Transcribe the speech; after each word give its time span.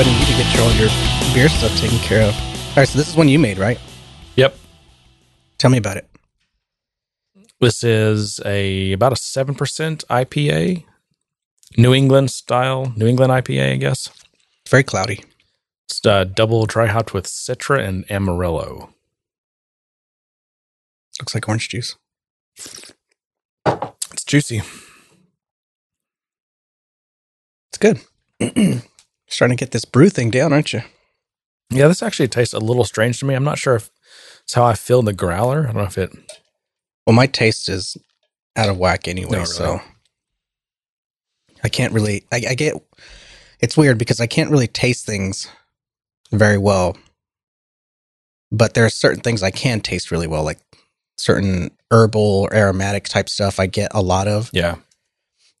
but 0.00 0.06
you 0.06 0.18
need 0.18 0.28
to 0.28 0.32
get 0.32 0.54
your, 0.54 0.62
all 0.64 0.72
your 0.76 0.88
beer 1.34 1.46
stuff 1.50 1.78
taken 1.78 1.98
care 1.98 2.26
of. 2.26 2.34
All 2.34 2.76
right, 2.78 2.88
so 2.88 2.96
this 2.96 3.06
is 3.06 3.14
one 3.14 3.28
you 3.28 3.38
made, 3.38 3.58
right? 3.58 3.78
Yep. 4.36 4.56
Tell 5.58 5.70
me 5.70 5.76
about 5.76 5.98
it. 5.98 6.08
This 7.60 7.84
is 7.84 8.40
a 8.46 8.92
about 8.92 9.12
a 9.12 9.16
seven 9.16 9.54
percent 9.54 10.02
IPA, 10.08 10.86
New 11.76 11.92
England 11.92 12.30
style, 12.30 12.94
New 12.96 13.06
England 13.06 13.30
IPA, 13.30 13.72
I 13.72 13.76
guess. 13.76 14.08
It's 14.62 14.70
very 14.70 14.84
cloudy. 14.84 15.22
It's 15.86 16.00
uh, 16.06 16.24
double 16.24 16.64
dry 16.64 16.86
hopped 16.86 17.12
with 17.12 17.26
Citra 17.26 17.86
and 17.86 18.10
Amarillo. 18.10 18.94
Looks 21.20 21.34
like 21.34 21.46
orange 21.46 21.68
juice. 21.68 21.96
It's 23.66 24.24
juicy. 24.24 24.62
It's 27.68 27.78
good. 27.78 28.00
Starting 29.30 29.56
to 29.56 29.64
get 29.64 29.70
this 29.70 29.84
brew 29.84 30.10
thing 30.10 30.30
down, 30.30 30.52
aren't 30.52 30.72
you? 30.72 30.82
Yeah, 31.70 31.86
this 31.88 32.02
actually 32.02 32.28
tastes 32.28 32.52
a 32.52 32.58
little 32.58 32.84
strange 32.84 33.20
to 33.20 33.24
me. 33.24 33.34
I'm 33.34 33.44
not 33.44 33.58
sure 33.58 33.76
if 33.76 33.90
it's 34.42 34.54
how 34.54 34.64
I 34.64 34.74
feel 34.74 34.98
in 34.98 35.04
the 35.04 35.12
growler. 35.12 35.62
I 35.62 35.66
don't 35.66 35.76
know 35.76 35.82
if 35.84 35.96
it. 35.96 36.10
Well, 37.06 37.14
my 37.14 37.26
taste 37.26 37.68
is 37.68 37.96
out 38.56 38.68
of 38.68 38.76
whack 38.76 39.06
anyway, 39.06 39.38
really. 39.38 39.46
so 39.46 39.80
I 41.62 41.68
can't 41.68 41.92
really. 41.92 42.24
I, 42.32 42.42
I 42.50 42.54
get. 42.54 42.74
It's 43.60 43.76
weird 43.76 43.98
because 43.98 44.20
I 44.20 44.26
can't 44.26 44.50
really 44.50 44.66
taste 44.66 45.06
things 45.06 45.48
very 46.32 46.58
well, 46.58 46.96
but 48.50 48.74
there 48.74 48.84
are 48.84 48.90
certain 48.90 49.20
things 49.20 49.42
I 49.42 49.50
can 49.50 49.80
taste 49.80 50.10
really 50.10 50.26
well, 50.26 50.42
like 50.42 50.58
certain 51.16 51.70
herbal 51.90 52.48
or 52.50 52.54
aromatic 52.54 53.04
type 53.04 53.28
stuff. 53.28 53.60
I 53.60 53.66
get 53.66 53.92
a 53.94 54.02
lot 54.02 54.26
of. 54.26 54.50
Yeah. 54.52 54.76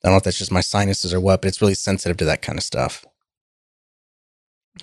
I 0.02 0.08
don't 0.08 0.14
know 0.14 0.16
if 0.16 0.24
that's 0.24 0.38
just 0.38 0.50
my 0.50 0.62
sinuses 0.62 1.12
or 1.12 1.20
what, 1.20 1.42
but 1.42 1.48
it's 1.48 1.60
really 1.60 1.74
sensitive 1.74 2.16
to 2.16 2.24
that 2.24 2.42
kind 2.42 2.58
of 2.58 2.64
stuff. 2.64 3.04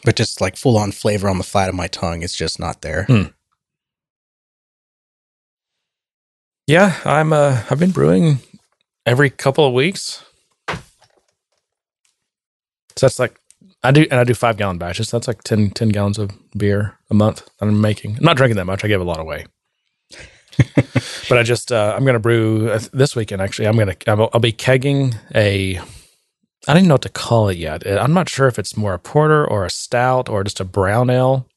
But 0.04 0.16
just 0.16 0.42
like 0.42 0.58
full 0.58 0.78
on 0.78 0.92
flavor 0.92 1.30
on 1.30 1.38
the 1.38 1.44
flat 1.44 1.70
of 1.70 1.76
my 1.76 1.88
tongue, 1.88 2.22
it's 2.22 2.36
just 2.36 2.60
not 2.60 2.82
there. 2.82 3.06
Hmm. 3.06 3.24
Yeah, 6.68 6.96
I'm. 7.06 7.32
Uh, 7.32 7.64
I've 7.70 7.80
been 7.80 7.92
brewing 7.92 8.40
every 9.06 9.30
couple 9.30 9.66
of 9.66 9.74
weeks. 9.74 10.24
So 12.98 13.06
that's 13.06 13.20
like 13.20 13.40
I 13.84 13.92
do, 13.92 14.06
and 14.10 14.20
I 14.20 14.24
do 14.24 14.34
five 14.34 14.58
gallon 14.58 14.78
batches. 14.78 15.12
That's 15.12 15.28
like 15.28 15.44
10, 15.44 15.72
10 15.72 15.90
gallons 15.90 16.18
of 16.18 16.32
beer 16.58 16.98
a 17.10 17.14
month 17.14 17.48
that 17.60 17.68
I'm 17.68 17.80
making. 17.80 18.18
I'm 18.18 18.24
not 18.24 18.38
drinking 18.38 18.58
that 18.58 18.66
much. 18.66 18.84
I 18.84 18.88
give 18.88 19.02
a 19.02 19.06
lot 19.06 19.20
away. 19.20 19.46
but 21.30 21.38
I 21.38 21.44
just 21.44 21.72
uh, 21.72 21.94
I'm 21.96 22.04
gonna 22.04 22.20
brew 22.20 22.72
uh, 22.72 22.80
this 22.92 23.16
weekend. 23.16 23.42
Actually, 23.42 23.68
I'm 23.68 23.78
gonna 23.78 23.96
I'll, 24.08 24.30
I'll 24.34 24.40
be 24.40 24.52
kegging 24.52 25.16
a. 25.36 25.80
I 26.68 26.74
don't 26.74 26.80
even 26.82 26.88
know 26.90 26.96
what 26.96 27.02
to 27.04 27.10
call 27.10 27.48
it 27.50 27.58
yet. 27.58 27.88
I'm 27.88 28.14
not 28.14 28.28
sure 28.30 28.48
if 28.48 28.60
it's 28.60 28.76
more 28.76 28.94
a 28.94 29.00
porter 29.00 29.46
or 29.48 29.66
a 29.66 29.70
stout 29.70 30.28
or 30.30 30.44
just 30.44 30.60
a 30.60 30.66
brown 30.66 31.10
ale. 31.10 31.48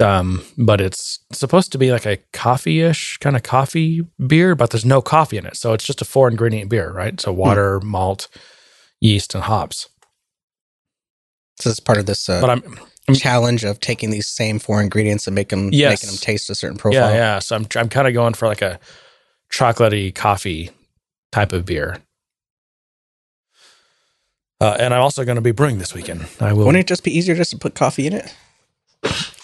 Um, 0.00 0.44
but 0.56 0.80
it's 0.80 1.20
supposed 1.32 1.72
to 1.72 1.78
be 1.78 1.90
like 1.90 2.06
a 2.06 2.18
coffee-ish 2.32 3.18
kind 3.18 3.34
of 3.34 3.42
coffee 3.42 4.06
beer, 4.24 4.54
but 4.54 4.70
there's 4.70 4.84
no 4.84 5.02
coffee 5.02 5.38
in 5.38 5.46
it, 5.46 5.56
so 5.56 5.72
it's 5.72 5.84
just 5.84 6.00
a 6.00 6.04
four 6.04 6.28
ingredient 6.28 6.70
beer, 6.70 6.92
right? 6.92 7.20
So 7.20 7.32
water, 7.32 7.80
malt, 7.80 8.28
yeast, 9.00 9.34
and 9.34 9.42
hops. 9.42 9.88
So 11.60 11.70
it's 11.70 11.80
part 11.80 11.98
of 11.98 12.06
this 12.06 12.28
uh, 12.28 12.40
But 12.40 12.50
I'm 12.50 13.14
challenge 13.16 13.64
of 13.64 13.80
taking 13.80 14.10
these 14.10 14.28
same 14.28 14.60
four 14.60 14.80
ingredients 14.80 15.26
and 15.26 15.34
make 15.34 15.48
them, 15.48 15.70
Yes. 15.72 15.90
making 16.02 16.14
them 16.14 16.18
taste 16.18 16.48
a 16.50 16.54
certain 16.54 16.76
profile. 16.76 17.10
Yeah, 17.10 17.16
yeah. 17.16 17.38
So 17.40 17.56
I'm 17.56 17.66
I'm 17.74 17.88
kind 17.88 18.06
of 18.06 18.14
going 18.14 18.34
for 18.34 18.46
like 18.46 18.62
a 18.62 18.78
chocolatey 19.50 20.14
coffee 20.14 20.70
type 21.32 21.52
of 21.52 21.64
beer. 21.64 21.98
Uh, 24.60 24.76
and 24.80 24.92
I'm 24.92 25.00
also 25.02 25.24
going 25.24 25.36
to 25.36 25.42
be 25.42 25.52
brewing 25.52 25.78
this 25.78 25.94
weekend. 25.94 26.26
I 26.40 26.52
will. 26.52 26.66
Wouldn't 26.66 26.80
it 26.80 26.86
just 26.88 27.04
be 27.04 27.16
easier 27.16 27.34
just 27.36 27.50
to 27.52 27.58
put 27.58 27.74
coffee 27.74 28.06
in 28.06 28.12
it? 28.12 28.34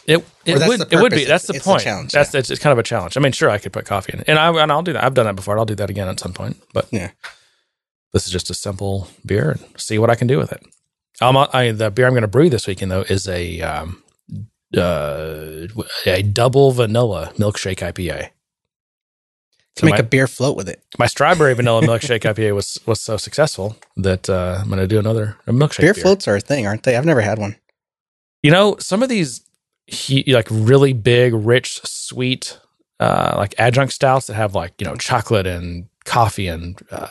It 0.07 0.25
it 0.45 0.69
would 0.69 0.93
it 0.93 1.01
would 1.01 1.13
be. 1.13 1.25
purpose. 1.25 1.29
That's 1.29 1.47
the 1.47 1.55
It's 1.55 1.65
a 1.67 1.69
point. 1.71 1.83
challenge, 1.83 2.13
That's 2.13 2.35
it's, 2.35 2.51
it's 2.51 2.61
kind 2.61 2.73
of 2.73 2.79
a 2.79 2.83
challenge. 2.83 3.17
I 3.17 3.21
mean, 3.21 3.33
sure, 3.33 3.49
I 3.49 3.59
could 3.59 3.73
put 3.73 3.87
coffee 3.87 4.13
in 4.13 4.21
it, 4.21 4.29
and 4.29 4.39
I 4.39 4.51
and 4.63 4.71
I'll 4.71 4.83
do 4.83 4.93
that. 4.93 5.03
I've 5.05 5.15
done 5.15 5.25
that 5.27 5.37
before. 5.37 5.59
I'll 5.59 5.65
do 5.65 5.75
that 5.77 5.89
again 5.89 6.09
at 6.09 6.21
some 6.21 6.33
point. 6.35 6.57
But 6.75 6.89
Yeah. 6.91 7.11
this 8.13 8.27
is 8.27 8.33
just 8.33 8.51
a 8.51 8.55
simple 8.55 9.09
beer 9.25 9.53
and 9.53 9.65
see 9.81 9.99
what 9.99 10.11
I 10.11 10.15
can 10.15 10.27
do 10.27 10.37
with 10.37 10.53
it. 10.53 10.63
Um, 11.23 11.37
I, 11.39 11.71
the 11.71 11.91
beer 11.91 12.07
I'm 12.07 12.13
going 12.13 12.23
to 12.23 12.29
brew 12.29 12.51
this 12.51 12.67
weekend 12.67 12.91
though 12.91 13.03
is 13.03 13.27
a 13.29 13.61
um, 13.63 14.03
uh, 14.77 15.67
a 16.07 16.23
double 16.23 16.73
vanilla 16.73 17.33
milkshake 17.39 17.79
IPA. 17.79 18.31
To 19.77 19.85
make 19.87 19.95
my- 19.95 19.99
a 19.99 20.03
beer 20.05 20.27
float 20.29 20.57
with 20.57 20.69
it. 20.69 20.83
my 20.99 21.07
strawberry 21.07 21.53
vanilla 21.61 21.83
milkshake 21.83 22.21
IPA 22.21 22.55
was 22.55 22.79
was 22.87 23.01
so 23.01 23.17
successful 23.17 23.77
that 23.97 24.31
uh, 24.31 24.59
I'm 24.61 24.69
going 24.69 24.79
to 24.79 24.87
do 24.87 24.99
another 24.99 25.37
milkshake 25.49 25.81
beer 25.81 25.95
beer. 25.95 26.03
floats 26.03 26.29
are 26.29 26.37
a 26.37 26.41
thing, 26.41 26.67
aren't 26.67 26.85
they? 26.85 26.97
I've 26.97 27.05
never 27.07 27.21
had 27.23 27.39
one. 27.39 27.57
You 28.43 28.51
know, 28.53 28.77
some 28.79 29.03
of 29.03 29.09
these 29.09 29.41
he, 29.87 30.23
like 30.33 30.47
really 30.51 30.93
big, 30.93 31.35
rich, 31.35 31.81
sweet, 31.85 32.59
uh, 33.01 33.35
like 33.37 33.55
adjunct 33.59 33.93
stouts 33.93 34.29
that 34.29 34.35
have 34.35 34.55
like 34.55 34.75
you 34.79 34.87
know 34.87 34.95
chocolate 34.97 35.47
and 35.47 35.87
coffee 36.05 36.47
and 36.47 36.81
uh, 36.91 37.09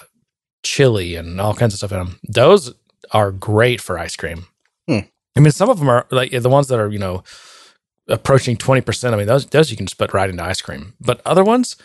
chili 0.63 1.15
and 1.15 1.41
all 1.41 1.53
kinds 1.53 1.73
of 1.73 1.79
stuff 1.79 1.91
in 1.91 1.97
them. 1.97 2.19
Those 2.27 2.73
are 3.11 3.31
great 3.31 3.81
for 3.81 3.99
ice 3.99 4.15
cream. 4.15 4.45
Hmm. 4.87 4.99
I 5.35 5.39
mean, 5.41 5.51
some 5.51 5.69
of 5.69 5.79
them 5.79 5.89
are 5.89 6.07
like 6.11 6.31
the 6.31 6.49
ones 6.49 6.67
that 6.69 6.79
are 6.79 6.89
you 6.91 6.99
know 6.99 7.23
approaching 8.07 8.55
twenty 8.55 8.81
percent. 8.81 9.13
I 9.13 9.17
mean, 9.17 9.27
those 9.27 9.45
those 9.47 9.69
you 9.69 9.77
can 9.77 9.85
just 9.85 9.97
put 9.97 10.13
right 10.13 10.29
into 10.29 10.43
ice 10.43 10.61
cream. 10.61 10.93
But 11.01 11.21
other 11.25 11.43
ones, 11.43 11.75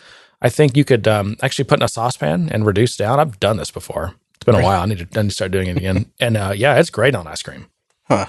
I 0.41 0.49
think 0.49 0.77
you 0.77 0.85
could 0.85 1.07
um, 1.07 1.35
actually 1.41 1.65
put 1.65 1.79
in 1.79 1.83
a 1.83 1.87
saucepan 1.87 2.49
and 2.51 2.65
reduce 2.65 2.95
down. 2.95 3.19
I've 3.19 3.39
done 3.39 3.57
this 3.57 3.71
before. 3.71 4.15
It's 4.35 4.45
been 4.45 4.55
a 4.55 4.63
while. 4.63 4.81
I 4.81 4.85
need 4.85 4.99
to, 4.99 5.19
I 5.19 5.23
need 5.23 5.29
to 5.29 5.35
start 5.35 5.51
doing 5.51 5.67
it 5.67 5.77
again. 5.77 6.11
and 6.19 6.37
uh, 6.37 6.53
yeah, 6.55 6.79
it's 6.79 6.89
great 6.89 7.15
on 7.15 7.27
ice 7.27 7.41
cream. 7.41 7.67
Huh. 8.07 8.27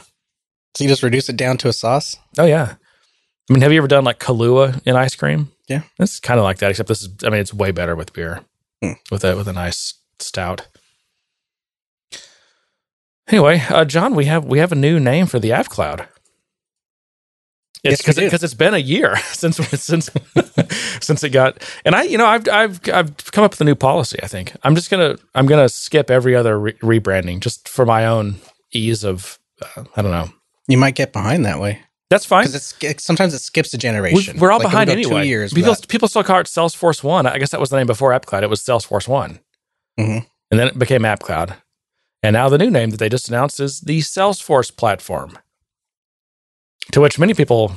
So 0.75 0.84
you 0.84 0.91
just 0.91 1.03
reduce 1.03 1.28
it 1.28 1.37
down 1.37 1.56
to 1.59 1.69
a 1.69 1.72
sauce? 1.72 2.16
Oh 2.38 2.47
yeah. 2.47 2.75
I 3.49 3.53
mean, 3.53 3.62
have 3.62 3.72
you 3.72 3.78
ever 3.78 3.88
done 3.88 4.04
like 4.04 4.19
Kahlua 4.19 4.81
in 4.87 4.97
ice 4.97 5.15
cream? 5.15 5.53
Yeah. 5.69 5.82
It's 5.99 6.20
kind 6.20 6.38
of 6.38 6.44
like 6.44 6.59
that, 6.59 6.70
except 6.70 6.88
this 6.88 7.03
is 7.03 7.09
I 7.25 7.31
mean, 7.31 7.41
it's 7.41 7.54
way 7.54 7.70
better 7.70 7.94
with 7.94 8.12
beer. 8.12 8.41
Hmm. 8.82 8.93
With 9.10 9.25
a 9.25 9.37
with 9.37 9.49
a 9.49 9.53
nice 9.53 9.94
stout. 10.19 10.66
Anyway, 13.28 13.62
uh, 13.69 13.84
John, 13.84 14.16
we 14.16 14.25
have 14.25 14.44
we 14.44 14.59
have 14.59 14.72
a 14.72 14.76
new 14.76 14.99
name 14.99 15.26
for 15.26 15.38
the 15.38 15.53
App 15.53 15.69
Cloud. 15.69 16.09
It's 17.82 17.92
Yes, 17.92 17.98
because 18.02 18.16
do. 18.16 18.24
because 18.24 18.42
it's 18.44 18.54
been 18.54 18.74
a 18.74 18.78
year 18.78 19.16
since 19.32 19.56
since 19.56 20.10
since 21.00 21.24
it 21.24 21.30
got 21.30 21.62
and 21.84 21.94
I 21.94 22.02
you 22.02 22.18
know 22.18 22.26
I've 22.26 22.48
I've 22.48 22.80
I've 22.92 23.16
come 23.32 23.44
up 23.44 23.52
with 23.52 23.60
a 23.60 23.64
new 23.64 23.74
policy. 23.74 24.18
I 24.22 24.26
think 24.26 24.52
I'm 24.62 24.74
just 24.74 24.91
gonna 24.91 25.16
I'm 25.34 25.46
gonna 25.46 25.68
skip 25.68 26.10
every 26.10 26.34
other 26.36 26.58
re- 26.58 26.72
rebranding 26.82 27.40
just 27.40 27.69
for 27.69 27.86
my 27.86 28.06
own 28.06 28.36
ease 28.72 29.02
of 29.04 29.38
uh, 29.76 29.84
I 29.96 30.02
don't 30.02 30.10
know. 30.12 30.28
You 30.69 30.78
might 30.78 30.94
get 30.94 31.12
behind 31.12 31.44
that 31.46 31.58
way 31.58 31.80
That's 32.10 32.24
fine. 32.26 32.42
because 32.42 32.54
it's 32.54 32.74
it, 32.84 33.00
sometimes 33.00 33.32
it 33.34 33.38
skips 33.40 33.72
a 33.74 33.78
generation. 33.78 34.38
we're 34.38 34.52
all 34.52 34.58
Like, 34.58 34.66
behind 34.70 34.90
anyway. 34.90 35.22
Two 35.22 35.28
years. 35.28 35.52
people 35.52 35.74
people 35.88 36.08
still 36.08 36.22
call 36.22 36.40
it 36.40 36.46
Salesforce 36.46 37.02
One. 37.02 37.26
I 37.26 37.38
guess 37.38 37.50
that 37.50 37.60
was 37.60 37.70
the 37.70 37.76
name 37.76 37.86
before 37.86 38.10
AppCloud. 38.10 38.42
It 38.42 38.50
was 38.50 38.60
Salesforce 38.62 39.08
One, 39.08 39.40
Mhm. 39.98 40.26
and 40.50 40.60
then 40.60 40.69
it 40.69 40.78
became 40.78 41.02
AppCloud. 41.02 41.56
And 42.22 42.34
now 42.34 42.50
the 42.50 42.58
new 42.58 42.70
name 42.70 42.90
that 42.90 42.98
they 42.98 43.08
just 43.08 43.28
announced 43.30 43.58
is 43.60 43.80
the 43.80 44.00
Salesforce 44.00 44.74
platform. 44.76 45.38
To 46.92 47.00
which 47.00 47.18
many 47.18 47.34
people 47.34 47.72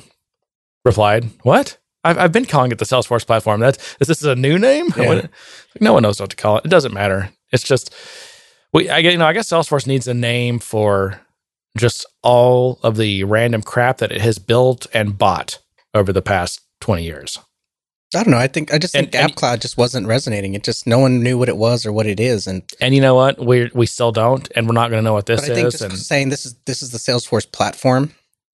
replied, 0.85 1.29
"What? 1.43 1.77
I've, 2.03 2.17
I've 2.17 2.31
been 2.31 2.45
calling 2.45 2.71
it 2.71 2.79
the 2.79 2.85
Salesforce 2.85 3.25
platform. 3.25 3.61
That 3.61 3.77
is 3.99 4.07
this 4.07 4.21
is 4.21 4.25
a 4.27 4.35
new 4.35 4.57
name? 4.59 4.87
Yeah. 4.97 5.27
No 5.81 5.93
one 5.93 6.03
knows 6.03 6.19
what 6.19 6.29
to 6.29 6.35
call 6.35 6.57
it. 6.57 6.65
It 6.65 6.69
doesn't 6.69 6.93
matter. 6.93 7.29
It's 7.51 7.63
just 7.63 7.93
we. 8.73 8.89
I 8.89 8.99
you 8.99 9.17
know. 9.17 9.25
I 9.25 9.33
guess 9.33 9.49
Salesforce 9.49 9.87
needs 9.87 10.07
a 10.07 10.13
name 10.13 10.59
for 10.59 11.19
just 11.77 12.05
all 12.21 12.79
of 12.83 12.97
the 12.97 13.23
random 13.23 13.61
crap 13.63 13.97
that 13.97 14.11
it 14.11 14.21
has 14.21 14.37
built 14.37 14.85
and 14.93 15.17
bought 15.17 15.59
over 15.93 16.13
the 16.13 16.21
past 16.21 16.61
twenty 16.79 17.03
years. 17.03 17.39
I 18.15 18.21
don't 18.23 18.29
know. 18.31 18.37
I 18.37 18.45
think 18.47 18.71
I 18.71 18.77
just 18.77 18.95
and- 18.95 19.13
App 19.15 19.33
Cloud 19.33 19.61
just 19.61 19.75
wasn't 19.75 20.05
resonating. 20.05 20.53
It 20.53 20.63
just 20.63 20.85
no 20.85 20.99
one 20.99 21.23
knew 21.23 21.37
what 21.39 21.49
it 21.49 21.57
was 21.57 21.83
or 21.85 21.91
what 21.91 22.05
it 22.05 22.19
is, 22.19 22.45
and 22.45 22.61
And 22.79 22.93
you 22.93 23.01
know 23.01 23.15
what? 23.15 23.43
We 23.43 23.71
we 23.73 23.85
still 23.87 24.11
don't, 24.11 24.47
and 24.55 24.67
we're 24.67 24.73
not 24.73 24.89
going 24.91 24.99
to 24.99 25.03
know 25.03 25.13
what 25.13 25.25
this 25.25 25.41
but 25.41 25.51
I 25.51 25.55
think 25.55 25.67
is. 25.67 25.73
just 25.73 25.83
And 25.83 25.97
saying 25.97 26.29
this 26.29 26.45
is 26.45 26.53
this 26.65 26.83
is 26.83 26.91
the 26.91 26.99
Salesforce 26.99 27.51
platform, 27.51 28.13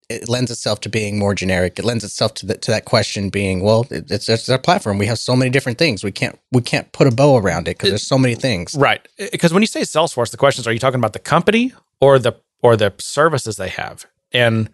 it 0.10 0.28
lends 0.28 0.50
itself 0.50 0.82
to 0.82 0.90
being 0.90 1.20
more 1.20 1.36
generic. 1.36 1.78
It 1.78 1.86
lends 1.86 2.04
itself 2.04 2.34
to 2.36 2.46
the, 2.48 2.58
to 2.58 2.72
that 2.72 2.86
question 2.86 3.30
being, 3.30 3.62
well, 3.62 3.86
it, 3.92 4.10
it's 4.10 4.28
it's 4.28 4.50
our 4.50 4.58
platform. 4.58 4.98
We 4.98 5.06
have 5.06 5.20
so 5.20 5.36
many 5.36 5.52
different 5.52 5.78
things. 5.78 6.04
We 6.04 6.12
can't 6.12 6.38
we 6.52 6.62
can't 6.62 6.92
put 6.92 7.08
a 7.08 7.12
bow 7.12 7.38
around 7.38 7.68
it 7.68 7.78
because 7.78 7.90
there's 7.90 8.08
so 8.08 8.18
many 8.18 8.36
things. 8.36 8.76
right, 8.76 9.08
because 9.32 9.54
when 9.54 9.62
you 9.62 9.68
say 9.68 9.82
Salesforce, 9.82 10.32
the 10.32 10.38
question 10.38 10.62
is, 10.62 10.68
are 10.68 10.74
you 10.74 10.80
talking 10.80 11.00
about 11.00 11.14
the 11.14 11.20
company 11.20 11.74
or 12.02 12.18
the 12.20 12.34
or 12.62 12.76
the 12.76 12.94
services 12.98 13.58
they 13.58 13.70
have? 13.70 14.06
And 14.32 14.70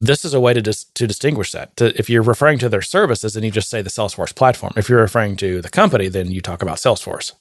this 0.00 0.24
is 0.24 0.34
a 0.34 0.40
way 0.40 0.52
to 0.54 0.62
dis- 0.62 0.84
to 0.84 1.06
distinguish 1.06 1.52
that. 1.52 1.76
To, 1.76 1.98
if 1.98 2.08
you're 2.08 2.22
referring 2.22 2.58
to 2.60 2.68
their 2.68 2.82
services, 2.82 3.34
then 3.34 3.42
you 3.42 3.50
just 3.50 3.70
say 3.70 3.82
the 3.82 3.90
Salesforce 3.90 4.34
platform. 4.34 4.72
If 4.76 4.88
you're 4.88 5.00
referring 5.00 5.36
to 5.36 5.60
the 5.62 5.70
company, 5.70 6.08
then 6.08 6.30
you 6.30 6.40
talk 6.40 6.62
about 6.62 6.76
Salesforce. 6.78 7.32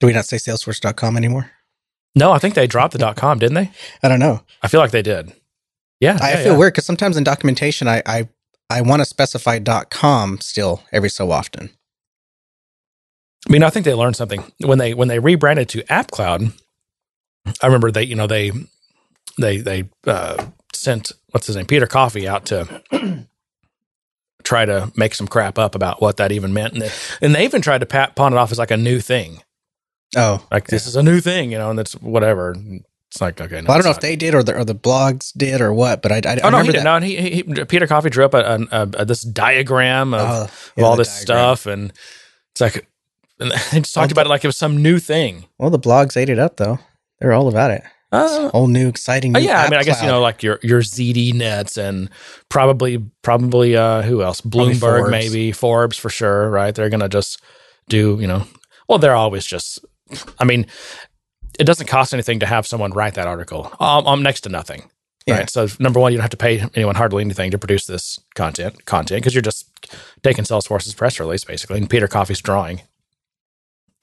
Do 0.00 0.06
we 0.08 0.12
not 0.12 0.26
say 0.26 0.36
Salesforce.com 0.36 1.16
anymore? 1.16 1.52
No, 2.14 2.32
I 2.32 2.38
think 2.38 2.54
they 2.54 2.66
dropped 2.66 2.92
the 2.92 2.98
dot 2.98 3.16
com, 3.16 3.38
didn't 3.38 3.54
they? 3.54 3.70
I 4.02 4.08
don't 4.08 4.18
know. 4.18 4.42
I 4.62 4.68
feel 4.68 4.80
like 4.80 4.90
they 4.90 5.02
did. 5.02 5.32
Yeah, 6.02 6.18
I 6.20 6.32
yeah, 6.32 6.36
feel 6.42 6.52
yeah. 6.52 6.58
weird 6.58 6.74
because 6.74 6.86
sometimes 6.86 7.16
in 7.16 7.24
documentation, 7.24 7.88
I 7.88 8.02
I, 8.06 8.28
I 8.68 8.82
want 8.82 9.02
to 9.02 9.06
specify 9.06 9.60
.com 9.90 10.40
still 10.40 10.82
every 10.92 11.08
so 11.10 11.30
often. 11.30 11.70
I 13.48 13.52
mean, 13.52 13.62
I 13.62 13.70
think 13.70 13.84
they 13.84 13.94
learned 13.94 14.16
something 14.16 14.44
when 14.58 14.78
they 14.78 14.94
when 14.94 15.08
they 15.08 15.20
rebranded 15.20 15.68
to 15.70 15.84
AppCloud. 15.84 16.52
I 17.62 17.66
remember 17.66 17.92
they, 17.92 18.02
you 18.04 18.16
know, 18.16 18.26
they 18.26 18.52
they 19.38 19.58
they 19.58 19.90
uh, 20.06 20.46
sent 20.74 21.12
what's 21.30 21.46
his 21.46 21.56
name 21.56 21.66
Peter 21.66 21.86
Coffee 21.86 22.28
out 22.28 22.46
to 22.46 22.82
try 24.42 24.64
to 24.64 24.92
make 24.96 25.14
some 25.14 25.28
crap 25.28 25.58
up 25.58 25.74
about 25.76 26.02
what 26.02 26.18
that 26.18 26.32
even 26.32 26.52
meant, 26.52 26.72
and 26.74 26.82
they, 26.82 26.90
and 27.22 27.34
they 27.34 27.44
even 27.44 27.62
tried 27.62 27.78
to 27.78 27.86
pat, 27.86 28.16
pawn 28.16 28.32
it 28.32 28.36
off 28.36 28.52
as 28.52 28.58
like 28.58 28.72
a 28.72 28.76
new 28.76 29.00
thing, 29.00 29.40
Oh, 30.16 30.46
like 30.50 30.66
this 30.66 30.86
is 30.86 30.96
a 30.96 31.02
new 31.02 31.20
thing, 31.20 31.52
you 31.52 31.58
know, 31.58 31.70
and 31.70 31.80
it's 31.80 31.94
whatever. 31.94 32.54
It's 33.12 33.20
like 33.20 33.38
okay, 33.42 33.60
no, 33.60 33.64
well, 33.68 33.72
I 33.72 33.76
don't 33.76 33.84
know 33.84 33.90
not. 33.90 33.96
if 33.96 34.00
they 34.00 34.16
did 34.16 34.34
or 34.34 34.42
the 34.42 34.56
or 34.56 34.64
the 34.64 34.74
blogs 34.74 35.32
did 35.36 35.60
or 35.60 35.70
what, 35.74 36.00
but 36.00 36.10
I, 36.12 36.16
I, 36.24 36.32
I 36.32 36.38
Oh 36.44 36.48
no, 36.48 36.56
he 36.62 36.68
remember 36.68 36.72
did. 36.72 36.78
that. 36.78 36.84
No, 36.84 36.94
and 36.96 37.04
he, 37.04 37.16
he, 37.16 37.30
he- 37.42 37.64
Peter 37.66 37.86
Coffee 37.86 38.08
drew 38.08 38.24
up 38.24 38.32
a, 38.32 38.66
a, 38.72 38.88
a, 39.00 39.04
this 39.04 39.20
diagram 39.20 40.14
of, 40.14 40.20
Oh, 40.20 40.42
of 40.78 40.84
all 40.84 40.96
this 40.96 41.08
diagram. 41.24 41.56
stuff, 41.56 41.66
and 41.66 41.92
it's 42.52 42.60
like 42.62 42.88
and 43.38 43.50
they 43.70 43.80
just 43.80 43.92
talked 43.94 44.12
about 44.12 44.24
it 44.24 44.30
like 44.30 44.44
it 44.44 44.48
was 44.48 44.56
some 44.56 44.82
new 44.82 44.98
thing. 44.98 45.44
Well, 45.58 45.68
the 45.68 45.78
blogs 45.78 46.16
ate 46.16 46.30
it 46.30 46.38
up 46.38 46.56
though. 46.56 46.78
They're 47.20 47.34
all 47.34 47.48
about 47.48 47.70
it. 47.70 47.82
Uh, 48.12 48.48
Whole 48.50 48.66
new 48.66 48.88
exciting. 48.88 49.36
Oh, 49.36 49.40
New 49.40 49.46
yeah, 49.46 49.62
I 49.62 49.68
mean, 49.70 49.78
I 49.78 49.82
guess 49.84 50.00
you 50.00 50.08
know, 50.08 50.20
like 50.22 50.42
your 50.42 50.58
your 50.62 50.80
ZDNets 50.80 51.76
and 51.76 52.08
probably 52.48 52.98
probably 53.20 53.76
uh 53.76 54.00
who 54.02 54.22
else? 54.22 54.40
Bloomberg, 54.40 54.78
Forbes. 54.80 55.10
maybe 55.10 55.52
Forbes 55.52 55.96
for 55.98 56.08
sure, 56.08 56.48
right? 56.50 56.74
They're 56.74 56.90
gonna 56.90 57.08
just 57.10 57.42
do, 57.88 58.16
you 58.20 58.26
know, 58.26 58.44
well, 58.88 58.98
they're 58.98 59.14
always 59.16 59.44
just. 59.44 59.80
I 60.38 60.44
mean, 60.44 60.66
it 61.58 61.64
doesn't 61.64 61.86
cost 61.86 62.12
anything 62.14 62.40
to 62.40 62.46
have 62.46 62.66
someone 62.66 62.92
write 62.92 63.14
that 63.14 63.26
article. 63.26 63.70
Um, 63.80 64.06
um 64.06 64.22
next 64.22 64.40
to 64.42 64.48
nothing, 64.48 64.84
Yeah. 65.26 65.38
right? 65.38 65.50
So 65.50 65.66
number 65.78 66.00
one, 66.00 66.12
you 66.12 66.18
don't 66.18 66.22
have 66.22 66.30
to 66.30 66.36
pay 66.36 66.64
anyone 66.74 66.94
hardly 66.94 67.22
anything 67.22 67.50
to 67.50 67.58
produce 67.58 67.86
this 67.86 68.18
content 68.34 68.84
content 68.86 69.20
because 69.22 69.34
you're 69.34 69.42
just 69.42 69.66
taking 70.22 70.44
Salesforce's 70.44 70.94
press 70.94 71.18
release 71.20 71.44
basically 71.44 71.78
and 71.78 71.88
Peter 71.90 72.08
Coffee's 72.08 72.40
drawing, 72.40 72.82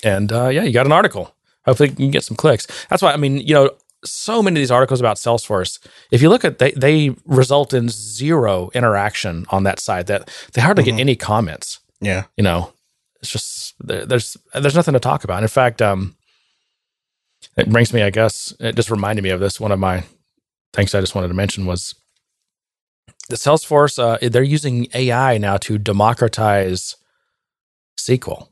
and 0.04 0.31
uh, 0.31 0.48
yeah, 0.50 0.63
you 0.63 0.72
got 0.72 0.86
an 0.86 0.92
article. 0.92 1.34
Hopefully, 1.66 1.90
you 1.90 1.96
can 1.96 2.12
get 2.12 2.24
some 2.24 2.38
clicks. 2.38 2.68
That's 2.90 3.01
why 3.01 3.12
I 3.13 3.18
mean, 3.18 3.38
you 3.38 3.54
know, 3.54 3.69
so 4.06 4.42
many 4.42 4.56
of 4.57 4.62
these 4.62 4.72
articles 4.72 5.00
about 5.01 5.18
Salesforce, 5.18 5.78
if 6.10 6.22
you 6.22 6.30
look 6.30 6.46
at 6.46 6.60
they 6.60 6.72
they 6.72 7.16
result 7.25 7.74
in 7.74 7.90
zero 7.90 8.69
interaction 8.74 9.46
on 9.50 9.63
that 9.63 9.80
side. 9.80 10.07
That 10.07 10.30
they 10.54 10.62
hardly 10.62 10.84
Mhm. 10.84 10.88
get 10.88 11.00
any 11.00 11.16
comments. 11.16 11.80
yeah, 12.01 12.24
You 12.38 12.44
know, 12.46 12.72
it's 13.22 13.30
just 13.31 13.74
there, 13.81 14.06
there's 14.06 14.38
there's 14.54 14.75
nothing 14.75 14.94
to 14.94 15.00
talk 15.01 15.25
about. 15.25 15.42
In 15.44 15.50
fact, 15.50 15.81
um, 15.81 16.16
it 17.59 17.69
brings 17.69 17.94
me, 17.94 18.03
I 18.03 18.09
guess, 18.11 18.53
it 18.59 18.75
just 18.75 18.91
reminded 18.91 19.23
me 19.23 19.31
of 19.31 19.39
this. 19.39 19.59
One 19.59 19.71
of 19.71 19.79
my 19.79 20.03
things 20.73 20.95
I 20.95 21.01
just 21.01 21.15
wanted 21.15 21.29
to 21.29 21.33
mention 21.35 21.65
was 21.65 21.95
the 23.29 23.35
Salesforce. 23.38 24.00
Uh, 24.00 24.29
they're 24.29 24.44
using 24.44 24.88
AI 24.94 25.38
now 25.38 25.57
to 25.57 25.77
democratize 25.77 26.95
SQL. 28.00 28.47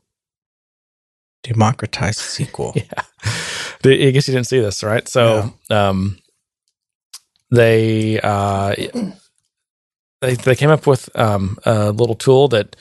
democratize 1.42 2.18
SQL. 2.18 2.74
Yeah. 2.76 3.02
I 3.84 4.10
guess 4.10 4.28
you 4.28 4.34
didn't 4.34 4.48
see 4.48 4.60
this, 4.60 4.82
right? 4.82 5.08
So, 5.08 5.54
um, 5.70 6.18
they, 7.50 8.20
uh, 8.20 8.74
they, 10.20 10.34
they 10.34 10.54
came 10.56 10.70
up 10.70 10.86
with, 10.86 11.08
um, 11.16 11.58
a 11.64 11.92
little 11.92 12.16
tool 12.16 12.48
that 12.48 12.76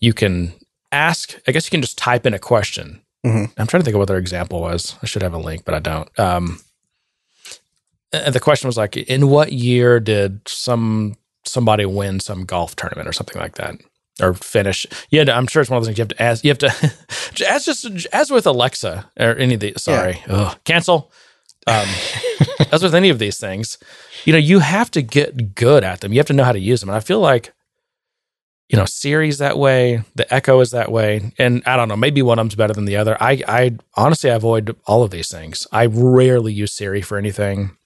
you 0.00 0.12
can 0.12 0.54
ask, 0.92 1.34
I 1.48 1.52
guess 1.52 1.66
you 1.66 1.70
can 1.70 1.82
just 1.82 1.98
type 1.98 2.26
in 2.26 2.34
a 2.34 2.38
question. 2.38 2.99
Mhm. 3.26 3.52
I'm 3.58 3.66
trying 3.66 3.80
to 3.80 3.84
think 3.84 3.94
of 3.94 3.98
what 3.98 4.08
their 4.08 4.18
example 4.18 4.60
was. 4.60 4.96
I 5.02 5.06
should 5.06 5.22
have 5.22 5.34
a 5.34 5.38
link, 5.38 5.64
but 5.64 5.74
I 5.74 5.78
don't. 5.78 6.18
Um, 6.18 6.60
the 8.12 8.40
question 8.40 8.66
was 8.68 8.76
like, 8.76 8.96
in 8.96 9.28
what 9.28 9.52
year 9.52 10.00
did 10.00 10.40
some, 10.48 11.16
somebody 11.44 11.84
win 11.86 12.18
some 12.20 12.44
golf 12.44 12.74
tournament 12.76 13.08
or 13.08 13.12
something 13.12 13.40
like 13.40 13.54
that? 13.56 13.76
Or 14.20 14.34
finish. 14.34 14.86
Yeah, 15.10 15.24
I'm 15.36 15.46
sure 15.46 15.62
it's 15.62 15.70
one 15.70 15.78
of 15.78 15.82
those 15.84 15.88
things 15.88 15.98
you 15.98 16.02
have 16.02 16.08
to 16.16 16.22
ask. 16.22 16.44
You 16.44 16.50
have 16.50 16.58
to, 16.58 16.92
as 17.48 17.64
just 17.64 17.86
as 18.12 18.30
with 18.30 18.46
Alexa 18.46 19.10
or 19.18 19.36
any 19.36 19.54
of 19.54 19.60
these. 19.60 19.80
Sorry, 19.82 20.22
Ugh. 20.28 20.56
cancel. 20.64 21.10
Um, 21.66 21.86
as 22.72 22.82
with 22.82 22.94
any 22.94 23.10
of 23.10 23.18
these 23.18 23.38
things, 23.38 23.78
you 24.24 24.32
know, 24.32 24.38
you 24.38 24.58
have 24.58 24.90
to 24.92 25.02
get 25.02 25.54
good 25.54 25.84
at 25.84 26.00
them. 26.00 26.12
You 26.12 26.18
have 26.18 26.26
to 26.26 26.32
know 26.32 26.44
how 26.44 26.52
to 26.52 26.58
use 26.58 26.80
them. 26.80 26.88
And 26.90 26.96
I 26.96 27.00
feel 27.00 27.20
like, 27.20 27.52
you 28.70 28.78
know, 28.78 28.84
Siri's 28.84 29.38
that 29.38 29.58
way. 29.58 30.02
The 30.14 30.32
Echo 30.32 30.60
is 30.60 30.70
that 30.70 30.92
way. 30.92 31.32
And 31.38 31.60
I 31.66 31.76
don't 31.76 31.88
know, 31.88 31.96
maybe 31.96 32.22
one 32.22 32.38
of 32.38 32.44
them's 32.44 32.54
better 32.54 32.72
than 32.72 32.84
the 32.84 32.96
other. 32.96 33.16
I, 33.20 33.42
I 33.48 33.76
honestly 33.94 34.30
I 34.30 34.36
avoid 34.36 34.76
all 34.86 35.02
of 35.02 35.10
these 35.10 35.28
things. 35.28 35.66
I 35.72 35.86
rarely 35.86 36.52
use 36.52 36.72
Siri 36.72 37.02
for 37.02 37.18
anything. 37.18 37.76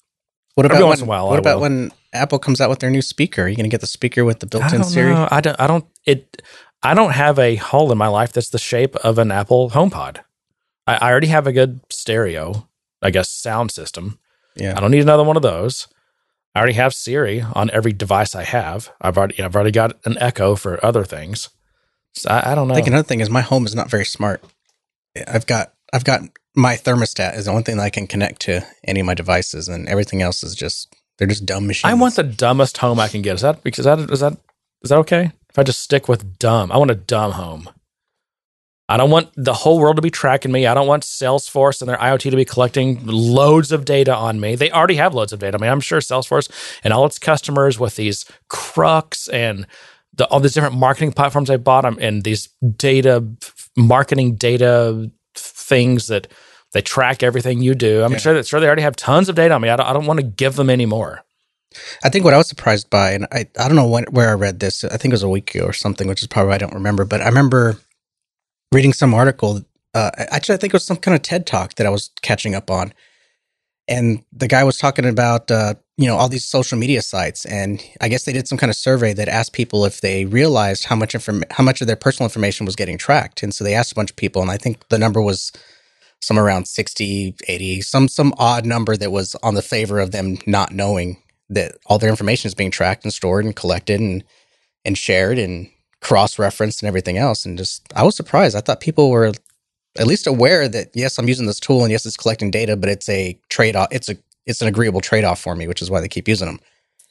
What 0.56 0.66
about 0.66 0.86
when, 0.86 1.06
while, 1.06 1.28
What 1.28 1.36
I 1.36 1.38
about 1.38 1.56
will. 1.56 1.62
when 1.62 1.90
Apple 2.12 2.38
comes 2.38 2.60
out 2.60 2.68
with 2.68 2.80
their 2.80 2.90
new 2.90 3.00
speaker? 3.00 3.44
Are 3.44 3.48
you 3.48 3.56
going 3.56 3.64
to 3.64 3.70
get 3.70 3.80
the 3.80 3.86
speaker 3.86 4.26
with 4.26 4.40
the 4.40 4.46
built-in 4.46 4.84
Siri? 4.84 5.12
know. 5.14 5.26
I 5.30 5.40
don't. 5.40 5.58
I 5.58 5.66
don't. 5.66 5.86
It. 6.04 6.42
I 6.82 6.92
don't 6.92 7.12
have 7.12 7.38
a 7.38 7.56
hole 7.56 7.90
in 7.90 7.96
my 7.96 8.08
life 8.08 8.32
that's 8.34 8.50
the 8.50 8.58
shape 8.58 8.94
of 8.96 9.18
an 9.18 9.32
Apple 9.32 9.70
HomePod. 9.70 10.18
I, 10.86 10.96
I 10.96 11.10
already 11.10 11.28
have 11.28 11.46
a 11.46 11.52
good 11.52 11.80
stereo, 11.90 12.68
I 13.00 13.08
guess, 13.10 13.30
sound 13.30 13.70
system. 13.70 14.18
Yeah. 14.54 14.74
I 14.76 14.80
don't 14.80 14.90
need 14.90 15.00
another 15.00 15.24
one 15.24 15.36
of 15.36 15.42
those. 15.42 15.88
I 16.54 16.60
already 16.60 16.74
have 16.74 16.94
Siri 16.94 17.40
on 17.40 17.70
every 17.72 17.92
device 17.92 18.34
I 18.34 18.44
have. 18.44 18.92
I've 19.00 19.18
already 19.18 19.42
I've 19.42 19.54
already 19.54 19.72
got 19.72 19.98
an 20.04 20.16
Echo 20.18 20.54
for 20.54 20.84
other 20.84 21.04
things. 21.04 21.48
So 22.12 22.30
I, 22.30 22.52
I 22.52 22.54
don't 22.54 22.68
know. 22.68 22.74
I 22.74 22.76
think 22.76 22.86
another 22.86 23.02
thing 23.02 23.20
is 23.20 23.28
my 23.28 23.40
home 23.40 23.66
is 23.66 23.74
not 23.74 23.90
very 23.90 24.04
smart. 24.04 24.42
I've 25.26 25.46
got 25.46 25.72
I've 25.92 26.04
got 26.04 26.20
my 26.54 26.76
thermostat 26.76 27.36
is 27.36 27.46
the 27.46 27.50
only 27.50 27.64
thing 27.64 27.76
that 27.78 27.82
I 27.82 27.90
can 27.90 28.06
connect 28.06 28.42
to 28.42 28.64
any 28.84 29.00
of 29.00 29.06
my 29.06 29.14
devices, 29.14 29.68
and 29.68 29.88
everything 29.88 30.22
else 30.22 30.44
is 30.44 30.54
just 30.54 30.94
they're 31.18 31.28
just 31.28 31.46
dumb 31.46 31.66
machines. 31.66 31.90
I 31.90 31.94
want 31.94 32.14
the 32.16 32.22
dumbest 32.22 32.78
home 32.78 33.00
I 33.00 33.08
can 33.08 33.22
get. 33.22 33.34
Is 33.34 33.42
that 33.42 33.64
because 33.64 33.84
that 33.84 33.98
is 33.98 34.20
that 34.20 34.34
is 34.82 34.90
that 34.90 34.98
okay? 34.98 35.32
If 35.50 35.58
I 35.58 35.64
just 35.64 35.80
stick 35.80 36.08
with 36.08 36.38
dumb, 36.38 36.70
I 36.70 36.76
want 36.76 36.90
a 36.90 36.96
dumb 36.96 37.32
home. 37.32 37.68
I 38.88 38.98
don't 38.98 39.10
want 39.10 39.30
the 39.34 39.54
whole 39.54 39.78
world 39.78 39.96
to 39.96 40.02
be 40.02 40.10
tracking 40.10 40.52
me. 40.52 40.66
I 40.66 40.74
don't 40.74 40.86
want 40.86 41.04
Salesforce 41.04 41.80
and 41.80 41.88
their 41.88 41.96
IoT 41.96 42.30
to 42.30 42.36
be 42.36 42.44
collecting 42.44 43.00
loads 43.04 43.72
of 43.72 43.84
data 43.86 44.14
on 44.14 44.40
me. 44.40 44.56
They 44.56 44.70
already 44.70 44.96
have 44.96 45.14
loads 45.14 45.32
of 45.32 45.38
data. 45.38 45.56
I 45.56 45.60
mean, 45.60 45.70
I'm 45.70 45.80
sure 45.80 46.00
Salesforce 46.00 46.50
and 46.84 46.92
all 46.92 47.06
its 47.06 47.18
customers 47.18 47.78
with 47.80 47.96
these 47.96 48.26
Krux 48.50 49.32
and 49.32 49.66
the, 50.12 50.26
all 50.26 50.38
these 50.40 50.52
different 50.52 50.74
marketing 50.76 51.12
platforms 51.12 51.48
they 51.48 51.56
bought 51.56 51.82
them 51.82 51.96
and 52.00 52.24
these 52.24 52.48
data 52.76 53.26
marketing 53.76 54.34
data 54.36 55.10
things 55.34 56.06
that 56.08 56.28
they 56.72 56.82
track 56.82 57.22
everything 57.22 57.62
you 57.62 57.74
do. 57.74 58.02
I'm 58.02 58.12
Yeah. 58.12 58.18
sure 58.18 58.34
that 58.34 58.46
sure 58.46 58.60
they 58.60 58.66
already 58.66 58.82
have 58.82 58.96
tons 58.96 59.28
of 59.30 59.34
data 59.34 59.54
on 59.54 59.62
me. 59.62 59.70
I 59.70 59.76
don't, 59.76 59.86
I 59.86 59.92
don't 59.94 60.06
want 60.06 60.20
to 60.20 60.26
give 60.26 60.56
them 60.56 60.68
any 60.68 60.86
more. 60.86 61.22
I 62.04 62.08
think 62.08 62.24
what 62.24 62.34
I 62.34 62.36
was 62.36 62.48
surprised 62.48 62.88
by, 62.90 63.12
and 63.12 63.26
I, 63.32 63.46
I 63.58 63.66
don't 63.66 63.74
know 63.74 63.88
when, 63.88 64.04
where 64.04 64.28
I 64.28 64.34
read 64.34 64.60
this. 64.60 64.84
I 64.84 64.96
think 64.96 65.06
it 65.06 65.14
was 65.14 65.22
a 65.24 65.28
week 65.28 65.54
ago 65.54 65.64
or 65.64 65.72
something, 65.72 66.06
which 66.06 66.20
is 66.22 66.28
probably 66.28 66.52
I 66.52 66.58
don't 66.58 66.74
remember. 66.74 67.04
But 67.04 67.20
I 67.20 67.26
remember 67.28 67.80
reading 68.74 68.92
some 68.92 69.14
article. 69.14 69.62
Uh, 69.94 70.10
actually, 70.18 70.56
I 70.56 70.58
think 70.58 70.74
it 70.74 70.76
was 70.76 70.84
some 70.84 70.96
kind 70.96 71.14
of 71.14 71.22
TED 71.22 71.46
talk 71.46 71.76
that 71.76 71.86
I 71.86 71.90
was 71.90 72.10
catching 72.22 72.54
up 72.54 72.70
on, 72.70 72.92
and 73.88 74.24
the 74.32 74.48
guy 74.48 74.64
was 74.64 74.76
talking 74.76 75.06
about 75.06 75.50
uh, 75.50 75.74
you 75.96 76.06
know 76.06 76.16
all 76.16 76.28
these 76.28 76.44
social 76.44 76.76
media 76.76 77.00
sites, 77.00 77.46
and 77.46 77.82
I 78.00 78.08
guess 78.08 78.24
they 78.24 78.32
did 78.32 78.48
some 78.48 78.58
kind 78.58 78.70
of 78.70 78.76
survey 78.76 79.14
that 79.14 79.28
asked 79.28 79.52
people 79.52 79.84
if 79.84 80.00
they 80.00 80.24
realized 80.26 80.84
how 80.84 80.96
much 80.96 81.14
inform- 81.14 81.44
how 81.52 81.62
much 81.62 81.80
of 81.80 81.86
their 81.86 81.96
personal 81.96 82.26
information 82.26 82.66
was 82.66 82.76
getting 82.76 82.98
tracked, 82.98 83.42
and 83.42 83.54
so 83.54 83.62
they 83.62 83.74
asked 83.74 83.92
a 83.92 83.94
bunch 83.94 84.10
of 84.10 84.16
people, 84.16 84.42
and 84.42 84.50
I 84.50 84.56
think 84.56 84.88
the 84.88 84.98
number 84.98 85.22
was 85.22 85.52
some 86.20 86.38
around 86.38 86.66
60 86.66 87.36
80 87.48 87.80
some 87.82 88.08
some 88.08 88.34
odd 88.38 88.66
number 88.66 88.96
that 88.96 89.12
was 89.12 89.36
on 89.42 89.54
the 89.54 89.62
favor 89.62 90.00
of 90.00 90.10
them 90.10 90.38
not 90.46 90.72
knowing 90.72 91.18
that 91.50 91.76
all 91.86 91.98
their 91.98 92.08
information 92.08 92.48
is 92.48 92.54
being 92.54 92.70
tracked 92.70 93.04
and 93.04 93.12
stored 93.12 93.44
and 93.44 93.54
collected 93.54 94.00
and 94.00 94.24
and 94.86 94.96
shared 94.96 95.38
and 95.38 95.68
cross 96.04 96.38
referenced 96.38 96.82
and 96.82 96.86
everything 96.88 97.18
else. 97.18 97.44
And 97.44 97.58
just 97.58 97.82
I 97.96 98.04
was 98.04 98.14
surprised. 98.14 98.54
I 98.54 98.60
thought 98.60 98.80
people 98.80 99.10
were 99.10 99.32
at 99.98 100.06
least 100.06 100.26
aware 100.28 100.68
that 100.68 100.88
yes, 100.94 101.18
I'm 101.18 101.26
using 101.26 101.46
this 101.46 101.58
tool 101.58 101.82
and 101.82 101.90
yes, 101.90 102.06
it's 102.06 102.16
collecting 102.16 102.50
data, 102.52 102.76
but 102.76 102.88
it's 102.88 103.08
a 103.08 103.36
trade 103.48 103.74
off. 103.74 103.88
It's 103.90 104.08
a 104.08 104.16
it's 104.46 104.60
an 104.62 104.68
agreeable 104.68 105.00
trade 105.00 105.24
off 105.24 105.40
for 105.40 105.56
me, 105.56 105.66
which 105.66 105.82
is 105.82 105.90
why 105.90 106.00
they 106.00 106.08
keep 106.08 106.28
using 106.28 106.46
them. 106.46 106.60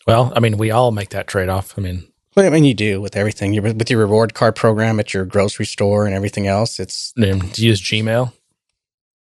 Well, 0.07 0.31
I 0.35 0.39
mean, 0.39 0.57
we 0.57 0.69
all 0.71 0.91
make 0.91 1.09
that 1.09 1.27
trade 1.27 1.50
off. 1.50 1.73
I 1.77 1.81
mean, 1.81 2.05
But 2.35 2.45
I 2.45 2.50
mean, 2.50 2.63
you 2.63 2.73
do 2.73 3.01
with 3.01 3.15
everything. 3.15 3.53
You 3.53 3.62
with 3.62 3.89
your 3.89 4.00
reward 4.00 4.33
card 4.33 4.55
program 4.55 5.00
at 5.00 5.13
your 5.13 5.25
grocery 5.25 5.65
store 5.65 6.05
and 6.05 6.13
everything 6.15 6.45
else. 6.47 6.79
It's 6.79 7.12
to 7.13 7.31
use 7.57 7.81
Gmail. 7.81 8.31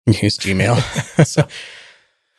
you 0.07 0.14
use 0.23 0.37
Gmail. 0.38 0.76
So- 1.26 1.47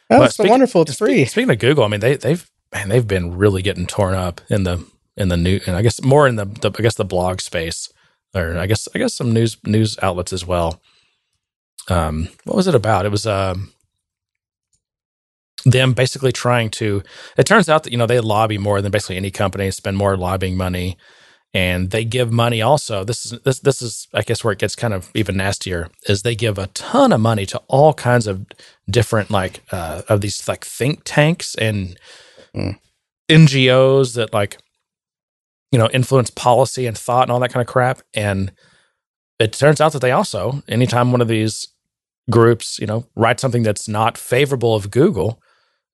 oh, 0.09 0.23
it's 0.23 0.33
speaking- 0.33 0.49
wonderful. 0.51 0.81
It's 0.81 0.97
free. 0.97 1.25
Speaking 1.25 1.49
of 1.51 1.59
Google, 1.59 1.85
I 1.85 1.87
mean, 1.87 1.99
they 2.01 2.15
they've 2.17 2.49
man, 2.73 2.89
they've 2.89 3.07
been 3.07 3.37
really 3.37 3.61
getting 3.61 3.87
torn 3.87 4.13
up 4.15 4.41
in 4.49 4.63
the 4.63 4.85
in 5.17 5.29
the 5.29 5.37
new, 5.37 5.59
and 5.67 5.75
I 5.75 5.81
guess 5.81 6.01
more 6.03 6.27
in 6.27 6.37
the, 6.37 6.45
the 6.45 6.71
I 6.77 6.81
guess 6.81 6.95
the 6.95 7.05
blog 7.05 7.41
space, 7.41 7.91
or 8.35 8.57
I 8.57 8.67
guess 8.67 8.87
I 8.95 8.99
guess 8.99 9.13
some 9.13 9.33
news 9.33 9.57
news 9.65 9.97
outlets 10.01 10.33
as 10.33 10.45
well. 10.45 10.81
Um, 11.89 12.29
what 12.45 12.55
was 12.57 12.67
it 12.67 12.75
about? 12.75 13.05
It 13.05 13.11
was 13.11 13.27
um 13.27 13.73
them 15.65 15.93
basically 15.93 16.31
trying 16.31 16.69
to. 16.71 17.03
It 17.37 17.45
turns 17.45 17.69
out 17.69 17.83
that 17.83 17.91
you 17.91 17.97
know 17.97 18.07
they 18.07 18.19
lobby 18.19 18.57
more 18.57 18.81
than 18.81 18.91
basically 18.91 19.17
any 19.17 19.31
company, 19.31 19.71
spend 19.71 19.97
more 19.97 20.17
lobbying 20.17 20.57
money, 20.57 20.97
and 21.53 21.91
they 21.91 22.05
give 22.05 22.31
money 22.31 22.61
also. 22.61 23.03
This 23.03 23.25
is 23.25 23.39
this 23.41 23.59
this 23.59 23.81
is 23.81 24.07
I 24.13 24.23
guess 24.23 24.43
where 24.43 24.53
it 24.53 24.59
gets 24.59 24.75
kind 24.75 24.93
of 24.93 25.11
even 25.15 25.37
nastier 25.37 25.89
is 26.07 26.23
they 26.23 26.35
give 26.35 26.57
a 26.57 26.67
ton 26.67 27.13
of 27.13 27.21
money 27.21 27.45
to 27.47 27.61
all 27.69 27.93
kinds 27.93 28.27
of 28.27 28.45
different 28.89 29.31
like 29.31 29.61
uh, 29.71 30.03
of 30.09 30.21
these 30.21 30.47
like 30.47 30.65
think 30.65 31.01
tanks 31.05 31.55
and 31.55 31.97
Mm. 32.55 32.79
NGOs 33.29 34.15
that 34.15 34.33
like 34.33 34.57
you 35.73 35.79
know 35.79 35.89
influence 35.91 36.29
policy 36.29 36.85
and 36.85 36.95
thought 36.95 37.23
and 37.23 37.31
all 37.31 37.39
that 37.39 37.51
kind 37.51 37.61
of 37.61 37.67
crap. 37.67 38.03
And 38.13 38.53
it 39.39 39.53
turns 39.53 39.81
out 39.81 39.91
that 39.93 39.99
they 39.99 40.11
also 40.11 40.61
anytime 40.69 41.11
one 41.11 41.19
of 41.19 41.27
these 41.27 41.67
groups 42.29 42.79
you 42.79 42.85
know 42.85 43.05
write 43.15 43.39
something 43.39 43.63
that's 43.63 43.87
not 43.87 44.17
favorable 44.17 44.75
of 44.75 44.91
Google, 44.91 45.41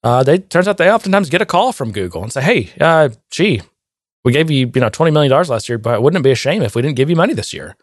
uh, 0.04 0.22
they 0.22 0.38
turns 0.38 0.68
out 0.68 0.78
they 0.78 0.92
oftentimes 0.92 1.30
get 1.30 1.42
a 1.42 1.46
call 1.46 1.72
from 1.72 1.94
Google 1.94 2.22
and 2.22 2.34
say, 2.34 2.42
"Hey, 2.42 2.70
uh, 2.82 3.10
gee, 3.32 3.62
we 4.26 4.34
gave 4.34 4.52
you 4.52 4.70
you 4.76 4.82
know 4.82 4.90
twenty 4.90 5.12
million 5.12 5.32
dollars 5.32 5.50
last 5.50 5.70
year, 5.70 5.78
but 5.78 6.04
wouldn't 6.04 6.20
it 6.20 6.28
be 6.28 6.32
a 6.32 6.36
shame 6.36 6.62
if 6.62 6.76
we 6.76 6.82
didn't 6.82 6.98
give 6.98 7.10
you 7.10 7.16
money 7.16 7.34
this 7.34 7.54
year?" 7.54 7.78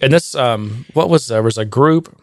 and 0.00 0.10
this, 0.10 0.34
um, 0.34 0.86
what 0.94 1.10
was 1.10 1.26
there 1.26 1.42
was 1.42 1.58
a 1.58 1.66
group. 1.66 2.18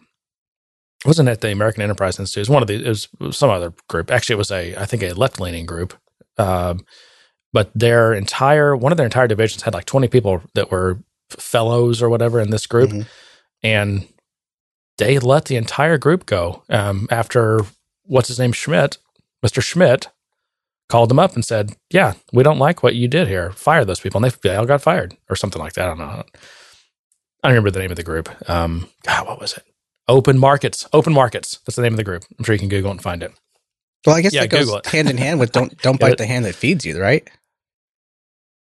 Wasn't 1.04 1.28
at 1.28 1.40
the 1.40 1.50
American 1.50 1.82
Enterprise 1.82 2.20
Institute. 2.20 2.42
It 2.42 2.42
was 2.42 2.50
one 2.50 2.62
of 2.62 2.68
the. 2.68 2.74
It 2.74 2.88
was, 2.88 3.08
it 3.20 3.24
was 3.24 3.36
some 3.36 3.50
other 3.50 3.72
group. 3.88 4.10
Actually, 4.10 4.34
it 4.34 4.38
was 4.38 4.52
a 4.52 4.76
I 4.76 4.86
think 4.86 5.02
a 5.02 5.12
left 5.14 5.40
leaning 5.40 5.66
group. 5.66 5.94
Um, 6.38 6.84
but 7.52 7.70
their 7.74 8.12
entire 8.12 8.74
one 8.76 8.92
of 8.92 8.96
their 8.96 9.06
entire 9.06 9.28
divisions 9.28 9.62
had 9.62 9.74
like 9.74 9.84
twenty 9.86 10.08
people 10.08 10.42
that 10.54 10.70
were 10.70 10.98
fellows 11.30 12.02
or 12.02 12.08
whatever 12.10 12.40
in 12.40 12.50
this 12.50 12.66
group, 12.66 12.90
Mhm. 12.90 13.06
and 13.62 14.08
they 14.98 15.18
let 15.18 15.46
the 15.46 15.56
entire 15.56 15.98
group 15.98 16.26
go 16.26 16.62
um, 16.68 17.06
after 17.10 17.60
what's 18.04 18.28
his 18.28 18.38
name 18.38 18.52
Schmidt, 18.52 18.98
Mr. 19.44 19.62
Schmidt, 19.62 20.08
called 20.88 21.08
them 21.08 21.18
up 21.18 21.34
and 21.34 21.44
said, 21.44 21.72
"Yeah, 21.90 22.14
we 22.32 22.42
don't 22.42 22.58
like 22.58 22.82
what 22.82 22.94
you 22.94 23.08
did 23.08 23.28
here. 23.28 23.52
Fire 23.52 23.84
those 23.84 24.00
people." 24.00 24.22
And 24.22 24.30
they, 24.30 24.36
they 24.48 24.54
all 24.56 24.66
got 24.66 24.82
fired 24.82 25.16
or 25.30 25.36
something 25.36 25.60
like 25.62 25.72
that. 25.74 25.86
I 25.86 25.88
don't 25.88 25.98
know. 25.98 26.04
I 27.44 27.48
don't 27.48 27.52
remember 27.52 27.70
the 27.70 27.80
name 27.80 27.90
of 27.90 27.96
the 27.96 28.02
group. 28.02 28.28
Um, 28.48 28.88
God, 29.04 29.26
what 29.26 29.40
was 29.40 29.54
it? 29.54 29.64
Open 30.08 30.38
Markets. 30.38 30.86
Open 30.92 31.12
Markets. 31.12 31.58
That's 31.66 31.76
the 31.76 31.82
name 31.82 31.94
of 31.94 31.96
the 31.96 32.04
group. 32.04 32.24
I'm 32.38 32.44
sure 32.44 32.52
you 32.54 32.58
can 32.58 32.68
Google 32.68 32.90
it 32.90 32.94
and 32.94 33.02
find 33.02 33.22
it. 33.22 33.32
Well, 34.06 34.14
I 34.16 34.20
guess 34.20 34.32
Yeah, 34.34 34.42
that 34.42 34.48
goes 34.50 34.60
Google 34.66 34.78
it. 34.78 34.86
hand 34.86 35.08
in 35.08 35.16
hand 35.16 35.40
with 35.40 35.52
don't 35.52 35.76
don't 35.80 35.98
bite 36.00 36.18
the 36.18 36.26
hand 36.26 36.44
that 36.44 36.54
feeds 36.54 36.84
you, 36.84 37.00
right? 37.00 37.28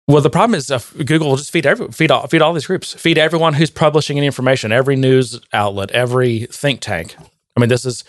Well, 0.08 0.22
the 0.22 0.30
problem 0.30 0.56
is 0.56 0.70
uh, 0.70 0.80
Google 1.04 1.30
will 1.30 1.38
just 1.38 1.52
feed 1.52 1.66
every 1.66 1.88
feed 1.92 2.12
all 2.12 2.28
feed 2.28 2.42
all 2.42 2.54
these 2.54 2.68
groups, 2.68 2.94
feed 2.94 3.18
everyone 3.18 3.54
who's 3.56 3.72
publishing 3.72 4.18
any 4.18 4.28
information, 4.28 4.72
every 4.72 4.96
news 4.96 5.40
outlet, 5.52 5.92
every 5.92 6.46
think 6.52 6.80
tank. 6.80 7.16
I 7.58 7.60
mean, 7.62 7.70
this 7.70 7.86
is, 7.86 8.04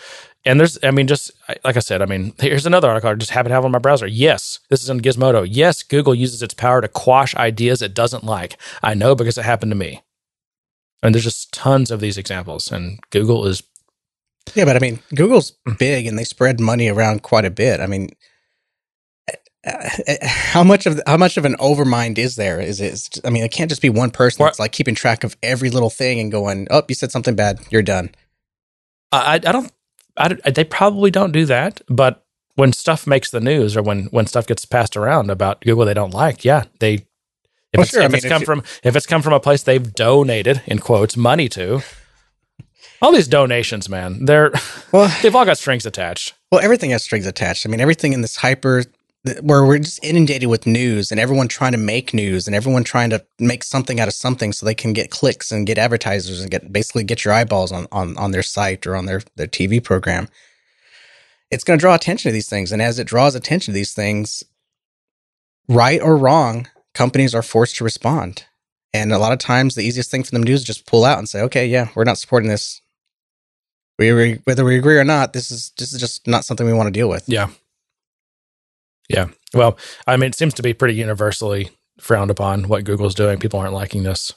and 0.45 0.59
there's, 0.59 0.77
I 0.83 0.91
mean, 0.91 1.07
just 1.07 1.31
like 1.63 1.77
I 1.77 1.79
said, 1.79 2.01
I 2.01 2.05
mean, 2.05 2.33
here's 2.37 2.65
another 2.65 2.89
article 2.89 3.09
I 3.09 3.15
just 3.15 3.31
happen 3.31 3.49
to 3.49 3.55
have 3.55 3.63
on 3.63 3.71
my 3.71 3.79
browser. 3.79 4.05
Yes, 4.05 4.59
this 4.69 4.83
is 4.83 4.89
in 4.89 4.99
Gizmodo. 4.99 5.47
Yes, 5.49 5.83
Google 5.83 6.13
uses 6.13 6.43
its 6.43 6.53
power 6.53 6.81
to 6.81 6.89
quash 6.89 7.33
ideas 7.35 7.81
it 7.81 7.93
doesn't 7.93 8.25
like. 8.25 8.57
I 8.83 8.93
know 8.93 9.15
because 9.15 9.37
it 9.37 9.45
happened 9.45 9.71
to 9.71 9.77
me. 9.77 10.01
And 11.01 11.15
there's 11.15 11.23
just 11.23 11.53
tons 11.53 11.91
of 11.91 11.99
these 12.01 12.17
examples, 12.17 12.71
and 12.71 12.99
Google 13.09 13.47
is 13.47 13.63
Yeah, 14.53 14.65
but 14.65 14.75
I 14.75 14.79
mean, 14.79 14.99
Google's 15.15 15.53
Mm. 15.67 15.77
big 15.79 16.07
and 16.07 16.19
they 16.19 16.23
spread 16.25 16.59
money 16.59 16.89
around 16.89 17.23
quite 17.23 17.45
a 17.45 17.49
bit. 17.49 17.79
I 17.79 17.87
mean, 17.87 18.09
how 20.21 20.63
much 20.63 20.85
of 20.85 20.99
how 21.07 21.17
much 21.17 21.37
of 21.37 21.45
an 21.45 21.55
overmind 21.59 22.17
is 22.17 22.35
there? 22.35 22.59
Is 22.59 22.79
it? 22.81 23.19
I 23.25 23.29
mean, 23.29 23.43
it 23.43 23.51
can't 23.51 23.69
just 23.69 23.81
be 23.81 23.89
one 23.89 24.11
person 24.11 24.43
that's 24.45 24.59
like 24.59 24.71
keeping 24.71 24.95
track 24.95 25.23
of 25.23 25.35
every 25.43 25.69
little 25.69 25.89
thing 25.89 26.19
and 26.19 26.31
going, 26.31 26.67
"Oh, 26.71 26.83
you 26.87 26.95
said 26.95 27.11
something 27.11 27.35
bad, 27.35 27.59
you're 27.69 27.81
done." 27.81 28.11
I, 29.11 29.35
I 29.35 29.37
don't. 29.39 29.71
I, 30.17 30.29
they 30.51 30.63
probably 30.63 31.11
don't 31.11 31.31
do 31.31 31.45
that, 31.45 31.81
but 31.87 32.23
when 32.55 32.73
stuff 32.73 33.05
makes 33.05 33.29
the 33.31 33.39
news 33.39 33.77
or 33.77 33.81
when 33.83 34.05
when 34.05 34.25
stuff 34.27 34.47
gets 34.47 34.65
passed 34.65 34.97
around 34.97 35.29
about 35.29 35.61
Google 35.61 35.85
they 35.85 35.93
don't 35.93 36.13
like, 36.13 36.43
yeah, 36.45 36.63
they. 36.79 37.05
If 37.73 37.77
Well, 37.79 37.83
it's, 37.83 37.91
sure, 37.91 38.01
I 38.01 38.05
if 38.05 38.11
mean, 38.11 38.15
it's 38.17 38.25
if 38.25 38.31
come 38.31 38.41
you- 38.41 38.45
from 38.45 38.63
if 38.83 38.95
it's 38.95 39.05
come 39.05 39.21
from 39.21 39.33
a 39.33 39.39
place 39.39 39.63
they've 39.63 39.93
donated 39.93 40.61
in 40.65 40.79
quotes 40.79 41.17
money 41.17 41.49
to, 41.49 41.81
all 43.01 43.11
these 43.11 43.27
donations, 43.27 43.89
man, 43.89 44.25
they're 44.25 44.51
Well, 44.91 45.13
they've 45.21 45.35
all 45.35 45.45
got 45.45 45.57
strings 45.57 45.85
attached. 45.85 46.33
well, 46.51 46.61
everything 46.61 46.91
has 46.91 47.03
strings 47.03 47.27
attached. 47.27 47.65
I 47.65 47.69
mean, 47.69 47.81
everything 47.81 48.13
in 48.13 48.21
this 48.21 48.37
hyper 48.37 48.83
where 49.41 49.65
we're 49.65 49.79
just 49.79 50.03
inundated 50.03 50.49
with 50.49 50.65
news 50.65 51.11
and 51.11 51.19
everyone 51.19 51.47
trying 51.47 51.71
to 51.71 51.77
make 51.77 52.13
news 52.13 52.47
and 52.47 52.55
everyone 52.55 52.83
trying 52.83 53.09
to 53.09 53.25
make 53.39 53.63
something 53.63 53.99
out 53.99 54.07
of 54.07 54.13
something 54.13 54.53
so 54.53 54.65
they 54.65 54.75
can 54.75 54.93
get 54.93 55.11
clicks 55.11 55.51
and 55.51 55.67
get 55.67 55.77
advertisers 55.77 56.41
and 56.41 56.51
get 56.51 56.71
basically 56.71 57.03
get 57.03 57.23
your 57.23 57.33
eyeballs 57.33 57.71
on 57.71 57.87
on 57.91 58.17
on 58.17 58.31
their 58.31 58.43
site 58.43 58.85
or 58.87 58.95
on 58.95 59.05
their 59.05 59.21
their 59.35 59.47
TV 59.47 59.83
program. 59.83 60.27
It's 61.49 61.63
going 61.63 61.79
to 61.79 61.81
draw 61.81 61.95
attention 61.95 62.29
to 62.29 62.33
these 62.33 62.49
things, 62.49 62.71
and 62.71 62.81
as 62.81 62.99
it 62.99 63.07
draws 63.07 63.35
attention 63.35 63.73
to 63.73 63.75
these 63.75 63.93
things, 63.93 64.43
right 65.69 66.01
or 66.01 66.17
wrong, 66.17 66.67
companies 66.93 67.33
are 67.33 67.43
forced 67.43 67.77
to 67.77 67.83
respond. 67.83 68.45
And 68.93 69.13
a 69.13 69.19
lot 69.19 69.31
of 69.31 69.39
times, 69.39 69.75
the 69.75 69.83
easiest 69.83 70.09
thing 70.11 70.23
for 70.23 70.31
them 70.31 70.43
to 70.43 70.47
do 70.47 70.53
is 70.53 70.63
just 70.63 70.85
pull 70.85 71.05
out 71.05 71.19
and 71.19 71.29
say, 71.29 71.41
"Okay, 71.41 71.67
yeah, 71.67 71.89
we're 71.95 72.03
not 72.03 72.17
supporting 72.17 72.49
this. 72.49 72.81
We 73.99 74.39
whether 74.43 74.65
we 74.65 74.77
agree 74.77 74.97
or 74.97 75.03
not, 75.03 75.33
this 75.33 75.51
is 75.51 75.71
this 75.77 75.93
is 75.93 75.99
just 75.99 76.27
not 76.27 76.45
something 76.45 76.65
we 76.65 76.73
want 76.73 76.87
to 76.87 76.99
deal 76.99 77.09
with." 77.09 77.23
Yeah, 77.27 77.49
yeah. 79.09 79.27
Well, 79.53 79.77
I 80.05 80.17
mean, 80.17 80.29
it 80.29 80.35
seems 80.35 80.53
to 80.55 80.63
be 80.63 80.73
pretty 80.73 80.95
universally 80.95 81.69
frowned 81.99 82.31
upon 82.31 82.67
what 82.67 82.83
Google's 82.83 83.15
doing. 83.15 83.39
People 83.39 83.59
aren't 83.59 83.73
liking 83.73 84.03
this. 84.03 84.33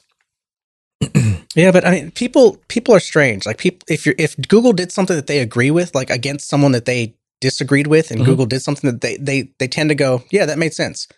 Yeah, 1.55 1.71
but 1.71 1.85
I 1.85 1.91
mean, 1.91 2.11
people 2.11 2.57
people 2.69 2.95
are 2.95 2.99
strange. 3.01 3.45
Like 3.45 3.57
people, 3.57 3.85
if 3.89 4.05
you 4.05 4.13
if 4.17 4.37
Google 4.47 4.71
did 4.73 4.91
something 4.91 5.15
that 5.17 5.27
they 5.27 5.39
agree 5.39 5.69
with, 5.71 5.93
like 5.93 6.09
against 6.09 6.47
someone 6.47 6.71
that 6.71 6.85
they 6.85 7.15
disagreed 7.41 7.87
with, 7.87 8.09
and 8.11 8.21
Mhm. 8.21 8.25
Google 8.25 8.45
did 8.45 8.61
something 8.61 8.89
that 8.89 9.01
they 9.01 9.17
they 9.17 9.51
they 9.59 9.67
tend 9.67 9.89
to 9.89 9.95
go, 9.95 10.23
yeah, 10.31 10.45
that 10.45 10.57
made 10.57 10.73
sense. 10.73 11.09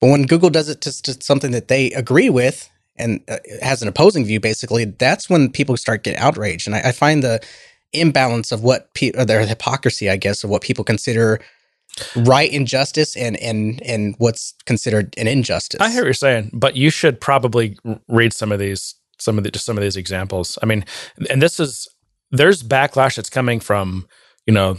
But 0.00 0.08
when 0.10 0.26
Google 0.26 0.50
does 0.50 0.68
it 0.68 0.80
to, 0.82 1.02
to 1.02 1.22
something 1.22 1.52
that 1.52 1.68
they 1.68 1.92
agree 1.92 2.30
with 2.30 2.68
and 2.96 3.20
uh, 3.28 3.38
has 3.62 3.82
an 3.82 3.88
opposing 3.88 4.24
view, 4.24 4.40
basically, 4.40 4.86
that's 4.86 5.30
when 5.30 5.52
people 5.52 5.76
start 5.76 6.02
getting 6.04 6.20
outraged. 6.20 6.66
And 6.66 6.74
I, 6.74 6.88
I 6.88 6.92
find 6.92 7.22
the 7.22 7.40
imbalance 7.92 8.50
of 8.50 8.64
what 8.64 8.92
pe- 8.94 9.12
or 9.16 9.24
their 9.24 9.46
hypocrisy, 9.46 10.10
I 10.10 10.16
guess, 10.16 10.42
of 10.42 10.50
what 10.50 10.62
people 10.62 10.84
consider 10.84 11.40
right 12.16 12.50
injustice 12.50 13.16
and 13.16 13.36
and 13.38 13.82
and 13.82 14.14
what's 14.18 14.54
considered 14.66 15.14
an 15.16 15.26
injustice. 15.26 15.80
I 15.80 15.90
hear 15.90 16.02
what 16.02 16.06
you're 16.06 16.14
saying, 16.14 16.50
but 16.52 16.76
you 16.76 16.90
should 16.90 17.20
probably 17.20 17.78
read 18.08 18.32
some 18.32 18.52
of 18.52 18.58
these, 18.58 18.94
some 19.18 19.38
of 19.38 19.44
the, 19.44 19.50
just 19.50 19.66
some 19.66 19.76
of 19.76 19.82
these 19.82 19.96
examples. 19.96 20.58
I 20.62 20.66
mean, 20.66 20.84
and 21.28 21.42
this 21.42 21.60
is 21.60 21.88
there's 22.30 22.62
backlash 22.62 23.16
that's 23.16 23.30
coming 23.30 23.60
from 23.60 24.06
you 24.46 24.54
know 24.54 24.78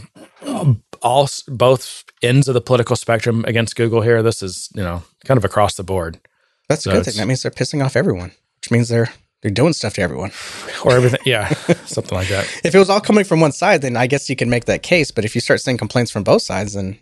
all 1.02 1.28
both 1.48 2.04
ends 2.22 2.48
of 2.48 2.54
the 2.54 2.60
political 2.60 2.96
spectrum 2.96 3.44
against 3.46 3.76
Google 3.76 4.02
here. 4.02 4.22
This 4.22 4.42
is 4.42 4.68
you 4.74 4.82
know 4.82 5.02
kind 5.24 5.38
of 5.38 5.44
across 5.44 5.74
the 5.74 5.84
board, 5.84 6.20
That's 6.68 6.86
a 6.86 6.90
good 6.90 7.04
thing. 7.04 7.14
That 7.16 7.26
means 7.26 7.42
they're 7.42 7.50
pissing 7.50 7.84
off 7.84 7.96
everyone, 7.96 8.32
which 8.60 8.70
means 8.70 8.88
they're 8.88 9.12
they're 9.42 9.50
doing 9.50 9.72
stuff 9.72 9.94
to 9.94 10.02
everyone. 10.02 10.30
or 10.84 10.92
everything. 10.92 11.20
yeah, 11.26 11.48
something 11.84 12.16
like 12.16 12.28
that. 12.28 12.44
If 12.64 12.74
it 12.74 12.78
was 12.78 12.88
all 12.88 13.00
coming 13.00 13.24
from 13.24 13.40
one 13.40 13.52
side, 13.52 13.82
then 13.82 13.96
I 13.96 14.06
guess 14.06 14.30
you 14.30 14.36
can 14.36 14.48
make 14.48 14.64
that 14.66 14.82
case. 14.82 15.10
But 15.10 15.24
if 15.24 15.34
you 15.34 15.40
start 15.40 15.60
seeing 15.60 15.76
complaints 15.76 16.10
from 16.10 16.22
both 16.22 16.42
sides, 16.42 16.74
then 16.74 16.92
th- 16.92 17.01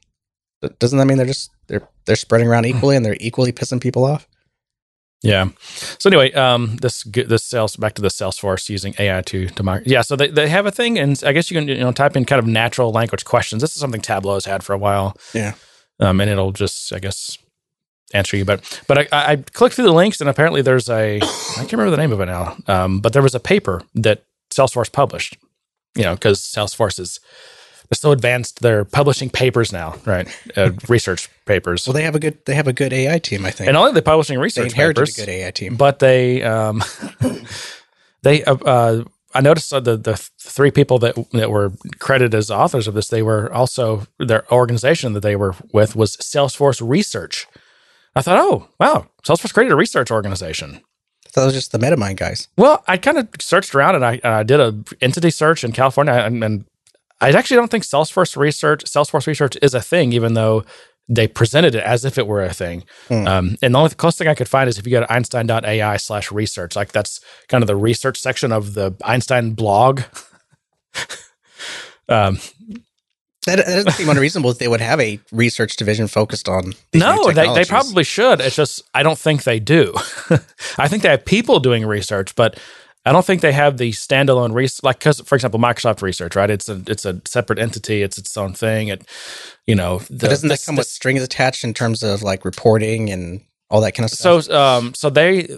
doesn't 0.79 0.99
that 0.99 1.07
mean 1.07 1.17
they're 1.17 1.27
just 1.27 1.51
they're 1.67 1.89
they're 2.07 2.17
spreading 2.17 2.49
around 2.49 2.67
equally 2.67 2.97
and 2.97 3.05
they're 3.05 3.17
equally 3.21 3.53
pissing 3.53 3.81
people 3.81 4.05
off? 4.05 4.27
Yeah. 5.23 5.51
So 5.99 6.09
anyway, 6.09 6.33
um, 6.33 6.77
this 6.77 7.03
this 7.05 7.45
sales 7.45 7.77
back 7.77 7.95
to 7.95 8.03
the 8.03 8.09
Salesforce 8.09 8.69
using 8.71 8.95
AI 8.99 9.21
to 9.23 9.49
to 9.49 9.83
yeah. 9.85 10.01
So 10.03 10.17
they, 10.17 10.29
they 10.29 10.49
have 10.49 10.65
a 10.65 10.71
thing, 10.71 10.99
and 10.99 11.23
I 11.25 11.33
guess 11.33 11.51
you 11.51 11.59
can 11.59 11.69
you 11.69 11.79
know 11.79 11.93
type 11.93 12.17
in 12.17 12.25
kind 12.25 12.39
of 12.39 12.47
natural 12.47 12.91
language 12.91 13.25
questions. 13.25 13.61
This 13.61 13.75
is 13.75 13.81
something 13.81 14.01
Tableau 14.01 14.35
has 14.35 14.47
had 14.47 14.63
for 14.63 14.73
a 14.73 14.79
while. 14.79 15.17
Yeah. 15.35 15.55
Um, 15.99 16.21
and 16.21 16.31
it'll 16.31 16.53
just 16.53 16.93
I 16.95 16.99
guess 17.01 17.37
answer 18.15 18.37
you. 18.37 18.47
But 18.47 18.83
but 18.87 19.13
I, 19.13 19.33
I 19.33 19.37
clicked 19.37 19.75
through 19.75 19.87
the 19.87 19.93
links, 19.93 20.21
and 20.23 20.31
apparently 20.31 20.63
there's 20.63 20.89
a 20.89 21.17
I 21.23 21.57
can't 21.57 21.73
remember 21.73 21.91
the 21.91 21.99
name 21.99 22.13
of 22.13 22.21
it 22.21 22.27
now. 22.27 22.57
Um, 22.67 23.01
but 23.01 23.13
there 23.13 23.23
was 23.23 23.35
a 23.35 23.41
paper 23.41 23.83
that 23.95 24.25
Salesforce 24.51 24.91
published. 24.91 25.37
You 25.97 26.05
know, 26.05 26.15
because 26.15 26.41
Salesforce 26.41 27.01
is 27.01 27.21
they're 27.91 27.97
so 27.97 28.13
advanced, 28.13 28.61
they're 28.61 28.85
publishing 28.85 29.31
papers 29.31 29.73
now, 29.73 29.97
right? 30.07 30.29
Uh, 30.57 30.71
research 30.89 31.29
papers. 31.45 31.89
Well, 31.89 31.95
they 31.95 32.05
have 32.05 32.15
a 32.15 32.21
good 32.21 32.45
they 32.47 32.55
have 32.55 32.69
a 32.69 32.73
good 32.73 32.93
AI 32.93 33.19
team. 33.19 33.45
I 33.45 33.51
think 33.51 33.67
and 33.67 33.77
only 33.77 33.91
are 33.91 33.95
they 33.95 34.01
publishing 34.01 34.37
they 34.39 34.43
research 34.43 34.71
inherited 34.71 35.01
papers, 35.01 35.19
a 35.19 35.27
good 35.27 35.29
AI 35.29 35.51
team. 35.51 35.75
but 35.75 35.99
they 35.99 36.43
um 36.45 36.85
they 38.23 38.45
uh, 38.45 38.55
uh 38.55 39.05
I 39.35 39.41
noticed 39.41 39.73
uh, 39.73 39.81
the 39.81 39.97
the 39.97 40.17
three 40.39 40.71
people 40.71 41.01
that 41.01 41.17
that 41.33 41.51
were 41.51 41.73
credited 41.99 42.35
as 42.37 42.49
authors 42.49 42.87
of 42.87 42.95
this 42.95 43.09
they 43.09 43.23
were 43.23 43.53
also 43.53 44.07
their 44.21 44.51
organization 44.53 45.13
that 45.15 45.21
they 45.21 45.35
were 45.35 45.57
with 45.73 45.97
was 45.97 46.17
Salesforce 46.17 46.81
Research. 46.87 47.49
I 48.15 48.23
thought, 48.23 48.39
oh 48.39 48.69
wow, 48.79 49.09
Salesforce 49.25 49.53
created 49.53 49.73
a 49.73 49.77
research 49.77 50.13
organization. 50.13 50.81
That 51.35 51.45
was 51.45 51.55
just 51.55 51.73
the 51.73 51.79
MetaMind 51.79 52.17
guys. 52.17 52.49
Well, 52.57 52.85
I 52.89 52.97
kind 52.97 53.19
of 53.19 53.29
searched 53.41 53.75
around 53.75 53.95
and 53.97 54.05
I, 54.05 54.21
I 54.25 54.43
did 54.43 54.59
a 54.59 54.77
entity 55.01 55.31
search 55.31 55.63
in 55.63 55.71
California, 55.71 56.13
and, 56.13 56.43
and 56.43 56.65
I 57.21 57.31
actually 57.31 57.57
don't 57.57 57.71
think 57.71 57.85
Salesforce 57.85 58.37
Research 58.37 58.85
Salesforce 58.85 59.27
Research 59.27 59.57
is 59.63 59.75
a 59.75 59.81
thing, 59.81 60.13
even 60.13 60.35
though 60.35 60.65
they 61.09 61.27
presented 61.27 61.75
it 61.75 61.83
as 61.83 62.05
if 62.05 62.19
it 62.19 62.27
were 62.27 62.43
a 62.43 62.55
thing. 62.55 62.85
Hmm. 63.09 63.27
Um, 63.27 63.57
and 63.63 63.75
the 63.75 63.79
only 63.79 63.91
close 63.91 64.17
thing 64.17 64.29
I 64.29 64.35
could 64.35 64.49
find 64.49 64.69
is 64.69 64.79
if 64.79 64.87
you 64.87 64.93
go 64.93 65.01
to 65.01 65.13
Einstein.ai 65.13 65.97
slash 65.97 66.31
research, 66.31 66.77
like 66.77 66.93
that's 66.93 67.21
kind 67.49 67.63
of 67.63 67.67
the 67.67 67.77
research 67.77 68.21
section 68.21 68.53
of 68.53 68.75
the 68.75 68.95
Einstein 69.05 69.55
blog. 69.55 70.03
um, 72.09 72.39
That, 73.47 73.57
that 73.57 73.67
doesn't 73.67 73.93
seem 73.93 74.09
unreasonable 74.11 74.51
that 74.51 74.59
they 74.59 74.69
would 74.69 74.83
have 74.83 75.01
a 75.01 75.19
research 75.33 75.77
division 75.77 76.07
focused 76.09 76.49
on. 76.49 76.75
These 76.93 77.01
no, 77.01 77.33
they, 77.33 77.53
they 77.55 77.65
probably 77.65 78.05
should. 78.05 78.41
It's 78.41 78.55
just 78.55 78.83
I 78.93 79.03
don't 79.03 79.19
think 79.19 79.45
they 79.45 79.59
do. 79.59 79.95
I 80.79 80.89
think 80.89 81.03
they 81.03 81.09
have 81.09 81.25
people 81.25 81.59
doing 81.59 81.87
research, 81.87 82.35
but 82.35 82.61
I 83.07 83.13
don't 83.13 83.25
think 83.25 83.41
they 83.41 83.53
have 83.53 83.79
the 83.79 83.91
standalone 83.93 84.53
research. 84.55 84.83
Like, 84.85 84.99
because 84.99 85.21
for 85.21 85.35
example, 85.35 85.59
Microsoft 85.59 86.03
Research, 86.03 86.37
right? 86.37 86.51
It's 86.51 86.69
a 86.69 86.83
it's 86.87 87.05
a 87.07 87.21
separate 87.27 87.59
entity. 87.59 88.03
It's 88.03 88.19
its 88.19 88.37
own 88.37 88.53
thing. 88.53 88.89
It, 88.89 89.07
you 89.67 89.75
know, 89.75 89.99
the, 90.01 90.17
But 90.19 90.31
doesn't 90.31 90.49
that 90.49 90.55
this- 90.55 90.67
come 90.67 90.77
with 90.77 90.87
strings 90.87 91.23
attached 91.23 91.65
in 91.65 91.73
terms 91.75 92.03
of 92.03 92.23
like 92.23 92.45
reporting 92.45 93.11
and 93.11 93.41
all 93.71 93.81
that 93.83 93.93
kind 93.93 94.05
of 94.05 94.11
So, 94.11 94.41
stuff. 94.41 94.55
um, 94.83 94.95
so 94.95 95.11
they, 95.11 95.49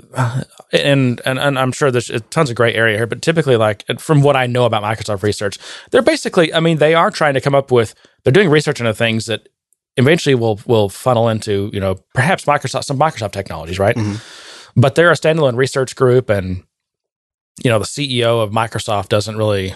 and, 0.73 1.21
and 1.25 1.39
and 1.39 1.59
I'm 1.59 1.73
sure 1.73 1.91
there's 1.91 2.11
tons 2.31 2.51
of 2.51 2.57
gray 2.57 2.75
area 2.75 2.97
here, 2.99 3.07
but 3.07 3.23
typically, 3.23 3.57
like 3.57 3.85
from 3.99 4.21
what 4.23 4.37
I 4.37 4.47
know 4.47 4.65
about 4.67 4.83
Microsoft 4.83 5.23
research, 5.23 5.59
they're 5.91 6.03
basically, 6.03 6.53
I 6.53 6.61
mean, 6.61 6.77
they 6.79 6.95
are 6.95 7.11
trying 7.11 7.35
to 7.35 7.41
come 7.41 7.55
up 7.55 7.71
with, 7.73 7.95
they're 8.23 8.33
doing 8.33 8.51
research 8.51 8.81
into 8.81 8.93
things 8.95 9.27
that 9.27 9.49
eventually 9.97 10.35
will 10.35 10.61
will 10.67 10.89
funnel 10.91 11.29
into, 11.31 11.71
you 11.73 11.81
know, 11.81 11.97
perhaps 12.15 12.45
Microsoft, 12.45 12.85
some 12.85 12.99
Microsoft 12.99 13.33
technologies, 13.33 13.79
right? 13.79 13.97
Mhm. 13.97 14.21
But 14.77 14.95
they're 14.95 15.11
a 15.11 15.15
standalone 15.15 15.57
research 15.57 15.97
group, 15.97 16.29
and 16.31 16.65
you 17.63 17.71
know, 17.71 17.79
the 17.79 17.85
CEO 17.85 18.43
of 18.43 18.51
Microsoft 18.51 19.09
doesn't 19.09 19.37
really 19.37 19.75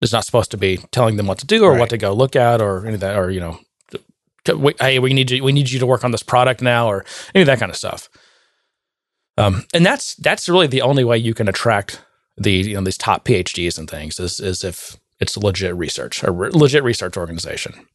is 0.00 0.12
not 0.12 0.24
supposed 0.24 0.50
to 0.50 0.56
be 0.56 0.78
telling 0.90 1.16
them 1.16 1.26
what 1.26 1.38
to 1.38 1.46
do 1.46 1.64
or 1.64 1.72
Right. 1.72 1.80
what 1.80 1.90
to 1.90 1.98
go 1.98 2.12
look 2.12 2.34
at 2.34 2.60
or 2.60 2.84
any 2.86 2.94
of 2.94 3.00
that, 3.00 3.18
or 3.18 3.30
you 3.30 3.40
know, 3.40 3.60
hey, 4.80 4.98
we 4.98 5.12
need 5.12 5.30
you, 5.30 5.44
we 5.44 5.52
need 5.52 5.70
you 5.70 5.78
to 5.78 5.86
work 5.86 6.04
on 6.04 6.10
this 6.10 6.22
product 6.22 6.62
now, 6.62 6.88
or 6.88 7.04
any 7.34 7.42
of 7.42 7.46
that 7.46 7.58
kind 7.60 7.70
of 7.70 7.76
stuff. 7.76 8.08
Um, 9.36 9.64
and 9.72 9.84
that's 9.86 10.14
that's 10.16 10.48
really 10.48 10.66
the 10.66 10.82
only 10.82 11.04
way 11.04 11.16
you 11.18 11.34
can 11.34 11.48
attract 11.48 12.02
the 12.36 12.52
you 12.52 12.74
know 12.74 12.82
these 12.82 12.98
top 12.98 13.24
PhDs 13.24 13.78
and 13.78 13.88
things 13.88 14.18
is 14.18 14.40
is 14.40 14.64
if 14.64 14.96
it's 15.20 15.36
legit 15.36 15.74
research, 15.76 16.22
a 16.22 16.30
re- 16.32 16.50
legit 16.50 16.82
research 16.82 17.16
organization. 17.16 17.86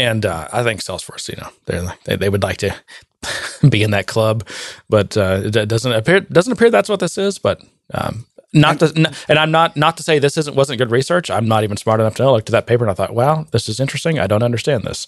And 0.00 0.24
uh, 0.24 0.48
I 0.52 0.62
think 0.62 0.80
Salesforce, 0.80 1.28
you 1.28 1.36
know, 1.36 1.90
they 2.06 2.16
they 2.16 2.28
would 2.28 2.42
like 2.42 2.56
to 2.58 2.74
be 3.68 3.82
in 3.82 3.90
that 3.90 4.06
club, 4.06 4.46
but 4.88 5.16
uh, 5.16 5.42
it 5.44 5.68
doesn't 5.68 5.92
appear 5.92 6.20
doesn't 6.20 6.52
appear 6.52 6.70
that's 6.70 6.88
what 6.88 7.00
this 7.00 7.18
is. 7.18 7.38
But 7.38 7.62
um, 7.92 8.26
not 8.52 8.78
to, 8.80 8.92
n- 8.96 9.14
and 9.28 9.38
I'm 9.38 9.50
not 9.50 9.76
not 9.76 9.96
to 9.98 10.02
say 10.02 10.18
this 10.18 10.38
isn't 10.38 10.56
wasn't 10.56 10.78
good 10.78 10.90
research. 10.90 11.30
I'm 11.30 11.46
not 11.46 11.64
even 11.64 11.76
smart 11.76 12.00
enough 12.00 12.16
to 12.16 12.22
know. 12.22 12.30
I 12.30 12.32
looked 12.32 12.48
at 12.48 12.52
that 12.52 12.66
paper 12.66 12.82
and 12.84 12.90
I 12.90 12.94
thought, 12.94 13.14
wow, 13.14 13.44
this 13.52 13.68
is 13.68 13.78
interesting. 13.78 14.18
I 14.18 14.26
don't 14.26 14.42
understand 14.42 14.84
this. 14.84 15.06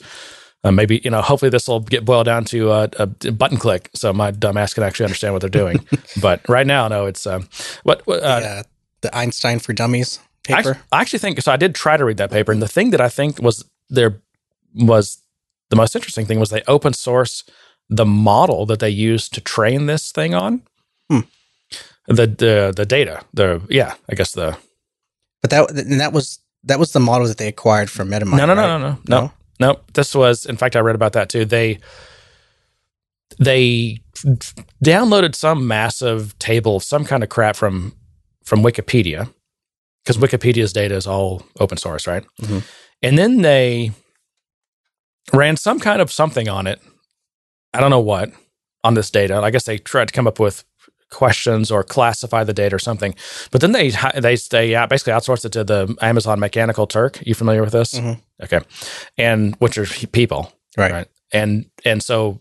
Uh, 0.65 0.71
maybe 0.71 1.01
you 1.03 1.11
know, 1.11 1.23
hopefully 1.23 1.51
this 1.51 1.67
will 1.67 1.81
get 1.81 2.05
boiled 2.05 2.27
down 2.27 2.45
to 2.45 2.71
uh, 2.71 2.87
a 2.99 3.07
button 3.07 3.57
click, 3.57 3.91
so 3.95 4.13
my 4.13 4.31
dumb 4.31 4.57
ass 4.57 4.75
can 4.75 4.85
actually 4.85 5.07
understand 5.07 5.33
what 5.33 5.41
they're 5.41 5.51
doing. 5.51 5.85
but 6.21 6.47
right 6.49 6.67
now, 6.67 6.87
no, 6.87 7.07
it's 7.07 7.27
um, 7.27 7.49
what 7.83 8.07
what, 8.07 8.23
uh, 8.23 8.41
the, 8.41 8.47
uh, 8.47 8.63
the 9.01 9.17
Einstein 9.17 9.59
for 9.59 9.73
Dummies 9.73 10.21
paper. 10.45 10.79
I 10.93 11.01
actually 11.01 11.19
think 11.19 11.41
so. 11.41 11.51
I 11.51 11.57
did 11.57 11.75
try 11.75 11.97
to 11.97 12.05
read 12.05 12.19
that 12.19 12.31
paper, 12.31 12.53
and 12.53 12.63
the 12.63 12.69
thing 12.69 12.91
that 12.91 13.01
I 13.01 13.09
think 13.09 13.41
was 13.41 13.65
there 13.89 14.21
was 14.75 15.19
the 15.71 15.77
most 15.77 15.95
interesting 15.97 16.27
thing 16.27 16.39
was 16.41 16.51
they 16.51 16.63
open 16.67 16.93
source 16.93 17.45
the 17.89 18.07
model 18.07 18.65
that 18.67 18.79
they 18.81 18.89
used 18.91 19.35
to 19.35 19.41
train 19.41 19.87
this 19.87 20.13
thing 20.13 20.35
on. 20.35 20.63
Hmm. 21.11 21.21
The 22.07 22.27
the 22.27 22.73
the 22.75 22.87
data, 22.87 23.23
the 23.35 23.63
yeah, 23.69 23.95
I 24.11 24.15
guess 24.15 24.33
the 24.33 24.57
but 25.41 25.51
that 25.51 25.71
and 25.71 26.01
that 26.01 26.13
was 26.13 26.39
that 26.65 26.79
was 26.79 26.93
the 26.93 27.01
model 27.01 27.27
that 27.27 27.39
they 27.39 27.49
acquired 27.49 27.91
from 27.91 28.09
MetaMind. 28.09 28.37
no 28.37 28.47
no 28.47 28.55
no 28.55 28.63
right? 28.63 28.79
no 28.79 28.79
no 28.79 28.99
no 29.07 29.33
no. 29.61 29.81
This 29.95 30.15
was 30.15 30.47
in 30.47 30.57
fact 30.57 30.77
I 30.77 30.81
read 30.81 30.95
about 30.95 31.13
that 31.13 31.29
too. 31.29 31.45
They 31.45 31.79
they 33.39 33.99
downloaded 34.85 35.35
some 35.35 35.67
massive 35.67 36.39
table, 36.39 36.81
some 36.81 37.05
kind 37.05 37.23
of 37.23 37.29
crap 37.29 37.57
from 37.57 37.95
from 38.45 38.63
Wikipedia 38.63 39.33
because 40.05 40.19
Wikipedia's 40.19 40.73
data 40.73 40.95
is 40.95 41.07
all 41.07 41.43
open 41.61 41.79
source, 41.79 42.07
right? 42.07 42.25
Mhm. 42.41 42.63
And 43.03 43.19
then 43.19 43.43
they 43.43 43.93
ran 45.33 45.57
some 45.57 45.79
kind 45.81 46.01
of 46.03 46.11
something 46.13 46.49
on 46.49 46.67
it. 46.67 46.81
I 47.75 47.81
don't 47.81 47.91
know 47.91 48.01
what 48.01 48.31
on 48.85 48.95
this 48.95 49.11
data. 49.11 49.37
I 49.37 49.51
guess 49.51 49.65
they 49.65 49.79
tried 49.79 50.09
to 50.09 50.15
come 50.15 50.27
up 50.27 50.39
with 50.41 50.65
questions 51.11 51.71
or 51.71 51.83
classify 51.83 52.43
the 52.43 52.55
data 52.55 52.75
or 52.77 52.79
something. 52.79 53.15
But 53.51 53.61
then 53.61 53.73
they 53.73 53.91
they 54.19 54.37
they 54.51 54.75
uh, 54.75 54.87
basically 54.87 55.13
outsourced 55.13 55.45
it 55.45 55.53
to 55.53 55.65
the 55.65 55.95
Amazon 56.01 56.41
Mechanical 56.41 56.87
Turk. 56.87 57.21
You 57.27 57.35
familiar 57.35 57.63
with 57.63 57.73
this? 57.73 57.95
Mhm. 57.95 58.21
Okay, 58.43 58.61
and 59.19 59.55
which 59.57 59.77
are 59.79 59.87
people, 59.87 60.53
Right. 60.77 60.93
right? 60.93 61.09
And 61.33 61.67
and 61.85 62.03
so 62.03 62.41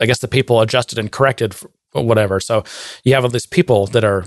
I 0.00 0.06
guess 0.06 0.18
the 0.18 0.28
people 0.28 0.60
adjusted 0.60 0.98
and 0.98 1.10
corrected 1.10 1.54
whatever. 1.92 2.38
So 2.40 2.64
you 3.04 3.14
have 3.14 3.24
all 3.24 3.30
these 3.30 3.46
people 3.46 3.86
that 3.88 4.04
are 4.04 4.26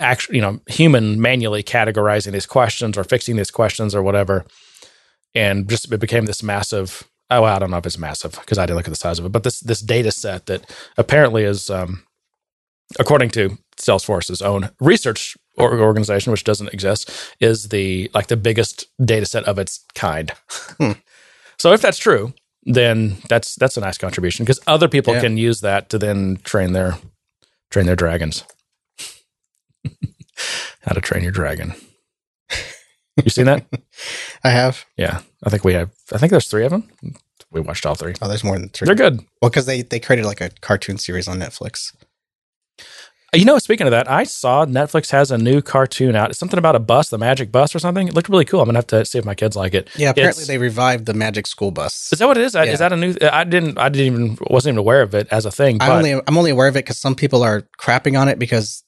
actually, 0.00 0.36
you 0.36 0.42
know, 0.42 0.60
human 0.68 1.20
manually 1.20 1.62
categorizing 1.64 2.30
these 2.32 2.46
questions 2.46 2.96
or 2.96 3.02
fixing 3.02 3.34
these 3.36 3.50
questions 3.50 3.94
or 3.94 4.02
whatever. 4.02 4.44
And 5.38 5.68
just 5.68 5.90
it 5.92 6.00
became 6.00 6.26
this 6.26 6.42
massive. 6.42 7.04
Oh, 7.30 7.42
well, 7.42 7.54
I 7.54 7.58
don't 7.58 7.70
know 7.70 7.76
if 7.78 7.86
it's 7.86 7.98
massive 7.98 8.32
because 8.32 8.58
I 8.58 8.64
didn't 8.66 8.76
look 8.78 8.88
at 8.88 8.90
the 8.92 8.96
size 8.96 9.18
of 9.18 9.24
it, 9.26 9.32
but 9.32 9.42
this 9.44 9.60
this 9.60 9.80
data 9.80 10.10
set 10.10 10.46
that 10.46 10.62
apparently 10.96 11.44
is, 11.44 11.70
um, 11.70 12.02
according 12.98 13.30
to 13.30 13.56
Salesforce's 13.76 14.42
own 14.42 14.70
research 14.80 15.36
or- 15.56 15.78
organization, 15.78 16.30
which 16.32 16.44
doesn't 16.44 16.72
exist, 16.72 17.10
is 17.40 17.68
the 17.68 18.10
like 18.14 18.26
the 18.28 18.36
biggest 18.36 18.86
data 19.04 19.26
set 19.26 19.44
of 19.44 19.58
its 19.58 19.84
kind. 19.94 20.32
Hmm. 20.78 20.92
so 21.58 21.72
if 21.72 21.82
that's 21.82 21.98
true, 21.98 22.32
then 22.64 23.18
that's 23.28 23.54
that's 23.56 23.76
a 23.76 23.80
nice 23.80 23.98
contribution 23.98 24.44
because 24.44 24.60
other 24.66 24.88
people 24.88 25.14
Yeah. 25.14 25.20
can 25.20 25.36
use 25.36 25.60
that 25.60 25.88
to 25.90 25.98
then 25.98 26.38
train 26.44 26.72
their 26.72 26.96
train 27.70 27.86
their 27.86 27.96
dragons. 27.96 28.44
How 30.82 30.92
to 30.94 31.00
train 31.00 31.22
your 31.22 31.32
dragon. 31.32 31.74
You 33.22 33.30
seen 33.30 33.46
that? 33.46 33.66
I 34.44 34.50
have. 34.50 34.84
Yeah, 34.96 35.22
I 35.44 35.50
think 35.50 35.64
we 35.64 35.74
have. 35.74 35.90
I 36.12 36.18
think 36.18 36.30
there's 36.30 36.48
three 36.48 36.64
of 36.64 36.70
them. 36.70 36.90
We 37.50 37.60
watched 37.60 37.86
all 37.86 37.94
three. 37.94 38.14
Oh, 38.20 38.28
there's 38.28 38.44
more 38.44 38.58
than 38.58 38.68
3 38.68 38.86
They're 38.86 38.94
good. 38.94 39.20
Well, 39.40 39.50
because 39.50 39.66
they 39.66 39.82
they 39.82 40.00
created 40.00 40.26
like 40.26 40.40
a 40.40 40.50
cartoon 40.60 40.98
series 40.98 41.28
on 41.28 41.38
Netflix. 41.38 41.94
You 43.34 43.44
know, 43.44 43.58
speaking 43.58 43.86
of 43.86 43.90
that, 43.90 44.10
I 44.10 44.24
saw 44.24 44.64
Netflix 44.64 45.10
has 45.10 45.30
a 45.30 45.36
new 45.36 45.60
cartoon 45.60 46.16
out. 46.16 46.30
It's 46.30 46.38
something 46.38 46.58
about 46.58 46.74
a 46.76 46.78
bus, 46.78 47.10
the 47.10 47.18
Magic 47.18 47.52
Bus 47.52 47.74
or 47.74 47.78
something. 47.78 48.08
It 48.08 48.14
looked 48.14 48.30
really 48.30 48.46
cool. 48.46 48.60
I'm 48.60 48.66
gonna 48.66 48.78
have 48.78 48.86
to 48.86 49.04
see 49.04 49.18
if 49.18 49.24
my 49.26 49.34
kids 49.34 49.54
like 49.54 49.74
it. 49.74 49.90
Yeah, 49.96 50.10
apparently 50.10 50.42
It's- 50.42 50.46
they 50.46 50.56
revived 50.56 51.04
the 51.04 51.12
Magic 51.12 51.46
School 51.46 51.70
Bus. 51.70 52.10
Is 52.10 52.18
that 52.20 52.26
what 52.26 52.38
it 52.38 52.44
is? 52.44 52.54
Yeah. 52.54 52.64
Is 52.64 52.78
that 52.78 52.90
a 52.92 52.96
new? 52.96 53.14
I 53.30 53.44
didn't. 53.44 53.76
I 53.78 53.90
didn't 53.90 54.06
even. 54.14 54.38
Wasn't 54.48 54.72
even 54.72 54.78
aware 54.78 55.02
of 55.02 55.14
it 55.14 55.28
as 55.30 55.44
a 55.44 55.50
thing. 55.50 55.76
I 55.82 55.88
But 55.88 55.96
only 55.98 56.12
I'm 56.14 56.38
only 56.38 56.50
aware 56.50 56.68
of 56.68 56.76
it 56.76 56.84
because 56.86 56.96
some 56.98 57.14
people 57.14 57.42
are 57.42 57.68
crapping 57.78 58.18
on 58.18 58.28
it 58.28 58.38
because 58.38 58.82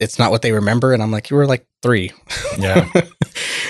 it's 0.00 0.18
not 0.18 0.30
what 0.30 0.40
they 0.40 0.52
remember, 0.52 0.94
and 0.94 1.02
I'm 1.02 1.10
like, 1.10 1.28
you 1.28 1.36
were 1.36 1.46
like 1.46 1.66
three. 1.82 2.12
yeah, 2.58 2.88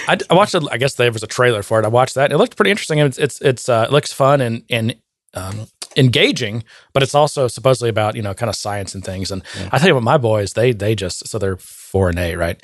I, 0.09 0.17
I 0.31 0.35
watched. 0.35 0.55
it. 0.55 0.63
I 0.71 0.79
guess 0.79 0.95
there 0.95 1.13
was 1.13 1.23
a 1.23 1.27
trailer 1.29 1.63
for 1.63 1.79
it. 1.79 1.85
I 1.85 1.89
watched 1.89 2.15
that. 2.15 2.33
It 2.33 2.39
looked 2.39 2.57
pretty 2.57 2.71
interesting. 2.71 2.99
It's 2.99 3.19
it's 3.19 3.41
it's 3.41 3.69
uh, 3.69 3.85
it 3.89 3.93
looks 3.93 4.13
fun 4.13 4.41
and 4.41 4.63
and 4.71 4.97
um, 5.35 5.67
engaging, 5.97 6.65
but 6.93 7.03
it's 7.03 7.15
also 7.15 7.49
supposedly 7.49 7.89
about 7.91 8.17
you 8.17 8.23
know 8.23 8.35
kind 8.35 8.49
of 8.49 8.57
science 8.57 8.95
and 8.95 9.05
things. 9.05 9.31
And 9.31 9.43
Yeah. 9.57 9.69
I 9.73 9.79
tell 9.79 9.89
you 9.89 9.95
what, 9.95 10.03
my 10.03 10.17
boys 10.19 10.55
they 10.55 10.73
they 10.73 10.95
just 10.95 11.29
so 11.29 11.39
they're 11.39 11.57
four 11.59 12.09
and 12.09 12.19
eight, 12.19 12.37
right? 12.37 12.63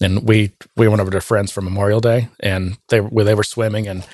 And 0.00 0.26
we 0.26 0.52
we 0.76 0.88
went 0.88 1.00
over 1.00 1.10
to 1.10 1.20
friends 1.20 1.52
for 1.52 1.60
Memorial 1.60 2.00
Day, 2.00 2.28
and 2.40 2.78
they 2.88 3.00
were 3.00 3.24
they 3.24 3.34
were 3.34 3.44
swimming, 3.44 3.86
and 3.86 4.06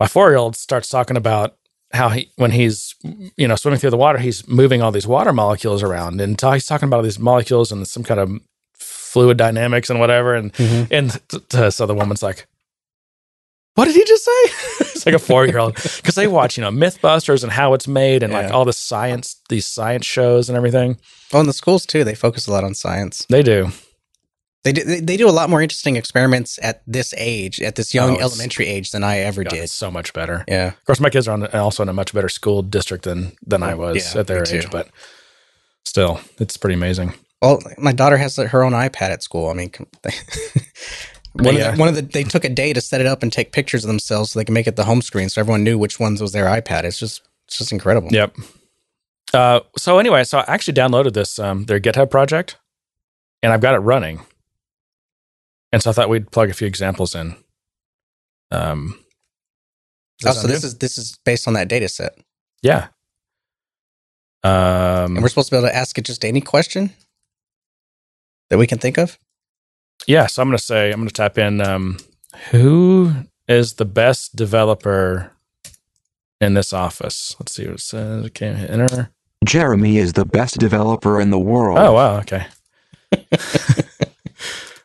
my 0.00 0.06
four 0.08 0.28
year 0.30 0.38
old 0.38 0.56
starts 0.56 0.88
talking 0.88 1.16
about 1.16 1.56
how 1.92 2.08
he 2.08 2.30
when 2.36 2.50
he's 2.50 2.94
you 3.36 3.46
know 3.46 3.54
swimming 3.56 3.78
through 3.78 3.90
the 3.90 3.96
water, 3.96 4.18
he's 4.18 4.48
moving 4.48 4.82
all 4.82 4.90
these 4.92 5.06
water 5.06 5.32
molecules 5.32 5.82
around, 5.82 6.20
and 6.20 6.38
ta- 6.38 6.52
he's 6.54 6.66
talking 6.66 6.88
about 6.88 7.02
these 7.04 7.18
molecules 7.18 7.70
and 7.70 7.86
some 7.86 8.02
kind 8.02 8.18
of 8.20 8.30
fluid 9.16 9.38
dynamics 9.38 9.88
and 9.88 9.98
whatever, 9.98 10.34
and 10.34 10.52
Mhm. 10.52 10.88
and 10.90 11.20
t- 11.28 11.38
t- 11.48 11.70
so 11.70 11.86
the 11.86 11.94
woman's 11.94 12.22
like, 12.22 12.46
"What 13.76 13.86
did 13.86 13.94
he 13.94 14.04
just 14.04 14.24
say?" 14.26 14.42
it's 14.80 15.06
like 15.06 15.14
a 15.14 15.18
four 15.18 15.46
year 15.46 15.56
old 15.58 15.74
because 15.74 16.14
they 16.20 16.26
watch, 16.26 16.58
you 16.58 16.62
know, 16.64 16.70
MythBusters 16.70 17.42
and 17.42 17.50
how 17.52 17.72
it's 17.72 17.88
made, 17.88 18.22
and 18.22 18.30
like 18.32 18.50
all 18.52 18.66
the 18.66 18.74
science, 18.74 19.36
these 19.48 19.66
science 19.66 20.04
shows 20.04 20.50
and 20.50 20.56
everything. 20.56 20.98
Oh, 21.32 21.40
in 21.40 21.46
the 21.46 21.54
schools 21.54 21.86
too, 21.86 22.04
they 22.04 22.14
focus 22.14 22.46
a 22.46 22.52
lot 22.52 22.62
on 22.62 22.74
science. 22.74 23.24
They 23.30 23.42
do. 23.42 23.70
They 24.64 24.72
do, 24.72 24.82
they, 25.00 25.16
do 25.16 25.28
a 25.28 25.30
lot 25.40 25.48
more 25.48 25.62
interesting 25.62 25.94
experiments 25.96 26.58
at 26.60 26.82
this 26.88 27.14
age, 27.16 27.62
at 27.62 27.76
this 27.76 27.94
young 27.94 28.16
Oh, 28.16 28.20
elementary 28.20 28.66
age, 28.66 28.90
than 28.90 29.04
I 29.04 29.18
ever 29.20 29.44
God, 29.44 29.50
did. 29.50 29.70
so 29.70 29.92
much 29.92 30.12
better. 30.12 30.44
Yeah, 30.48 30.68
Of 30.74 30.84
course, 30.84 30.98
my 30.98 31.08
kids 31.08 31.28
are 31.28 31.34
on, 31.34 31.46
also 31.54 31.84
in 31.84 31.88
a 31.88 31.92
much 31.92 32.12
better 32.12 32.28
school 32.28 32.62
district 32.62 33.04
than 33.04 33.32
than 33.46 33.62
I 33.62 33.72
Oh, 33.74 33.76
was 33.76 33.96
yeah, 34.14 34.20
at 34.20 34.26
their 34.26 34.42
age, 34.42 34.68
but 34.70 34.88
still, 35.84 36.18
it's 36.40 36.56
pretty 36.56 36.74
amazing. 36.74 37.14
Well, 37.42 37.60
my 37.78 37.92
daughter 37.92 38.16
has 38.16 38.36
her 38.36 38.62
own 38.64 38.72
iPad 38.72 39.10
at 39.10 39.22
school. 39.22 39.50
I 39.50 39.52
mean, 39.54 39.70
one, 41.34 41.54
Yeah. 41.54 41.68
of 41.70 41.76
the, 41.76 41.80
one 41.80 41.88
of 41.88 41.94
the 41.94 42.02
they 42.02 42.22
took 42.24 42.44
a 42.44 42.48
day 42.48 42.72
to 42.72 42.80
set 42.80 43.00
it 43.00 43.06
up 43.06 43.22
and 43.22 43.32
take 43.32 43.52
pictures 43.52 43.84
of 43.84 43.88
themselves 43.88 44.30
so 44.32 44.38
they 44.38 44.44
can 44.44 44.54
make 44.54 44.66
it 44.66 44.76
the 44.76 44.84
home 44.84 45.02
screen, 45.02 45.28
so 45.28 45.40
everyone 45.40 45.62
knew 45.64 45.76
which 45.78 46.00
ones 46.00 46.20
was 46.20 46.32
their 46.32 46.46
iPad. 46.46 46.84
It's 46.84 46.98
just 46.98 47.22
it's 47.46 47.58
just 47.58 47.72
incredible. 47.72 48.08
Yep. 48.10 48.36
Uh, 49.34 49.60
so 49.76 49.98
anyway, 49.98 50.24
so 50.24 50.38
I 50.38 50.44
actually 50.48 50.74
downloaded 50.74 51.12
this 51.12 51.38
um, 51.38 51.64
their 51.66 51.80
GitHub 51.80 52.10
project, 52.10 52.56
and 53.42 53.52
I've 53.52 53.60
got 53.60 53.74
it 53.74 53.78
running. 53.80 54.20
And 55.72 55.82
so 55.82 55.90
I 55.90 55.92
thought 55.92 56.08
we'd 56.08 56.30
plug 56.30 56.48
a 56.48 56.54
few 56.54 56.66
examples 56.66 57.14
in. 57.14 57.36
Um, 58.50 58.98
Oh, 60.24 60.32
so 60.32 60.48
this 60.48 60.64
is 60.64 60.78
this 60.78 60.96
is 60.96 61.18
based 61.26 61.46
on 61.46 61.52
that 61.54 61.68
data 61.68 61.90
set, 61.90 62.16
yeah. 62.62 62.86
Um, 64.42 65.16
and 65.16 65.22
we're 65.22 65.28
supposed 65.28 65.50
to 65.50 65.54
be 65.54 65.58
able 65.58 65.68
to 65.68 65.76
ask 65.76 65.98
it 65.98 66.04
just 66.06 66.24
any 66.24 66.40
question 66.40 66.90
that 68.50 68.58
we 68.58 68.66
can 68.66 68.78
think 68.78 68.98
of. 68.98 69.18
yeah, 70.06 70.26
so 70.26 70.42
I'm 70.42 70.48
going 70.48 70.58
to 70.58 70.62
say 70.62 70.90
I'm 70.90 70.98
going 71.00 71.08
to 71.08 71.14
type 71.14 71.38
in 71.38 71.60
um, 71.60 71.98
who 72.50 73.12
is 73.48 73.74
the 73.74 73.84
best 73.84 74.36
developer 74.36 75.32
in 76.40 76.54
this 76.54 76.72
office. 76.72 77.36
Let's 77.38 77.54
see 77.54 77.66
what 77.66 77.74
it 77.74 77.80
says. 77.80 78.26
Okay, 78.26 78.52
hit 78.52 78.70
enter. 78.70 79.10
Jeremy 79.44 79.98
is 79.98 80.14
the 80.14 80.24
best 80.24 80.58
developer 80.58 81.20
in 81.20 81.30
the 81.30 81.38
world. 81.38 81.78
Oh 81.78 81.92
wow, 81.92 82.18
okay. 82.18 82.46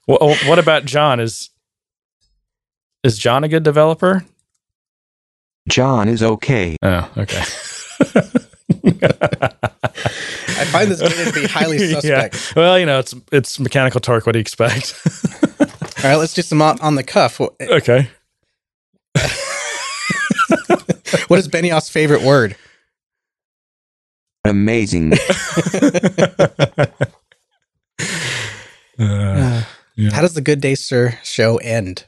well, 0.08 0.36
what 0.46 0.60
about 0.60 0.86
John? 0.86 1.20
Is 1.20 1.50
is 3.04 3.18
John 3.18 3.44
a 3.44 3.48
good 3.48 3.64
developer? 3.64 4.26
John 5.70 6.08
is 6.08 6.22
okay. 6.24 6.76
Oh, 6.82 7.10
okay. 7.18 7.44
I 8.84 10.66
find 10.72 10.90
this 10.90 11.00
data 11.00 11.26
to 11.26 11.32
be 11.34 11.48
highly 11.48 11.78
suspect. 11.92 12.36
Yeah. 12.36 12.54
Well, 12.56 12.80
you 12.80 12.86
know, 12.86 13.00
it's 13.00 13.14
it's 13.32 13.60
Mechanical 13.60 14.00
Turk. 14.00 14.26
What 14.26 14.34
do 14.34 14.40
you 14.40 14.42
expect? 14.42 15.00
All 16.04 16.10
right, 16.10 16.16
let's 16.16 16.34
do 16.34 16.42
some 16.42 16.62
on, 16.62 16.80
on 16.82 16.96
the 16.96 17.04
cuff. 17.04 17.40
Okay. 17.40 18.10
what 21.28 21.40
is 21.40 21.48
Benioff's 21.48 21.90
favorite 21.90 22.22
word? 22.22 22.56
Amazing. 24.46 25.14
Uh, 29.00 29.64
Yeah. 29.98 30.14
How 30.14 30.22
does 30.22 30.34
the 30.34 30.42
Good 30.42 30.62
Day 30.62 30.74
Sir 30.74 31.20
show 31.22 31.58
end? 31.58 32.06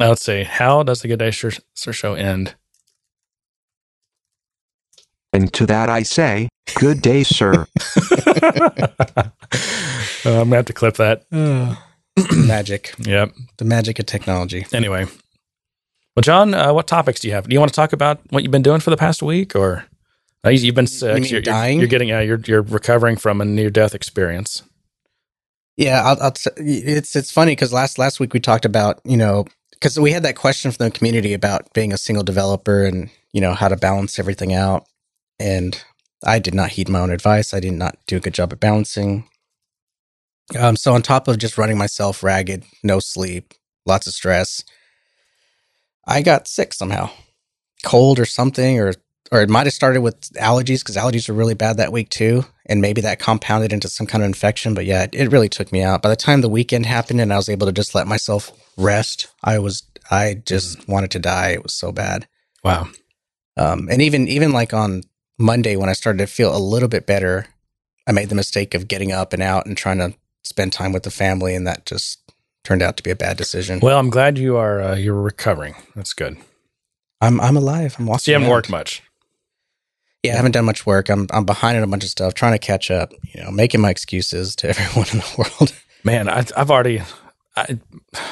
Uh, 0.00 0.10
let's 0.10 0.24
see. 0.24 0.44
How 0.44 0.82
does 0.84 1.02
the 1.02 1.08
Good 1.08 1.18
Day 1.18 1.32
Sir, 1.32 1.50
Sir 1.74 1.92
show 1.92 2.14
end? 2.14 2.54
And 5.32 5.52
to 5.54 5.66
that 5.66 5.88
I 5.88 6.02
say, 6.02 6.48
good 6.76 7.02
day, 7.02 7.22
sir. 7.24 7.66
Uh, 10.24 10.40
I'm 10.40 10.44
gonna 10.44 10.56
have 10.56 10.66
to 10.66 10.72
clip 10.72 10.94
that. 10.98 11.24
magic. 12.46 12.94
Yep. 12.98 13.32
The 13.56 13.64
magic 13.64 13.98
of 13.98 14.06
technology. 14.06 14.66
Anyway, 14.72 15.06
well, 16.14 16.22
John, 16.22 16.54
uh, 16.54 16.72
what 16.72 16.86
topics 16.86 17.18
do 17.20 17.26
you 17.28 17.34
have? 17.34 17.48
Do 17.48 17.54
you 17.54 17.58
want 17.58 17.72
to 17.72 17.74
talk 17.76 17.92
about 17.92 18.20
what 18.30 18.42
you've 18.44 18.52
been 18.52 18.62
doing 18.62 18.78
for 18.80 18.90
the 18.90 18.96
past 18.96 19.20
week, 19.22 19.56
or 19.56 19.84
uh, 20.46 20.50
you've 20.50 20.76
been 20.76 20.86
sick? 20.86 21.14
mean 21.14 21.24
you're, 21.24 21.30
you're- 21.32 21.42
dying? 21.42 21.78
You're, 21.80 21.88
getting. 21.88 22.12
Uh, 22.12 22.20
you're 22.20 22.40
you're 22.46 22.62
recovering 22.62 23.16
from 23.16 23.40
a 23.40 23.44
near 23.44 23.68
death 23.68 23.94
experience. 23.96 24.62
Yeah, 25.76 26.02
I'll, 26.04 26.22
I'll 26.22 26.30
t- 26.32 26.50
it's 26.56 27.16
it's 27.16 27.32
funny 27.32 27.52
because 27.52 27.72
last 27.72 27.98
last 27.98 28.20
week 28.20 28.32
we 28.32 28.38
talked 28.40 28.64
about 28.64 29.00
you 29.04 29.16
know 29.16 29.46
because 29.72 29.98
we 29.98 30.12
had 30.12 30.22
that 30.22 30.36
question 30.36 30.70
from 30.70 30.84
the 30.86 30.90
community 30.92 31.34
about 31.34 31.72
being 31.72 31.92
a 31.92 31.98
single 31.98 32.22
developer 32.22 32.84
and 32.84 33.10
you 33.32 33.40
know 33.40 33.54
how 33.54 33.66
to 33.68 33.76
balance 33.76 34.20
everything 34.20 34.52
out, 34.52 34.86
and 35.42 35.82
I 36.24 36.38
did 36.38 36.54
not 36.54 36.70
heed 36.70 36.88
my 36.88 37.00
own 37.00 37.10
advice. 37.10 37.52
I 37.52 37.60
did 37.60 37.72
not 37.72 37.98
do 38.06 38.16
a 38.16 38.20
good 38.20 38.34
job 38.34 38.52
at 38.52 38.60
balancing. 38.60 39.28
Um, 40.58 40.76
so 40.76 40.94
on 40.94 41.02
top 41.02 41.28
of 41.28 41.38
just 41.38 41.58
running 41.58 41.78
myself 41.78 42.22
ragged, 42.22 42.64
no 42.82 43.00
sleep, 43.00 43.54
lots 43.86 44.06
of 44.06 44.12
stress, 44.12 44.64
I 46.06 46.22
got 46.22 46.48
sick 46.48 46.72
somehow, 46.72 47.10
cold 47.84 48.18
or 48.18 48.24
something, 48.24 48.78
or 48.78 48.94
or 49.30 49.40
it 49.40 49.48
might 49.48 49.66
have 49.66 49.72
started 49.72 50.02
with 50.02 50.20
allergies 50.34 50.80
because 50.80 50.96
allergies 50.96 51.26
were 51.26 51.34
really 51.34 51.54
bad 51.54 51.78
that 51.78 51.92
week 51.92 52.10
too, 52.10 52.44
and 52.66 52.82
maybe 52.82 53.00
that 53.00 53.18
compounded 53.18 53.72
into 53.72 53.88
some 53.88 54.06
kind 54.06 54.22
of 54.22 54.26
infection. 54.26 54.74
But 54.74 54.84
yeah, 54.84 55.04
it, 55.04 55.14
it 55.14 55.32
really 55.32 55.48
took 55.48 55.72
me 55.72 55.82
out. 55.82 56.02
By 56.02 56.10
the 56.10 56.16
time 56.16 56.40
the 56.42 56.48
weekend 56.48 56.86
happened 56.86 57.20
and 57.20 57.32
I 57.32 57.36
was 57.36 57.48
able 57.48 57.66
to 57.66 57.72
just 57.72 57.94
let 57.94 58.06
myself 58.06 58.52
rest, 58.76 59.28
I 59.42 59.58
was 59.58 59.84
I 60.10 60.42
just 60.44 60.86
wanted 60.88 61.12
to 61.12 61.18
die. 61.18 61.50
It 61.50 61.62
was 61.62 61.74
so 61.74 61.92
bad. 61.92 62.28
Wow. 62.62 62.88
Um, 63.56 63.88
and 63.90 64.02
even 64.02 64.28
even 64.28 64.52
like 64.52 64.74
on 64.74 65.02
Monday 65.42 65.76
when 65.76 65.88
I 65.88 65.92
started 65.92 66.18
to 66.18 66.26
feel 66.26 66.56
a 66.56 66.58
little 66.58 66.88
bit 66.88 67.06
better, 67.06 67.46
I 68.06 68.12
made 68.12 68.28
the 68.28 68.34
mistake 68.34 68.74
of 68.74 68.88
getting 68.88 69.12
up 69.12 69.32
and 69.32 69.42
out 69.42 69.66
and 69.66 69.76
trying 69.76 69.98
to 69.98 70.14
spend 70.42 70.72
time 70.72 70.92
with 70.92 71.02
the 71.02 71.10
family, 71.10 71.54
and 71.54 71.66
that 71.66 71.84
just 71.86 72.20
turned 72.64 72.82
out 72.82 72.96
to 72.96 73.02
be 73.02 73.10
a 73.10 73.16
bad 73.16 73.36
decision. 73.36 73.80
Well, 73.80 73.98
I'm 73.98 74.10
glad 74.10 74.38
you 74.38 74.56
are. 74.56 74.80
Uh, 74.80 74.96
you're 74.96 75.20
recovering. 75.20 75.74
That's 75.94 76.12
good. 76.14 76.36
I'm 77.20 77.40
I'm 77.40 77.56
alive. 77.56 77.96
I'm 77.98 78.06
walking. 78.06 78.20
So 78.20 78.30
you 78.30 78.34
haven't 78.34 78.46
around. 78.46 78.56
worked 78.56 78.70
much. 78.70 79.02
Yeah, 80.22 80.34
I 80.34 80.36
haven't 80.36 80.52
done 80.52 80.64
much 80.64 80.86
work. 80.86 81.08
I'm 81.08 81.26
I'm 81.30 81.44
behind 81.44 81.76
in 81.76 81.82
a 81.82 81.86
bunch 81.86 82.04
of 82.04 82.10
stuff, 82.10 82.34
trying 82.34 82.52
to 82.52 82.58
catch 82.58 82.90
up. 82.90 83.12
You 83.34 83.42
know, 83.42 83.50
making 83.50 83.80
my 83.80 83.90
excuses 83.90 84.56
to 84.56 84.68
everyone 84.70 85.08
in 85.12 85.18
the 85.18 85.34
world. 85.36 85.74
Man, 86.04 86.28
I, 86.28 86.44
I've 86.56 86.70
already. 86.70 87.02
I, 87.54 87.78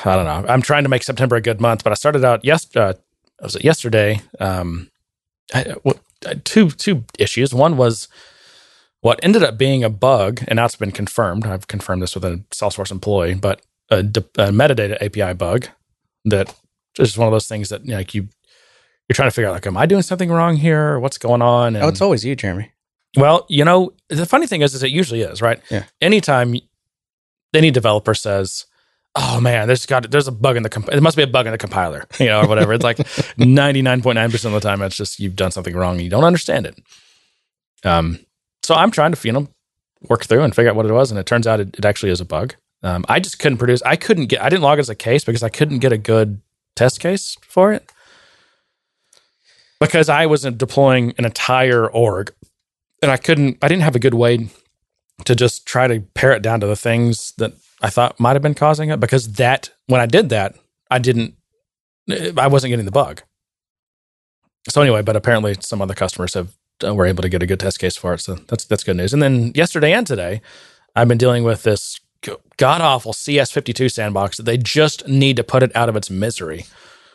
I 0.04 0.16
don't 0.16 0.24
know. 0.24 0.44
I'm 0.48 0.62
trying 0.62 0.84
to 0.84 0.88
make 0.88 1.02
September 1.02 1.36
a 1.36 1.42
good 1.42 1.60
month, 1.60 1.84
but 1.84 1.92
I 1.92 1.94
started 1.94 2.24
out 2.24 2.44
yes. 2.44 2.74
Uh, 2.74 2.94
was 3.42 3.56
it 3.56 3.64
yesterday? 3.64 4.20
Um, 4.38 4.90
I, 5.52 5.74
what, 5.82 5.98
Uh, 6.26 6.34
two 6.44 6.70
two 6.70 7.04
issues. 7.18 7.54
One 7.54 7.76
was 7.76 8.08
what 9.00 9.18
ended 9.22 9.42
up 9.42 9.56
being 9.56 9.82
a 9.82 9.90
bug, 9.90 10.42
and 10.48 10.56
now 10.56 10.66
it's 10.66 10.76
been 10.76 10.92
confirmed. 10.92 11.46
I've 11.46 11.68
confirmed 11.68 12.02
this 12.02 12.14
with 12.14 12.24
a 12.24 12.44
Salesforce 12.50 12.90
employee, 12.90 13.34
but 13.34 13.62
a, 13.90 14.00
a 14.00 14.50
metadata 14.52 15.00
API 15.02 15.34
bug 15.34 15.68
that 16.26 16.54
is 16.98 17.16
one 17.16 17.26
of 17.26 17.32
those 17.32 17.48
things 17.48 17.70
that 17.70 17.84
you 17.84 17.92
know, 17.92 17.96
like 17.98 18.14
you 18.14 18.28
you're 19.08 19.14
trying 19.14 19.28
to 19.28 19.34
figure 19.34 19.48
out 19.48 19.54
like, 19.54 19.66
am 19.66 19.76
I 19.76 19.86
doing 19.86 20.02
something 20.02 20.30
wrong 20.30 20.56
here? 20.56 20.98
What's 21.00 21.18
going 21.18 21.42
on? 21.42 21.74
oh, 21.76 21.88
it's 21.88 22.00
always 22.00 22.24
you, 22.24 22.36
Jeremy. 22.36 22.70
Well, 23.16 23.44
you 23.48 23.64
know, 23.64 23.92
the 24.08 24.24
funny 24.26 24.46
thing 24.46 24.60
is, 24.60 24.74
is 24.74 24.84
it 24.84 24.90
usually 24.90 25.22
is 25.22 25.42
right. 25.42 25.60
Yeah. 25.68 25.84
Anytime 26.00 26.54
any 27.52 27.72
developer 27.72 28.14
says, 28.14 28.66
"Oh 29.14 29.40
man, 29.40 29.66
there's 29.66 29.86
got 29.86 30.10
there's 30.10 30.28
a 30.28 30.32
bug 30.32 30.56
in 30.56 30.62
the 30.62 30.68
comp- 30.68 30.92
it 30.92 31.02
must 31.02 31.16
be 31.16 31.22
a 31.22 31.26
bug 31.26 31.46
in 31.46 31.52
the 31.52 31.58
compiler," 31.58 32.06
you 32.18 32.26
know, 32.26 32.40
or 32.42 32.48
whatever. 32.48 32.72
It's 32.72 32.84
like 32.84 32.98
ninety 33.38 33.82
nine 33.82 34.02
point 34.02 34.16
nine 34.16 34.30
percent 34.30 34.54
of 34.54 34.60
the 34.60 34.68
time, 34.68 34.82
it's 34.82 34.96
just 34.96 35.20
you've 35.20 35.36
done 35.36 35.50
something 35.50 35.74
wrong 35.74 35.94
and 35.94 36.02
you 36.02 36.10
don't 36.10 36.24
understand 36.24 36.66
it. 36.66 36.78
Um, 37.84 38.18
so 38.62 38.74
I'm 38.74 38.90
trying 38.90 39.12
to 39.12 39.26
you 39.26 39.32
know 39.32 39.48
work 40.08 40.24
through 40.24 40.42
and 40.42 40.54
figure 40.54 40.70
out 40.70 40.76
what 40.76 40.86
it 40.86 40.92
was, 40.92 41.10
and 41.10 41.18
it 41.18 41.26
turns 41.26 41.46
out 41.46 41.60
it, 41.60 41.76
it 41.78 41.84
actually 41.84 42.12
is 42.12 42.20
a 42.20 42.24
bug. 42.24 42.54
Um, 42.82 43.04
I 43.08 43.20
just 43.20 43.38
couldn't 43.38 43.58
produce. 43.58 43.82
I 43.82 43.96
couldn't 43.96 44.26
get. 44.26 44.42
I 44.42 44.48
didn't 44.48 44.62
log 44.62 44.78
it 44.78 44.80
as 44.80 44.90
a 44.90 44.94
case 44.94 45.24
because 45.24 45.42
I 45.42 45.48
couldn't 45.48 45.80
get 45.80 45.92
a 45.92 45.98
good 45.98 46.40
test 46.76 47.00
case 47.00 47.36
for 47.42 47.72
it 47.72 47.90
because 49.80 50.08
I 50.08 50.26
wasn't 50.26 50.58
deploying 50.58 51.14
an 51.18 51.24
entire 51.24 51.88
org 51.88 52.32
and 53.02 53.10
I 53.10 53.16
couldn't, 53.16 53.58
I 53.62 53.68
didn't 53.68 53.82
have 53.82 53.96
a 53.96 54.00
good 54.00 54.14
way 54.14 54.48
to 55.24 55.34
just 55.34 55.66
try 55.66 55.86
to 55.88 56.00
pare 56.14 56.32
it 56.32 56.42
down 56.42 56.60
to 56.60 56.66
the 56.66 56.76
things 56.76 57.32
that 57.38 57.54
I 57.80 57.90
thought 57.90 58.20
might 58.20 58.34
have 58.34 58.42
been 58.42 58.54
causing 58.54 58.90
it 58.90 59.00
because 59.00 59.34
that, 59.34 59.70
when 59.86 60.00
I 60.00 60.06
did 60.06 60.28
that, 60.30 60.54
I 60.90 60.98
didn't, 60.98 61.34
I 62.36 62.46
wasn't 62.46 62.70
getting 62.70 62.84
the 62.84 62.90
bug. 62.90 63.22
So 64.68 64.82
anyway, 64.82 65.02
but 65.02 65.16
apparently 65.16 65.56
some 65.60 65.80
other 65.80 65.94
customers 65.94 66.34
have, 66.34 66.52
uh, 66.84 66.94
were 66.94 67.06
able 67.06 67.22
to 67.22 67.28
get 67.28 67.42
a 67.42 67.46
good 67.46 67.60
test 67.60 67.78
case 67.78 67.96
for 67.96 68.14
it. 68.14 68.20
So 68.20 68.34
that's, 68.34 68.64
that's 68.64 68.84
good 68.84 68.96
news. 68.96 69.12
And 69.12 69.22
then 69.22 69.52
yesterday 69.54 69.92
and 69.92 70.06
today, 70.06 70.42
I've 70.94 71.08
been 71.08 71.18
dealing 71.18 71.44
with 71.44 71.62
this 71.62 72.00
god 72.58 72.82
awful 72.82 73.12
CS52 73.12 73.90
sandbox 73.90 74.36
that 74.36 74.42
they 74.42 74.58
just 74.58 75.08
need 75.08 75.36
to 75.36 75.44
put 75.44 75.62
it 75.62 75.74
out 75.74 75.88
of 75.88 75.96
its 75.96 76.10
misery 76.10 76.66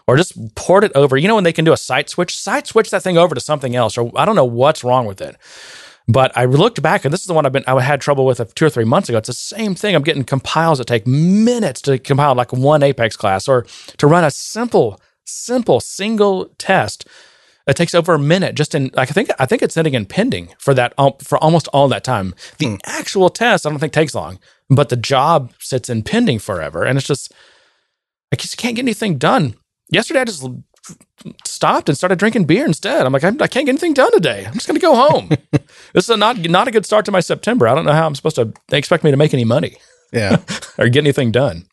or 0.07 0.17
just 0.17 0.55
port 0.55 0.83
it 0.83 0.91
over. 0.95 1.17
You 1.17 1.27
know, 1.27 1.35
when 1.35 1.43
they 1.43 1.53
can 1.53 1.65
do 1.65 1.73
a 1.73 1.77
site 1.77 2.09
switch, 2.09 2.37
site 2.37 2.67
switch 2.67 2.89
that 2.91 3.03
thing 3.03 3.17
over 3.17 3.35
to 3.35 3.41
something 3.41 3.75
else, 3.75 3.97
or 3.97 4.11
I 4.15 4.25
don't 4.25 4.35
know 4.35 4.45
what's 4.45 4.83
wrong 4.83 5.05
with 5.05 5.21
it. 5.21 5.35
But 6.07 6.35
I 6.37 6.45
looked 6.45 6.81
back, 6.81 7.03
and 7.03 7.13
this 7.13 7.21
is 7.21 7.27
the 7.27 7.33
one 7.33 7.45
I've 7.45 7.51
been 7.51 7.63
I 7.67 7.81
had 7.81 7.99
trouble 7.99 8.25
with 8.25 8.53
two 8.55 8.65
or 8.65 8.69
three 8.69 8.85
months 8.85 9.09
ago. 9.09 9.17
It's 9.17 9.27
the 9.27 9.33
same 9.33 9.73
thing. 9.73 9.95
I'm 9.95 10.03
getting 10.03 10.23
compiles 10.23 10.77
that 10.77 10.85
take 10.85 11.07
minutes 11.07 11.81
to 11.81 11.97
compile 11.97 12.35
like 12.35 12.53
one 12.53 12.83
Apex 12.83 13.15
class, 13.17 13.47
or 13.47 13.63
to 13.97 14.07
run 14.07 14.23
a 14.23 14.31
simple, 14.31 14.99
simple 15.25 15.79
single 15.79 16.45
test. 16.57 17.07
It 17.67 17.75
takes 17.75 17.95
over 17.95 18.13
a 18.13 18.19
minute 18.19 18.53
just 18.53 18.75
in 18.75 18.91
like 18.93 19.09
I 19.09 19.13
think 19.13 19.29
I 19.39 19.47
think 19.47 19.63
it's 19.63 19.73
sitting 19.73 19.95
in 19.95 20.05
pending 20.05 20.49
for 20.59 20.75
that 20.75 20.93
um, 20.99 21.13
for 21.23 21.43
almost 21.43 21.67
all 21.69 21.87
that 21.87 22.03
time. 22.03 22.35
The 22.59 22.79
actual 22.85 23.29
test 23.29 23.65
I 23.65 23.71
don't 23.71 23.79
think 23.79 23.93
takes 23.93 24.13
long, 24.13 24.37
but 24.69 24.89
the 24.89 24.95
job 24.95 25.53
sits 25.59 25.89
in 25.89 26.03
pending 26.03 26.37
forever, 26.39 26.83
and 26.83 26.97
it's 26.99 27.07
just 27.07 27.33
I 28.31 28.35
just 28.35 28.57
can't 28.57 28.75
get 28.75 28.83
anything 28.83 29.17
done 29.17 29.55
yesterday 29.89 30.21
I 30.21 30.25
just 30.25 30.47
stopped 31.45 31.89
and 31.89 31.97
started 31.97 32.19
drinking 32.19 32.45
beer 32.45 32.65
instead. 32.65 33.05
I'm 33.05 33.13
like, 33.13 33.23
I, 33.23 33.29
I 33.29 33.47
can't 33.47 33.65
get 33.65 33.69
anything 33.69 33.93
done 33.93 34.11
today. 34.11 34.45
I'm 34.45 34.53
just 34.53 34.67
going 34.67 34.79
to 34.79 34.81
go 34.81 34.95
home. 34.95 35.29
this 35.93 36.05
is 36.05 36.09
a 36.09 36.17
not 36.17 36.37
not 36.37 36.67
a 36.67 36.71
good 36.71 36.85
start 36.85 37.05
to 37.05 37.11
my 37.11 37.19
September. 37.19 37.67
I 37.67 37.75
don't 37.75 37.85
know 37.85 37.93
how 37.93 38.05
I'm 38.05 38.15
supposed 38.15 38.35
to. 38.35 38.53
They 38.69 38.77
expect 38.77 39.03
me 39.03 39.11
to 39.11 39.17
make 39.17 39.33
any 39.33 39.45
money 39.45 39.77
Yeah. 40.11 40.37
or 40.77 40.87
get 40.89 41.03
anything 41.03 41.31
done. 41.31 41.65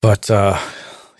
But 0.00 0.30
uh, 0.30 0.58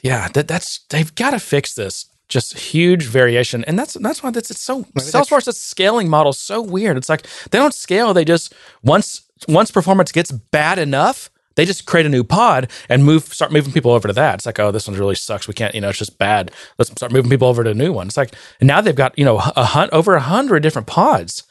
yeah, 0.03 0.29
that, 0.29 0.49
that's 0.49 0.81
they've 0.91 1.14
got 1.14 1.31
to 1.31 1.41
fix 1.41 1.75
this. 1.75 2.07
Just 2.29 2.59
huge 2.59 3.05
variation, 3.05 3.64
and 3.64 3.79
that's 3.79 3.95
that's 3.95 4.23
why 4.23 4.31
that's 4.31 4.51
it's 4.51 4.61
so 4.61 4.81
Maybe 4.95 5.01
Salesforce's 5.01 5.59
scaling 5.59 6.11
model 6.11 6.31
is 6.31 6.38
so 6.38 6.61
weird. 6.61 6.99
It's 6.99 7.09
like 7.09 7.27
they 7.51 7.59
don't 7.59 7.73
scale; 7.73 8.12
they 8.12 8.25
just 8.25 8.55
once 8.83 9.23
once 9.49 9.71
performance 9.71 10.12
gets 10.12 10.31
bad 10.31 10.79
enough, 10.79 11.31
they 11.59 11.64
just 11.64 11.87
create 11.87 12.07
a 12.07 12.09
new 12.09 12.23
pod 12.23 12.71
and 12.88 13.05
move 13.05 13.25
start 13.25 13.51
moving 13.51 13.73
people 13.73 13.90
over 13.90 14.07
to 14.07 14.14
that. 14.14 14.35
It's 14.37 14.47
like, 14.47 14.61
oh, 14.61 14.71
this 14.71 14.87
one 14.87 14.97
really 14.97 15.16
sucks. 15.16 15.49
We 15.49 15.55
can't, 15.55 15.75
you 15.75 15.81
know, 15.81 15.88
it's 15.88 15.99
just 15.99 16.16
bad. 16.16 16.53
Let's 16.79 16.92
start 16.92 17.11
moving 17.11 17.29
people 17.29 17.49
over 17.49 17.64
to 17.64 17.71
a 17.71 17.75
new 17.75 17.92
one. 17.92 18.07
It's 18.07 18.16
like, 18.16 18.33
and 18.61 18.68
now 18.68 18.81
they've 18.81 18.94
got 18.94 19.18
you 19.18 19.25
know 19.25 19.38
a 19.57 19.64
hunt 19.64 19.92
over 19.92 20.14
a 20.14 20.21
hundred 20.21 20.62
different 20.62 20.87
pods. 20.87 21.42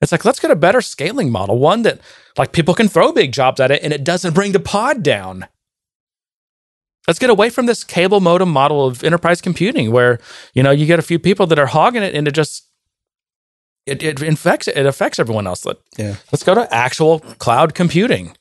It's 0.00 0.10
like 0.10 0.24
let's 0.24 0.40
get 0.40 0.50
a 0.50 0.56
better 0.56 0.80
scaling 0.80 1.30
model, 1.30 1.58
one 1.58 1.82
that 1.82 2.00
like 2.38 2.52
people 2.52 2.72
can 2.72 2.88
throw 2.88 3.12
big 3.12 3.32
jobs 3.32 3.60
at 3.60 3.70
it 3.70 3.82
and 3.82 3.92
it 3.92 4.04
doesn't 4.04 4.32
bring 4.34 4.52
the 4.52 4.58
pod 4.58 5.02
down. 5.02 5.46
Let's 7.06 7.18
get 7.18 7.28
away 7.28 7.50
from 7.50 7.66
this 7.66 7.84
cable 7.84 8.20
modem 8.20 8.50
model 8.50 8.86
of 8.86 9.04
enterprise 9.04 9.42
computing, 9.42 9.92
where 9.92 10.18
you 10.54 10.62
know 10.62 10.70
you 10.70 10.86
get 10.86 10.98
a 10.98 11.02
few 11.02 11.18
people 11.18 11.46
that 11.48 11.58
are 11.58 11.66
hogging 11.66 12.02
it 12.02 12.14
and 12.14 12.26
it 12.26 12.32
just 12.32 12.66
it, 13.84 14.02
it 14.02 14.22
infects 14.22 14.66
it 14.66 14.86
affects 14.86 15.18
everyone 15.18 15.46
else. 15.46 15.66
Let, 15.66 15.76
Yeah. 15.98 16.16
let's 16.32 16.42
go 16.42 16.54
to 16.54 16.74
actual 16.74 17.20
cloud 17.20 17.74
computing. 17.74 18.34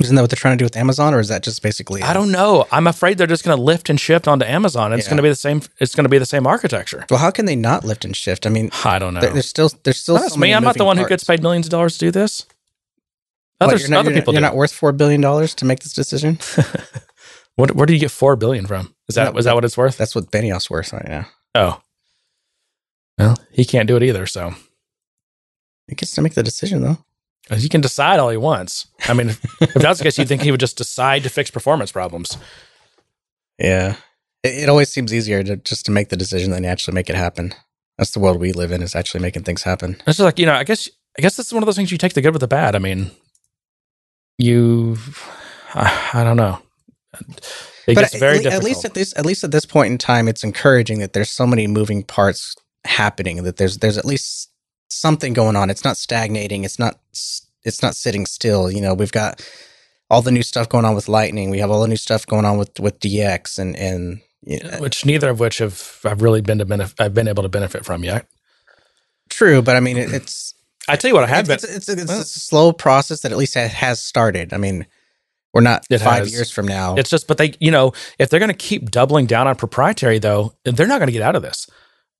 Isn't 0.00 0.14
that 0.14 0.22
what 0.22 0.30
they're 0.30 0.36
trying 0.36 0.56
to 0.56 0.62
do 0.62 0.64
with 0.64 0.76
Amazon, 0.76 1.12
or 1.12 1.18
is 1.18 1.26
that 1.28 1.42
just 1.42 1.60
basically? 1.60 2.02
I 2.04 2.12
don't 2.12 2.30
know. 2.30 2.66
I'm 2.70 2.86
afraid 2.86 3.18
they're 3.18 3.26
just 3.26 3.42
going 3.44 3.56
to 3.56 3.62
lift 3.62 3.90
and 3.90 3.98
shift 3.98 4.28
onto 4.28 4.44
Amazon. 4.46 4.92
And 4.92 4.98
It's 5.00 5.06
Yeah. 5.08 5.10
going 5.10 5.16
to 5.16 5.22
be 5.24 5.28
the 5.28 5.34
same. 5.34 5.60
It's 5.80 5.94
going 5.94 6.04
to 6.04 6.08
be 6.08 6.18
the 6.18 6.26
same 6.26 6.46
architecture. 6.46 7.04
Well, 7.10 7.18
how 7.18 7.32
can 7.32 7.46
they 7.46 7.56
not 7.56 7.84
lift 7.84 8.04
and 8.04 8.14
shift? 8.14 8.46
I 8.46 8.50
mean, 8.50 8.70
I 8.84 8.98
don't 9.00 9.14
know. 9.14 9.20
there- 9.20 9.32
there's 9.32 9.48
still 9.48 9.70
there's 9.82 9.98
still. 9.98 10.14
That's 10.14 10.34
so 10.34 10.38
me. 10.40 10.54
I'm 10.54 10.62
not 10.62 10.76
the 10.76 10.84
one 10.84 10.96
who 10.98 11.06
gets 11.08 11.24
paid 11.24 11.42
millions 11.42 11.66
of 11.66 11.70
dollars 11.70 11.94
to 11.94 12.06
do 12.06 12.10
this. 12.12 12.46
What, 13.58 13.68
Others, 13.70 13.80
you're 13.82 13.90
not, 13.90 13.98
other 14.00 14.10
you're 14.10 14.14
not- 14.14 14.20
people 14.20 14.34
You're 14.34 14.40
do. 14.40 14.46
not 14.46 14.54
worth 14.56 14.72
four 14.72 14.92
billion 14.92 15.20
dollars 15.20 15.52
to 15.56 15.64
make 15.64 15.80
this 15.80 15.92
decision. 15.92 16.38
What, 17.56 17.74
where 17.74 17.86
do 17.86 17.92
you 17.92 17.98
get 17.98 18.12
four 18.12 18.36
billion 18.36 18.66
from? 18.68 18.94
Is 19.08 19.16
that 19.16 19.34
No, 19.34 19.40
that 19.42 19.54
what 19.56 19.64
it's 19.64 19.76
worth? 19.76 19.98
That's 19.98 20.14
what 20.14 20.30
Benioff's 20.30 20.70
worth 20.70 20.92
right 20.92 21.08
now. 21.08 21.26
Oh, 21.56 21.80
well, 23.18 23.36
he 23.50 23.64
can't 23.64 23.88
do 23.88 23.96
it 23.96 24.04
either. 24.04 24.26
So 24.26 24.54
He 25.88 25.96
gets 25.96 26.12
to 26.14 26.22
make 26.22 26.34
the 26.34 26.44
decision 26.44 26.82
though. 26.82 26.98
He 27.56 27.68
can 27.68 27.80
decide 27.80 28.20
all 28.20 28.30
he 28.30 28.36
wants. 28.36 28.86
I 29.08 29.14
mean, 29.14 29.30
if, 29.30 29.74
that's 29.74 29.98
the 29.98 30.04
case, 30.04 30.18
you'd 30.18 30.28
think 30.28 30.42
he 30.42 30.50
would 30.50 30.60
just 30.60 30.76
decide 30.76 31.22
to 31.22 31.30
fix 31.30 31.50
performance 31.50 31.92
problems. 31.92 32.36
Yeah. 33.58 33.96
It, 34.42 34.64
it 34.64 34.68
always 34.68 34.90
seems 34.90 35.12
easier 35.14 35.42
to 35.42 35.56
just 35.56 35.86
to 35.86 35.92
make 35.92 36.10
the 36.10 36.16
decision 36.16 36.50
than 36.50 36.64
actually 36.64 36.94
make 36.94 37.08
it 37.10 37.16
happen. 37.16 37.54
That's 37.96 38.12
the 38.12 38.20
world 38.20 38.38
we 38.38 38.52
live 38.52 38.70
in 38.70 38.82
is 38.82 38.94
actually 38.94 39.20
making 39.20 39.42
things 39.42 39.62
happen. 39.62 39.96
It's 40.06 40.18
just 40.18 40.20
like 40.20 40.38
you 40.38 40.46
know, 40.46 40.54
I 40.54 40.64
guess 40.64 40.88
I 41.18 41.22
guess 41.22 41.36
that's 41.36 41.52
one 41.52 41.62
of 41.62 41.66
those 41.66 41.76
things 41.76 41.90
you 41.90 41.98
take 41.98 42.14
the 42.14 42.20
good 42.20 42.32
with 42.32 42.40
the 42.40 42.48
bad. 42.48 42.76
I 42.76 42.78
mean, 42.78 43.10
you, 44.38 44.96
I, 45.74 46.10
I 46.14 46.24
don't 46.24 46.36
know. 46.36 46.60
It 47.88 47.94
but 47.94 48.02
gets 48.02 48.14
at, 48.14 48.22
at 48.22 48.42
difficult. 48.42 48.64
least 48.64 48.84
at 48.84 48.94
this 48.94 49.16
at 49.16 49.26
least 49.26 49.42
at 49.42 49.50
this 49.50 49.64
point 49.64 49.90
in 49.90 49.98
time, 49.98 50.28
it's 50.28 50.44
encouraging 50.44 51.00
that 51.00 51.12
there's 51.14 51.30
so 51.30 51.46
many 51.46 51.66
moving 51.66 52.04
parts 52.04 52.54
happening. 52.84 53.42
That 53.42 53.56
there's 53.56 53.78
there's 53.78 53.98
at 53.98 54.04
least 54.04 54.47
something 54.88 55.32
going 55.32 55.56
on. 55.56 55.70
It's 55.70 55.84
not 55.84 55.96
stagnating. 55.96 56.64
It's 56.64 56.78
not 56.78 56.98
it's 57.64 57.82
not 57.82 57.94
sitting 57.94 58.26
still. 58.26 58.70
You 58.70 58.80
know, 58.80 58.94
we've 58.94 59.12
got 59.12 59.46
all 60.10 60.22
the 60.22 60.30
new 60.32 60.42
stuff 60.42 60.68
going 60.68 60.84
on 60.84 60.94
with 60.94 61.08
Lightning. 61.08 61.50
We 61.50 61.58
have 61.58 61.70
all 61.70 61.82
the 61.82 61.88
new 61.88 61.96
stuff 61.96 62.26
going 62.26 62.44
on 62.44 62.58
with 62.58 62.78
with 62.80 62.98
DX 63.00 63.58
and 63.58 63.76
and 63.76 64.20
you 64.42 64.58
uh, 64.64 64.68
know, 64.70 64.78
which 64.80 65.04
neither 65.04 65.28
of 65.28 65.40
which 65.40 65.58
have 65.58 66.00
I've 66.04 66.22
really 66.22 66.40
been 66.40 66.58
to 66.58 66.66
benef- 66.66 66.98
I've 67.00 67.14
been 67.14 67.28
able 67.28 67.42
to 67.42 67.48
benefit 67.48 67.84
from 67.84 68.04
yet. 68.04 68.26
true. 69.28 69.62
But 69.62 69.76
I 69.76 69.80
mean, 69.80 69.96
it, 69.96 70.12
it's 70.12 70.54
I 70.88 70.96
tell 70.96 71.08
you 71.10 71.14
what, 71.14 71.24
I 71.24 71.28
have 71.28 71.48
it's, 71.50 71.66
been. 71.66 71.76
it's, 71.76 71.88
it's, 71.88 72.00
it's 72.02 72.08
well- 72.10 72.20
a 72.20 72.24
slow 72.24 72.72
process 72.72 73.20
that 73.20 73.32
at 73.32 73.38
least 73.38 73.54
ha- 73.54 73.68
has 73.68 74.00
started. 74.02 74.52
I 74.54 74.56
mean, 74.56 74.86
we're 75.52 75.60
not 75.60 75.84
It 75.90 75.98
five 75.98 76.20
has. 76.20 76.32
years 76.32 76.50
from 76.50 76.66
now. 76.66 76.94
It's 76.96 77.10
just, 77.10 77.26
but 77.26 77.36
they, 77.38 77.54
you 77.60 77.70
know, 77.70 77.92
if 78.18 78.30
they're 78.30 78.40
going 78.40 78.50
to 78.50 78.56
keep 78.56 78.90
doubling 78.90 79.26
down 79.26 79.46
on 79.46 79.56
proprietary, 79.56 80.18
though, 80.18 80.54
they're 80.64 80.86
not 80.86 80.98
going 80.98 81.08
to 81.08 81.12
get 81.12 81.22
out 81.22 81.36
of 81.36 81.42
this. 81.42 81.68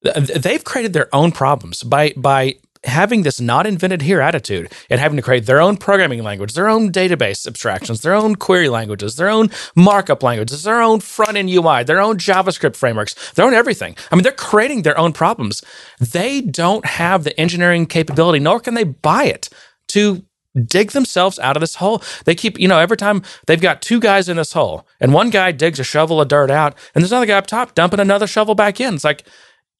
Th- 0.04 0.28
They've 0.28 0.64
created 0.64 0.92
their 0.92 1.14
own 1.14 1.32
problems 1.32 1.82
by 1.82 2.12
by 2.16 2.56
having 2.84 3.22
this 3.22 3.40
not 3.40 3.66
invented 3.66 4.02
here 4.02 4.20
attitude 4.20 4.72
and 4.88 5.00
having 5.00 5.16
to 5.16 5.22
create 5.22 5.46
their 5.46 5.60
own 5.60 5.76
programming 5.76 6.22
language, 6.22 6.54
their 6.54 6.68
own 6.68 6.92
database 6.92 7.46
abstractions, 7.46 8.02
their 8.02 8.14
own 8.14 8.36
query 8.36 8.68
languages, 8.68 9.16
their 9.16 9.28
own 9.28 9.50
markup 9.74 10.22
languages, 10.22 10.62
their 10.62 10.80
own 10.80 11.00
front 11.00 11.36
end 11.36 11.50
UI, 11.50 11.82
their 11.82 12.00
own 12.00 12.18
JavaScript 12.18 12.76
frameworks, 12.76 13.32
their 13.32 13.44
own 13.44 13.54
everything. 13.54 13.96
I 14.10 14.14
mean, 14.14 14.22
they're 14.22 14.32
creating 14.32 14.82
their 14.82 14.96
own 14.96 15.12
problems. 15.12 15.62
They 15.98 16.40
don't 16.40 16.86
have 16.86 17.24
the 17.24 17.38
engineering 17.38 17.86
capability, 17.86 18.38
nor 18.38 18.60
can 18.60 18.74
they 18.74 18.84
buy 18.84 19.24
it 19.24 19.48
to 19.88 20.24
dig 20.66 20.92
themselves 20.92 21.38
out 21.38 21.56
of 21.56 21.60
this 21.60 21.76
hole. 21.76 22.02
They 22.24 22.34
keep, 22.34 22.58
you 22.58 22.68
know, 22.68 22.78
every 22.78 22.96
time 22.96 23.22
they've 23.46 23.60
got 23.60 23.82
two 23.82 24.00
guys 24.00 24.28
in 24.28 24.36
this 24.36 24.52
hole, 24.52 24.86
and 25.00 25.12
one 25.12 25.30
guy 25.30 25.52
digs 25.52 25.78
a 25.80 25.84
shovel 25.84 26.20
of 26.20 26.28
dirt 26.28 26.50
out, 26.50 26.74
and 26.94 27.02
there's 27.02 27.12
another 27.12 27.26
guy 27.26 27.38
up 27.38 27.46
top 27.46 27.74
dumping 27.74 28.00
another 28.00 28.26
shovel 28.26 28.54
back 28.54 28.80
in. 28.80 28.94
It's 28.94 29.04
like 29.04 29.26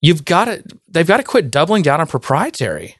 you've 0.01 0.25
got 0.25 0.47
to, 0.47 0.63
they've 0.89 1.07
got 1.07 1.19
to 1.19 1.23
quit 1.25 1.51
doubling 1.51 1.83
down 1.83 2.01
on 2.01 2.07
proprietary. 2.07 2.97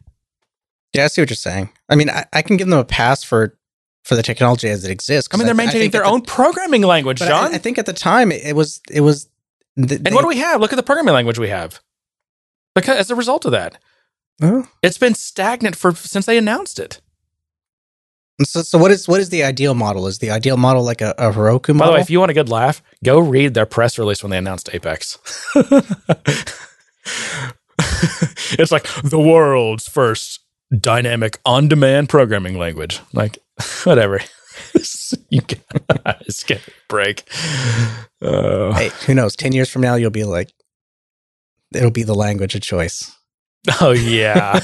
yeah, 0.95 1.05
I 1.05 1.09
see 1.09 1.21
what 1.23 1.31
you're 1.31 1.37
saying. 1.37 1.71
I 1.89 1.95
mean, 1.97 2.11
I, 2.11 2.25
I 2.33 2.43
can 2.43 2.57
give 2.57 2.69
them 2.69 2.79
a 2.79 2.85
pass 2.85 3.23
for 3.25 3.57
for 4.05 4.15
the 4.17 4.23
technology 4.23 4.69
as 4.69 4.85
it 4.85 4.91
exists. 4.91 5.29
I 5.33 5.37
mean, 5.37 5.45
they're 5.47 5.55
maintaining 5.55 5.83
think 5.91 5.93
their 5.93 6.03
the- 6.03 6.09
own 6.09 6.23
programming 6.23 6.83
language, 6.83 7.19
John. 7.19 7.53
I, 7.53 7.57
I 7.57 7.59
think 7.59 7.77
at 7.79 7.85
the 7.87 7.93
time 7.93 8.33
it, 8.33 8.43
it 8.45 8.57
was 8.57 8.81
it 8.91 9.03
was. 9.03 9.29
th- 9.77 9.93
and 9.93 10.07
they- 10.07 10.13
what 10.13 10.23
do 10.23 10.29
we 10.29 10.39
have? 10.39 10.61
Look 10.61 10.73
at 10.73 10.77
the 10.77 10.83
programming 10.83 11.15
language 11.15 11.39
we 11.39 11.49
have. 11.51 11.81
Because 12.75 12.97
as 12.97 13.11
a 13.11 13.15
result 13.17 13.45
of 13.45 13.53
that, 13.53 13.79
Oh. 14.41 14.67
it's 14.83 14.99
been 14.99 15.15
stagnant 15.15 15.75
for 15.77 15.93
since 15.95 16.25
they 16.27 16.39
announced 16.39 16.79
it. 16.79 17.01
So, 18.45 18.63
so 18.63 18.79
what 18.79 18.93
is 18.93 19.09
what 19.09 19.19
is 19.21 19.31
the 19.31 19.43
ideal 19.43 19.75
model? 19.75 20.07
Is 20.07 20.21
the 20.21 20.31
ideal 20.31 20.57
model 20.57 20.85
like 20.85 21.01
a, 21.01 21.11
a 21.19 21.33
Heroku 21.33 21.77
By 21.77 21.87
the 21.87 21.93
way, 21.95 22.01
if 22.01 22.09
you 22.09 22.21
want 22.21 22.31
a 22.31 22.35
good 22.35 22.49
laugh, 22.49 22.81
go 23.05 23.19
read 23.19 23.55
their 23.55 23.67
press 23.67 23.99
release 23.99 24.23
when 24.23 24.31
they 24.31 24.39
announced 24.39 24.71
Apex. 24.73 25.19
it's 28.59 28.73
like 28.73 28.87
the 29.03 29.19
world's 29.19 29.89
first 29.89 30.41
dynamic 30.77 31.39
on 31.45 31.69
demand 31.69 32.09
programming 32.09 32.59
language. 32.59 33.01
Like, 33.13 33.39
whatever. 33.85 34.21
you 35.31 35.41
guys 35.43 36.45
get 36.47 36.67
a 36.67 36.73
break. 36.89 37.29
Uh, 38.21 38.73
hey, 38.75 38.91
who 39.07 39.15
knows? 39.15 39.37
Ten 39.37 39.53
years 39.53 39.71
from 39.71 39.83
now, 39.83 39.95
you'll 39.95 40.11
be 40.11 40.25
like, 40.25 40.53
it'll 41.75 41.91
be 41.91 42.03
the 42.03 42.15
language 42.15 42.55
of 42.55 42.63
choice. 42.63 43.15
oh, 43.81 43.93
yeah. 43.93 44.61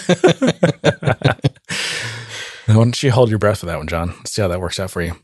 Why 2.66 2.74
don't 2.74 3.02
you 3.02 3.10
hold 3.10 3.28
your 3.28 3.38
breath 3.38 3.60
for 3.60 3.66
that 3.66 3.76
one, 3.76 3.86
John? 3.86 4.14
See 4.24 4.40
how 4.40 4.48
that 4.48 4.60
works 4.60 4.80
out 4.80 4.90
for 4.90 5.02
you. 5.02 5.14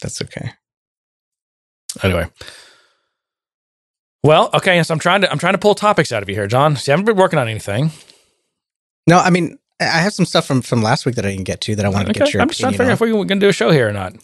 That's 0.00 0.22
okay. 0.22 0.52
Anyway. 2.02 2.28
Well, 4.24 4.50
okay, 4.52 4.82
so 4.82 4.92
I'm 4.92 4.98
trying 4.98 5.20
to 5.22 5.30
I'm 5.30 5.38
trying 5.38 5.54
to 5.54 5.58
pull 5.58 5.74
topics 5.74 6.12
out 6.12 6.22
of 6.22 6.28
you 6.28 6.34
here, 6.34 6.46
John. 6.46 6.76
So 6.76 6.90
you 6.90 6.92
haven't 6.92 7.06
been 7.06 7.16
working 7.16 7.38
on 7.38 7.48
anything. 7.48 7.92
No, 9.06 9.18
I 9.18 9.30
mean, 9.30 9.58
I 9.80 9.84
I 9.84 9.98
have 10.00 10.12
some 10.12 10.26
stuff 10.26 10.46
from 10.46 10.62
from 10.62 10.82
last 10.82 11.06
week 11.06 11.14
that 11.14 11.24
I 11.24 11.30
didn't 11.30 11.44
get 11.44 11.60
to 11.62 11.76
that 11.76 11.84
I 11.84 11.88
wanted 11.88 12.08
to 12.08 12.12
get 12.12 12.32
your 12.32 12.42
I'm 12.42 12.48
just 12.48 12.60
trying 12.60 12.72
to 12.72 12.78
figure 12.78 12.90
out 12.90 12.94
if 12.94 13.00
we're 13.00 13.12
going 13.12 13.28
to 13.28 13.36
do 13.36 13.48
a 13.48 13.52
show 13.52 13.70
here 13.70 13.88
or 13.88 13.92
not. 13.92 14.14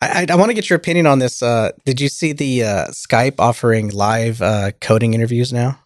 I, 0.00 0.22
I, 0.22 0.32
I 0.32 0.36
want 0.36 0.50
to 0.50 0.54
get 0.54 0.68
your 0.68 0.76
opinion 0.76 1.06
on 1.06 1.18
this. 1.18 1.42
Uh, 1.42 1.72
did 1.84 2.00
you 2.00 2.08
see 2.08 2.32
the 2.32 2.64
uh, 2.64 2.86
Skype 2.88 3.36
offering 3.38 3.90
live 3.90 4.42
uh, 4.42 4.72
coding 4.80 5.14
interviews 5.14 5.52
now? 5.52 5.80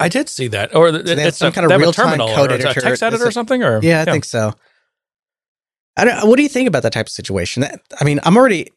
I 0.00 0.08
did 0.08 0.28
see 0.28 0.48
that, 0.48 0.74
or 0.74 0.90
th- 0.90 1.06
So 1.06 1.12
it's 1.12 1.38
some 1.38 1.48
a, 1.48 1.52
kind 1.52 1.70
of 1.70 1.78
real-time 1.80 2.06
terminal 2.06 2.34
code 2.34 2.50
or 2.50 2.54
editor. 2.54 2.80
text 2.80 3.02
editor 3.02 3.26
or 3.26 3.30
something. 3.30 3.62
Or 3.62 3.80
Yeah, 3.82 4.02
I 4.02 4.04
think 4.04 4.24
so. 4.24 4.52
I 5.96 6.04
don't, 6.04 6.28
what 6.28 6.36
do 6.36 6.42
you 6.42 6.48
think 6.48 6.66
about 6.66 6.82
that 6.82 6.92
type 6.92 7.06
of 7.06 7.12
situation? 7.12 7.60
That, 7.60 7.80
I 8.00 8.04
mean, 8.04 8.18
I'm 8.24 8.36
already 8.36 8.72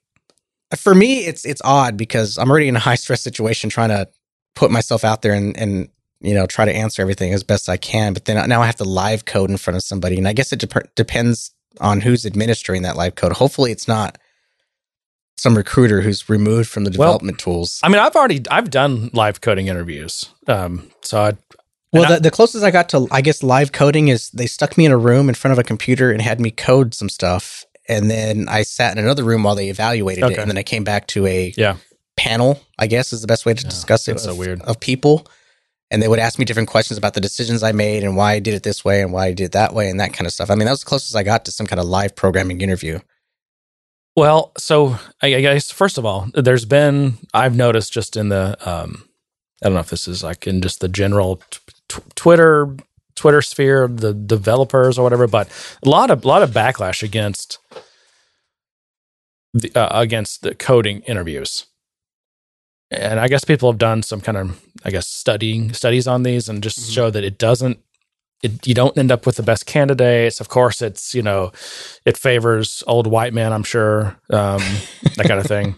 for 0.75 0.93
me, 0.93 1.25
it's 1.25 1.45
it's 1.45 1.61
odd 1.63 1.97
because 1.97 2.37
I'm 2.37 2.49
already 2.49 2.67
in 2.67 2.75
a 2.75 2.79
high 2.87 2.95
stress 2.95 3.21
situation 3.21 3.69
trying 3.69 3.89
to 3.89 4.07
put 4.55 4.71
myself 4.71 5.03
out 5.03 5.21
there 5.21 5.33
and 5.33 5.57
and 5.57 5.89
you 6.19 6.33
know 6.33 6.45
try 6.45 6.65
to 6.65 6.75
answer 6.75 7.01
everything 7.01 7.33
as 7.33 7.43
best 7.43 7.69
I 7.69 7.77
can. 7.77 8.13
But 8.13 8.25
then 8.25 8.49
now 8.49 8.61
I 8.61 8.65
have 8.65 8.75
to 8.77 8.83
live 8.83 9.25
code 9.25 9.49
in 9.49 9.57
front 9.57 9.77
of 9.77 9.83
somebody, 9.83 10.17
and 10.17 10.27
I 10.27 10.33
guess 10.33 10.51
it 10.51 10.59
dep- 10.59 10.95
depends 10.95 11.51
on 11.79 12.01
who's 12.01 12.25
administering 12.25 12.81
that 12.81 12.95
live 12.95 13.15
code. 13.15 13.33
Hopefully, 13.33 13.71
it's 13.71 13.87
not 13.87 14.17
some 15.37 15.55
recruiter 15.55 16.01
who's 16.01 16.27
removed 16.29 16.67
from 16.69 16.83
the 16.83 16.89
Well, 16.89 17.09
development 17.11 17.39
tools. 17.39 17.79
I 17.83 17.89
mean, 17.89 17.99
I've 17.99 18.15
already 18.15 18.43
I've 18.49 18.69
done 18.71 19.11
live 19.13 19.41
coding 19.41 19.67
interviews, 19.67 20.25
um, 20.47 20.89
so 21.03 21.21
I, 21.21 21.33
Well, 21.93 22.15
the, 22.15 22.19
the 22.19 22.31
closest 22.31 22.63
I 22.65 22.71
got 22.71 22.89
to, 22.89 23.07
I 23.11 23.21
guess, 23.21 23.43
live 23.43 23.71
coding 23.71 24.07
is 24.07 24.31
they 24.31 24.47
stuck 24.47 24.77
me 24.77 24.85
in 24.85 24.91
a 24.91 24.97
room 24.97 25.29
in 25.29 25.35
front 25.35 25.53
of 25.53 25.59
a 25.59 25.63
computer 25.63 26.11
and 26.11 26.21
had 26.21 26.39
me 26.39 26.49
code 26.49 26.95
some 26.95 27.09
stuff. 27.09 27.65
And 27.89 28.09
then 28.11 28.47
I 28.49 28.63
sat 28.63 28.97
in 28.97 29.03
another 29.03 29.23
room 29.23 29.43
while 29.43 29.55
they 29.55 29.69
evaluated 29.69 30.23
it. 30.25 30.37
And 30.37 30.49
then 30.49 30.57
I 30.57 30.63
came 30.63 30.83
back 30.83 31.07
to 31.07 31.25
a 31.25 31.53
Yeah. 31.55 31.77
panel, 32.17 32.61
I 32.77 32.87
guess 32.87 33.13
is 33.13 33.21
the 33.21 33.27
best 33.27 33.45
way 33.45 33.53
to 33.53 33.63
Yeah, 33.63 33.69
discuss 33.69 34.07
it. 34.07 34.13
that's 34.13 34.23
so 34.23 34.31
of, 34.31 34.37
weird. 34.37 34.61
Of 34.63 34.79
people. 34.79 35.27
And 35.89 36.03
they 36.03 36.07
would 36.09 36.19
ask 36.19 36.37
me 36.37 36.43
different 36.43 36.67
questions 36.67 36.97
about 36.97 37.13
the 37.13 37.21
decisions 37.21 37.63
I 37.63 37.71
made 37.71 38.03
and 38.03 38.17
why 38.17 38.33
I 38.33 38.39
did 38.39 38.53
it 38.53 38.63
this 38.63 38.83
way 38.83 39.01
and 39.01 39.13
why 39.13 39.27
I 39.27 39.31
did 39.33 39.45
it 39.45 39.51
that 39.53 39.73
way 39.73 39.89
and 39.89 39.99
that 40.01 40.11
kind 40.13 40.27
of 40.27 40.33
stuff. 40.33 40.49
I 40.51 40.55
mean, 40.55 40.65
that 40.65 40.71
was 40.71 40.81
the 40.81 40.85
closest 40.87 41.15
I 41.15 41.23
got 41.23 41.45
to 41.45 41.51
some 41.51 41.65
kind 41.65 41.79
of 41.79 41.85
live 41.85 42.13
programming 42.15 42.59
interview. 42.59 42.99
Well, 44.15 44.51
so 44.57 44.97
I, 45.21 45.27
I 45.35 45.41
guess 45.41 45.71
first 45.71 45.97
of 45.97 46.05
all, 46.05 46.27
there's 46.33 46.65
been 46.65 47.17
I've 47.33 47.55
noticed 47.55 47.93
just 47.93 48.17
in 48.17 48.29
the 48.29 48.57
um, 48.69 49.07
I 49.61 49.67
don't 49.67 49.75
know 49.75 49.79
if 49.79 49.89
this 49.89 50.07
is 50.07 50.23
like 50.23 50.47
in 50.47 50.59
just 50.61 50.79
the 50.81 50.87
general 50.89 51.37
t- 51.51 51.59
t- 51.87 52.01
Twitter 52.15 52.75
Twitter 53.15 53.41
sphere, 53.41 53.87
the 53.87 54.13
developers 54.13 54.97
or 54.99 55.03
whatever, 55.03 55.27
but 55.27 55.47
a 55.85 55.89
lot 55.89 56.09
of 56.11 56.25
lot 56.25 56.41
of 56.41 56.49
backlash 56.51 57.01
against 57.03 57.59
the 59.61 59.75
uh, 59.75 59.99
against 59.99 60.41
the 60.41 60.55
coding 60.55 61.01
interviews. 61.01 61.65
And 62.89 63.19
I 63.19 63.27
guess 63.27 63.43
people 63.43 63.69
have 63.71 63.77
done 63.79 64.01
some 64.03 64.21
kind 64.21 64.37
of 64.37 64.61
I 64.85 64.91
guess 64.91 65.07
studying 65.07 65.73
studies 65.73 66.07
on 66.07 66.23
these 66.23 66.47
and 66.49 66.63
just 66.63 66.79
Mhm. 66.79 66.93
show 66.93 67.09
that 67.09 67.23
it 67.23 67.37
doesn't 67.37 67.79
it, 68.43 68.67
you 68.67 68.75
don't 68.75 68.95
end 68.97 69.11
up 69.11 69.25
with 69.25 69.35
the 69.35 69.43
best 69.43 69.65
candidates. 69.65 70.39
Of 70.39 70.47
course, 70.47 70.81
it's 70.81 71.13
you 71.15 71.23
know, 71.23 71.51
it 72.05 72.17
favors 72.17 72.83
old 72.85 73.07
white 73.07 73.33
men. 73.33 73.51
I'm 73.51 73.63
sure 73.63 74.15
um, 74.29 74.61
that 75.15 75.25
kind 75.27 75.39
of 75.39 75.47
thing. 75.47 75.75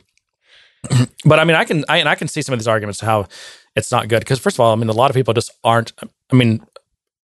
but 1.25 1.39
I 1.39 1.45
mean, 1.45 1.55
I 1.55 1.63
can 1.63 1.85
I, 1.87 1.97
and 1.97 2.09
I 2.09 2.15
can 2.15 2.27
see 2.27 2.41
some 2.41 2.53
of 2.53 2.59
these 2.59 2.67
arguments 2.67 2.99
how 2.99 3.27
it's 3.75 3.91
not 3.91 4.07
good 4.09 4.19
because 4.19 4.39
first 4.39 4.57
of 4.57 4.59
all, 4.59 4.73
I 4.73 4.75
mean, 4.75 4.89
a 4.89 4.93
lot 4.93 5.09
of 5.09 5.15
people 5.15 5.33
just 5.33 5.51
aren't. 5.63 5.93
I 6.31 6.35
mean, 6.35 6.59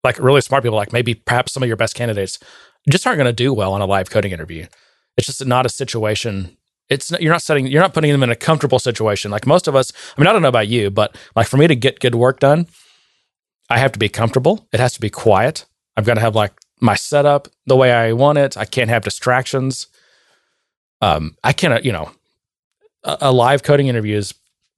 like 0.03 0.17
really 0.19 0.41
smart 0.41 0.63
people, 0.63 0.77
like 0.77 0.93
maybe 0.93 1.15
perhaps 1.15 1.51
some 1.51 1.63
of 1.63 1.67
your 1.67 1.77
best 1.77 1.95
candidates 1.95 2.39
just 2.89 3.05
aren't 3.05 3.17
going 3.17 3.25
to 3.27 3.33
do 3.33 3.53
well 3.53 3.73
on 3.73 3.81
a 3.81 3.85
live 3.85 4.09
coding 4.09 4.31
interview. 4.31 4.67
It's 5.17 5.27
just 5.27 5.45
not 5.45 5.65
a 5.65 5.69
situation. 5.69 6.57
It's 6.89 7.09
not, 7.11 7.21
you're 7.21 7.31
not 7.31 7.41
setting 7.41 7.67
you're 7.67 7.81
not 7.81 7.93
putting 7.93 8.11
them 8.11 8.23
in 8.23 8.29
a 8.29 8.35
comfortable 8.35 8.79
situation. 8.79 9.31
Like 9.31 9.47
most 9.47 9.67
of 9.67 9.75
us, 9.75 9.91
I 10.17 10.21
mean, 10.21 10.27
I 10.27 10.33
don't 10.33 10.41
know 10.41 10.49
about 10.49 10.67
you, 10.67 10.91
but 10.91 11.15
like 11.35 11.47
for 11.47 11.57
me 11.57 11.67
to 11.67 11.75
get 11.75 11.99
good 11.99 12.15
work 12.15 12.39
done, 12.39 12.67
I 13.69 13.79
have 13.79 13.91
to 13.93 13.99
be 13.99 14.09
comfortable. 14.09 14.67
It 14.71 14.79
has 14.79 14.93
to 14.93 15.01
be 15.01 15.09
quiet. 15.09 15.65
I've 15.97 16.05
got 16.05 16.15
to 16.15 16.21
have 16.21 16.35
like 16.35 16.53
my 16.79 16.95
setup 16.95 17.47
the 17.65 17.75
way 17.75 17.91
I 17.91 18.13
want 18.13 18.37
it. 18.37 18.57
I 18.57 18.65
can't 18.65 18.89
have 18.89 19.03
distractions. 19.03 19.87
Um, 21.01 21.35
I 21.43 21.53
cannot, 21.53 21.85
you 21.85 21.91
know, 21.91 22.11
a, 23.03 23.17
a 23.21 23.31
live 23.31 23.63
coding 23.63 23.87
interview 23.87 24.17
is, 24.17 24.33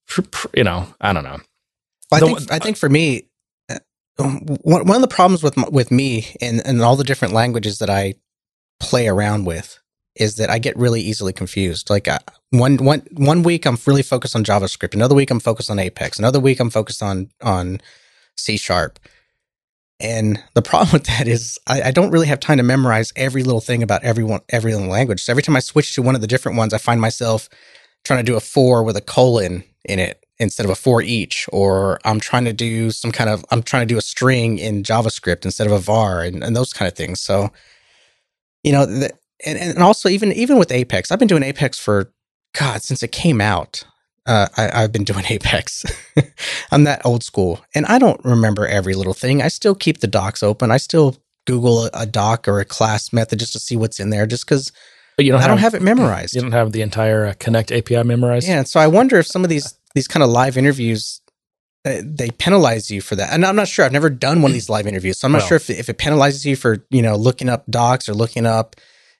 pr- 0.08 0.22
pr- 0.22 0.48
you 0.56 0.64
know, 0.64 0.88
I 1.02 1.14
don't 1.14 1.24
know. 1.24 1.40
I 2.12 2.20
The 2.20 2.26
think 2.28 2.52
I 2.52 2.60
think 2.60 2.78
for 2.78 2.90
me, 2.90 3.28
uh, 3.70 3.80
one 4.18 4.86
one 4.88 4.96
of 4.96 5.02
the 5.02 5.08
problems 5.08 5.44
with 5.44 5.56
with 5.72 5.92
me 5.92 6.36
and 6.42 6.66
and 6.66 6.82
all 6.82 6.96
the 6.96 7.04
different 7.04 7.34
languages 7.34 7.80
that 7.80 7.90
I 7.90 8.16
play 8.80 9.08
around 9.08 9.46
with 9.46 9.80
is 10.20 10.36
that 10.36 10.50
I 10.50 10.60
get 10.60 10.78
really 10.78 11.02
easily 11.02 11.34
confused. 11.34 11.90
Like 11.90 12.08
uh, 12.08 12.20
one 12.50 12.78
one 12.78 13.04
one 13.14 13.44
week 13.44 13.66
I'm 13.66 13.78
really 13.86 14.04
focused 14.04 14.36
on 14.36 14.44
JavaScript, 14.44 14.94
another 14.94 15.16
week 15.16 15.32
I'm 15.32 15.40
focused 15.40 15.70
on 15.70 15.80
Apex, 15.80 16.20
another 16.20 16.40
week 16.40 16.60
I'm 16.60 16.70
focused 16.70 17.04
on 17.04 17.30
on 17.42 17.82
C 18.36 18.58
sharp. 18.58 19.00
And 20.00 20.44
the 20.54 20.62
problem 20.62 20.90
with 20.94 21.06
that 21.06 21.28
is 21.28 21.58
I, 21.68 21.84
I, 21.84 21.92
don't 21.92 22.12
really 22.12 22.28
have 22.28 22.40
time 22.40 22.58
to 22.58 22.64
memorize 22.64 23.12
every 23.16 23.44
little 23.44 23.62
thing 23.62 23.82
about 23.82 24.04
every 24.04 24.24
one, 24.24 24.42
every 24.50 24.74
little 24.74 24.90
language. 24.90 25.22
So 25.24 25.34
every 25.34 25.42
time 25.42 25.56
I 25.56 25.60
switch 25.60 25.96
to 25.96 26.04
one 26.04 26.14
of 26.14 26.22
the 26.22 26.28
different 26.28 26.56
ones, 26.56 26.72
I 26.72 26.78
find 26.78 27.02
myself 27.02 27.50
trying 28.04 28.24
to 28.24 28.32
do 28.32 28.38
a 28.38 28.40
for 28.40 28.84
with 28.84 28.96
a 28.96 29.02
colon 29.02 29.64
in 29.86 30.00
it 30.00 30.24
instead 30.40 30.66
of 30.66 30.70
a 30.70 30.76
for 30.76 31.02
each, 31.02 31.48
or 31.52 32.00
I'm 32.06 32.20
trying 32.20 32.46
to 32.46 32.54
do 32.54 32.92
some 32.92 33.12
kind 33.12 33.30
of 33.30 33.44
I'm 33.52 33.64
trying 33.64 33.88
to 33.88 33.94
do 33.94 33.98
a 33.98 34.02
string 34.02 34.60
in 34.60 34.84
JavaScript 34.84 35.46
instead 35.46 35.68
of 35.68 35.74
a 35.74 35.80
var, 35.80 36.22
and, 36.22 36.44
and 36.44 36.56
those 36.56 36.74
kind 36.74 36.88
of 36.88 36.96
things. 36.96 37.20
So, 37.20 37.52
you 38.64 38.72
know, 38.72 38.86
the, 38.86 39.12
and 39.46 39.58
and 39.58 39.84
also 39.84 40.10
even 40.10 40.32
even 40.34 40.58
with 40.58 40.72
Apex, 40.72 41.12
I've 41.12 41.20
been 41.20 41.28
doing 41.28 41.44
Apex 41.44 41.80
for 41.80 42.12
God 42.54 42.82
since 42.82 43.04
it 43.04 43.12
came 43.12 43.42
out 43.42 43.84
uh, 44.28 44.48
I, 44.58 44.82
have 44.82 44.92
been 44.92 45.06
doing 45.06 45.26
Apex. 45.30 45.86
I'm 46.72 46.84
that 46.84 47.06
old 47.06 47.24
school, 47.24 47.62
and 47.74 47.86
I 47.86 47.98
don't 47.98 48.24
remember 48.24 48.68
every 48.68 48.94
little 48.94 49.14
thing. 49.14 49.42
I 49.42 49.48
still 49.48 49.74
keep 49.74 50.00
the 50.00 50.08
docs 50.08 50.44
open. 50.44 50.70
I 50.70 50.78
still 50.78 51.16
Google 51.46 51.86
a, 51.86 51.90
a 51.94 52.06
doc 52.06 52.48
or 52.48 52.60
a 52.60 52.66
class 52.66 53.14
method 53.14 53.40
just 53.40 53.54
to 53.54 53.60
see 53.60 53.78
what's 53.78 54.00
in 54.00 54.10
there, 54.10 54.28
just 54.28 54.46
because. 54.46 54.72
But 55.16 55.26
you 55.26 55.32
don't. 55.32 55.40
I 55.40 55.44
have, 55.44 55.52
don't 55.52 55.58
have 55.60 55.74
it 55.74 55.82
memorized. 55.82 56.36
You 56.36 56.42
don't 56.42 56.52
have 56.52 56.74
the 56.74 56.82
entire 56.82 57.28
uh, 57.28 57.34
Connect 57.40 57.72
API 57.72 58.04
memorized. 58.04 58.48
Yeah, 58.48 58.64
so 58.64 58.80
I 58.80 58.88
wonder 58.88 59.18
if 59.18 59.26
some 59.26 59.44
of 59.44 59.50
these 59.50 59.74
these 59.96 60.08
kind 60.08 60.24
of 60.24 60.30
live 60.30 60.58
interviews 60.58 61.22
uh, 61.86 62.02
they 62.04 62.30
penalize 62.32 62.92
you 62.92 63.02
for 63.02 63.16
that. 63.16 63.32
And 63.32 63.46
I'm 63.46 63.56
not 63.56 63.68
sure. 63.68 63.86
I've 63.86 63.94
never 63.94 64.10
done 64.10 64.42
one 64.42 64.52
of 64.52 64.54
these 64.54 64.70
live 64.70 64.86
interviews, 64.86 65.18
so 65.18 65.26
I'm 65.26 65.32
not 65.32 65.40
well, 65.40 65.48
sure 65.48 65.58
if 65.58 65.70
if 65.70 65.90
it 65.90 65.98
penalizes 65.98 66.46
you 66.46 66.56
for 66.56 66.86
you 66.90 67.02
know 67.02 67.16
looking 67.16 67.50
up 67.50 67.66
docs 67.70 68.10
or 68.10 68.14
looking 68.14 68.46
up 68.46 68.76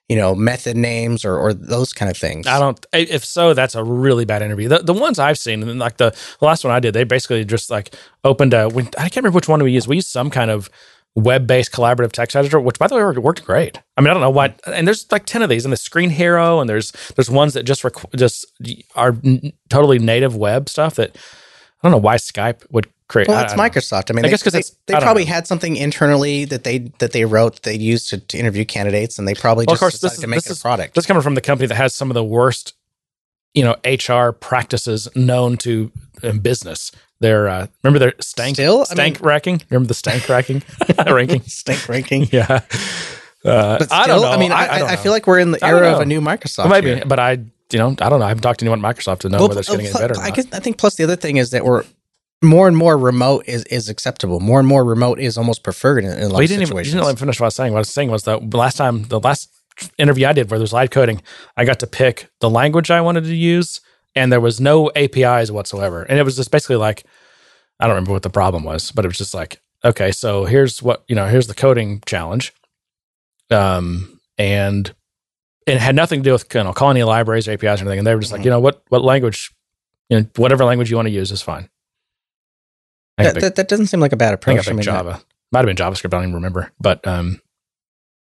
you 0.08 0.16
know, 0.16 0.34
method 0.34 0.76
names 0.76 1.24
or, 1.24 1.36
or 1.36 1.52
those 1.52 1.92
kind 1.92 2.10
of 2.10 2.16
things. 2.16 2.46
I 2.46 2.58
don't. 2.58 2.84
If 2.92 3.24
so, 3.24 3.52
that's 3.52 3.74
a 3.74 3.84
really 3.84 4.24
bad 4.24 4.42
interview. 4.42 4.68
The, 4.68 4.78
the 4.78 4.94
ones 4.94 5.18
I've 5.18 5.38
seen, 5.38 5.62
and 5.62 5.78
like 5.78 5.98
the, 5.98 6.16
last 6.40 6.64
one 6.64 6.72
I 6.72 6.80
did, 6.80 6.94
they 6.94 7.04
basically 7.04 7.44
just 7.44 7.70
like 7.70 7.94
opened 8.24 8.54
a. 8.54 8.66
I 8.66 9.08
can't 9.08 9.16
remember 9.16 9.36
which 9.36 9.48
one 9.48 9.62
we 9.62 9.72
used. 9.72 9.86
We 9.86 9.96
used 9.96 10.08
some 10.08 10.30
kind 10.30 10.50
of 10.50 10.70
web-based 11.14 11.72
collaborative 11.72 12.12
text 12.12 12.36
editor, 12.36 12.60
which 12.60 12.78
by 12.78 12.86
the 12.86 12.94
way 12.94 13.02
worked 13.02 13.44
great. 13.44 13.78
I 13.96 14.00
mean, 14.00 14.08
I 14.08 14.14
don't 14.14 14.22
know 14.22 14.30
why. 14.30 14.54
And 14.66 14.86
there's 14.86 15.10
like 15.12 15.26
ten 15.26 15.42
of 15.42 15.50
these, 15.50 15.64
and 15.64 15.72
the 15.72 15.76
Screenhero, 15.76 16.60
and 16.60 16.70
there's 16.70 16.92
there's 17.16 17.30
ones 17.30 17.54
that 17.54 17.64
just 17.64 17.84
rec- 17.84 18.12
just 18.16 18.46
are 18.94 19.16
n- 19.24 19.52
totally 19.68 19.98
native 19.98 20.34
web 20.36 20.68
stuff 20.70 20.94
that 20.94 21.16
I 21.16 21.88
don't 21.88 21.92
know 21.92 21.98
why 21.98 22.16
Skype 22.16 22.64
would 22.70 22.88
create. 23.08 23.28
Well, 23.28 23.42
it's 23.42 23.54
Microsoft. 23.54 24.10
I 24.10 24.14
mean, 24.14 24.24
I 24.24 24.28
they, 24.28 24.30
guess 24.30 24.42
because 24.42 24.76
they, 24.86 24.94
they 24.94 25.00
probably 25.00 25.24
know. 25.24 25.32
had 25.32 25.46
something 25.46 25.76
internally 25.76 26.44
that 26.46 26.64
they 26.64 26.78
that 26.98 27.12
they 27.12 27.24
wrote 27.24 27.54
that 27.54 27.62
they 27.64 27.76
used 27.76 28.10
to, 28.10 28.18
to 28.18 28.38
interview 28.38 28.64
candidates, 28.64 29.18
and 29.18 29.26
they 29.26 29.34
probably 29.34 29.64
well, 29.66 29.74
just 29.74 29.82
of 29.82 29.84
course, 29.84 29.94
decided 29.94 30.12
this, 30.12 30.20
to 30.20 30.26
make 30.26 30.42
this 30.44 30.58
a 30.58 30.62
product. 30.62 30.94
This 30.94 31.06
coming 31.06 31.22
from 31.22 31.34
the 31.34 31.40
company 31.40 31.66
that 31.66 31.74
has 31.74 31.94
some 31.94 32.10
of 32.10 32.14
the 32.14 32.24
worst, 32.24 32.74
you 33.54 33.64
know, 33.64 33.76
HR 33.84 34.32
practices 34.32 35.08
known 35.16 35.56
to 35.58 35.90
in 36.22 36.38
business. 36.40 36.92
Their 37.20 37.48
uh, 37.48 37.66
remember 37.82 37.98
their 37.98 38.14
stank 38.20 38.56
Still? 38.56 38.84
stank 38.84 39.16
I 39.16 39.20
mean, 39.20 39.26
racking. 39.26 39.62
Remember 39.70 39.88
the 39.88 39.94
stank 39.94 40.28
racking 40.28 40.62
ranking 41.06 41.42
stank 41.42 41.88
ranking. 41.88 42.28
Yeah. 42.32 42.60
Uh, 43.44 43.78
but 43.78 43.84
still, 43.84 43.98
I 43.98 44.06
don't 44.08 44.20
know. 44.20 44.30
I 44.30 44.36
mean, 44.36 44.50
I, 44.50 44.66
I, 44.66 44.92
I 44.92 44.96
feel 44.96 45.12
like 45.12 45.28
we're 45.28 45.38
in 45.38 45.52
the 45.52 45.64
era 45.64 45.92
of 45.92 46.00
a 46.00 46.04
new 46.04 46.20
Microsoft. 46.20 46.58
Well, 46.58 46.68
maybe, 46.70 46.96
here. 46.96 47.04
but 47.06 47.20
I, 47.20 47.38
you 47.70 47.78
know, 47.78 47.94
I 48.00 48.08
don't 48.08 48.18
know. 48.18 48.24
I 48.24 48.28
haven't 48.28 48.42
talked 48.42 48.58
to 48.60 48.64
anyone 48.64 48.84
at 48.84 48.96
Microsoft 48.96 49.20
to 49.20 49.28
know 49.28 49.38
well, 49.38 49.48
whether 49.48 49.60
it's 49.60 49.70
getting 49.70 49.86
any 49.86 49.92
better. 49.92 50.18
I 50.18 50.30
guess 50.30 50.46
I 50.52 50.58
think 50.58 50.76
plus 50.76 50.96
the 50.96 51.04
other 51.04 51.14
thing 51.14 51.36
is 51.36 51.50
that 51.50 51.64
we're 51.64 51.84
more 52.42 52.68
and 52.68 52.76
more 52.76 52.96
remote 52.96 53.44
is, 53.46 53.64
is 53.64 53.88
acceptable. 53.88 54.40
More 54.40 54.60
and 54.60 54.68
more 54.68 54.84
remote 54.84 55.18
is 55.18 55.36
almost 55.36 55.62
preferred 55.62 56.04
in, 56.04 56.12
in 56.12 56.18
a 56.18 56.22
lot 56.28 56.32
well, 56.34 56.40
of 56.42 56.48
didn't 56.48 56.66
situations. 56.66 56.70
Even, 56.70 56.84
you 56.84 56.92
didn't 56.92 57.06
let 57.06 57.14
me 57.16 57.18
finish 57.18 57.40
what 57.40 57.46
I 57.46 57.48
was 57.48 57.54
saying. 57.54 57.72
What 57.72 57.78
I 57.78 57.80
was 57.80 57.90
saying 57.90 58.10
was 58.10 58.22
that 58.24 58.54
last 58.54 58.76
time, 58.76 59.04
the 59.04 59.20
last 59.20 59.50
interview 59.98 60.26
I 60.26 60.32
did 60.32 60.50
where 60.50 60.58
there 60.58 60.62
was 60.62 60.72
live 60.72 60.90
coding, 60.90 61.22
I 61.56 61.64
got 61.64 61.80
to 61.80 61.86
pick 61.86 62.30
the 62.40 62.50
language 62.50 62.90
I 62.90 63.00
wanted 63.00 63.24
to 63.24 63.34
use, 63.34 63.80
and 64.14 64.32
there 64.32 64.40
was 64.40 64.60
no 64.60 64.90
APIs 64.94 65.50
whatsoever. 65.50 66.02
And 66.02 66.18
it 66.18 66.22
was 66.22 66.36
just 66.36 66.50
basically 66.50 66.76
like, 66.76 67.04
I 67.80 67.86
don't 67.86 67.94
remember 67.94 68.12
what 68.12 68.22
the 68.22 68.30
problem 68.30 68.64
was, 68.64 68.90
but 68.92 69.04
it 69.04 69.08
was 69.08 69.18
just 69.18 69.34
like, 69.34 69.60
okay, 69.84 70.12
so 70.12 70.44
here's 70.44 70.82
what 70.82 71.04
you 71.08 71.14
know, 71.14 71.26
here's 71.26 71.46
the 71.46 71.54
coding 71.54 72.02
challenge, 72.06 72.52
um, 73.50 74.20
and 74.36 74.92
it 75.66 75.78
had 75.78 75.94
nothing 75.94 76.20
to 76.20 76.24
do 76.24 76.32
with 76.32 76.52
you 76.54 76.64
know 76.64 76.72
calling 76.72 76.96
any 76.96 77.04
libraries 77.04 77.46
or 77.46 77.52
APIs 77.52 77.80
or 77.80 77.84
anything. 77.84 77.98
And 77.98 78.06
they 78.06 78.14
were 78.14 78.20
just 78.20 78.32
like, 78.32 78.40
mm-hmm. 78.40 78.46
you 78.46 78.50
know, 78.50 78.60
what 78.60 78.82
what 78.88 79.02
language, 79.02 79.52
you 80.08 80.20
know, 80.20 80.26
whatever 80.36 80.64
language 80.64 80.90
you 80.90 80.96
want 80.96 81.06
to 81.06 81.14
use 81.14 81.30
is 81.30 81.42
fine. 81.42 81.68
That, 83.18 83.40
that, 83.40 83.56
that, 83.56 83.68
doesn't 83.68 83.86
seem 83.86 84.00
like 84.00 84.12
a 84.12 84.16
bad 84.16 84.32
approach. 84.32 84.58
I 84.58 84.62
think 84.62 84.80
I, 84.80 84.82
Java 84.82 85.10
that. 85.10 85.24
might 85.52 85.66
have 85.66 85.66
been 85.66 85.76
JavaScript. 85.76 86.06
I 86.06 86.18
don't 86.18 86.22
even 86.22 86.34
remember, 86.34 86.72
but 86.80 87.06
um, 87.06 87.40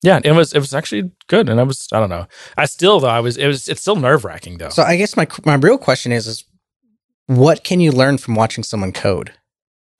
yeah, 0.02 0.20
it 0.24 0.32
was 0.32 0.54
it 0.54 0.60
was 0.60 0.74
actually 0.74 1.12
good, 1.28 1.50
and 1.50 1.60
I 1.60 1.64
was 1.64 1.88
I 1.92 2.00
don't 2.00 2.10
know. 2.10 2.28
I 2.56 2.66
still 2.66 3.00
though 3.00 3.08
I 3.08 3.20
was 3.20 3.38
it 3.38 3.48
was 3.48 3.68
it's 3.68 3.82
still 3.82 3.96
nerve 3.96 4.24
wracking 4.24 4.58
though. 4.58 4.70
So 4.70 4.84
I 4.84 4.96
guess 4.96 5.18
my 5.18 5.28
my 5.46 5.56
real 5.56 5.78
question 5.78 6.12
is 6.12 6.28
is 6.28 6.46
what 7.26 7.64
can 7.64 7.80
you 7.80 7.92
learn 7.92 8.18
from 8.18 8.36
watching 8.36 8.64
someone 8.64 8.94
code? 8.94 9.34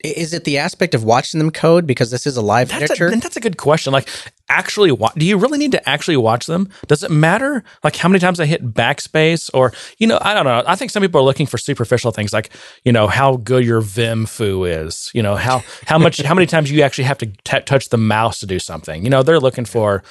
Is 0.04 0.32
it 0.32 0.44
the 0.44 0.58
aspect 0.58 0.94
of 0.94 1.02
watching 1.02 1.38
them 1.38 1.50
code 1.50 1.84
because 1.84 2.12
this 2.12 2.24
is 2.24 2.36
a 2.36 2.42
live 2.42 2.68
that's 2.68 2.86
picture? 2.88 3.08
A, 3.08 3.16
that's 3.16 3.36
a 3.36 3.40
good 3.40 3.56
question. 3.56 3.92
Like, 3.92 4.08
actually, 4.48 4.92
wa- 4.92 5.10
do 5.16 5.26
you 5.26 5.36
really 5.36 5.58
need 5.58 5.72
to 5.72 5.88
actually 5.88 6.16
watch 6.16 6.46
them? 6.46 6.68
Does 6.86 7.02
it 7.02 7.10
matter? 7.10 7.64
Like, 7.82 7.96
how 7.96 8.08
many 8.08 8.20
times 8.20 8.38
I 8.38 8.46
hit 8.46 8.72
backspace, 8.72 9.50
or 9.52 9.72
you 9.98 10.06
know, 10.06 10.18
I 10.20 10.34
don't 10.34 10.44
know. 10.44 10.62
I 10.66 10.76
think 10.76 10.92
some 10.92 11.02
people 11.02 11.20
are 11.20 11.24
looking 11.24 11.46
for 11.46 11.58
superficial 11.58 12.12
things, 12.12 12.32
like 12.32 12.50
you 12.84 12.92
know 12.92 13.08
how 13.08 13.38
good 13.38 13.64
your 13.64 13.80
Vim 13.80 14.26
fu 14.26 14.64
is. 14.64 15.10
You 15.14 15.22
know 15.22 15.34
how 15.34 15.64
how 15.86 15.98
much 15.98 16.20
how 16.22 16.34
many 16.34 16.46
times 16.54 16.70
you 16.70 16.82
actually 16.82 17.04
have 17.04 17.18
to 17.18 17.26
t- 17.26 17.60
touch 17.60 17.88
the 17.88 17.98
mouse 17.98 18.38
to 18.38 18.46
do 18.46 18.60
something. 18.60 19.02
You 19.02 19.10
know, 19.10 19.24
they're 19.24 19.40
looking 19.40 19.64
for 19.64 20.04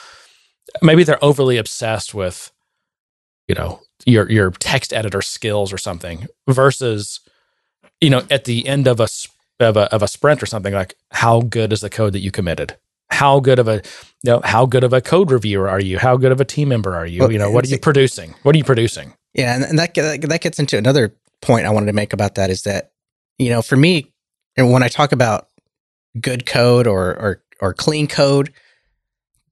maybe 0.82 1.06
they're 1.06 1.24
overly 1.24 1.56
obsessed 1.58 2.14
with 2.14 2.52
you 3.48 3.56
know 3.56 3.80
your 4.06 4.30
your 4.30 4.52
text 4.52 4.92
editor 4.94 5.22
skills 5.22 5.72
or 5.72 5.78
something 5.78 6.28
versus 6.48 7.22
you 8.02 8.10
know 8.10 8.26
at 8.30 8.46
the 8.46 8.68
end 8.68 8.88
of 8.88 9.00
a 9.00 9.08
of 9.60 9.78
a 9.78 9.94
of 9.94 10.02
a 10.04 10.08
sprint 10.08 10.42
or 10.42 10.46
something 10.46 10.74
like 10.74 10.96
how 11.12 11.42
good 11.42 11.74
is 11.74 11.82
the 11.82 11.90
code 11.90 12.14
that 12.14 12.20
you 12.20 12.32
committed? 12.32 12.78
How 13.10 13.40
good 13.40 13.60
of 13.60 13.68
a 13.68 13.82
you 14.24 14.32
know 14.32 14.42
how 14.44 14.66
good 14.66 14.84
of 14.84 14.94
a 14.94 15.02
code 15.02 15.32
reviewer 15.32 15.70
are 15.70 15.80
you? 15.80 15.98
How 15.98 16.18
good 16.18 16.32
of 16.32 16.42
a 16.42 16.46
team 16.46 16.70
member 16.70 16.96
are 16.96 17.06
you? 17.06 17.22
Well, 17.22 17.32
you 17.32 17.40
know 17.40 17.52
what 17.52 17.66
are 17.66 17.70
you 17.70 17.80
producing? 17.80 18.36
What 18.44 18.56
are 18.56 18.58
you 18.58 18.64
producing? 18.64 19.14
Yeah 19.34 19.56
and, 19.56 19.64
and 19.64 19.80
that 19.80 19.94
that 19.94 20.42
gets 20.42 20.60
into 20.60 20.78
another 20.78 21.14
point 21.42 21.66
i 21.66 21.70
wanted 21.70 21.86
to 21.86 21.94
make 21.94 22.14
about 22.14 22.36
that 22.36 22.50
is 22.50 22.64
that 22.64 22.92
you 23.38 23.50
know 23.50 23.62
for 23.62 23.78
me 23.78 24.12
and 24.56 24.72
when 24.72 24.84
i 24.84 24.88
talk 24.88 25.12
about 25.12 25.48
good 26.20 26.46
code 26.46 26.88
or 26.88 27.10
or 27.16 27.44
or 27.62 27.74
clean 27.74 28.08
code 28.08 28.52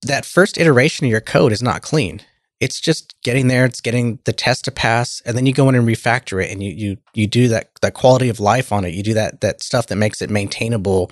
that 0.02 0.26
first 0.26 0.58
iteration 0.58 1.06
of 1.06 1.12
your 1.12 1.22
code 1.22 1.52
is 1.52 1.62
not 1.62 1.82
clean 1.82 2.22
it's 2.60 2.80
just 2.80 3.16
getting 3.22 3.48
there 3.48 3.66
it's 3.66 3.82
getting 3.82 4.20
the 4.26 4.34
test 4.34 4.66
to 4.66 4.72
pass 4.72 5.22
and 5.26 5.36
then 5.36 5.46
you 5.46 5.54
go 5.54 5.68
in 5.70 5.76
and 5.76 5.88
refactor 5.88 6.44
it 6.44 6.52
and 6.52 6.64
you 6.64 6.72
you 6.72 6.98
you 7.14 7.28
do 7.28 7.48
that 7.50 7.70
that 7.86 7.94
quality 7.94 8.30
of 8.30 8.40
life 8.40 8.72
on 8.72 8.84
it. 8.84 8.94
You 8.94 9.04
do 9.04 9.14
that 9.14 9.42
that 9.42 9.62
stuff 9.62 9.88
that 9.88 9.96
makes 9.96 10.22
it 10.22 10.30
maintainable. 10.30 11.12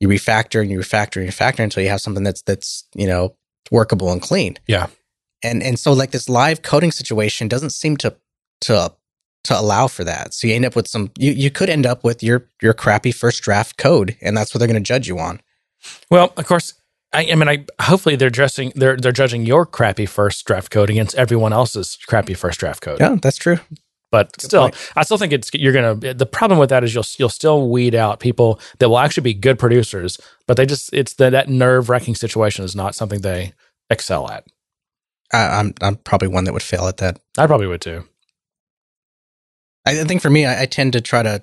You 0.00 0.08
refactor 0.08 0.60
and 0.60 0.70
you 0.70 0.78
refactor 0.78 1.16
and 1.16 1.24
you 1.24 1.30
refactor 1.30 1.60
until 1.60 1.82
you 1.82 1.88
have 1.88 2.00
something 2.00 2.24
that's 2.24 2.42
that's 2.42 2.84
you 2.94 3.06
know 3.06 3.36
workable 3.70 4.12
and 4.12 4.22
clean. 4.22 4.56
Yeah. 4.66 4.86
And 5.42 5.62
and 5.62 5.78
so 5.78 5.92
like 5.92 6.12
this 6.12 6.28
live 6.28 6.62
coding 6.62 6.92
situation 6.92 7.48
doesn't 7.48 7.70
seem 7.70 7.96
to 7.98 8.16
to 8.62 8.92
to 9.44 9.58
allow 9.58 9.86
for 9.88 10.04
that. 10.04 10.34
So 10.34 10.46
you 10.46 10.54
end 10.54 10.64
up 10.64 10.76
with 10.76 10.88
some 10.88 11.10
you 11.18 11.32
you 11.32 11.50
could 11.50 11.70
end 11.70 11.86
up 11.86 12.04
with 12.04 12.22
your 12.22 12.48
your 12.62 12.74
crappy 12.74 13.12
first 13.12 13.42
draft 13.42 13.76
code 13.76 14.16
and 14.20 14.36
that's 14.36 14.54
what 14.54 14.58
they're 14.58 14.68
going 14.68 14.82
to 14.82 14.86
judge 14.86 15.08
you 15.08 15.18
on. 15.18 15.40
Well 16.10 16.32
of 16.36 16.46
course 16.46 16.74
I, 17.16 17.28
I 17.32 17.34
mean, 17.34 17.48
I 17.48 17.64
hopefully 17.80 18.14
they're 18.16 18.28
dressing 18.28 18.72
they're 18.74 18.96
they're 18.96 19.10
judging 19.10 19.46
your 19.46 19.64
crappy 19.64 20.04
first 20.04 20.44
draft 20.44 20.70
code 20.70 20.90
against 20.90 21.14
everyone 21.14 21.54
else's 21.54 21.98
crappy 22.06 22.34
first 22.34 22.60
draft 22.60 22.82
code. 22.82 23.00
Yeah, 23.00 23.16
that's 23.22 23.38
true. 23.38 23.58
But 24.12 24.40
still. 24.40 24.70
I 24.94 25.02
still 25.02 25.16
think 25.16 25.32
it's 25.32 25.50
you're 25.54 25.72
gonna. 25.72 25.94
The 25.94 26.26
problem 26.26 26.58
with 26.58 26.68
that 26.68 26.84
is 26.84 26.94
you'll 26.94 27.06
you'll 27.18 27.30
still 27.30 27.70
weed 27.70 27.94
out 27.94 28.20
people 28.20 28.60
that 28.78 28.90
will 28.90 28.98
actually 28.98 29.22
be 29.22 29.34
good 29.34 29.58
producers, 29.58 30.18
but 30.46 30.58
they 30.58 30.66
just 30.66 30.92
it's 30.92 31.14
the, 31.14 31.30
that 31.30 31.48
nerve 31.48 31.88
wracking 31.88 32.14
situation 32.14 32.64
is 32.66 32.76
not 32.76 32.94
something 32.94 33.22
they 33.22 33.54
excel 33.88 34.30
at. 34.30 34.46
I, 35.32 35.58
I'm 35.58 35.72
I'm 35.80 35.96
probably 35.96 36.28
one 36.28 36.44
that 36.44 36.52
would 36.52 36.62
fail 36.62 36.86
at 36.86 36.98
that. 36.98 37.18
I 37.38 37.46
probably 37.46 37.66
would 37.66 37.80
too. 37.80 38.04
I 39.86 40.04
think 40.04 40.20
for 40.20 40.30
me, 40.30 40.44
I, 40.44 40.62
I 40.62 40.66
tend 40.66 40.92
to 40.92 41.00
try 41.00 41.22
to 41.22 41.42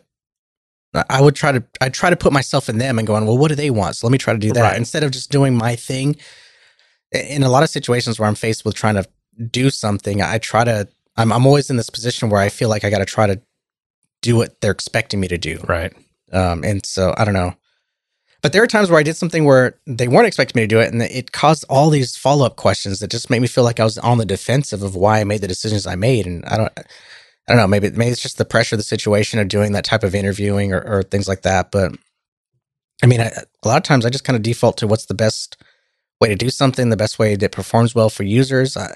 I 1.10 1.22
would 1.22 1.36
try 1.36 1.52
to 1.52 1.64
I 1.82 1.90
try 1.90 2.10
to 2.10 2.16
put 2.16 2.34
myself 2.34 2.70
in 2.70 2.78
them 2.78 3.00
and 3.00 3.08
going, 3.08 3.26
well, 3.26 3.38
what 3.38 3.50
do 3.50 3.56
they 3.56 3.70
want? 3.70 3.96
So 3.96 4.08
let 4.08 4.12
me 4.12 4.18
try 4.18 4.34
to 4.34 4.40
do 4.40 4.54
that 4.54 4.62
right. 4.62 4.78
instead 4.78 5.04
of 5.04 5.12
just 5.12 5.32
doing 5.32 5.56
my 5.56 5.76
thing. 5.76 6.16
In 7.12 7.44
a 7.44 7.50
lot 7.50 7.64
of 7.64 7.70
situations 7.70 8.20
where 8.20 8.28
I'm 8.28 8.36
faced 8.36 8.66
with 8.66 8.76
trying 8.76 8.96
to 8.96 9.08
do 9.52 9.70
something, 9.70 10.22
I 10.22 10.38
try 10.38 10.64
to. 10.64 10.88
I'm 11.16 11.32
I'm 11.32 11.46
always 11.46 11.70
in 11.70 11.78
this 11.78 11.90
position 11.90 12.30
where 12.30 12.42
I 12.42 12.50
feel 12.50 12.70
like 12.70 12.84
I 12.84 12.90
got 12.90 13.00
to 13.00 13.06
try 13.06 13.28
to 13.28 13.42
do 14.22 14.36
what 14.36 14.62
they're 14.62 14.72
expecting 14.72 15.20
me 15.20 15.28
to 15.28 15.38
do. 15.38 15.60
Right. 15.68 15.94
Um, 16.32 16.64
and 16.64 16.84
so 16.86 17.14
I 17.18 17.26
don't 17.26 17.36
know. 17.36 17.56
But 18.42 18.52
there 18.52 18.62
are 18.62 18.68
times 18.68 18.90
where 18.90 19.00
I 19.00 19.04
did 19.04 19.16
something 19.16 19.46
where 19.46 19.76
they 19.88 20.08
weren't 20.08 20.28
expecting 20.28 20.60
me 20.60 20.64
to 20.64 20.68
do 20.68 20.80
it, 20.80 20.92
and 20.92 21.02
it 21.02 21.32
caused 21.32 21.64
all 21.70 21.90
these 21.90 22.18
follow 22.18 22.46
up 22.46 22.58
questions 22.58 23.00
that 23.00 23.10
just 23.10 23.30
made 23.30 23.42
me 23.42 23.48
feel 23.48 23.64
like 23.64 23.80
I 23.80 23.86
was 23.86 23.98
on 23.98 24.18
the 24.18 24.26
defensive 24.26 24.84
of 24.84 24.96
why 24.96 25.22
I 25.22 25.24
made 25.24 25.42
the 25.42 25.48
decisions 25.48 25.88
I 25.88 25.96
made. 25.96 26.26
And 26.26 26.44
I 26.46 26.58
don't. 26.58 26.74
I 27.48 27.54
don't 27.54 27.62
know, 27.62 27.68
maybe 27.68 27.90
maybe 27.92 28.12
it's 28.12 28.22
just 28.22 28.38
the 28.38 28.46
pressure 28.46 28.76
of 28.76 28.80
the 28.80 28.84
situation 28.84 29.40
of 29.40 29.48
doing 29.50 29.74
that 29.74 29.84
type 29.86 30.04
of 30.04 30.16
interviewing 30.16 30.74
or, 30.74 30.82
or 30.82 31.04
things 31.04 31.28
like 31.28 31.42
that. 31.42 31.72
But 31.72 31.94
I 33.02 33.06
mean, 33.06 33.20
I, 33.22 33.32
a 33.64 33.68
lot 33.68 33.78
of 33.78 33.84
times 33.84 34.06
I 34.06 34.10
just 34.10 34.24
kind 34.24 34.38
of 34.38 34.44
default 34.44 34.78
to 34.78 34.88
what's 34.88 35.08
the 35.08 35.14
best 35.14 35.58
way 36.22 36.30
to 36.30 36.36
do 36.36 36.50
something, 36.50 36.90
the 36.90 36.96
best 36.98 37.20
way 37.20 37.36
that 37.36 37.52
performs 37.52 37.94
well 37.94 38.10
for 38.10 38.24
users. 38.24 38.78
I, 38.78 38.96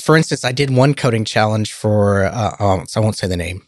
for 0.00 0.16
instance, 0.16 0.44
I 0.44 0.50
did 0.52 0.70
one 0.70 0.92
coding 0.94 1.24
challenge 1.24 1.72
for, 1.72 2.24
uh, 2.24 2.56
um, 2.58 2.86
so 2.86 3.00
I 3.00 3.04
won't 3.04 3.16
say 3.16 3.28
the 3.28 3.36
name, 3.36 3.62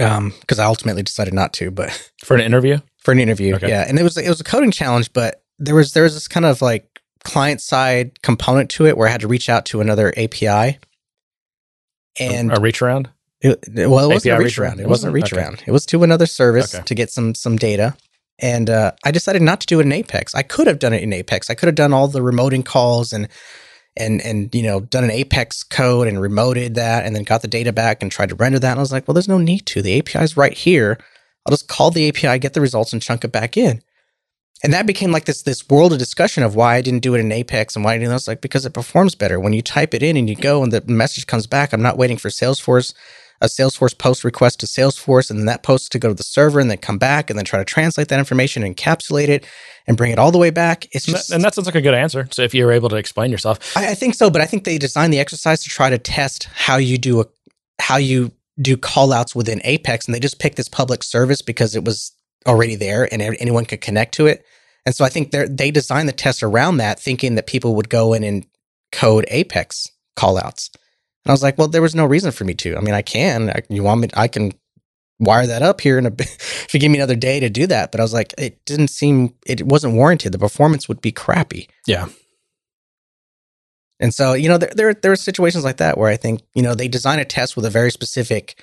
um, 0.00 0.32
because 0.40 0.58
I 0.58 0.64
ultimately 0.64 1.02
decided 1.02 1.34
not 1.34 1.52
to, 1.54 1.70
but 1.70 1.90
For 2.24 2.34
an 2.34 2.40
interview? 2.40 2.78
for 2.98 3.12
an 3.12 3.18
interview, 3.18 3.54
Okay. 3.56 3.68
yeah, 3.68 3.84
and 3.86 3.98
it 3.98 4.02
was 4.04 4.16
it 4.16 4.28
was 4.28 4.40
a 4.40 4.44
coding 4.44 4.70
challenge, 4.70 5.12
but 5.12 5.42
there 5.58 5.74
was 5.74 5.92
there 5.92 6.04
was 6.04 6.14
this 6.14 6.28
kind 6.28 6.46
of 6.46 6.62
like 6.62 6.88
client 7.24 7.60
side 7.60 8.22
component 8.22 8.70
to 8.70 8.86
it 8.86 8.96
where 8.96 9.08
I 9.08 9.10
had 9.10 9.20
to 9.22 9.28
reach 9.28 9.48
out 9.48 9.66
to 9.66 9.80
another 9.80 10.14
API, 10.16 10.78
and 12.20 12.56
a 12.56 12.60
reach 12.60 12.82
around? 12.82 13.10
It, 13.40 13.58
well, 13.74 14.04
it 14.10 14.14
wasn't 14.14 14.34
API 14.34 14.42
a 14.42 14.44
reach 14.44 14.58
around? 14.58 14.80
It 14.80 14.88
wasn't 14.88 15.10
a 15.10 15.14
reach 15.14 15.32
Okay. 15.32 15.42
around. 15.42 15.62
It 15.66 15.72
was 15.72 15.84
to 15.86 16.04
another 16.04 16.26
service 16.26 16.74
Okay. 16.74 16.84
to 16.84 16.94
get 16.94 17.10
some 17.10 17.34
some 17.34 17.56
data. 17.56 17.96
And 18.38 18.70
uh, 18.70 18.92
I 19.04 19.10
decided 19.10 19.42
not 19.42 19.60
to 19.60 19.66
do 19.66 19.78
it 19.80 19.86
in 19.86 19.92
Apex. 19.92 20.34
I 20.34 20.42
could 20.42 20.66
have 20.66 20.78
done 20.78 20.92
it 20.92 21.02
in 21.02 21.12
Apex. 21.12 21.50
I 21.50 21.54
could 21.54 21.66
have 21.66 21.74
done 21.74 21.92
all 21.92 22.08
the 22.08 22.20
remoting 22.20 22.64
calls 22.64 23.12
and 23.12 23.28
and 23.96 24.20
and 24.22 24.54
you 24.54 24.62
know 24.62 24.80
done 24.80 25.04
an 25.04 25.10
Apex 25.10 25.62
code 25.64 26.08
and 26.08 26.18
remoted 26.18 26.74
that 26.74 27.04
and 27.04 27.14
then 27.14 27.24
got 27.24 27.42
the 27.42 27.48
data 27.48 27.72
back 27.72 28.02
and 28.02 28.10
tried 28.10 28.30
to 28.30 28.34
render 28.34 28.58
that. 28.58 28.70
And 28.72 28.78
I 28.78 28.82
was 28.82 28.92
like, 28.92 29.06
well, 29.06 29.14
there's 29.14 29.28
no 29.28 29.38
need 29.38 29.66
to. 29.66 29.82
The 29.82 29.98
API 29.98 30.20
is 30.20 30.36
right 30.36 30.54
here. 30.54 30.98
I'll 31.44 31.50
just 31.52 31.68
call 31.68 31.90
the 31.90 32.08
API, 32.08 32.38
get 32.38 32.54
the 32.54 32.60
results, 32.60 32.92
and 32.92 33.02
chunk 33.02 33.24
it 33.24 33.32
back 33.32 33.56
in. 33.56 33.82
And 34.64 34.72
that 34.72 34.86
became 34.86 35.10
like 35.10 35.24
this 35.24 35.42
this 35.42 35.68
world 35.68 35.92
of 35.92 35.98
discussion 35.98 36.42
of 36.42 36.54
why 36.54 36.76
I 36.76 36.82
didn't 36.82 37.02
do 37.02 37.14
it 37.14 37.20
in 37.20 37.32
Apex 37.32 37.74
and 37.74 37.84
why 37.84 37.94
I 37.94 37.98
didn't. 37.98 38.12
I 38.12 38.14
was 38.14 38.28
like, 38.28 38.40
because 38.40 38.64
it 38.64 38.72
performs 38.72 39.14
better 39.14 39.40
when 39.40 39.52
you 39.52 39.62
type 39.62 39.92
it 39.92 40.02
in 40.02 40.16
and 40.16 40.28
you 40.28 40.36
go 40.36 40.62
and 40.62 40.72
the 40.72 40.82
message 40.86 41.26
comes 41.26 41.46
back. 41.46 41.72
I'm 41.72 41.82
not 41.82 41.98
waiting 41.98 42.16
for 42.16 42.28
Salesforce 42.28 42.94
a 43.42 43.46
Salesforce 43.46 43.98
post 43.98 44.22
request 44.22 44.60
to 44.60 44.66
Salesforce, 44.66 45.28
and 45.28 45.38
then 45.38 45.46
that 45.46 45.64
post 45.64 45.90
to 45.92 45.98
go 45.98 46.08
to 46.08 46.14
the 46.14 46.22
server, 46.22 46.60
and 46.60 46.70
then 46.70 46.78
come 46.78 46.96
back, 46.96 47.28
and 47.28 47.36
then 47.36 47.44
try 47.44 47.58
to 47.58 47.64
translate 47.64 48.08
that 48.08 48.20
information, 48.20 48.62
encapsulate 48.62 49.28
it, 49.28 49.44
and 49.88 49.96
bring 49.96 50.12
it 50.12 50.18
all 50.18 50.30
the 50.30 50.38
way 50.38 50.50
back. 50.50 50.86
It's 50.92 51.06
And 51.08 51.16
just, 51.16 51.28
that, 51.28 51.34
and 51.34 51.44
that 51.44 51.54
sounds 51.54 51.66
like 51.66 51.74
a 51.74 51.80
good 51.80 51.92
answer. 51.92 52.28
So 52.30 52.42
if 52.42 52.54
you're 52.54 52.70
able 52.70 52.88
to 52.90 52.96
explain 52.96 53.32
yourself, 53.32 53.76
I, 53.76 53.90
I 53.90 53.94
think 53.94 54.14
so, 54.14 54.30
but 54.30 54.40
I 54.40 54.46
think 54.46 54.62
they 54.62 54.78
designed 54.78 55.12
the 55.12 55.18
exercise 55.18 55.62
to 55.64 55.68
try 55.68 55.90
to 55.90 55.98
test 55.98 56.44
how 56.54 56.76
you 56.76 56.98
do 56.98 57.20
a, 57.20 57.24
how 57.80 57.96
you 57.96 58.30
do 58.60 58.76
call 58.76 59.12
outs 59.12 59.34
within 59.34 59.60
Apex, 59.64 60.06
and 60.06 60.14
they 60.14 60.20
just 60.20 60.38
picked 60.38 60.56
this 60.56 60.68
public 60.68 61.02
service 61.02 61.42
because 61.42 61.74
it 61.74 61.84
was 61.84 62.12
already 62.46 62.74
there 62.74 63.08
and 63.10 63.22
anyone 63.22 63.64
could 63.64 63.80
connect 63.80 64.14
to 64.14 64.26
it. 64.26 64.44
And 64.84 64.94
so 64.94 65.04
I 65.04 65.08
think 65.08 65.30
they 65.30 65.46
they 65.46 65.70
designed 65.70 66.08
the 66.08 66.12
test 66.12 66.42
around 66.42 66.78
that, 66.78 66.98
thinking 66.98 67.36
that 67.36 67.46
people 67.46 67.76
would 67.76 67.88
go 67.88 68.12
in 68.14 68.24
and 68.24 68.46
code 68.90 69.24
Apex 69.28 69.88
callouts. 70.16 70.70
And 71.24 71.30
I 71.30 71.32
was 71.32 71.42
like, 71.42 71.56
well, 71.56 71.68
there 71.68 71.82
was 71.82 71.94
no 71.94 72.04
reason 72.04 72.32
for 72.32 72.44
me 72.44 72.54
to. 72.54 72.76
I 72.76 72.80
mean, 72.80 72.94
I 72.94 73.02
can. 73.02 73.50
I, 73.50 73.62
you 73.68 73.82
want 73.84 74.00
me? 74.00 74.08
I 74.14 74.26
can 74.26 74.52
wire 75.20 75.46
that 75.46 75.62
up 75.62 75.80
here 75.80 75.98
in 75.98 76.06
a 76.06 76.10
bit 76.10 76.26
if 76.64 76.74
you 76.74 76.80
give 76.80 76.90
me 76.90 76.98
another 76.98 77.14
day 77.14 77.38
to 77.40 77.48
do 77.48 77.66
that. 77.68 77.92
But 77.92 78.00
I 78.00 78.02
was 78.02 78.12
like, 78.12 78.34
it 78.38 78.64
didn't 78.64 78.88
seem 78.88 79.34
it 79.46 79.62
wasn't 79.64 79.94
warranted. 79.94 80.32
The 80.32 80.38
performance 80.38 80.88
would 80.88 81.00
be 81.00 81.12
crappy. 81.12 81.68
yeah. 81.86 82.08
And 84.00 84.12
so, 84.12 84.32
you 84.32 84.48
know, 84.48 84.58
there, 84.58 84.72
there 84.74 84.94
there 84.94 85.12
are 85.12 85.16
situations 85.16 85.62
like 85.62 85.76
that 85.76 85.96
where 85.96 86.10
I 86.10 86.16
think, 86.16 86.42
you 86.56 86.62
know, 86.62 86.74
they 86.74 86.88
design 86.88 87.20
a 87.20 87.24
test 87.24 87.54
with 87.54 87.64
a 87.64 87.70
very 87.70 87.92
specific 87.92 88.60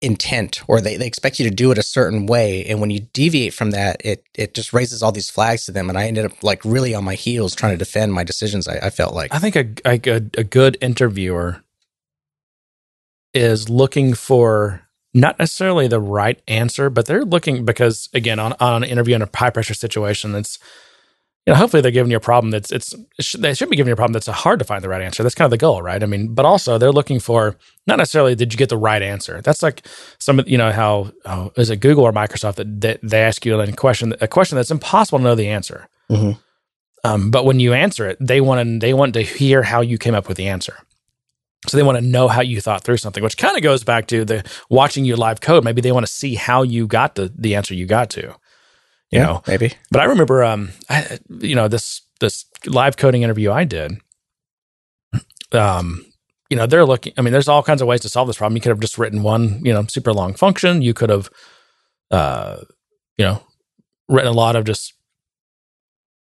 intent 0.00 0.62
or 0.68 0.80
they, 0.80 0.96
they 0.96 1.06
expect 1.06 1.38
you 1.38 1.48
to 1.48 1.54
do 1.54 1.70
it 1.70 1.78
a 1.78 1.82
certain 1.82 2.26
way. 2.26 2.64
And 2.66 2.80
when 2.80 2.90
you 2.90 3.00
deviate 3.12 3.54
from 3.54 3.70
that, 3.70 4.04
it 4.04 4.24
it 4.34 4.54
just 4.54 4.72
raises 4.72 5.02
all 5.02 5.12
these 5.12 5.30
flags 5.30 5.64
to 5.66 5.72
them. 5.72 5.88
And 5.88 5.98
I 5.98 6.06
ended 6.06 6.26
up 6.26 6.42
like 6.42 6.64
really 6.64 6.94
on 6.94 7.04
my 7.04 7.14
heels 7.14 7.54
trying 7.54 7.72
to 7.72 7.78
defend 7.78 8.12
my 8.12 8.24
decisions, 8.24 8.68
I, 8.68 8.78
I 8.78 8.90
felt 8.90 9.14
like. 9.14 9.34
I 9.34 9.38
think 9.38 9.56
a, 9.56 9.68
a, 9.86 9.94
a 10.38 10.44
good 10.44 10.76
interviewer 10.80 11.62
is 13.32 13.68
looking 13.68 14.14
for 14.14 14.82
not 15.12 15.38
necessarily 15.38 15.88
the 15.88 16.00
right 16.00 16.42
answer, 16.48 16.90
but 16.90 17.06
they're 17.06 17.24
looking 17.24 17.64
because 17.64 18.08
again 18.12 18.38
on, 18.38 18.54
on 18.60 18.82
an 18.82 18.88
interview 18.88 19.14
in 19.14 19.22
a 19.22 19.30
high 19.34 19.50
pressure 19.50 19.74
situation, 19.74 20.34
it's 20.34 20.58
you 21.46 21.52
know 21.52 21.58
hopefully 21.58 21.80
they're 21.82 21.90
giving 21.90 22.10
you 22.10 22.16
a 22.16 22.20
problem 22.20 22.50
that's 22.50 22.72
it's 22.72 22.94
they 23.36 23.52
should 23.54 23.68
be 23.68 23.76
giving 23.76 23.88
you 23.88 23.94
a 23.94 23.96
problem 23.96 24.14
that's 24.14 24.26
hard 24.26 24.58
to 24.58 24.64
find 24.64 24.82
the 24.82 24.88
right 24.88 25.02
answer. 25.02 25.22
That's 25.22 25.34
kind 25.34 25.46
of 25.46 25.50
the 25.50 25.58
goal, 25.58 25.82
right? 25.82 26.02
I 26.02 26.06
mean, 26.06 26.34
but 26.34 26.46
also 26.46 26.78
they're 26.78 26.92
looking 26.92 27.20
for 27.20 27.56
not 27.86 27.98
necessarily 27.98 28.34
did 28.34 28.52
you 28.52 28.56
get 28.56 28.70
the 28.70 28.78
right 28.78 29.02
answer. 29.02 29.40
That's 29.42 29.62
like 29.62 29.86
some 30.18 30.38
of 30.38 30.48
you 30.48 30.56
know 30.56 30.72
how 30.72 31.12
oh, 31.26 31.52
is 31.56 31.70
it 31.70 31.80
Google 31.80 32.04
or 32.04 32.12
Microsoft 32.12 32.56
that, 32.56 32.80
that 32.80 33.00
they 33.02 33.22
ask 33.22 33.44
you 33.44 33.60
a 33.60 33.72
question 33.72 34.14
a 34.20 34.28
question 34.28 34.56
that's 34.56 34.70
impossible 34.70 35.18
to 35.18 35.24
know 35.24 35.34
the 35.34 35.48
answer. 35.48 35.88
Mhm. 36.10 36.38
Um, 37.04 37.30
but 37.30 37.44
when 37.44 37.60
you 37.60 37.74
answer 37.74 38.08
it, 38.08 38.16
they 38.20 38.40
want 38.40 38.66
to 38.66 38.78
they 38.78 38.94
want 38.94 39.12
to 39.14 39.22
hear 39.22 39.62
how 39.62 39.82
you 39.82 39.98
came 39.98 40.14
up 40.14 40.28
with 40.28 40.38
the 40.38 40.48
answer. 40.48 40.78
So 41.66 41.76
they 41.76 41.82
want 41.82 41.96
to 41.98 42.04
know 42.04 42.28
how 42.28 42.42
you 42.42 42.60
thought 42.60 42.84
through 42.84 42.98
something, 42.98 43.22
which 43.22 43.38
kind 43.38 43.56
of 43.56 43.62
goes 43.62 43.84
back 43.84 44.06
to 44.08 44.24
the 44.24 44.44
watching 44.68 45.04
you 45.04 45.16
live 45.16 45.40
code. 45.40 45.64
Maybe 45.64 45.80
they 45.80 45.92
want 45.92 46.06
to 46.06 46.12
see 46.12 46.34
how 46.34 46.62
you 46.62 46.86
got 46.86 47.14
the 47.14 47.32
the 47.36 47.54
answer 47.54 47.74
you 47.74 47.86
got 47.86 48.10
to. 48.10 48.34
You 49.14 49.20
know, 49.20 49.42
maybe. 49.46 49.72
but 49.90 50.00
I 50.00 50.04
remember, 50.06 50.42
um, 50.42 50.70
I, 50.90 51.18
you 51.28 51.54
know, 51.54 51.68
this 51.68 52.02
this 52.20 52.44
live 52.66 52.96
coding 52.96 53.22
interview 53.22 53.52
I 53.52 53.64
did. 53.64 53.92
Um, 55.52 56.04
you 56.50 56.56
know, 56.56 56.66
they're 56.66 56.84
looking. 56.84 57.12
I 57.16 57.22
mean, 57.22 57.32
there's 57.32 57.48
all 57.48 57.62
kinds 57.62 57.80
of 57.80 57.88
ways 57.88 58.00
to 58.00 58.08
solve 58.08 58.26
this 58.26 58.36
problem. 58.36 58.56
You 58.56 58.60
could 58.60 58.70
have 58.70 58.80
just 58.80 58.98
written 58.98 59.22
one, 59.22 59.60
you 59.64 59.72
know, 59.72 59.84
super 59.88 60.12
long 60.12 60.34
function. 60.34 60.82
You 60.82 60.94
could 60.94 61.10
have, 61.10 61.30
uh, 62.10 62.58
you 63.16 63.24
know, 63.24 63.42
written 64.08 64.30
a 64.30 64.36
lot 64.36 64.56
of 64.56 64.64
just, 64.64 64.94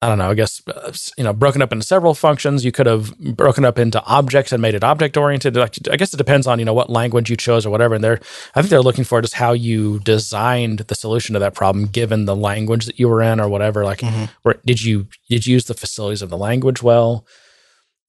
I 0.03 0.09
don't 0.09 0.19
know. 0.19 0.31
I 0.31 0.35
guess 0.35 0.61
uh, 0.67 0.93
you 1.17 1.23
know, 1.23 1.33
broken 1.33 1.63
up 1.63 1.71
into 1.73 1.87
several 1.87 2.13
functions. 2.15 2.65
You 2.65 2.73
could 2.73 2.87
have 2.87 3.17
broken 3.19 3.65
up 3.65 3.79
into 3.79 4.03
objects 4.05 4.51
and 4.51 4.61
made 4.61 4.75
it 4.75 4.83
object 4.83 5.17
oriented. 5.17 5.55
Like, 5.55 5.77
I 5.89 5.97
guess 5.97 6.13
it 6.13 6.17
depends 6.17 6.49
on 6.49 6.59
you 6.59 6.65
know 6.65 6.75
what 6.75 6.91
language 6.91 7.31
you 7.31 7.37
chose 7.37 7.65
or 7.65 7.71
whatever. 7.71 7.95
And 7.95 8.03
they're, 8.03 8.19
I 8.57 8.61
think 8.63 8.71
they're 8.71 8.83
looking 8.83 9.05
for 9.05 9.21
just 9.23 9.35
how 9.35 9.53
you 9.53 10.01
designed 10.01 10.81
the 10.81 10.97
solution 10.97 11.35
to 11.35 11.39
that 11.39 11.55
problem, 11.55 11.87
given 11.87 12.25
the 12.25 12.35
language 12.35 12.87
that 12.87 12.99
you 12.99 13.09
were 13.09 13.23
in 13.23 13.39
or 13.39 13.49
whatever. 13.49 13.85
Like, 13.85 14.01
Mhm. 14.01 14.29
where, 14.43 14.57
did 14.67 14.83
you 14.83 15.07
did 15.31 15.47
you 15.47 15.53
use 15.55 15.67
the 15.67 15.75
facilities 15.75 16.21
of 16.21 16.31
the 16.31 16.37
language 16.37 16.83
well? 16.83 17.25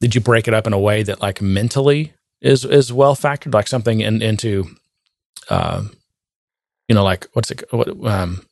Did 0.01 0.15
you 0.15 0.21
break 0.21 0.47
it 0.47 0.53
up 0.55 0.65
in 0.65 0.73
a 0.73 0.79
way 0.79 1.03
that 1.03 1.21
like 1.21 1.41
mentally 1.43 2.13
is 2.41 2.65
is 2.65 2.91
well 2.91 3.15
factored, 3.15 3.53
like 3.53 3.67
something 3.67 4.01
in, 4.01 4.19
into, 4.23 4.65
um, 5.49 5.91
you 6.87 6.95
know, 6.95 7.03
like 7.03 7.27
what's 7.33 7.51
it, 7.51 7.63
what, 7.71 7.87
um, 8.07 8.45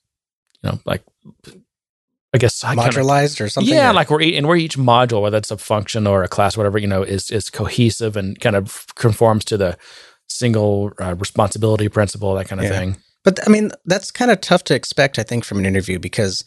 you 0.62 0.70
know, 0.70 0.80
like. 0.86 1.02
I 2.34 2.38
guess 2.38 2.64
I 2.64 2.76
kinda- 2.76 2.92
Modularized 2.92 3.42
or 3.42 3.50
something. 3.50 3.74
yeah, 3.74 3.90
or- 3.92 3.94
like 3.94 4.10
we're 4.10 4.22
and 4.22 4.48
where 4.48 4.56
each 4.58 4.78
module, 4.78 5.22
whether 5.22 5.38
it's 5.38 5.52
a 5.52 5.58
function 5.58 6.08
or 6.08 6.24
a 6.24 6.28
class, 6.28 6.56
whatever 6.56 6.78
you 6.78 6.88
know, 6.88 7.04
is 7.04 7.30
is 7.30 7.50
cohesive 7.50 8.16
and 8.16 8.40
kind 8.40 8.56
of 8.56 8.86
conforms 8.96 9.44
to 9.46 9.58
the 9.58 9.78
single 10.30 10.92
uh, 11.00 11.16
responsibility 11.16 11.90
principle, 11.90 12.34
that 12.36 12.48
kind 12.48 12.62
of 12.62 12.66
Yeah. 12.68 12.78
thing. 12.80 12.98
But 13.24 13.40
I 13.46 13.50
mean, 13.52 13.72
that's 13.86 14.12
kind 14.12 14.32
of 14.32 14.42
tough 14.42 14.64
to 14.66 14.74
expect, 14.76 15.20
I 15.20 15.24
think, 15.24 15.44
from 15.44 15.60
an 15.60 15.66
interview 15.66 16.00
because, 16.00 16.44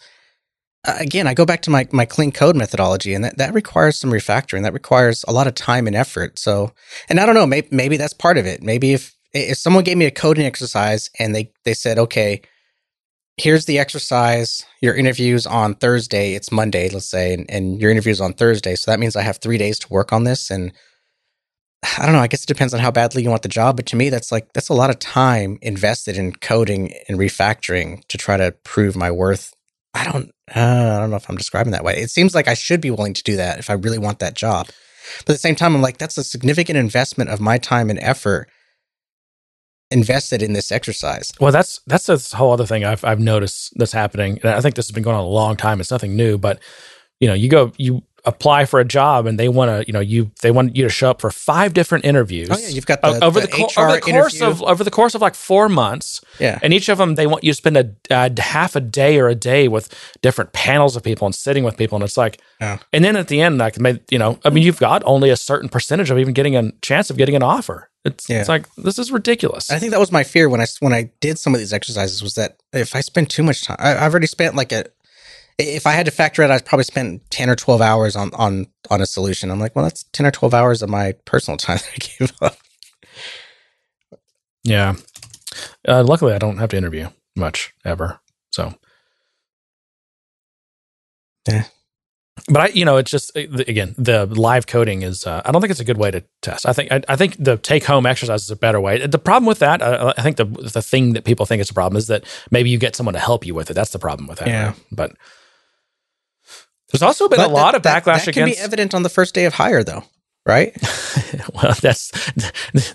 uh, 0.87 0.97
again, 0.99 1.27
I 1.29 1.35
go 1.35 1.45
back 1.45 1.61
to 1.63 1.71
my, 1.71 1.87
my 1.93 2.05
clean 2.07 2.33
code 2.33 2.57
methodology, 2.57 3.15
and 3.15 3.23
that, 3.25 3.37
that 3.39 3.55
requires 3.55 3.97
some 4.01 4.11
refactoring. 4.11 4.63
That 4.63 4.73
requires 4.73 5.25
a 5.29 5.33
lot 5.33 5.47
of 5.47 5.55
time 5.55 5.87
and 5.87 5.95
effort. 5.95 6.39
So, 6.39 6.73
and 7.09 7.21
I 7.21 7.27
don't 7.27 7.35
know, 7.37 7.47
maybe, 7.47 7.69
maybe 7.71 7.97
that's 7.97 8.15
part 8.15 8.39
of 8.39 8.47
it. 8.47 8.63
Maybe 8.63 8.93
if 8.95 9.15
if 9.35 9.59
someone 9.59 9.85
gave 9.85 9.97
me 9.99 10.07
a 10.07 10.11
coding 10.11 10.47
exercise 10.47 11.11
and 11.19 11.35
they 11.35 11.53
they 11.65 11.75
said, 11.75 11.99
okay, 11.99 12.41
here's 13.37 13.65
the 13.65 13.79
exercise. 13.79 14.65
Your 14.81 14.95
interview's 14.95 15.47
on 15.47 15.75
Thursday. 15.75 16.35
It's 16.35 16.53
Monday, 16.53 16.89
let's 16.89 17.09
say, 17.09 17.35
and, 17.35 17.51
and 17.51 17.81
your 17.81 17.91
interview's 17.91 18.21
on 18.21 18.33
Thursday. 18.33 18.77
So 18.77 18.91
that 18.91 19.01
means 19.01 19.17
I 19.17 19.23
have 19.23 19.39
three 19.39 19.59
days 19.59 19.79
to 19.81 19.89
work 19.89 20.13
on 20.13 20.25
this. 20.25 20.51
And 20.51 20.73
I 21.99 22.07
don't 22.07 22.15
know. 22.15 22.21
I 22.21 22.27
guess 22.27 22.45
it 22.45 22.49
depends 22.49 22.75
on 22.75 22.81
how 22.81 22.91
badly 22.91 23.23
you 23.23 23.31
want 23.31 23.43
the 23.43 23.49
job, 23.49 23.77
but 23.77 23.87
to 23.87 23.97
me, 23.97 24.09
that's 24.09 24.33
like 24.33 24.53
that's 24.53 24.69
a 24.69 24.75
lot 24.75 24.91
of 24.91 24.99
time 24.99 25.59
invested 25.63 26.17
in 26.17 26.33
coding 26.37 26.93
and 27.09 27.19
refactoring 27.19 28.07
to 28.09 28.19
try 28.19 28.37
to 28.37 28.53
prove 28.65 28.97
my 28.97 29.11
worth. 29.11 29.53
I 29.93 30.05
don't. 30.05 30.31
Uh, 30.55 30.97
I 30.97 30.99
don't 30.99 31.11
know 31.11 31.17
if 31.17 31.31
I'm 31.31 31.37
describing 31.37 31.73
that 31.73 31.85
way. 31.85 31.97
It 31.97 32.11
seems 32.11 32.35
like 32.35 32.49
I 32.49 32.55
should 32.55 32.81
be 32.81 32.91
willing 32.91 33.15
to 33.15 33.23
do 33.23 33.37
that 33.37 33.59
if 33.59 33.71
I 33.71 33.75
really 33.75 33.99
want 33.99 34.19
that 34.19 34.35
job. 34.35 34.67
But 35.25 35.33
at 35.33 35.35
the 35.35 35.39
same 35.39 35.55
time, 35.55 35.75
I'm 35.75 35.83
like, 35.83 35.99
that's 35.99 36.19
a 36.19 36.25
significant 36.25 36.79
investment 36.79 37.31
of 37.31 37.41
my 37.41 37.59
time 37.59 37.91
and 37.91 37.99
effort 38.01 38.49
invested 39.95 40.43
in 40.43 40.53
this 40.53 40.71
exercise. 40.71 41.33
Well, 41.41 41.53
that's 41.53 41.81
that's 41.87 42.07
this 42.07 42.33
whole 42.33 42.53
other 42.53 42.67
thing 42.67 42.85
I've 42.85 43.05
I've 43.05 43.21
noticed 43.21 43.73
that's 43.77 43.93
happening, 43.93 44.39
and 44.43 44.53
I 44.53 44.61
think 44.61 44.75
this 44.75 44.87
has 44.87 44.93
been 44.93 45.05
going 45.05 45.17
on 45.17 45.25
a 45.25 45.29
long 45.29 45.57
time. 45.57 45.81
It's 45.81 45.91
nothing 45.91 46.17
new, 46.17 46.37
but 46.37 46.61
you 47.21 47.29
know, 47.29 47.35
you 47.35 47.49
go 47.49 47.73
you 47.79 48.03
apply 48.27 48.65
for 48.65 48.81
a 48.81 48.85
job, 48.85 49.27
and 49.27 49.39
they 49.39 49.49
want 49.49 49.69
to, 49.69 49.87
you 49.87 49.93
know, 49.93 50.01
you 50.01 50.31
they 50.43 50.51
want 50.51 50.75
you 50.77 50.83
to 50.83 50.89
show 50.89 51.11
up 51.11 51.21
for 51.21 51.31
five 51.31 51.75
different 51.75 52.05
interviews. 52.05 52.49
Oh 52.51 52.59
yeah, 52.59 52.69
you've 52.69 52.87
got 52.87 53.03
the, 53.03 53.25
over 53.25 53.41
the, 53.41 53.47
the, 53.47 53.53
co- 53.53 53.67
HR 53.67 53.87
over 53.87 53.95
the 53.95 54.01
course 54.01 54.35
interview. 54.35 54.47
of 54.47 54.63
over 54.63 54.85
the 54.85 54.91
course 54.91 55.15
of 55.15 55.21
like 55.21 55.35
four 55.35 55.69
months, 55.69 56.23
yeah. 56.41 56.59
and 56.63 56.73
each 56.73 56.89
of 56.89 56.99
them 56.99 57.15
they 57.15 57.27
want 57.27 57.45
you 57.45 57.53
to 57.53 57.57
spend 57.57 57.77
a, 57.77 57.91
a 58.11 58.41
half 58.41 58.75
a 58.77 58.81
day 58.81 59.19
or 59.19 59.29
a 59.29 59.35
day 59.35 59.69
with 59.69 59.95
different 60.23 60.53
panels 60.53 60.97
of 60.97 61.03
people 61.03 61.27
and 61.27 61.35
sitting 61.35 61.65
with 61.65 61.77
people, 61.77 61.97
and 61.97 62.05
it's 62.05 62.17
like, 62.17 62.41
and 62.93 63.05
then 63.05 63.17
at 63.17 63.29
the 63.29 63.41
end, 63.41 63.59
like, 63.59 63.77
you 64.11 64.19
know, 64.19 64.39
I 64.45 64.51
mean, 64.51 64.65
you've 64.65 64.81
got 64.81 65.03
only 65.05 65.31
a 65.31 65.37
certain 65.37 65.69
percentage 65.69 66.11
of 66.11 66.19
even 66.19 66.33
getting 66.35 66.57
a 66.57 66.73
chance 66.83 67.11
of 67.11 67.17
getting 67.17 67.37
an 67.37 67.43
offer. 67.43 67.91
It's 68.05 68.29
Yeah. 68.29 68.41
it's 68.41 68.49
like 68.49 68.67
this 68.77 68.99
is 68.99 69.11
ridiculous. 69.11 69.71
I 69.71 69.79
think 69.79 69.93
that 69.93 70.01
was 70.01 70.13
my 70.13 70.25
fear 70.25 70.49
when 70.49 70.61
I 70.61 70.67
when 70.81 70.93
I 70.93 71.11
did 71.21 71.39
some 71.39 71.55
of 71.55 71.59
these 71.61 71.73
exercises 71.73 72.23
was 72.23 72.35
that 72.35 72.59
if 72.73 72.95
I 72.95 73.01
spend 73.01 73.31
too 73.31 73.43
much 73.43 73.65
time, 73.65 73.77
I, 73.79 73.97
I've 73.97 74.13
already 74.13 74.27
spent 74.27 74.55
like 74.55 74.73
a. 74.73 74.85
If 75.57 75.87
I 75.87 75.93
had 75.93 76.05
to 76.07 76.11
factor 76.13 76.43
it, 76.43 76.51
I'd 76.51 76.65
probably 76.67 76.85
spent 76.85 77.31
ten 77.31 77.49
or 77.49 77.55
twelve 77.57 77.81
hours 77.81 78.17
on 78.17 78.31
on 78.35 78.67
on 78.91 79.01
a 79.01 79.07
solution. 79.07 79.51
I'm 79.51 79.61
like, 79.61 79.75
well, 79.77 79.85
that's 79.85 80.03
ten 80.13 80.27
or 80.27 80.31
twelve 80.31 80.53
hours 80.53 80.83
of 80.83 80.91
my 80.91 81.13
personal 81.25 81.57
time 81.67 81.79
that 81.79 81.91
I 81.95 82.25
gave 82.27 82.33
up. 82.43 82.57
Yeah. 84.65 84.97
Uh, 85.87 86.03
luckily, 86.03 86.33
I 86.35 86.39
don't 86.39 86.59
have 86.59 86.71
to 86.71 86.77
interview 86.77 87.09
much 87.37 87.73
ever. 87.85 88.19
So, 88.51 88.75
Yeah. 91.49 91.65
But 92.49 92.61
I, 92.63 92.67
you 92.69 92.85
know, 92.85 92.97
it's 92.99 93.11
just 93.11 93.37
uh, 93.37 93.41
again 93.67 93.95
the 93.97 94.27
live 94.27 94.67
coding 94.67 95.03
is. 95.03 95.27
Uh, 95.27 95.41
I 95.45 95.51
don't 95.53 95.61
think 95.63 95.71
it's 95.71 95.81
a 95.81 95.85
good 95.85 95.97
way 95.99 96.11
to 96.11 96.23
test. 96.43 96.67
I 96.67 96.73
think 96.73 96.93
I, 96.93 97.01
I 97.09 97.17
think 97.17 97.37
the 97.43 97.57
take 97.57 97.85
home 97.85 98.05
exercise 98.07 98.43
is 98.43 98.51
a 98.51 98.57
better 98.57 98.81
way. 98.81 99.07
The 99.07 99.19
problem 99.19 99.47
with 99.47 99.61
that, 99.61 99.81
uh, 99.83 100.13
I 100.19 100.23
think 100.23 100.37
the 100.37 100.45
the 100.45 100.83
thing 100.83 101.15
that 101.15 101.25
people 101.25 101.47
think 101.47 101.61
is 101.63 101.71
a 101.71 101.75
problem 101.75 101.97
is 101.99 102.07
that 102.09 102.25
maybe 102.51 102.69
you 102.71 102.79
get 102.79 102.95
someone 102.97 103.15
to 103.15 103.19
help 103.21 103.47
you 103.47 103.55
with 103.55 103.71
it. 103.71 103.75
That's 103.75 103.91
the 103.93 103.99
problem 103.99 104.29
with 104.29 104.39
that. 104.41 104.49
Yeah. 104.49 104.67
right? 104.69 104.77
but 104.93 105.13
there's 106.93 107.03
also 107.03 107.29
been 107.29 107.39
But 107.39 107.51
a 107.51 107.53
lot 107.53 107.73
that- 107.73 107.77
of 107.79 107.83
that- 107.85 108.05
backlash 108.05 108.25
that 108.27 108.35
can 108.35 108.45
against. 108.45 108.61
be 108.61 108.65
evident 108.65 108.95
on 108.95 109.03
the 109.03 109.09
first 109.09 109.35
day 109.35 109.47
of 109.47 109.55
hire, 109.55 109.83
though, 109.83 110.05
right? 110.47 110.77
well, 111.55 111.75
that's 111.81 112.11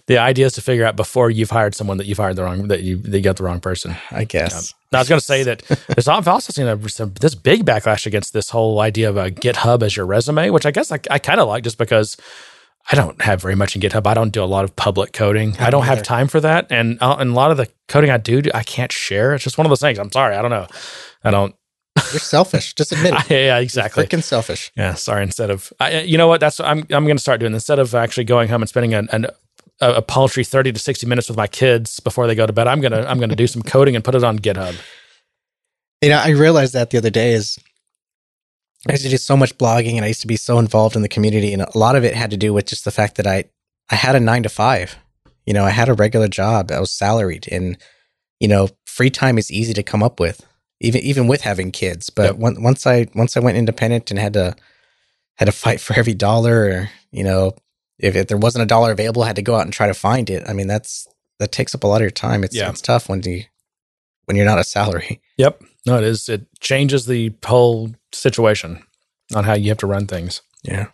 the 0.06 0.18
idea 0.18 0.46
is 0.46 0.54
to 0.54 0.62
figure 0.62 0.86
out 0.86 0.96
before 0.96 1.30
you've 1.30 1.50
hired 1.50 1.76
someone 1.76 1.98
that 1.98 2.06
you've 2.06 2.18
hired 2.18 2.36
the 2.36 2.44
wrong 2.44 2.68
that 2.68 2.84
you 2.84 2.98
they 2.98 3.22
got 3.22 3.38
the 3.38 3.44
wrong 3.44 3.60
person. 3.60 3.96
I 4.12 4.24
guess. 4.24 4.74
Now, 4.92 5.00
I 5.00 5.02
was 5.02 5.10
going 5.10 5.20
to 5.20 5.26
say 5.26 5.44
that 5.44 5.60
there's 5.88 6.08
I've 6.08 6.28
also 6.28 6.52
seen 6.52 6.68
a, 6.68 6.90
some, 6.90 7.14
this 7.20 7.36
big 7.36 7.66
backlash 7.66 8.06
against 8.06 8.34
this 8.34 8.50
whole 8.50 8.80
idea 8.80 9.10
of 9.10 9.18
a 9.18 9.30
GitHub 9.32 9.84
as 9.84 9.96
your 9.96 10.06
resume, 10.06 10.50
which 10.50 10.66
I 10.66 10.72
guess 10.72 10.92
I, 10.92 11.00
I 11.10 11.20
kind 11.20 11.40
of 11.40 11.48
like 11.48 11.64
just 11.64 11.78
because 11.78 12.18
I 12.92 12.96
don't 12.96 13.22
have 13.22 13.42
very 13.42 13.56
much 13.56 13.76
in 13.76 13.82
GitHub. 13.82 14.08
I 14.08 14.14
don't 14.14 14.32
do 14.32 14.44
a 14.44 14.46
lot 14.46 14.64
of 14.64 14.76
public 14.76 15.14
coding. 15.14 15.56
I 15.60 15.70
don't 15.70 15.86
have 15.86 16.02
time 16.02 16.28
for 16.28 16.40
that, 16.40 16.68
and 16.72 16.98
uh, 17.02 17.18
and 17.20 17.32
a 17.32 17.34
lot 17.34 17.52
of 17.52 17.58
the 17.58 17.68
coding 17.88 18.10
I 18.10 18.18
do, 18.18 18.42
I 18.54 18.64
can't 18.64 18.92
share. 18.92 19.34
It's 19.34 19.44
just 19.44 19.58
one 19.58 19.66
of 19.66 19.70
those 19.70 19.82
things. 19.82 20.00
I'm 20.00 20.12
sorry, 20.12 20.36
I 20.36 20.42
don't 20.42 20.52
know. 20.52 20.68
I 21.24 21.32
don't. 21.32 21.56
You're 22.12 22.20
selfish. 22.20 22.74
Just 22.74 22.92
admit 22.92 23.14
it. 23.14 23.30
yeah, 23.30 23.60
exactly. 23.60 24.06
Freaking 24.06 24.24
selfish. 24.24 24.72
Yeah, 24.76 24.94
sorry. 24.94 25.24
Instead 25.24 25.50
of, 25.50 25.72
I, 25.80 26.02
you 26.02 26.18
know 26.18 26.28
what? 26.28 26.40
That's 26.40 26.60
what 26.60 26.68
I'm. 26.68 26.80
I'm 26.92 27.06
going 27.06 27.18
to 27.18 27.22
start 27.22 27.40
doing. 27.40 27.54
Instead 27.54 27.80
of 27.80 27.94
actually 27.96 28.26
going 28.26 28.50
home 28.50 28.62
and 28.62 28.70
spending 28.70 28.94
an, 28.94 29.08
an 29.12 29.28
a, 29.82 29.94
a 29.96 30.02
paltry 30.02 30.44
thirty 30.44 30.72
to 30.72 30.80
sixty 30.80 31.08
minutes 31.08 31.28
with 31.28 31.38
my 31.38 31.48
kids 31.48 32.00
before 32.00 32.28
they 32.28 32.36
go 32.36 32.46
to 32.46 32.54
bed, 32.54 32.68
I'm 32.68 32.82
gonna 32.82 33.06
I'm 33.08 33.20
gonna 33.20 33.36
do 33.36 33.48
some 33.48 33.62
coding 33.62 33.96
and 33.96 34.04
put 34.04 34.16
it 34.16 34.24
on 34.24 34.40
GitHub. 34.40 34.76
You 36.02 36.10
know, 36.10 36.18
I 36.18 36.30
realized 36.30 36.74
that 36.74 36.92
the 36.92 36.98
other 36.98 37.10
day 37.10 37.34
is 37.34 37.60
I 38.88 38.94
used 38.94 39.04
to 39.04 39.10
do 39.10 39.18
so 39.18 39.36
much 39.36 39.58
blogging 39.58 39.96
and 39.96 40.06
I 40.06 40.10
used 40.10 40.22
to 40.22 40.28
be 40.28 40.38
so 40.38 40.58
involved 40.58 40.96
in 40.96 41.02
the 41.02 41.10
community. 41.10 41.52
And 41.54 41.62
a 41.62 41.78
lot 41.78 41.96
of 41.96 42.06
it 42.06 42.16
had 42.16 42.32
to 42.32 42.38
do 42.38 42.54
with 42.54 42.66
just 42.66 42.86
the 42.86 42.92
fact 42.92 43.18
that 43.18 43.28
I, 43.28 43.46
I 43.90 43.96
had 43.96 44.16
a 44.16 44.20
nine 44.20 44.44
to 44.44 44.50
five. 44.50 44.96
You 45.46 45.54
know, 45.54 45.66
I 45.66 45.72
had 45.72 45.90
a 45.90 45.94
regular 45.94 46.28
job. 46.28 46.72
I 46.72 46.80
was 46.80 46.92
salaried 46.92 47.48
and, 47.52 47.78
you 48.40 48.48
know, 48.48 48.70
free 48.86 49.10
time 49.10 49.38
is 49.38 49.52
easy 49.52 49.74
to 49.74 49.84
come 49.84 50.02
up 50.02 50.20
with, 50.20 50.46
even 50.80 51.02
even 51.02 51.28
with 51.28 51.42
having 51.42 51.72
kids. 51.72 52.10
But 52.10 52.36
Yep. 52.36 52.44
on- 52.44 52.64
once 52.64 52.88
I 52.88 53.08
once 53.16 53.36
I 53.38 53.40
went 53.40 53.58
independent 53.58 54.10
and 54.12 54.20
had 54.20 54.34
to 54.34 54.56
had 55.36 55.46
to 55.46 55.52
fight 55.52 55.80
for 55.82 55.94
every 55.98 56.14
dollar, 56.14 56.64
or 56.66 56.90
you 57.12 57.24
know, 57.24 57.54
if, 57.98 58.16
if 58.16 58.28
there 58.28 58.38
wasn't 58.38 58.64
a 58.64 58.68
dollar 58.68 58.92
available, 58.92 59.24
I 59.24 59.28
had 59.28 59.36
to 59.38 59.42
go 59.42 59.56
out 59.56 59.64
and 59.64 59.74
try 59.74 59.88
to 59.88 59.94
find 59.94 60.30
it. 60.30 60.44
I 60.48 60.54
mean, 60.54 60.68
that's 60.68 61.08
that 61.40 61.52
takes 61.52 61.74
up 61.74 61.84
a 61.84 61.88
lot 61.88 61.98
of 61.98 62.02
your 62.02 62.12
time. 62.12 62.44
It's 62.44 62.56
Yeah. 62.56 62.70
it's 62.70 62.82
tough 62.82 63.08
when 63.10 63.22
you 63.24 63.44
when 64.26 64.36
you're 64.36 64.46
not 64.46 64.60
a 64.60 64.64
salary. 64.64 65.22
Yep. 65.38 65.62
No, 65.86 65.98
it 65.98 66.04
is. 66.04 66.28
It 66.28 66.46
changes 66.60 67.06
the 67.06 67.34
whole 67.46 67.92
situation 68.12 68.84
on 69.34 69.46
how 69.46 69.54
you 69.54 69.70
have 69.70 69.78
to 69.78 69.88
run 69.88 70.06
things. 70.06 70.42
Yeah. 70.64 70.88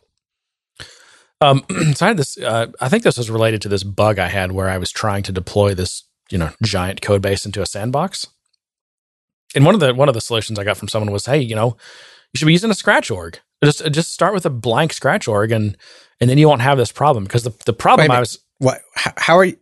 Um, 1.41 1.65
so 1.95 2.05
I 2.05 2.09
had 2.09 2.17
this. 2.17 2.37
Uh, 2.37 2.67
I 2.79 2.89
think 2.89 3.01
this 3.03 3.17
was 3.17 3.29
related 3.31 3.61
to 3.63 3.69
this 3.69 3.83
bug 3.83 4.19
I 4.19 4.27
had 4.27 4.51
where 4.51 4.69
I 4.69 4.77
was 4.77 4.91
trying 4.91 5.23
to 5.23 5.31
deploy 5.31 5.73
this, 5.73 6.03
you 6.29 6.37
know, 6.37 6.51
giant 6.63 7.01
code 7.01 7.23
base 7.23 7.45
into 7.45 7.61
a 7.61 7.65
sandbox. 7.65 8.27
And 9.55 9.65
one 9.65 9.73
of 9.73 9.79
the 9.79 9.93
one 9.93 10.07
of 10.09 10.13
the 10.13 10.21
solutions 10.21 10.59
I 10.59 10.63
got 10.63 10.77
from 10.77 10.87
someone 10.89 11.11
was, 11.11 11.25
hey, 11.25 11.39
you 11.39 11.55
know, 11.55 11.77
you 12.33 12.37
should 12.37 12.45
be 12.45 12.51
using 12.51 12.69
a 12.71 12.75
scratch 12.75 13.09
org. 13.09 13.39
Just 13.63 13.83
just 13.91 14.13
start 14.13 14.33
with 14.33 14.45
a 14.45 14.49
blank 14.49 14.93
scratch 14.93 15.27
org, 15.27 15.51
and 15.51 15.77
and 16.19 16.29
then 16.29 16.37
you 16.37 16.47
won't 16.47 16.61
have 16.61 16.77
this 16.77 16.91
problem 16.91 17.23
because 17.23 17.43
the 17.43 17.53
the 17.65 17.73
problem 17.73 18.11
I 18.11 18.19
was 18.19 18.39
What? 18.59 18.81
How, 18.95 19.37
are 19.37 19.45
you? 19.45 19.57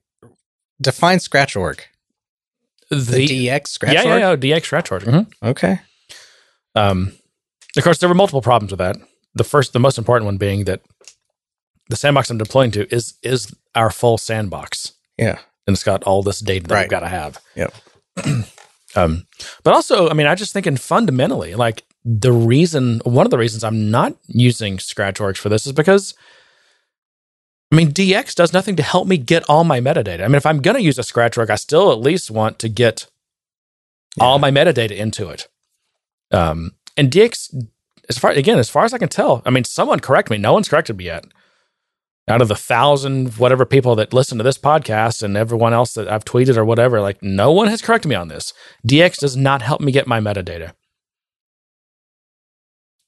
Define 0.82 1.20
scratch 1.20 1.56
org. 1.56 1.84
the, 2.90 2.96
The, 2.98 3.48
DX 3.48 3.68
scratch 3.68 3.94
yeah, 3.94 4.04
org. 4.04 4.44
yeah 4.44 4.50
yeah 4.50 4.60
DX 4.60 4.66
scratch 4.66 4.92
org. 4.92 5.04
Mhm. 5.04 5.32
Okay. 5.44 5.80
Um, 6.76 7.14
of 7.78 7.84
course, 7.84 8.00
there 8.00 8.10
were 8.10 8.16
multiple 8.16 8.42
problems 8.42 8.72
with 8.72 8.80
that. 8.80 8.98
The 9.36 9.44
first, 9.44 9.74
the 9.74 9.80
most 9.80 9.98
important 9.98 10.26
one 10.26 10.38
being 10.38 10.66
that 10.66 10.82
the 11.90 11.96
sandbox 11.96 12.30
I'm 12.30 12.38
deploying 12.38 12.72
to 12.72 12.94
is 12.94 13.14
is 13.24 13.54
our 13.76 13.90
full 13.92 14.18
sandbox, 14.18 14.94
Yeah. 15.18 15.40
and 15.68 15.76
it's 15.76 15.84
got 15.84 16.04
all 16.04 16.24
this 16.24 16.40
data 16.40 16.68
that 16.68 16.74
Right. 16.74 16.82
we've 16.84 16.90
got 16.90 17.02
to 17.02 17.08
have. 17.08 17.40
Yep. 17.56 17.74
um, 18.96 19.26
but 19.64 19.74
also, 19.74 20.10
I 20.10 20.14
mean, 20.14 20.28
I 20.28 20.36
just 20.36 20.54
thinking 20.54 20.78
fundamentally, 20.78 21.56
like 21.56 21.84
the 22.06 22.32
reason, 22.32 23.02
one 23.04 23.26
of 23.26 23.32
the 23.32 23.38
reasons 23.38 23.64
I'm 23.64 23.90
not 23.90 24.16
using 24.28 24.80
scratch 24.80 25.20
orgs 25.20 25.38
for 25.38 25.50
this 25.50 25.66
is 25.66 25.74
because. 25.74 26.14
I 27.72 27.76
mean, 27.76 27.92
DX 27.92 28.36
does 28.36 28.54
nothing 28.54 28.76
to 28.76 28.84
help 28.84 29.08
me 29.08 29.18
get 29.18 29.50
all 29.50 29.64
my 29.64 29.80
metadata. 29.80 30.24
I 30.24 30.28
mean, 30.28 30.36
if 30.36 30.46
I'm 30.46 30.62
going 30.62 30.78
to 30.78 30.84
use 30.84 31.00
a 31.00 31.04
scratch 31.04 31.40
org, 31.40 31.50
I 31.50 31.56
still 31.56 31.92
at 31.92 32.00
least 32.00 32.30
want 32.30 32.60
to 32.60 32.70
get 32.70 33.08
all 34.20 34.38
my 34.38 34.52
metadata 34.52 34.92
into 34.92 35.30
it. 35.30 35.48
Um, 36.30 36.74
and 36.96 37.12
DX, 37.12 37.68
as 38.10 38.20
far 38.20 38.30
again, 38.30 38.60
as 38.60 38.70
far 38.70 38.86
as 38.86 38.94
I 38.94 39.00
can 39.00 39.10
tell, 39.10 39.42
I 39.46 39.50
mean, 39.50 39.64
someone 39.64 40.00
correct 40.00 40.30
me. 40.30 40.38
No 40.38 40.54
one's 40.54 40.70
corrected 40.70 40.98
me 40.98 41.06
yet. 41.06 41.26
Out 42.28 42.42
of 42.42 42.48
the 42.48 42.56
thousand 42.56 43.38
whatever 43.38 43.66
people 43.66 43.96
that 43.96 44.14
listen 44.14 44.38
to 44.38 44.44
this 44.46 44.58
podcast 44.58 45.24
and 45.24 45.36
everyone 45.36 45.74
else 45.74 45.94
that 45.96 46.08
I've 46.08 46.24
tweeted 46.24 46.56
or 46.56 46.64
whatever, 46.64 47.02
like 47.02 47.22
no 47.22 47.52
one 47.52 47.68
has 47.68 47.82
corrected 47.82 48.08
me 48.08 48.16
on 48.16 48.30
this. 48.30 48.54
DX 48.88 49.18
does 49.18 49.36
not 49.36 49.62
help 49.62 49.82
me 49.82 49.92
get 49.92 50.08
my 50.08 50.22
metadata. 50.22 50.74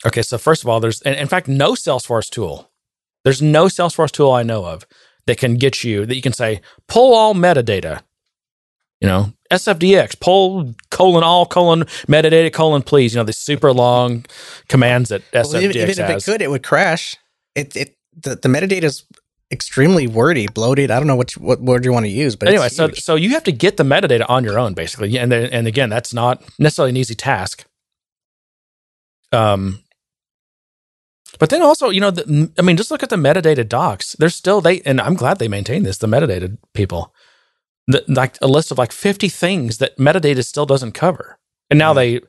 Okay, 0.05 0.21
so 0.21 0.37
first 0.37 0.63
of 0.63 0.69
all, 0.69 0.79
there's 0.79 1.01
in 1.01 1.27
fact 1.27 1.47
no 1.47 1.73
Salesforce 1.73 2.29
tool. 2.29 2.69
There's 3.23 3.41
no 3.41 3.65
Salesforce 3.65 4.11
tool 4.11 4.31
I 4.31 4.43
know 4.43 4.65
of 4.65 4.85
that 5.27 5.37
can 5.37 5.55
get 5.55 5.83
you 5.83 6.05
that 6.05 6.15
you 6.15 6.21
can 6.21 6.33
say 6.33 6.61
pull 6.87 7.15
all 7.15 7.33
metadata. 7.33 8.01
You 9.01 9.07
know, 9.07 9.33
SFDX, 9.51 10.19
pull 10.19 10.73
colon 10.89 11.23
all 11.23 11.45
colon 11.45 11.83
metadata 12.07 12.51
colon 12.51 12.81
please. 12.81 13.13
You 13.13 13.19
know, 13.19 13.23
these 13.23 13.37
super 13.37 13.71
long 13.71 14.25
commands 14.67 15.09
that 15.09 15.21
SFDX 15.31 15.53
Well, 15.53 15.61
even, 15.61 15.77
even 15.77 15.89
if 15.89 15.99
it 15.99 16.23
could, 16.25 16.41
it 16.41 16.51
would 16.51 16.63
crash. 16.63 17.15
It 17.55 17.75
it 17.75 17.94
the, 18.23 18.35
the 18.35 18.47
metadata 18.49 18.83
is 18.83 19.03
extremely 19.51 20.07
wordy, 20.07 20.47
bloated. 20.47 20.89
I 20.91 20.97
don't 20.97 21.07
know 21.07 21.15
what 21.15 21.35
you- 21.35 21.41
what 21.43 21.61
word 21.61 21.85
you 21.85 21.91
want 21.93 22.05
to 22.05 22.11
use, 22.11 22.35
but 22.35 22.47
anyway, 22.49 22.69
so 22.69 22.89
so 22.93 23.15
you 23.15 23.29
have 23.31 23.43
to 23.43 23.51
get 23.51 23.77
the 23.77 23.83
metadata 23.83 24.25
on 24.29 24.43
your 24.43 24.57
own, 24.57 24.73
basically, 24.73 25.17
and 25.19 25.31
then, 25.31 25.49
and 25.51 25.67
again, 25.67 25.89
that's 25.89 26.13
not 26.13 26.43
necessarily 26.59 26.89
an 26.91 26.97
easy 26.97 27.15
task. 27.15 27.65
Um, 29.31 29.83
but 31.39 31.49
then 31.49 31.61
also, 31.61 31.89
you 31.89 31.99
know, 31.99 32.11
the, 32.11 32.49
I 32.57 32.61
mean, 32.61 32.77
just 32.77 32.91
look 32.91 33.03
at 33.03 33.09
the 33.09 33.17
metadata 33.17 33.67
docs. 33.67 34.15
They're 34.17 34.29
still 34.29 34.61
they, 34.61 34.81
and 34.81 35.01
I'm 35.01 35.15
glad 35.15 35.37
they 35.39 35.47
maintain 35.47 35.83
this. 35.83 35.97
The 35.97 36.07
metadata 36.07 36.57
people, 36.73 37.13
the, 37.87 38.03
like 38.07 38.37
a 38.41 38.47
list 38.47 38.71
of 38.71 38.77
like 38.77 38.91
50 38.93 39.27
things 39.29 39.77
that 39.79 39.97
metadata 39.97 40.45
still 40.45 40.65
doesn't 40.65 40.93
cover, 40.93 41.37
and 41.69 41.77
now 41.77 41.91
Mhm. 41.93 41.95
they 41.95 42.19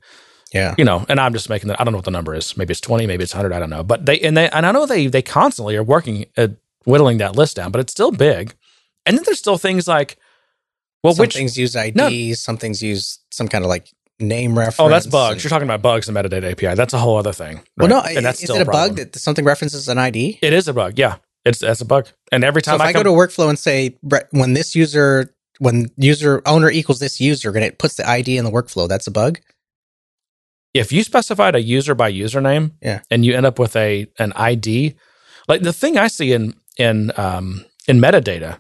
yeah, 0.53 0.75
you 0.79 0.85
know, 0.85 1.05
and 1.09 1.19
I'm 1.21 1.33
just 1.33 1.49
making 1.51 1.69
that. 1.69 1.81
I 1.81 1.85
don't 1.85 1.93
know 1.93 1.99
what 1.99 2.05
the 2.05 2.11
number 2.11 2.35
is. 2.35 2.57
Maybe 2.57 2.73
it's 2.73 2.81
20, 2.81 3.07
maybe 3.07 3.25
it's 3.25 3.35
100. 3.35 3.55
I 3.55 3.59
don't 3.59 3.71
know. 3.71 3.83
But 3.83 4.07
they 4.07 4.19
and 4.21 4.37
they 4.37 4.49
and 4.51 4.65
I 4.67 4.73
know 4.73 4.87
they 4.87 5.07
they 5.09 5.23
constantly 5.23 5.77
are 5.77 5.83
working 5.83 6.27
at 6.37 6.53
whittling 6.85 7.19
that 7.19 7.35
list 7.37 7.57
down, 7.57 7.73
but 7.73 7.81
it's 7.81 7.93
still 7.93 8.13
big. 8.13 8.55
And 9.05 9.17
then 9.17 9.25
there's 9.25 9.39
still 9.39 9.59
things 9.59 9.87
like, 9.89 10.19
well, 11.03 11.15
some 11.15 11.23
which 11.25 11.35
things 11.37 11.57
use 11.57 11.75
IDs, 11.77 12.41
some 12.41 12.57
things 12.57 12.83
use 12.83 13.19
some 13.31 13.49
kind 13.49 13.65
of 13.65 13.69
like 13.69 13.89
name 14.19 14.57
reference. 14.59 14.81
oh, 14.81 14.89
that's 14.89 15.07
bugs. 15.07 15.35
and- 15.35 15.45
You're 15.45 15.51
talking 15.51 15.69
about 15.69 15.83
bugs 15.83 16.09
and 16.09 16.17
metadata 16.17 16.51
API. 16.53 16.75
That's 16.75 16.95
a 16.95 16.99
whole 16.99 17.17
other 17.17 17.33
thing. 17.33 17.61
well, 17.77 17.89
no, 17.89 18.01
and 18.01 18.25
that's 18.25 18.39
is 18.39 18.45
still 18.45 18.57
it 18.57 18.63
a 18.63 18.65
problem. 18.65 18.97
bug 18.97 19.13
that 19.13 19.19
something 19.19 19.45
references 19.45 19.89
an 19.89 19.99
ID? 19.99 20.39
It 20.43 20.53
is 20.53 20.69
a 20.69 20.73
bug. 20.73 20.99
Yeah, 20.99 21.17
it's 21.45 21.59
that's 21.59 21.81
a 21.81 21.85
bug. 21.85 22.09
And 22.33 22.43
every 22.45 22.63
So 22.63 22.71
time 22.73 22.77
if 22.77 22.81
I, 22.83 22.89
I, 22.89 22.93
go 22.93 23.03
come, 23.03 23.05
to 23.05 23.11
workflow 23.11 23.49
and 23.49 23.59
say 23.59 23.97
when 24.31 24.53
this 24.55 24.75
user 24.75 25.33
when 25.59 25.91
user 25.97 26.43
owner 26.47 26.71
equals 26.71 26.99
this 26.99 27.21
user, 27.21 27.51
and 27.51 27.65
it 27.65 27.79
puts 27.79 27.95
the 27.97 28.09
ID 28.09 28.39
in 28.39 28.45
the 28.45 28.51
workflow, 28.51 28.89
that's 28.89 29.07
a 29.07 29.11
bug. 29.11 29.41
If 30.79 30.93
you 30.93 31.03
specified 31.03 31.55
a 31.55 31.61
user 31.63 31.95
by 31.95 32.13
username, 32.13 32.73
Yeah. 32.83 33.01
and 33.11 33.25
you 33.25 33.35
end 33.35 33.47
up 33.47 33.59
with 33.59 33.77
a 33.77 34.07
an 34.19 34.33
ID, 34.35 34.95
like 35.49 35.63
the 35.63 35.73
thing 35.73 35.97
I 35.99 36.09
see 36.09 36.33
in 36.33 36.55
in 36.79 37.13
um, 37.17 37.65
in 37.89 37.99
metadata 38.01 38.59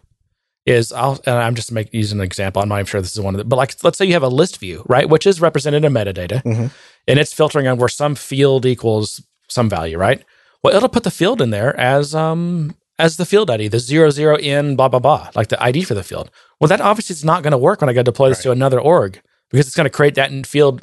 is 0.64 0.92
I'll 0.92 1.20
and 1.26 1.36
I'm 1.36 1.54
just 1.54 1.70
making 1.72 1.98
using 1.98 2.18
an 2.18 2.24
example. 2.24 2.60
I'm 2.62 2.68
not 2.68 2.76
even 2.76 2.86
sure 2.86 3.00
this 3.00 3.12
is 3.12 3.20
one 3.20 3.34
of 3.34 3.38
the, 3.38 3.44
but 3.44 3.56
like 3.56 3.74
let's 3.84 3.98
say 3.98 4.04
you 4.04 4.14
have 4.14 4.22
a 4.22 4.28
list 4.28 4.58
view, 4.58 4.82
right, 4.88 5.08
which 5.08 5.26
is 5.26 5.40
represented 5.40 5.84
in 5.84 5.92
metadata, 5.92 6.42
Mhm. 6.42 6.70
and 7.06 7.18
it's 7.18 7.32
filtering 7.32 7.66
on 7.68 7.76
where 7.78 7.88
some 7.88 8.14
field 8.14 8.66
equals 8.66 9.22
some 9.48 9.68
value, 9.68 9.96
right? 9.98 10.22
Well, 10.62 10.74
it'll 10.74 10.88
put 10.88 11.04
the 11.04 11.10
field 11.10 11.40
in 11.40 11.50
there 11.50 11.78
as 11.78 12.14
um 12.14 12.74
as 12.98 13.16
the 13.18 13.26
field 13.26 13.50
ID, 13.50 13.68
the 13.68 13.78
zero 13.78 14.10
zero 14.10 14.36
in 14.38 14.74
blah 14.74 14.88
blah 14.88 14.98
blah, 15.00 15.28
like 15.34 15.48
the 15.48 15.62
ID 15.62 15.84
for 15.84 15.94
the 15.94 16.02
field. 16.02 16.30
Well, 16.60 16.68
that 16.68 16.80
obviously 16.80 17.14
is 17.14 17.24
not 17.24 17.42
going 17.42 17.52
to 17.52 17.58
work 17.58 17.80
when 17.80 17.90
I 17.90 17.92
go 17.92 18.02
deploy 18.02 18.30
this 18.30 18.38
Right. 18.38 18.44
to 18.44 18.52
another 18.52 18.80
org 18.80 19.20
because 19.50 19.66
it's 19.66 19.76
going 19.76 19.84
to 19.84 19.90
create 19.90 20.14
that 20.14 20.30
in 20.30 20.42
field 20.44 20.82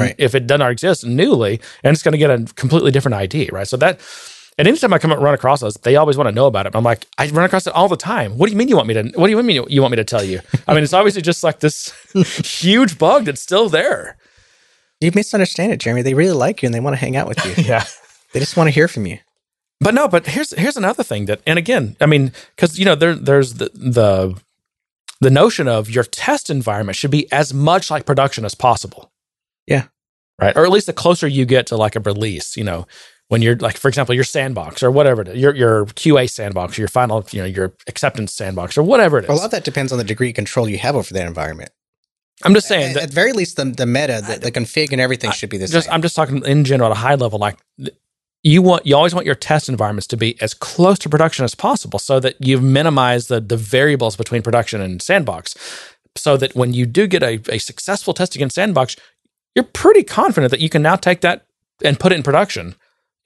Right. 0.00 0.14
if 0.18 0.34
it 0.34 0.46
does 0.46 0.58
not 0.58 0.70
exist 0.70 1.04
newly, 1.06 1.60
and 1.82 1.94
it's 1.94 2.02
going 2.02 2.12
to 2.12 2.18
get 2.18 2.30
a 2.30 2.44
completely 2.54 2.90
different 2.90 3.14
ID, 3.14 3.50
right? 3.52 3.66
So 3.66 3.76
that, 3.78 4.00
and 4.58 4.68
anytime 4.68 4.92
I 4.92 4.98
come 4.98 5.12
and 5.12 5.22
run 5.22 5.34
across 5.34 5.60
those, 5.60 5.74
they 5.74 5.96
always 5.96 6.16
want 6.16 6.28
to 6.28 6.34
know 6.34 6.46
about 6.46 6.66
it. 6.66 6.74
I'm 6.74 6.84
like, 6.84 7.06
I 7.18 7.28
run 7.28 7.44
across 7.44 7.66
it 7.66 7.72
all 7.74 7.88
the 7.88 7.96
time. 7.96 8.38
What 8.38 8.46
do 8.46 8.52
you 8.52 8.58
mean 8.58 8.68
you 8.68 8.76
want 8.76 8.88
me 8.88 8.94
to? 8.94 9.02
What 9.14 9.26
do 9.26 9.30
you 9.30 9.42
mean 9.42 9.64
you 9.68 9.80
want 9.82 9.92
me 9.92 9.96
to 9.96 10.04
tell 10.04 10.22
you? 10.24 10.40
I 10.68 10.74
mean, 10.74 10.84
it's 10.84 10.92
obviously 10.92 11.22
just 11.22 11.42
like 11.44 11.60
this 11.60 11.92
huge 12.62 12.98
bug 12.98 13.24
that's 13.24 13.40
still 13.40 13.68
there. 13.68 14.16
You 15.00 15.10
misunderstand 15.14 15.72
it, 15.72 15.80
Jeremy. 15.80 16.02
They 16.02 16.14
really 16.14 16.32
like 16.36 16.62
you 16.62 16.66
and 16.66 16.74
they 16.74 16.80
want 16.80 16.94
to 16.94 17.00
hang 17.00 17.16
out 17.16 17.28
with 17.28 17.44
you. 17.44 17.54
Yeah. 17.64 17.84
they 18.32 18.40
just 18.40 18.56
want 18.56 18.68
to 18.68 18.72
hear 18.72 18.88
from 18.88 19.06
you. 19.06 19.18
But 19.80 19.92
no, 19.94 20.08
but 20.08 20.26
here's 20.26 20.52
here's 20.56 20.76
another 20.76 21.02
thing 21.02 21.26
that, 21.26 21.40
and 21.46 21.58
again, 21.58 21.96
I 22.00 22.06
mean, 22.06 22.32
because 22.56 22.78
you 22.78 22.84
know 22.84 22.94
there 22.94 23.14
there's 23.14 23.54
the 23.54 23.70
the 23.74 24.40
the 25.20 25.30
notion 25.30 25.68
of 25.68 25.90
your 25.90 26.04
test 26.04 26.48
environment 26.48 26.96
should 26.96 27.10
be 27.10 27.30
as 27.32 27.52
much 27.52 27.90
like 27.90 28.06
production 28.06 28.44
as 28.44 28.54
possible. 28.54 29.10
Yeah. 29.66 29.86
Right. 30.40 30.56
Or 30.56 30.64
at 30.64 30.70
least 30.70 30.86
the 30.86 30.92
closer 30.92 31.28
you 31.28 31.44
get 31.44 31.66
to 31.68 31.76
like 31.76 31.94
a 31.94 32.00
release, 32.00 32.56
you 32.56 32.64
know, 32.64 32.86
when 33.28 33.40
you're 33.40 33.56
like, 33.56 33.76
for 33.76 33.88
example, 33.88 34.14
your 34.14 34.24
sandbox 34.24 34.82
or 34.82 34.90
whatever 34.90 35.22
it 35.22 35.28
is, 35.28 35.38
your 35.38 35.54
your 35.54 35.86
QA 35.86 36.28
sandbox, 36.28 36.78
or 36.78 36.82
your 36.82 36.88
final, 36.88 37.24
you 37.30 37.40
know, 37.40 37.46
your 37.46 37.72
acceptance 37.86 38.32
sandbox 38.32 38.76
or 38.76 38.82
whatever 38.82 39.18
it 39.18 39.24
is. 39.24 39.30
A 39.30 39.32
lot 39.32 39.46
of 39.46 39.50
that 39.52 39.64
depends 39.64 39.92
on 39.92 39.98
the 39.98 40.04
degree 40.04 40.30
of 40.30 40.34
control 40.34 40.68
you 40.68 40.78
have 40.78 40.96
over 40.96 41.14
that 41.14 41.26
environment. 41.26 41.70
I'm 42.42 42.52
just 42.52 42.66
saying 42.66 42.90
At, 42.90 42.94
that 42.94 43.02
at 43.04 43.10
very 43.10 43.32
least, 43.32 43.56
the, 43.56 43.64
the 43.64 43.86
meta, 43.86 44.20
the, 44.26 44.38
the 44.38 44.52
config, 44.52 44.90
and 44.92 45.00
everything 45.00 45.30
should 45.30 45.50
be 45.50 45.56
the 45.56 45.68
just 45.68 45.86
same. 45.86 45.94
I'm 45.94 46.02
just 46.02 46.16
talking 46.16 46.44
in 46.44 46.64
general 46.64 46.90
at 46.90 46.96
a 46.96 47.00
high 47.00 47.14
level. 47.14 47.38
Like 47.38 47.58
you 48.42 48.60
want, 48.60 48.86
you 48.86 48.96
always 48.96 49.14
want 49.14 49.24
your 49.24 49.36
test 49.36 49.68
environments 49.68 50.06
to 50.08 50.16
be 50.16 50.40
as 50.42 50.52
close 50.52 50.98
to 51.00 51.08
production 51.08 51.44
as 51.44 51.54
possible, 51.54 51.98
so 51.98 52.20
that 52.20 52.34
you've 52.40 52.62
minimized 52.62 53.28
the 53.28 53.40
the 53.40 53.56
variables 53.56 54.16
between 54.16 54.42
production 54.42 54.80
and 54.80 55.00
sandbox, 55.00 55.54
so 56.16 56.36
that 56.36 56.54
when 56.54 56.74
you 56.74 56.86
do 56.86 57.06
get 57.06 57.22
a, 57.22 57.40
a 57.48 57.58
successful 57.58 58.12
test 58.12 58.34
against 58.34 58.56
sandbox, 58.56 58.96
you're 59.54 59.64
pretty 59.64 60.02
confident 60.02 60.50
that 60.50 60.60
you 60.60 60.68
can 60.68 60.82
now 60.82 60.96
take 60.96 61.20
that 61.22 61.46
and 61.84 61.98
put 61.98 62.12
it 62.12 62.16
in 62.16 62.22
production, 62.22 62.74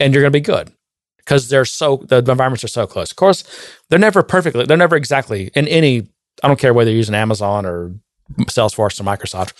and 0.01 0.12
you're 0.12 0.22
going 0.22 0.33
to 0.33 0.37
be 0.39 0.41
good 0.43 0.72
because 1.18 1.49
they're 1.49 1.64
so 1.64 2.05
the 2.09 2.18
environments 2.18 2.64
are 2.64 2.68
so 2.68 2.87
close. 2.87 3.11
Of 3.11 3.16
course, 3.16 3.45
they're 3.89 3.99
never 3.99 4.22
perfectly, 4.22 4.64
they're 4.66 4.76
never 4.76 4.97
exactly 4.97 5.51
in 5.55 5.66
any. 5.68 6.09
I 6.43 6.49
don't 6.49 6.59
care 6.59 6.72
whether 6.74 6.91
you're 6.91 6.97
using 6.99 7.14
Amazon 7.14 7.66
or 7.66 7.93
Salesforce 8.43 9.01
or 9.01 9.05
Microsoft 9.05 9.53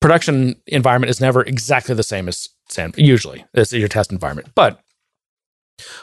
production 0.00 0.54
environment 0.66 1.08
is 1.10 1.20
never 1.20 1.42
exactly 1.42 1.94
the 1.94 2.02
same 2.02 2.28
as 2.28 2.48
usually 2.96 3.44
as 3.54 3.72
your 3.72 3.88
test 3.88 4.12
environment 4.12 4.48
but 4.54 4.80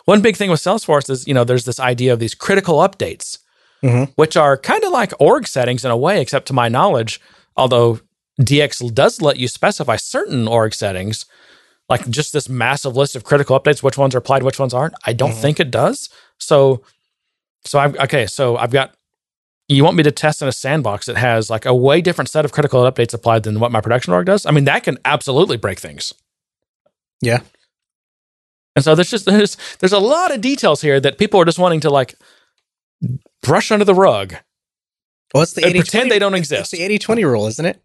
one 0.05 0.21
big 0.21 0.35
thing 0.35 0.49
with 0.49 0.59
salesforce 0.59 1.09
is 1.09 1.27
you 1.27 1.33
know 1.33 1.43
there's 1.43 1.65
this 1.65 1.79
idea 1.79 2.11
of 2.11 2.19
these 2.19 2.33
critical 2.33 2.77
updates 2.79 3.37
Mhm. 3.83 4.11
which 4.15 4.35
are 4.37 4.57
kind 4.57 4.83
of 4.83 4.91
like 4.91 5.13
org 5.19 5.45
settings 5.47 5.83
in 5.85 5.91
a 5.91 5.97
way 5.97 6.21
except 6.21 6.47
to 6.47 6.53
my 6.53 6.69
knowledge 6.69 7.19
although 7.55 7.99
dx 8.41 8.93
does 8.93 9.21
let 9.21 9.37
you 9.37 9.47
specify 9.47 9.95
certain 9.95 10.47
org 10.47 10.73
settings 10.73 11.25
like 11.89 12.07
just 12.09 12.33
this 12.33 12.49
massive 12.49 12.95
list 12.95 13.15
of 13.15 13.23
critical 13.23 13.59
updates 13.59 13.83
which 13.83 13.97
ones 13.97 14.15
are 14.15 14.19
applied 14.19 14.43
which 14.43 14.59
ones 14.59 14.73
aren't 14.73 14.95
i 15.05 15.13
don't 15.13 15.31
Mhm. 15.33 15.41
think 15.41 15.59
it 15.59 15.69
does 15.71 16.09
so 16.39 16.81
so 17.65 17.77
i've 17.79 17.95
okay 17.97 18.25
so 18.25 18.57
i've 18.57 18.71
got 18.71 18.95
you 19.69 19.83
want 19.83 19.95
me 19.95 20.03
to 20.03 20.11
test 20.11 20.41
in 20.41 20.47
a 20.47 20.51
sandbox 20.51 21.05
that 21.05 21.15
has 21.17 21.49
like 21.49 21.65
a 21.65 21.73
way 21.73 22.01
different 22.01 22.29
set 22.29 22.43
of 22.43 22.51
critical 22.51 22.81
updates 22.83 23.13
applied 23.13 23.43
than 23.43 23.59
what 23.61 23.71
my 23.71 23.79
production 23.79 24.11
org 24.13 24.25
does. 24.25 24.45
I 24.45 24.51
mean, 24.51 24.65
that 24.65 24.83
can 24.83 24.97
absolutely 25.05 25.55
break 25.55 25.79
things. 25.79 26.13
Yeah. 27.21 27.39
And 28.75 28.83
so 28.83 28.93
there's 28.93 29.09
just 29.09 29.25
there's 29.25 29.55
there's 29.79 29.93
a 29.93 29.99
lot 29.99 30.33
of 30.35 30.41
details 30.41 30.81
here 30.81 30.99
that 30.99 31.17
people 31.17 31.39
are 31.39 31.45
just 31.45 31.59
wanting 31.59 31.79
to 31.79 31.89
like 31.89 32.13
brush 33.41 33.71
under 33.71 33.85
the 33.85 33.95
rug. 33.95 34.35
well, 35.33 35.43
it's 35.43 35.53
the 35.53 35.65
80 35.65 35.79
pretend 35.79 36.11
they 36.11 36.19
don't 36.19 36.33
It's 36.33 36.51
exist. 36.51 36.71
the 36.71 36.81
80 36.81 36.99
20 36.99 37.23
rule, 37.23 37.47
isn't 37.47 37.65
it? 37.65 37.81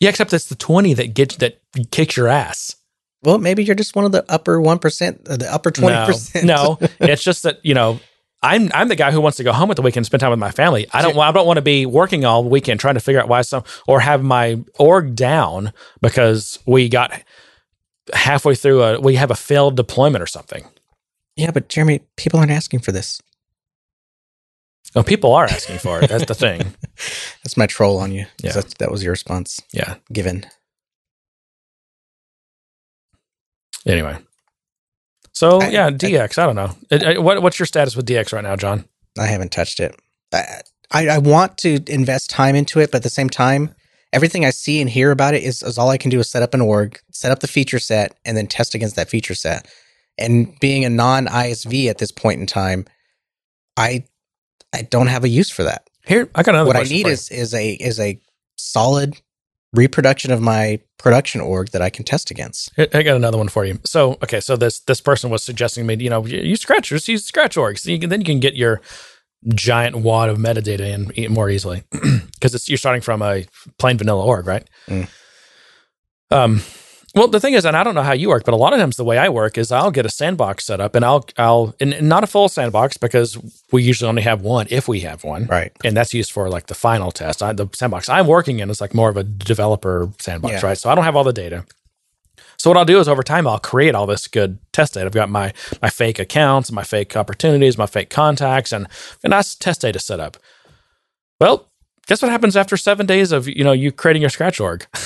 Yeah, 0.00 0.10
except 0.10 0.32
it's 0.32 0.46
the 0.46 0.54
20 0.54 0.94
that 0.94 1.14
gets 1.14 1.36
that 1.36 1.60
kicks 1.90 2.16
your 2.16 2.28
ass. 2.28 2.76
Well, 3.22 3.38
maybe 3.38 3.64
you're 3.64 3.74
just 3.74 3.96
one 3.96 4.04
of 4.04 4.12
the 4.12 4.24
upper 4.28 4.58
1%, 4.58 5.30
uh, 5.30 5.36
the 5.36 5.52
upper 5.52 5.70
20%. 5.70 6.44
No, 6.44 6.78
no. 6.78 6.88
it's 7.00 7.22
just 7.22 7.44
that, 7.44 7.58
you 7.64 7.72
know, 7.72 7.98
I'm 8.42 8.70
I'm 8.74 8.88
the 8.88 8.96
guy 8.96 9.10
who 9.10 9.22
wants 9.22 9.38
to 9.38 9.42
go 9.44 9.52
home 9.54 9.70
at 9.70 9.76
the 9.76 9.82
weekend 9.82 10.02
and 10.02 10.06
spend 10.06 10.20
time 10.20 10.30
with 10.30 10.38
my 10.38 10.50
family. 10.50 10.86
I 10.92 11.00
don't 11.00 11.18
I 11.18 11.32
don't 11.32 11.46
want 11.46 11.56
to 11.56 11.62
be 11.62 11.86
working 11.86 12.26
all 12.26 12.44
weekend 12.44 12.78
trying 12.78 12.94
to 12.94 13.00
figure 13.00 13.18
out 13.18 13.26
why 13.26 13.40
some 13.40 13.64
or 13.88 14.00
have 14.00 14.22
my 14.22 14.62
org 14.78 15.16
down 15.16 15.72
because 16.02 16.58
we 16.66 16.90
got 16.90 17.18
halfway 18.12 18.54
through 18.54 18.82
a 18.82 19.00
we 19.00 19.14
have 19.14 19.30
a 19.30 19.34
failed 19.34 19.76
deployment 19.76 20.22
or 20.22 20.26
something. 20.26 20.62
Yeah, 21.36 21.52
but 21.52 21.70
Jeremy, 21.70 22.00
people 22.16 22.38
aren't 22.38 22.52
asking 22.52 22.80
for 22.80 22.92
this. 22.92 23.22
No, 24.94 25.02
people 25.02 25.32
are 25.34 25.44
asking 25.44 25.78
for 25.78 26.00
it. 26.02 26.08
That's 26.08 26.24
the 26.26 26.34
thing. 26.34 26.58
That's 27.42 27.56
my 27.56 27.66
troll 27.66 27.98
on 27.98 28.12
you. 28.12 28.26
Yeah. 28.42 28.52
That's, 28.52 28.74
that 28.74 28.90
was 28.90 29.02
your 29.02 29.10
response 29.12 29.60
Yeah. 29.72 29.96
given. 30.12 30.46
Anyway. 33.86 34.16
So 35.32 35.60
I- 35.60 35.68
yeah, 35.70 35.90
DX. 35.90 36.38
I 36.38 36.46
don't 36.46 36.56
know. 36.56 36.76
It- 36.90 37.02
it- 37.02 37.22
what, 37.22 37.42
what's 37.42 37.58
your 37.58 37.66
status 37.66 37.96
with 37.96 38.06
DX 38.06 38.32
right 38.32 38.44
now, 38.44 38.56
John? 38.56 38.84
I 39.18 39.26
haven't 39.26 39.52
touched 39.52 39.80
it. 39.80 39.98
I, 40.32 40.60
I, 40.90 41.08
I 41.08 41.18
want 41.18 41.58
to 41.58 41.80
invest 41.88 42.30
time 42.30 42.54
into 42.54 42.80
it, 42.80 42.90
but 42.90 42.98
at 42.98 43.02
the 43.02 43.10
same 43.10 43.28
time, 43.30 43.74
everything 44.12 44.44
I 44.44 44.50
see 44.50 44.80
and 44.80 44.88
hear 44.88 45.10
about 45.10 45.34
it 45.34 45.42
is, 45.42 45.62
is 45.62 45.76
all 45.78 45.90
I 45.90 45.98
can 45.98 46.10
do 46.10 46.20
is 46.20 46.30
set 46.30 46.42
up 46.42 46.54
an 46.54 46.60
org, 46.60 47.00
set 47.10 47.32
up 47.32 47.40
the 47.40 47.48
feature 47.48 47.78
set, 47.80 48.16
and 48.24 48.36
then 48.36 48.46
test 48.46 48.74
against 48.74 48.96
that 48.96 49.08
feature 49.08 49.34
set. 49.34 49.66
And 50.18 50.56
being 50.60 50.84
a 50.84 50.90
non 50.90 51.26
ISV 51.26 51.88
at 51.90 51.98
this 51.98 52.12
point 52.12 52.40
in 52.40 52.46
time, 52.46 52.86
I 53.76 54.04
I 54.74 54.82
don't 54.82 55.06
have 55.06 55.24
a 55.24 55.28
use 55.28 55.50
for 55.50 55.64
that. 55.64 55.88
Here, 56.06 56.28
I 56.34 56.42
got 56.42 56.54
another. 56.54 56.66
what 56.66 56.76
I 56.76 56.82
need 56.82 57.02
for 57.02 57.08
you. 57.08 57.14
is 57.14 57.30
is 57.30 57.54
a 57.54 57.72
is 57.72 57.98
a 57.98 58.20
solid 58.56 59.20
reproduction 59.72 60.30
of 60.30 60.40
my 60.40 60.80
production 60.98 61.40
org 61.40 61.70
that 61.70 61.82
I 61.82 61.90
can 61.90 62.04
test 62.04 62.30
against. 62.30 62.70
I 62.78 63.02
got 63.02 63.16
another 63.16 63.38
one 63.38 63.48
for 63.48 63.64
you. 63.64 63.78
So, 63.84 64.12
okay, 64.22 64.40
so 64.40 64.56
this 64.56 64.80
this 64.80 65.00
person 65.00 65.30
was 65.30 65.42
suggesting 65.42 65.86
me, 65.86 65.96
you 65.98 66.10
know, 66.10 66.24
you 66.26 66.56
scratch, 66.56 66.88
just 66.88 67.08
use 67.08 67.24
scratch 67.24 67.56
orgs. 67.56 67.80
So 67.80 67.90
you 67.90 67.98
can, 67.98 68.10
then 68.10 68.20
you 68.20 68.26
can 68.26 68.40
get 68.40 68.54
your 68.54 68.80
giant 69.48 69.96
wad 69.96 70.30
of 70.30 70.38
metadata 70.38 71.12
in 71.14 71.32
more 71.32 71.50
easily 71.50 71.82
because 72.32 72.54
it's 72.54 72.68
you're 72.68 72.78
starting 72.78 73.02
from 73.02 73.22
a 73.22 73.44
plain 73.78 73.98
vanilla 73.98 74.24
org, 74.24 74.46
right? 74.46 74.68
Mm. 74.88 75.08
Um, 76.30 76.62
well, 77.14 77.28
the 77.28 77.38
thing 77.40 77.54
is, 77.54 77.64
and 77.64 77.76
I 77.76 77.84
don't 77.84 77.94
know 77.94 78.02
how 78.02 78.12
you 78.12 78.28
work, 78.28 78.44
but 78.44 78.54
a 78.54 78.56
lot 78.56 78.72
of 78.72 78.78
times 78.80 78.96
the 78.96 79.04
way 79.04 79.18
I 79.18 79.28
work 79.28 79.56
is 79.56 79.70
I'll 79.70 79.90
get 79.90 80.04
a 80.04 80.08
sandbox 80.10 80.64
set 80.64 80.80
up, 80.80 80.94
and 80.94 81.04
I'll 81.04 81.24
I'll 81.38 81.74
and 81.80 82.00
not 82.08 82.24
a 82.24 82.26
full 82.26 82.48
sandbox 82.48 82.96
because 82.96 83.38
we 83.72 83.82
usually 83.82 84.08
only 84.08 84.22
have 84.22 84.42
one 84.42 84.66
if 84.70 84.88
we 84.88 85.00
have 85.00 85.22
one, 85.24 85.46
Right. 85.46 85.72
and 85.84 85.96
that's 85.96 86.12
used 86.14 86.32
for 86.32 86.48
like 86.48 86.66
the 86.66 86.74
final 86.74 87.10
test. 87.12 87.42
I, 87.42 87.52
the 87.52 87.68
sandbox 87.72 88.08
I'm 88.08 88.26
working 88.26 88.58
in 88.58 88.68
is 88.70 88.80
like 88.80 88.94
more 88.94 89.08
of 89.10 89.16
a 89.16 89.22
developer 89.24 90.10
sandbox, 90.18 90.54
Yeah. 90.62 90.66
right? 90.66 90.78
So 90.78 90.90
I 90.90 90.94
don't 90.94 91.04
have 91.04 91.16
all 91.16 91.24
the 91.24 91.32
data. 91.32 91.64
So 92.56 92.70
what 92.70 92.76
I'll 92.76 92.84
do 92.84 92.98
is 92.98 93.08
over 93.08 93.22
time 93.22 93.46
I'll 93.46 93.58
create 93.58 93.94
all 93.94 94.06
this 94.06 94.26
good 94.26 94.58
test 94.72 94.94
data. 94.94 95.06
I've 95.06 95.12
got 95.12 95.28
my 95.30 95.52
my 95.82 95.90
fake 95.90 96.18
accounts, 96.18 96.72
my 96.72 96.82
fake 96.84 97.16
opportunities, 97.16 97.76
my 97.78 97.86
fake 97.86 98.10
contacts, 98.10 98.72
and 98.72 98.86
a 99.22 99.28
nice 99.28 99.54
test 99.54 99.82
data 99.82 99.98
set 99.98 100.18
up. 100.20 100.36
Well, 101.40 101.68
guess 102.06 102.22
what 102.22 102.30
happens 102.30 102.56
after 102.56 102.76
seven 102.76 103.06
days 103.06 103.32
of 103.32 103.48
you 103.48 103.62
know 103.64 103.72
you 103.72 103.92
creating 103.92 104.22
your 104.22 104.30
scratch 104.30 104.60
org? 104.60 104.86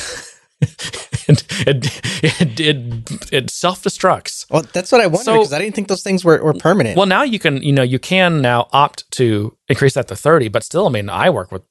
it 0.61 1.44
it 1.66 2.00
it, 2.22 2.61
it, 2.61 3.32
it 3.32 3.50
self 3.50 3.82
destructs. 3.82 4.46
Well, 4.50 4.62
that's 4.72 4.90
what 4.90 5.00
I 5.00 5.06
wondered 5.06 5.24
So- 5.24 5.34
because 5.34 5.52
I 5.52 5.59
didn't 5.59 5.74
think 5.74 5.88
those 5.88 6.02
things 6.02 6.24
were, 6.24 6.42
were 6.42 6.54
permanent. 6.54 6.96
Well, 6.96 7.06
now 7.06 7.22
you 7.22 7.38
can, 7.38 7.62
you 7.62 7.72
know, 7.72 7.82
you 7.82 7.98
can 7.98 8.40
now 8.40 8.68
opt 8.72 9.11
to 9.12 9.56
increase 9.68 9.94
that 9.94 10.09
to 10.09 10.16
30, 10.16 10.48
but 10.48 10.64
still, 10.64 10.86
I 10.86 10.90
mean, 10.90 11.09
I 11.09 11.30
work 11.30 11.52
with, 11.52 11.62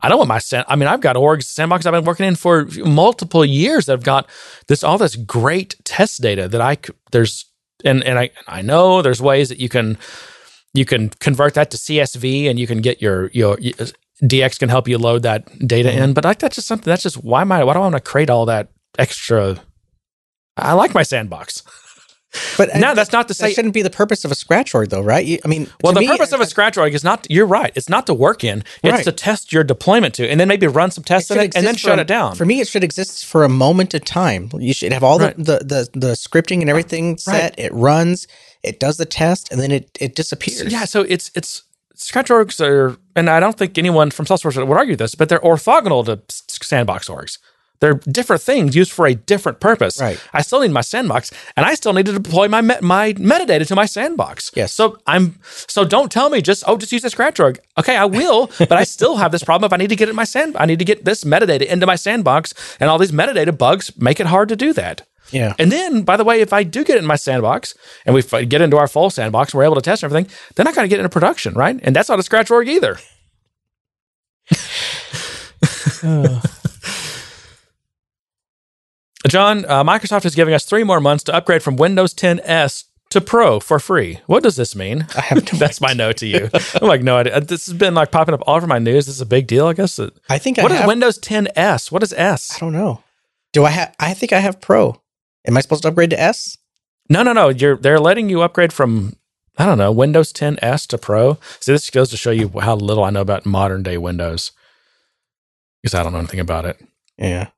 I 0.00 0.08
don't 0.08 0.18
want 0.18 0.28
my, 0.28 0.38
sand, 0.38 0.64
I 0.68 0.76
mean, 0.76 0.88
I've 0.88 1.00
got 1.00 1.16
orgs, 1.16 1.44
sandbox 1.44 1.86
I've 1.86 1.92
been 1.92 2.04
working 2.04 2.26
in 2.26 2.34
for 2.34 2.64
multiple 2.84 3.44
years 3.44 3.86
that 3.86 3.92
have 3.92 4.02
got 4.04 4.28
this, 4.66 4.82
all 4.82 4.98
this 4.98 5.14
great 5.16 5.76
test 5.84 6.20
data 6.20 6.48
that 6.48 6.60
I 6.60 6.78
there's, 7.12 7.46
and, 7.84 8.02
and 8.02 8.18
I, 8.18 8.30
I 8.48 8.62
know 8.62 9.02
there's 9.02 9.22
ways 9.22 9.48
that 9.48 9.58
you 9.60 9.68
can, 9.68 9.96
you 10.74 10.84
can 10.84 11.10
convert 11.10 11.54
that 11.54 11.70
to 11.70 11.76
CSV 11.76 12.48
and 12.50 12.58
you 12.58 12.66
can 12.66 12.80
get 12.80 13.00
your, 13.00 13.30
your, 13.32 13.58
DX 14.22 14.58
can 14.58 14.68
help 14.68 14.88
you 14.88 14.98
load 14.98 15.22
that 15.24 15.46
data 15.66 15.92
in, 15.92 15.98
mm-hmm. 15.98 16.12
but 16.12 16.24
like 16.24 16.38
that's 16.38 16.56
just 16.56 16.68
something, 16.68 16.90
that's 16.90 17.02
just, 17.02 17.22
why 17.22 17.40
am 17.40 17.52
I, 17.52 17.64
why 17.64 17.72
do 17.74 17.78
I 17.80 17.82
want 17.82 17.94
to 17.94 18.00
create 18.00 18.30
all 18.30 18.46
that 18.46 18.70
extra? 18.98 19.60
I 20.56 20.74
like 20.74 20.94
my 20.94 21.02
sandbox. 21.02 21.62
but 22.56 22.74
uh, 22.74 22.78
Now, 22.78 22.94
that's 22.94 23.12
not 23.12 23.28
to 23.28 23.34
that 23.34 23.52
shouldn't 23.52 23.74
be 23.74 23.82
the 23.82 23.90
purpose 23.90 24.24
of 24.24 24.30
a 24.30 24.34
scratch 24.34 24.74
org, 24.74 24.90
though, 24.90 25.02
right? 25.02 25.24
You, 25.24 25.38
I 25.44 25.48
mean, 25.48 25.68
Well, 25.82 25.92
the 25.92 26.00
me, 26.00 26.06
purpose 26.08 26.32
of 26.32 26.40
a 26.40 26.46
scratch 26.46 26.76
org 26.78 26.94
is 26.94 27.04
not. 27.04 27.26
You're 27.28 27.46
right. 27.46 27.72
It's 27.74 27.88
not 27.88 28.06
to 28.06 28.14
work 28.14 28.42
in. 28.44 28.64
It's 28.82 28.92
Right. 28.92 29.04
to 29.04 29.12
test 29.12 29.52
your 29.52 29.64
deployment 29.64 30.14
to, 30.14 30.28
and 30.28 30.38
then 30.40 30.48
maybe 30.48 30.66
run 30.66 30.90
some 30.90 31.04
tests 31.04 31.30
in 31.30 31.38
it, 31.38 31.56
and 31.56 31.66
then 31.66 31.76
shut 31.76 31.98
a- 31.98 32.02
it 32.02 32.06
down. 32.06 32.36
For 32.36 32.44
me, 32.46 32.60
it 32.60 32.68
should 32.68 32.84
exist 32.84 33.26
for 33.26 33.44
a 33.44 33.48
moment 33.48 33.92
of 33.94 34.04
time. 34.04 34.50
You 34.58 34.72
should 34.72 34.92
have 34.92 35.02
all 35.04 35.18
Right. 35.18 35.36
the, 35.36 35.58
the, 35.58 35.88
the, 35.92 35.98
the 36.06 36.12
scripting 36.14 36.60
and 36.60 36.70
everything 36.70 37.18
set. 37.18 37.58
It 37.58 37.72
runs, 37.74 38.26
it 38.62 38.78
does 38.80 38.96
the 38.96 39.06
test, 39.06 39.50
and 39.52 39.60
then 39.60 39.70
it, 39.70 39.90
it 40.00 40.14
disappears. 40.14 40.72
yeah. 40.72 40.84
So 40.84 41.02
it's 41.02 41.30
it's 41.34 41.62
scratch 41.94 42.28
orgs 42.28 42.60
are, 42.64 42.96
and 43.16 43.28
I 43.28 43.40
don't 43.40 43.56
think 43.56 43.78
anyone 43.78 44.10
from 44.10 44.26
Salesforce 44.26 44.56
would 44.66 44.76
argue 44.76 44.96
this, 44.96 45.14
but 45.14 45.28
they're 45.28 45.40
orthogonal 45.40 46.04
to 46.06 46.20
sandbox 46.28 47.08
orgs. 47.08 47.38
They're 47.82 47.94
different 47.94 48.40
things 48.42 48.76
used 48.76 48.92
for 48.92 49.08
a 49.08 49.14
different 49.16 49.58
purpose. 49.58 50.00
Right. 50.00 50.16
I 50.32 50.42
still 50.42 50.60
need 50.60 50.70
my 50.70 50.82
sandbox, 50.82 51.32
and 51.56 51.66
I 51.66 51.74
still 51.74 51.92
need 51.92 52.06
to 52.06 52.12
deploy 52.12 52.46
my 52.46 52.60
met, 52.60 52.80
my 52.80 53.12
metadata 53.14 53.66
to 53.66 53.74
my 53.74 53.86
sandbox. 53.86 54.52
Yes. 54.54 54.72
So 54.72 54.98
I'm 55.08 55.40
so 55.66 55.84
don't 55.84 56.10
tell 56.10 56.30
me 56.30 56.40
just 56.42 56.62
oh 56.68 56.76
just 56.76 56.92
use 56.92 57.02
a 57.02 57.10
scratch 57.10 57.40
org. 57.40 57.58
Okay, 57.76 57.96
I 57.96 58.04
will, 58.04 58.52
but 58.58 58.74
I 58.74 58.84
still 58.84 59.16
have 59.16 59.32
this 59.32 59.42
problem 59.42 59.68
if 59.68 59.72
I 59.72 59.78
need 59.78 59.88
to 59.88 59.96
get 59.96 60.08
it 60.08 60.10
in 60.10 60.16
my 60.16 60.22
sand. 60.22 60.56
I 60.60 60.66
need 60.66 60.78
to 60.78 60.84
get 60.84 61.04
this 61.04 61.24
metadata 61.24 61.66
into 61.66 61.84
my 61.84 61.96
sandbox, 61.96 62.54
and 62.78 62.88
all 62.88 62.98
these 62.98 63.10
metadata 63.10 63.56
bugs 63.58 63.90
make 63.96 64.20
it 64.20 64.26
hard 64.26 64.48
to 64.50 64.54
do 64.54 64.72
that. 64.74 65.02
Yeah. 65.32 65.54
And 65.58 65.72
then, 65.72 66.02
by 66.02 66.16
the 66.16 66.24
way, 66.24 66.40
if 66.40 66.52
I 66.52 66.62
do 66.62 66.84
get 66.84 66.96
it 66.96 67.00
in 67.00 67.06
my 67.06 67.16
sandbox 67.16 67.74
and 68.04 68.14
we 68.14 68.22
get 68.46 68.60
into 68.60 68.76
our 68.76 68.86
full 68.86 69.10
sandbox 69.10 69.52
and 69.52 69.58
we're 69.58 69.64
able 69.64 69.76
to 69.76 69.80
test 69.80 70.04
everything, 70.04 70.30
then 70.56 70.68
I 70.68 70.72
got 70.72 70.82
to 70.82 70.88
get 70.88 70.98
into 70.98 71.08
production, 71.08 71.54
right? 71.54 71.78
And 71.82 71.96
that's 71.96 72.08
not 72.08 72.18
a 72.18 72.22
scratch 72.22 72.50
org 72.50 72.68
either. 72.68 72.98
John, 79.28 79.64
uh, 79.66 79.84
Microsoft 79.84 80.24
is 80.24 80.34
giving 80.34 80.52
us 80.52 80.64
three 80.64 80.84
more 80.84 81.00
months 81.00 81.24
to 81.24 81.34
upgrade 81.34 81.62
from 81.62 81.76
Windows 81.76 82.12
10 82.12 82.40
S 82.40 82.84
to 83.10 83.20
Pro 83.20 83.60
for 83.60 83.78
free. 83.78 84.20
What 84.26 84.42
does 84.42 84.56
this 84.56 84.74
mean? 84.74 85.06
I 85.16 85.20
have 85.20 85.44
no 85.52 85.58
That's 85.58 85.80
my 85.80 85.92
note 85.92 86.16
to 86.18 86.26
you. 86.26 86.50
I'm 86.80 86.88
like, 86.88 87.02
no 87.02 87.18
idea. 87.18 87.40
This 87.40 87.66
has 87.66 87.74
been 87.74 87.94
like 87.94 88.10
popping 88.10 88.34
up 88.34 88.42
all 88.46 88.56
over 88.56 88.66
my 88.66 88.78
news. 88.78 89.06
This 89.06 89.16
is 89.16 89.20
a 89.20 89.26
big 89.26 89.46
deal, 89.46 89.66
I 89.66 89.74
guess. 89.74 90.00
I 90.28 90.38
think 90.38 90.58
is 90.58 90.64
I 90.64 90.68
have, 90.68 90.70
What 90.70 90.80
is 90.80 90.86
Windows 90.86 91.18
10 91.18 91.48
S? 91.54 91.92
What 91.92 92.02
is 92.02 92.12
S? 92.14 92.56
I 92.56 92.58
don't 92.58 92.72
know. 92.72 93.02
Do 93.52 93.64
I 93.64 93.70
have? 93.70 93.94
I 94.00 94.14
think 94.14 94.32
I 94.32 94.40
have 94.40 94.60
Pro. 94.60 95.00
Am 95.46 95.56
I 95.56 95.60
supposed 95.60 95.82
to 95.82 95.88
upgrade 95.88 96.10
to 96.10 96.20
S? 96.20 96.56
No, 97.08 97.22
no, 97.22 97.32
no. 97.32 97.48
You're 97.48 97.76
they're 97.76 98.00
letting 98.00 98.28
you 98.28 98.42
upgrade 98.42 98.72
from 98.72 99.16
I 99.58 99.66
don't 99.66 99.78
know 99.78 99.92
Windows 99.92 100.32
10 100.32 100.58
S 100.62 100.86
to 100.88 100.98
Pro. 100.98 101.38
See, 101.60 101.72
this 101.72 101.90
goes 101.90 102.10
to 102.10 102.16
show 102.16 102.30
you 102.30 102.48
how 102.60 102.76
little 102.76 103.04
I 103.04 103.10
know 103.10 103.20
about 103.20 103.44
modern 103.44 103.82
day 103.82 103.98
Windows 103.98 104.52
because 105.82 105.94
I 105.94 106.02
don't 106.02 106.12
know 106.12 106.20
anything 106.20 106.40
about 106.40 106.64
it. 106.64 106.80
Yeah. 107.18 107.48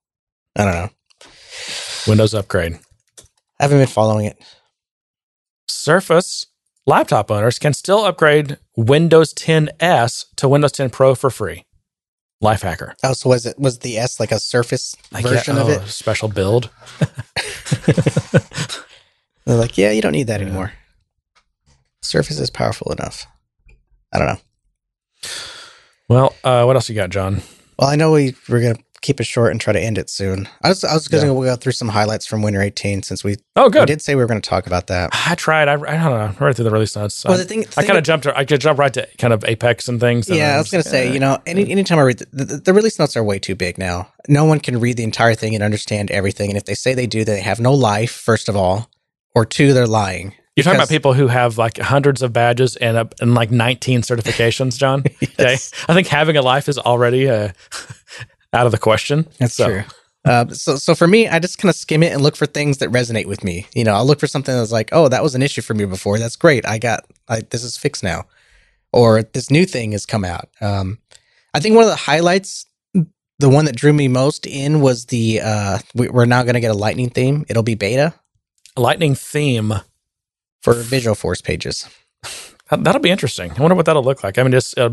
I 0.57 0.64
don't 0.64 0.74
know. 0.74 0.91
Windows 2.07 2.35
upgrade. 2.35 2.78
I 3.61 3.64
haven't 3.64 3.78
been 3.78 3.87
following 3.87 4.26
it. 4.26 4.39
Surface 5.68 6.47
laptop 6.87 7.30
owners 7.30 7.59
can 7.59 7.72
still 7.72 8.05
upgrade 8.05 8.59
Windows 8.76 9.32
10 9.32 9.70
S 9.80 10.26
to 10.37 10.49
Windows 10.49 10.72
10 10.72 10.91
Pro 10.91 11.14
for 11.14 11.30
free. 11.30 11.64
Lifehacker. 12.45 12.95
Oh, 13.03 13.12
so 13.14 13.30
was 13.30 13.47
it 13.47 13.59
was 13.59 13.78
the 13.80 13.99
S 13.99 14.20
like 14.20 14.30
a 14.32 14.38
Surface 14.38 14.95
I 15.12 15.22
version 15.22 15.57
get- 15.57 15.62
of 15.62 15.68
oh, 15.68 15.72
it? 15.72 15.88
Special 15.88 16.28
build. 16.28 16.70
They're 19.47 19.57
like, 19.57 19.76
yeah, 19.76 19.90
you 19.90 20.01
don't 20.01 20.12
need 20.12 20.28
that 20.28 20.40
anymore. 20.40 20.72
Surface 22.03 22.38
is 22.38 22.51
powerful 22.51 22.92
enough. 22.92 23.26
I 24.12 24.18
don't 24.18 24.28
know. 24.28 24.38
Well, 26.09 26.34
uh, 26.45 26.64
what 26.64 26.76
else 26.76 26.88
you 26.88 26.95
got, 26.95 27.11
John? 27.11 27.42
Well, 27.78 27.88
I 27.88 27.97
know 27.97 28.12
we 28.12 28.34
we're 28.49 28.61
gonna 28.61 28.78
keep 29.05 29.20
it 29.20 29.24
short 29.24 29.52
and 29.52 29.61
try 29.61 29.72
to 29.72 29.78
end 29.80 29.98
it 29.98 30.09
soon. 30.11 30.48
I 30.62 30.68
was 30.70 30.82
I 30.82 30.94
was 30.94 31.07
gonna 31.07 31.26
Yeah. 31.26 31.50
go 31.50 31.57
through 31.57 31.72
some 31.72 31.88
highlights 31.90 32.26
from 32.26 32.42
Winter 32.42 32.61
18 32.62 33.02
since 33.02 33.22
we 33.22 33.36
Oh, 33.55 33.66
we 33.66 33.70
good. 33.70 33.86
did 33.86 34.02
say 34.02 34.14
we 34.16 34.22
were 34.22 34.26
going 34.26 34.40
to 34.40 34.48
talk 34.50 34.66
about 34.66 34.88
that. 34.88 35.11
I 35.28 35.34
tried. 35.36 35.68
I, 35.68 35.74
I 35.74 35.76
don't 35.76 35.88
know. 35.88 36.34
I 36.40 36.44
read 36.44 36.57
through 36.57 36.64
the 36.64 36.70
release 36.72 36.96
notes. 36.96 37.24
Well, 37.24 37.34
I- 37.34 37.36
the 37.36 37.44
thing, 37.44 37.61
I 37.61 37.62
thing- 37.64 37.86
kind 37.86 37.98
of 37.98 38.05
jumped. 38.05 38.26
I 38.26 38.44
could 38.44 38.61
jump 38.61 38.78
right 38.80 38.92
to 38.94 39.07
kind 39.18 39.32
of 39.32 39.44
Apex 39.44 39.86
and 39.88 40.00
things. 40.00 40.28
and 40.28 40.36
yeah, 40.38 40.55
I 40.55 40.59
was 40.59 40.70
going 40.70 40.82
to 40.82 40.88
say, 40.88 41.12
you 41.12 41.20
know, 41.20 41.38
any 41.46 41.70
anytime 41.70 41.98
I 41.98 42.02
read 42.02 42.18
the, 42.32 42.44
the, 42.44 42.57
the 42.57 42.72
release 42.74 42.98
notes 42.98 43.16
are 43.16 43.22
way 43.22 43.38
too 43.38 43.55
big 43.55 43.78
now. 43.78 44.09
No 44.26 44.44
one 44.44 44.59
can 44.59 44.80
read 44.80 44.96
the 44.96 45.05
entire 45.05 45.34
thing 45.36 45.55
and 45.55 45.62
understand 45.62 46.11
everything. 46.11 46.50
And 46.50 46.57
if 46.57 46.64
they 46.64 46.74
say 46.74 46.94
they 46.94 47.07
do, 47.07 47.24
they 47.24 47.40
have 47.40 47.61
no 47.61 47.72
life. 47.72 48.11
First 48.11 48.48
of 48.48 48.57
all, 48.57 48.90
or 49.36 49.44
two, 49.44 49.72
they're 49.74 49.86
lying. 49.86 50.34
You're 50.57 50.62
talking 50.64 50.78
about 50.78 50.88
people 50.88 51.14
who 51.14 51.26
have 51.26 51.59
like 51.59 51.78
hundreds 51.78 52.22
of 52.22 52.32
badges 52.32 52.76
and 52.76 52.96
uh, 52.96 53.05
and 53.20 53.34
like 53.34 53.50
19 53.50 54.02
certifications, 54.02 54.78
John. 54.78 55.02
Okay, 55.38 55.55
I 55.88 55.94
think 55.94 56.07
having 56.07 56.36
a 56.36 56.42
life 56.42 56.68
is 56.68 56.78
already 56.78 57.28
uh, 57.28 57.50
out 58.55 58.66
of 58.66 58.72
the 58.72 58.78
question. 58.78 59.26
That's 59.38 59.55
So, 59.55 59.66
true. 59.68 59.82
Uh, 60.24 60.48
so, 60.48 60.76
so 60.76 60.94
for 60.94 61.07
me, 61.07 61.28
I 61.28 61.38
just 61.38 61.59
kind 61.59 61.68
of 61.70 61.76
skim 61.76 62.02
it 62.02 62.12
and 62.12 62.22
look 62.22 62.36
for 62.36 62.46
things 62.46 62.78
that 62.78 62.90
resonate 62.90 63.26
with 63.26 63.44
me. 63.44 63.66
You 63.74 63.84
know, 63.84 63.94
I'll 63.94 64.07
look 64.07 64.20
for 64.20 64.26
something 64.26 64.55
that's 64.55 64.72
like, 64.72 64.88
oh, 64.92 65.09
that 65.09 65.22
was 65.22 65.34
an 65.34 65.42
issue 65.42 65.61
for 65.62 65.74
me 65.74 65.84
before. 65.84 66.18
That's 66.18 66.36
great. 66.36 66.66
I 66.66 66.78
got, 66.78 67.05
I, 67.28 67.40
this 67.42 67.62
is 67.62 67.76
fixed 67.76 68.02
now, 68.02 68.24
or 68.92 69.22
this 69.22 69.50
new 69.50 69.66
thing 69.66 69.92
has 69.92 70.07
come 70.07 70.24
out. 70.24 70.48
Um, 70.62 70.98
I 71.52 71.61
think 71.61 71.74
one 71.74 71.84
of 71.84 71.90
the 71.90 71.96
highlights, 71.96 72.64
the 73.38 73.48
one 73.50 73.66
that 73.66 73.76
drew 73.76 73.92
me 73.92 74.09
most 74.09 74.46
in 74.46 74.80
was 74.80 75.07
the, 75.07 75.40
uh, 75.42 75.78
we, 75.94 76.09
we're 76.09 76.24
now 76.24 76.42
going 76.42 76.55
to 76.55 76.61
get 76.61 76.70
a 76.70 76.74
lightning 76.78 77.11
theme. 77.11 77.44
It'll 77.48 77.62
be 77.62 77.74
beta 77.74 78.14
A 78.76 78.80
Lightning 78.80 79.14
theme. 79.14 79.74
for 80.62 80.74
Visualforce 80.74 81.42
pages. 81.44 81.86
That- 82.70 82.82
That'll 82.84 83.02
be 83.02 83.11
interesting. 83.11 83.52
I 83.52 83.61
wonder 83.61 83.74
what 83.74 83.84
that'll 83.86 84.02
look 84.02 84.24
like. 84.24 84.38
I 84.38 84.42
mean, 84.42 84.52
just 84.52 84.78
uh, 84.78 84.88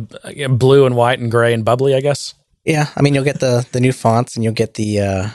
blue 0.49 0.85
and 0.85 0.95
white 0.97 1.19
and 1.19 1.31
gray 1.31 1.53
and 1.53 1.63
bubbly, 1.63 1.95
I 1.95 2.01
guess. 2.01 2.33
Yeah, 2.65 2.87
I 2.95 3.01
mean, 3.01 3.13
you'll 3.15 3.23
get 3.23 3.39
the 3.39 3.65
the 3.71 3.79
new 3.79 3.91
fonts 3.93 4.35
and 4.35 4.43
you'll 4.43 4.53
get 4.53 4.75
the 4.75 4.99
uh, 4.99 5.29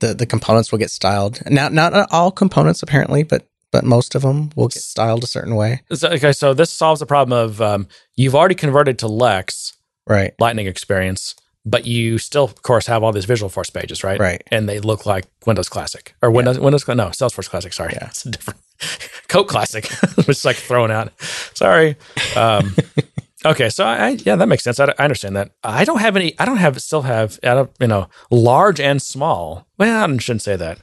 the 0.00 0.14
the 0.14 0.26
components 0.26 0.72
will 0.72 0.78
get 0.78 0.90
styled. 0.90 1.40
Now, 1.50 1.68
not 1.68 1.92
all 2.12 2.30
components 2.30 2.82
apparently, 2.82 3.22
but 3.22 3.46
but 3.70 3.84
most 3.84 4.14
of 4.14 4.22
them 4.22 4.50
will 4.56 4.68
get 4.68 4.82
styled 4.82 5.24
a 5.24 5.26
certain 5.26 5.54
way. 5.56 5.82
So, 5.92 6.08
okay, 6.10 6.32
so 6.32 6.54
this 6.54 6.70
solves 6.70 7.00
the 7.00 7.06
problem 7.06 7.36
of 7.38 7.60
um, 7.60 7.88
you've 8.16 8.34
already 8.34 8.54
converted 8.54 8.98
to 9.00 9.08
Lex 9.08 9.72
Right. 10.06 10.34
Lightning 10.38 10.66
experience, 10.66 11.34
but 11.64 11.86
you 11.86 12.18
still, 12.18 12.44
of 12.44 12.60
course, 12.62 12.86
have 12.88 13.02
all 13.02 13.10
these 13.10 13.24
Visualforce 13.26 13.72
pages, 13.72 14.04
right? 14.04 14.20
Right. 14.20 14.42
And 14.50 14.68
they 14.68 14.80
look 14.80 15.06
like 15.06 15.24
Windows 15.46 15.68
Classic 15.70 16.14
or 16.20 16.30
Windows 16.30 16.58
Windows 16.58 16.86
no 16.88 17.06
Salesforce 17.08 17.48
Classic. 17.48 17.72
Sorry, 17.72 17.94
Yeah. 17.94 18.08
it's 18.08 18.26
a 18.26 18.30
different 18.30 18.60
Coke 19.28 19.48
Classic. 19.48 19.86
which 20.16 20.28
is 20.28 20.44
like 20.44 20.56
thrown 20.56 20.90
out. 20.90 21.12
Sorry. 21.54 21.96
Um, 22.36 22.74
okay, 23.44 23.68
so 23.68 23.84
I, 23.84 23.96
I 23.96 24.08
yeah, 24.10 24.36
that 24.36 24.48
makes 24.48 24.64
sense. 24.64 24.80
I, 24.80 24.86
I 24.98 25.04
understand 25.04 25.36
that. 25.36 25.52
I 25.62 25.84
don't 25.84 26.00
have 26.00 26.16
any. 26.16 26.38
I 26.38 26.44
don't 26.44 26.58
have 26.58 26.80
still 26.82 27.02
have 27.02 27.38
out 27.42 27.58
of 27.58 27.70
you 27.80 27.86
know 27.86 28.08
large 28.30 28.80
and 28.80 29.00
small. 29.00 29.66
Well, 29.78 30.10
I 30.10 30.16
shouldn't 30.18 30.42
say 30.42 30.56
that. 30.56 30.80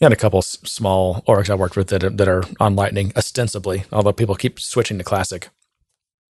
Got 0.00 0.12
a 0.12 0.16
couple 0.16 0.38
s- 0.38 0.58
small 0.64 1.22
orgs 1.26 1.50
I 1.50 1.54
worked 1.54 1.76
with 1.76 1.88
that 1.88 2.04
are, 2.04 2.10
that 2.10 2.28
are 2.28 2.44
on 2.60 2.76
Lightning 2.76 3.12
ostensibly, 3.16 3.84
although 3.90 4.12
people 4.12 4.36
keep 4.36 4.60
switching 4.60 4.98
to 4.98 5.04
Classic. 5.04 5.48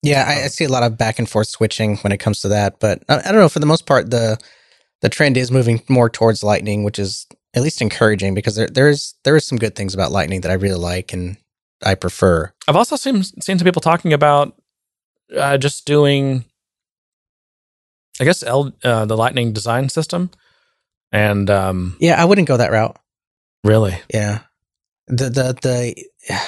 Yeah, 0.03 0.25
I, 0.27 0.45
I 0.45 0.49
see 0.49 0.65
a 0.65 0.69
lot 0.69 0.83
of 0.83 0.99
back 0.99 1.21
and 1.21 1.29
forth 1.29 1.47
switching 1.47 1.97
when 1.99 2.13
it 2.13 2.19
comes 2.19 2.41
to 2.41 2.49
that, 2.49 2.81
but 2.81 3.03
I, 3.09 3.21
I 3.21 3.23
don't 3.33 3.37
know. 3.41 3.49
For 3.49 3.61
the 3.61 3.67
most 3.67 3.87
part, 3.87 4.11
the 4.11 4.37
the 5.01 5.09
trend 5.09 5.37
is 5.37 5.51
moving 5.51 5.83
more 5.89 6.09
towards 6.11 6.43
Lightning, 6.43 6.83
which 6.85 6.99
is 6.99 7.27
at 7.55 7.63
least 7.63 7.81
encouraging 7.83 8.35
because 8.35 8.57
there 8.57 8.69
there's 8.69 9.15
there 9.25 9.37
is 9.37 9.47
some 9.47 9.59
good 9.59 9.77
things 9.77 9.95
about 9.95 10.11
Lightning 10.13 10.41
that 10.41 10.51
I 10.51 10.55
really 10.55 10.79
like 10.79 11.13
and 11.13 11.37
I 11.85 11.95
prefer. 11.95 12.53
I've 12.67 12.77
also 12.77 12.97
seen 12.97 13.23
seen 13.23 13.59
some 13.59 13.65
people 13.65 13.81
talking 13.81 14.13
about 14.13 14.57
uh, 15.37 15.59
just 15.59 15.87
doing, 15.87 16.45
I 18.21 18.25
guess, 18.25 18.43
L, 18.43 18.73
uh, 18.85 19.05
the 19.05 19.17
Lightning 19.17 19.53
design 19.53 19.89
system, 19.89 20.31
and 21.11 21.49
um, 21.51 21.97
Yeah, 22.01 22.21
I 22.21 22.25
wouldn't 22.25 22.49
go 22.49 22.57
that 22.57 22.73
route. 22.73 22.97
really, 23.65 23.99
Yeah. 24.13 24.41
The 25.09 25.29
the 25.31 25.57
the 25.61 26.37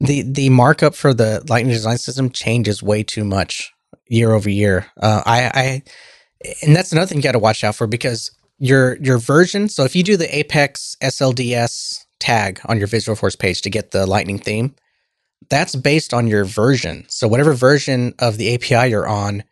the 0.00 0.22
the 0.22 0.48
markup 0.50 0.94
for 0.94 1.12
the 1.12 1.44
Lightning 1.48 1.72
design 1.74 1.98
system 1.98 2.30
changes 2.30 2.82
way 2.82 3.02
too 3.02 3.24
much 3.24 3.72
year 4.08 4.32
over 4.32 4.48
year. 4.48 4.86
Uh, 5.00 5.22
I 5.26 5.50
I 5.54 5.82
and 6.62 6.74
that's 6.74 6.92
another 6.92 7.06
thing 7.06 7.18
you 7.18 7.22
got 7.22 7.32
to 7.32 7.38
watch 7.38 7.64
out 7.64 7.74
for 7.74 7.86
because 7.86 8.30
your 8.58 8.96
your 8.98 9.18
version. 9.18 9.68
So 9.68 9.84
if 9.84 9.94
you 9.96 10.02
do 10.02 10.16
the 10.16 10.34
Apex 10.34 10.96
SLDS 11.02 12.04
tag 12.18 12.60
on 12.66 12.78
your 12.78 12.88
Visualforce 12.88 13.38
page 13.38 13.62
to 13.62 13.70
get 13.70 13.90
the 13.90 14.06
Lightning 14.06 14.38
theme, 14.38 14.74
that's 15.48 15.74
based 15.74 16.12
on 16.12 16.26
your 16.26 16.44
version. 16.44 17.06
So 17.08 17.26
whatever 17.26 17.52
version 17.54 18.14
of 18.18 18.36
the 18.36 18.54
API 18.54 18.90
you're 18.90 19.08
on, 19.08 19.44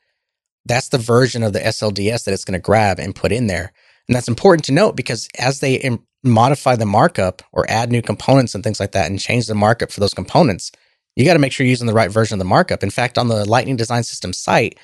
that's 0.67 0.89
the 0.89 0.99
version 0.99 1.43
of 1.43 1.53
the 1.53 1.61
SLDS 1.61 2.25
that 2.25 2.35
it's 2.35 2.45
going 2.45 2.59
to 2.59 2.65
grab 2.65 2.99
and 2.99 3.15
put 3.15 3.33
in 3.33 3.47
there. 3.47 3.73
And 4.07 4.15
that's 4.15 4.29
important 4.29 4.65
to 4.67 4.73
note 4.73 4.97
because 4.97 5.29
as 5.39 5.61
they 5.61 5.77
im- 5.77 6.05
modify 6.23 6.77
the 6.77 6.87
markup 6.87 7.43
or 7.53 7.69
add 7.71 7.91
new 7.91 8.03
components 8.03 8.55
and 8.55 8.63
things 8.63 8.81
like 8.81 8.93
that 8.93 9.11
and 9.11 9.19
change 9.19 9.47
the 9.47 9.55
markup 9.55 9.91
for 9.91 10.01
those 10.01 10.15
components, 10.15 10.71
you 11.17 11.25
got 11.25 11.33
to 11.33 11.39
make 11.39 11.53
sure 11.53 11.65
you're 11.65 11.71
using 11.71 11.87
the 11.87 11.95
right 11.95 12.11
version 12.11 12.35
of 12.35 12.39
the 12.39 12.45
markup. 12.45 12.83
In 12.83 12.91
fact, 12.91 13.19
on 13.19 13.29
the 13.29 13.49
Lightning 13.49 13.77
Design 13.77 14.05
System 14.05 14.33
site, 14.33 14.79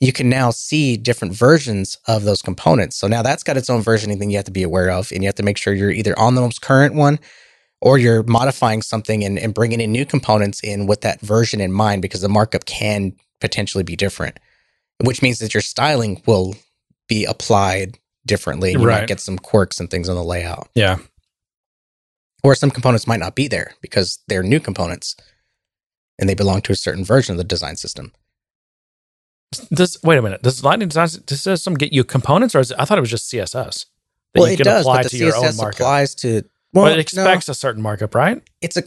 you 0.00 0.12
can 0.12 0.28
now 0.28 0.50
see 0.50 0.96
different 0.96 1.34
versions 1.34 1.98
of 2.06 2.24
those 2.24 2.42
components. 2.42 2.96
So 2.96 3.08
now 3.08 3.22
that's 3.22 3.42
got 3.42 3.56
its 3.56 3.70
own 3.70 3.82
versioning 3.82 4.18
thing 4.18 4.30
you 4.30 4.36
have 4.36 4.44
to 4.44 4.52
be 4.52 4.62
aware 4.62 4.90
of. 4.90 5.10
And 5.12 5.22
you 5.22 5.28
have 5.28 5.34
to 5.36 5.42
make 5.42 5.56
sure 5.56 5.72
you're 5.72 5.90
either 5.90 6.16
on 6.18 6.34
the 6.34 6.40
most 6.40 6.62
current 6.62 6.94
one 6.94 7.18
or 7.80 7.98
you're 7.98 8.22
modifying 8.24 8.82
something 8.82 9.22
and, 9.24 9.38
and 9.38 9.54
bringing 9.54 9.80
in 9.80 9.92
new 9.92 10.04
components 10.04 10.60
in 10.60 10.86
with 10.86 11.00
that 11.02 11.20
version 11.20 11.60
in 11.60 11.72
mind 11.72 12.02
because 12.02 12.20
the 12.20 12.28
markup 12.28 12.64
can 12.64 13.12
potentially 13.40 13.84
be 13.84 13.94
different, 13.96 14.38
which 15.04 15.22
means 15.22 15.38
that 15.38 15.54
your 15.54 15.60
styling 15.60 16.22
will 16.26 16.56
be 17.08 17.24
applied 17.24 17.98
differently. 18.26 18.72
You 18.72 18.84
Right. 18.84 19.00
might 19.00 19.08
get 19.08 19.20
some 19.20 19.38
quirks 19.38 19.78
and 19.80 19.90
things 19.90 20.08
on 20.08 20.16
the 20.16 20.24
layout. 20.24 20.68
yeah. 20.74 20.98
Or 22.44 22.54
some 22.54 22.70
components 22.70 23.06
might 23.08 23.18
not 23.18 23.34
be 23.34 23.48
there 23.48 23.74
because 23.80 24.20
they're 24.28 24.44
new 24.44 24.60
components 24.60 25.16
and 26.20 26.28
they 26.28 26.34
belong 26.34 26.62
to 26.62 26.72
a 26.72 26.76
certain 26.76 27.04
version 27.04 27.32
of 27.32 27.38
the 27.38 27.42
design 27.44 27.74
system. 27.76 28.12
Does 29.72 29.98
wait 30.04 30.18
a 30.18 30.22
minute? 30.22 30.42
Does 30.42 30.62
Lightning 30.62 30.88
design 30.88 31.08
does 31.26 31.40
system 31.42 31.72
um, 31.72 31.76
get 31.78 31.92
you 31.92 32.04
components, 32.04 32.54
or 32.54 32.60
is 32.60 32.70
it, 32.70 32.76
I 32.78 32.84
thought 32.84 32.98
it 32.98 33.00
was 33.00 33.10
just 33.10 33.32
CSS 33.32 33.86
that 34.34 34.40
well, 34.40 34.46
you 34.48 34.54
it 34.54 34.56
can 34.58 34.64
does, 34.66 34.82
apply 34.82 35.02
but 35.02 35.10
to 35.10 35.16
the 35.18 35.24
your 35.24 35.36
own 35.36 35.44
CSS 35.44 35.56
markup? 35.56 35.80
applies 35.80 36.14
to. 36.16 36.42
Well, 36.72 36.84
but 36.84 36.92
it 36.98 37.12
no, 37.14 37.22
expects 37.22 37.48
a 37.48 37.54
certain 37.54 37.82
markup, 37.82 38.14
right? 38.14 38.42
it's 38.60 38.76
a 38.76 38.82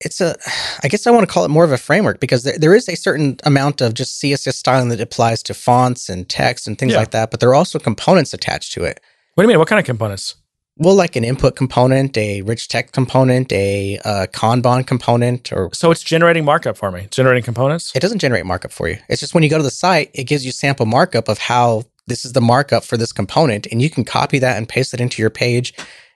it's 0.00 0.20
a 0.20 0.36
I 0.82 0.88
guess 0.88 1.06
I 1.06 1.10
want 1.10 1.26
to 1.26 1.32
call 1.32 1.44
it 1.44 1.48
more 1.48 1.64
of 1.64 1.72
a 1.72 1.78
framework 1.78 2.20
because 2.20 2.42
there, 2.44 2.58
there 2.58 2.74
is 2.74 2.88
a 2.88 2.96
certain 2.96 3.38
amount 3.44 3.80
of 3.80 3.94
just 3.94 4.22
CSS 4.22 4.52
styling 4.54 4.90
that 4.90 5.00
applies 5.00 5.42
to 5.44 5.54
fonts 5.54 6.08
and 6.08 6.28
text 6.28 6.66
and 6.66 6.78
things 6.78 6.92
Yeah. 6.92 6.98
like 6.98 7.12
that, 7.12 7.30
but 7.30 7.40
there 7.40 7.48
are 7.48 7.54
also 7.54 7.78
components 7.78 8.34
attached 8.34 8.72
to 8.74 8.84
it. 8.84 9.00
What 9.34 9.42
do 9.42 9.46
you 9.46 9.48
mean? 9.48 9.58
What 9.58 9.68
kind 9.68 9.80
of 9.80 9.86
components? 9.86 10.34
Well, 10.78 10.94
like 10.94 11.16
an 11.16 11.24
input 11.24 11.56
component, 11.56 12.18
a 12.18 12.42
rich 12.42 12.68
text 12.68 12.92
component, 12.92 13.50
a 13.50 13.98
uh, 14.04 14.26
Kanban 14.30 14.86
component, 14.86 15.50
or 15.50 15.70
So 15.72 15.90
it's 15.90 16.02
generating 16.02 16.44
markup 16.44 16.76
for 16.76 16.90
me. 16.90 17.04
It's 17.04 17.16
generating 17.16 17.42
components. 17.44 17.92
it 17.96 18.00
doesn't 18.00 18.18
generate 18.18 18.44
markup 18.44 18.72
for 18.72 18.86
you. 18.86 18.98
It's 19.08 19.20
just 19.20 19.32
when 19.32 19.42
you 19.42 19.48
go 19.48 19.56
to 19.56 19.62
the 19.62 19.70
site, 19.70 20.10
it 20.12 20.24
gives 20.24 20.44
you 20.44 20.52
sample 20.52 20.84
markup 20.84 21.28
of 21.28 21.38
how 21.38 21.84
this 22.06 22.26
is 22.26 22.34
the 22.34 22.42
markup 22.42 22.84
for 22.84 22.98
this 22.98 23.10
component, 23.10 23.66
and 23.72 23.80
you 23.80 23.88
can 23.88 24.04
copy 24.04 24.38
that 24.38 24.58
and 24.58 24.68
paste 24.68 24.92
it 24.92 25.00
into 25.00 25.22
your 25.22 25.30
page. 25.30 25.72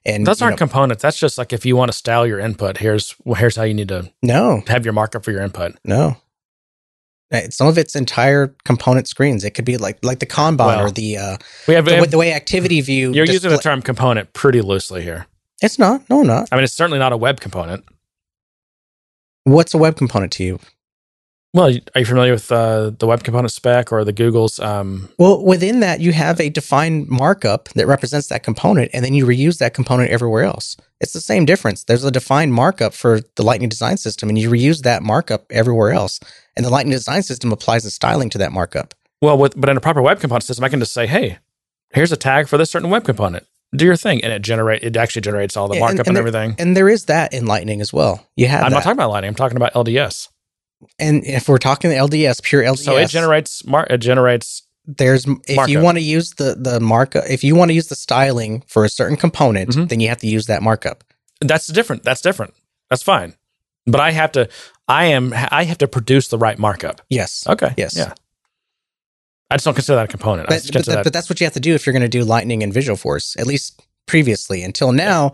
And 0.07 0.27
Those 0.27 0.41
aren't 0.41 0.55
know- 0.55 0.59
components. 0.67 1.03
That's 1.03 1.19
just 1.19 1.37
like 1.37 1.53
if 1.53 1.67
you 1.67 1.77
want 1.77 1.91
to 1.93 1.97
style 1.97 2.27
your 2.27 2.39
input. 2.39 2.79
Here's 2.79 3.15
well, 3.25 3.35
here's 3.35 3.57
how 3.57 3.65
you 3.65 3.75
need 3.75 3.89
to 3.89 4.11
no, 4.23 4.63
have 4.67 4.85
your 4.87 4.95
markup 4.95 5.25
for 5.25 5.31
your 5.31 5.43
input. 5.43 5.77
no. 5.85 6.17
Uh, 7.33 7.43
Some 7.51 7.69
of 7.69 7.79
it's 7.79 7.95
entire 7.95 8.49
component 8.65 9.07
screens. 9.07 9.45
It 9.45 9.51
could 9.55 9.65
be 9.65 9.77
like 9.77 10.05
like 10.05 10.19
the 10.19 10.27
Kanban 10.27 10.59
Well, 10.67 10.87
or 10.87 10.91
the 10.91 11.17
uh, 11.17 11.37
We 11.69 11.75
have. 11.75 11.85
the, 11.85 11.93
way- 12.01 12.07
the 12.07 12.19
way 12.19 12.33
activity 12.33 12.81
view. 12.93 13.13
you're 13.13 13.25
using 13.27 13.51
the 13.51 13.59
term 13.59 13.83
component 13.83 14.33
pretty 14.33 14.61
loosely 14.63 15.03
here. 15.03 15.27
It's 15.63 15.79
not. 15.79 16.09
No, 16.11 16.23
not. 16.23 16.49
I 16.51 16.57
mean, 16.57 16.65
it's 16.65 16.73
certainly 16.73 16.99
not 16.99 17.13
a 17.13 17.17
web 17.17 17.39
component. 17.41 17.85
What's 19.45 19.75
a 19.75 19.79
web 19.79 19.97
component 19.97 20.33
to 20.33 20.45
you? 20.45 20.59
Well, 21.53 21.67
are 21.95 21.99
you 21.99 22.07
familiar 22.07 22.33
with 22.33 22.53
uh, 22.53 22.91
the 22.97 23.09
web 23.09 23.25
component 23.25 23.51
spec 23.51 23.91
or 23.91 24.05
the 24.05 24.13
Google's? 24.13 24.61
Um, 24.61 25.09
Well, 25.19 25.45
within 25.45 25.81
that, 25.81 25.99
you 26.01 26.13
have 26.13 26.39
a 26.41 26.49
defined 26.49 27.09
markup 27.09 27.69
that 27.71 27.89
represents 27.89 28.29
that 28.29 28.45
component, 28.45 28.91
and 28.95 29.05
then 29.05 29.15
you 29.15 29.27
reuse 29.27 29.59
that 29.59 29.75
component 29.75 30.11
everywhere 30.11 30.45
else. 30.45 30.77
It's 31.01 31.13
the 31.13 31.21
same 31.21 31.45
difference. 31.45 31.83
There's 31.83 32.05
a 32.05 32.11
defined 32.13 32.55
markup 32.55 32.95
for 32.95 33.21
the 33.35 33.43
Lightning 33.43 33.69
Design 33.69 33.97
System, 33.97 34.29
and 34.29 34.39
you 34.39 34.49
reuse 34.49 34.83
that 34.83 35.03
markup 35.03 35.47
everywhere 35.51 35.91
else. 35.91 36.21
And 36.57 36.65
the 36.65 36.71
Lightning 36.71 36.93
Design 36.93 37.25
System 37.25 37.51
applies 37.53 37.83
the 37.83 37.91
styling 37.91 38.31
to 38.31 38.39
that 38.39 38.53
markup. 38.53 38.95
well, 39.21 39.37
with, 39.37 39.61
but 39.61 39.69
in 39.69 39.77
a 39.77 39.81
proper 39.81 40.01
web 40.03 40.21
component 40.21 40.45
system, 40.45 40.65
I 40.65 40.69
can 40.69 40.79
just 40.79 40.93
say, 40.93 41.07
"Hey, 41.09 41.39
here's 41.93 42.13
a 42.13 42.17
tag 42.17 42.47
for 42.47 42.59
this 42.59 42.71
certain 42.71 42.91
web 42.91 43.05
component. 43.05 43.45
Do 43.75 43.85
your 43.85 43.97
thing," 43.97 44.23
and 44.23 44.33
it 44.33 44.43
generate 44.43 44.85
it 44.85 44.97
actually 44.97 45.23
generates 45.23 45.57
all 45.57 45.67
the 45.67 45.81
markup 45.81 46.07
and, 46.07 46.15
there- 46.17 46.21
everything. 46.23 46.55
And 46.61 46.77
there 46.77 46.89
is 46.89 47.07
that 47.07 47.33
in 47.35 47.47
Lightning 47.47 47.81
as 47.81 47.93
well. 47.93 48.25
You 48.37 48.47
have 48.47 48.63
I'm 48.63 48.71
that. 48.71 48.77
not 48.77 48.83
talking 48.85 48.99
about 48.99 49.11
Lightning. 49.11 49.29
I'm 49.31 49.35
talking 49.35 49.57
about 49.57 49.73
LDS. 49.75 50.29
And 50.99 51.25
if 51.25 51.49
we're 51.49 51.59
talking 51.59 51.91
the 51.91 51.97
LDS, 51.97 52.43
pure 52.43 52.63
LDS, 52.63 52.79
So 52.85 52.97
it 52.97 53.09
generates 53.11 53.65
mar- 53.67 53.87
it 53.91 53.99
generates 53.99 54.63
there's 54.87 55.27
if 55.47 55.69
you 55.69 55.81
want 55.81 55.99
to 55.99 56.03
use 56.03 56.33
the 56.35 56.57
the 56.59 56.81
markup, 56.81 57.25
if 57.29 57.45
you 57.45 57.55
want 57.55 57.69
to 57.71 57.75
use 57.75 57.89
the 57.89 57.95
styling 57.95 58.63
for 58.67 58.85
a 58.85 58.89
certain 58.89 59.17
component, 59.17 59.71
Mhm. 59.71 59.89
then 59.89 60.01
you 60.01 60.09
have 60.09 60.19
to 60.19 60.27
use 60.27 60.47
that 60.47 60.63
markup. 60.63 61.05
that's 61.43 61.67
different. 61.69 62.03
That's 62.03 62.21
different. 62.21 62.53
That's 62.91 63.03
fine. 63.03 63.35
But 63.87 64.01
I 64.01 64.11
have 64.11 64.33
to. 64.33 64.49
I 64.89 65.07
am. 65.07 65.33
I 65.35 65.65
have 65.65 65.79
to 65.79 65.89
produce 65.89 66.29
the 66.29 66.37
right 66.39 66.59
markup. 66.59 67.01
Yes. 67.09 67.45
Okay. 67.49 67.73
Yes. 67.79 67.97
Yeah. 67.97 68.13
I 69.51 69.57
just 69.57 69.65
don't 69.65 69.75
consider 69.75 69.97
that 69.97 70.05
a 70.05 70.09
component. 70.09 70.49
But, 70.49 70.63
but, 70.73 70.85
that- 70.87 71.05
but 71.05 71.13
that's 71.13 71.29
what 71.29 71.41
you 71.41 71.45
have 71.47 71.55
to 71.55 71.61
do 71.61 71.75
if 71.75 71.87
you're 71.87 71.93
going 71.93 72.03
to 72.03 72.09
do 72.09 72.25
Lightning 72.25 72.63
and 72.63 72.73
Visualforce. 72.73 73.39
At 73.39 73.47
least 73.47 73.81
previously, 74.07 74.63
until 74.63 74.93
now. 74.93 75.33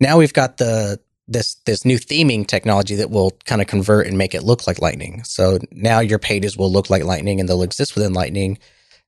Now 0.00 0.16
we've 0.18 0.32
got 0.32 0.56
the 0.56 0.98
this 1.28 1.54
this 1.66 1.84
new 1.84 1.98
theming 1.98 2.46
technology 2.46 2.94
that 2.96 3.10
will 3.10 3.32
kind 3.44 3.60
of 3.60 3.68
convert 3.68 4.06
and 4.06 4.18
make 4.18 4.34
it 4.34 4.42
look 4.42 4.66
like 4.66 4.80
Lightning. 4.80 5.22
So 5.24 5.58
now 5.70 6.00
your 6.00 6.18
pages 6.18 6.56
will 6.56 6.70
look 6.70 6.90
like 6.90 7.04
Lightning 7.04 7.40
and 7.40 7.48
they'll 7.48 7.62
exist 7.62 7.94
within 7.94 8.12
Lightning. 8.12 8.58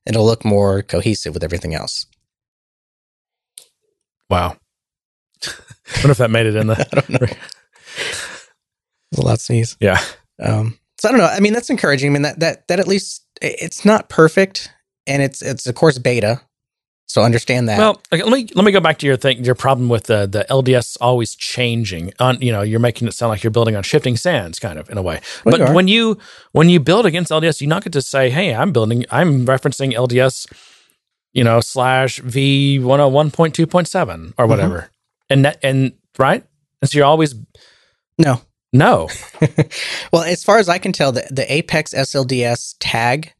And 0.05 0.15
it'll 0.15 0.25
look 0.25 0.45
more 0.45 0.83
cohesive 0.83 1.33
with 1.33 1.43
everything 1.43 1.73
else. 1.73 2.05
wow. 4.29 4.55
I 5.45 5.97
wonder 5.97 6.11
if 6.11 6.17
that 6.19 6.31
made 6.31 6.45
it 6.45 6.55
in 6.55 6.67
the. 6.67 6.79
I 6.91 6.95
don't 6.95 7.09
know. 7.09 7.27
There's 9.11 9.17
a 9.17 9.21
lot 9.21 9.37
to 9.37 9.43
sneeze. 9.43 9.77
Yeah. 9.79 9.99
Um, 10.41 10.77
so 10.97 11.09
I 11.09 11.11
don't 11.11 11.21
know. 11.21 11.27
I 11.27 11.39
mean, 11.39 11.53
that's 11.53 11.69
encouraging. 11.69 12.11
I 12.11 12.13
mean, 12.13 12.21
that 12.23 12.39
that 12.39 12.67
that 12.67 12.79
at 12.79 12.87
least 12.87 13.25
it's 13.41 13.85
not 13.85 14.09
perfect, 14.09 14.71
and 15.07 15.21
it's 15.21 15.41
it's 15.41 15.67
of 15.67 15.75
course 15.75 15.97
beta. 15.97 16.41
So 17.07 17.21
understand 17.21 17.69
that. 17.69 17.77
Well, 17.77 18.01
okay, 18.11 18.23
let 18.23 18.31
me 18.31 18.47
let 18.55 18.65
me 18.65 18.71
go 18.71 18.79
back 18.79 18.97
to 18.99 19.05
your 19.05 19.15
thing. 19.15 19.43
Your 19.43 19.55
problem 19.55 19.89
with 19.89 20.05
the 20.05 20.25
the 20.25 20.45
LDS 20.49 20.97
always 20.99 21.35
changing. 21.35 22.11
On 22.19 22.41
you 22.41 22.51
know, 22.51 22.61
you're 22.61 22.79
making 22.79 23.07
it 23.07 23.13
sound 23.13 23.29
like 23.29 23.43
you're 23.43 23.51
building 23.51 23.75
on 23.75 23.83
shifting 23.83 24.17
sands, 24.17 24.59
kind 24.59 24.79
of 24.79 24.89
in 24.89 24.97
a 24.97 25.01
way. 25.01 25.21
Well, 25.43 25.57
but 25.57 25.67
you 25.69 25.73
when 25.75 25.87
you 25.87 26.17
when 26.51 26.69
you 26.69 26.79
build 26.79 27.05
against 27.05 27.31
LDS, 27.31 27.61
you 27.61 27.67
not 27.67 27.83
get 27.83 27.93
to 27.93 28.01
say, 28.01 28.31
"Hey, 28.31 28.55
I'm 28.55 28.71
building. 28.71 29.05
I'm 29.11 29.45
referencing 29.45 29.93
LDS." 29.93 30.47
You 31.31 31.43
know, 31.43 31.59
slash 31.59 32.19
V 32.19 32.79
one 32.79 32.99
hundred 32.99 33.13
one 33.13 33.29
point 33.29 33.53
two 33.53 33.67
point 33.67 33.87
seven 33.87 34.33
or 34.37 34.45
mm-hmm. 34.45 34.49
whatever, 34.49 34.89
and 35.29 35.45
that 35.45 35.59
and 35.61 35.93
right. 36.17 36.43
And 36.81 36.89
so 36.89 36.97
you're 36.97 37.05
always 37.05 37.35
no. 38.17 38.41
no. 38.73 39.09
well, 40.11 40.23
as 40.23 40.43
far 40.43 40.57
as 40.57 40.69
I 40.69 40.79
can 40.79 40.91
tell, 40.91 41.11
the, 41.11 41.27
the 41.29 41.51
Apex 41.51 41.93
SLDS 41.93 42.75
tag 42.79 43.33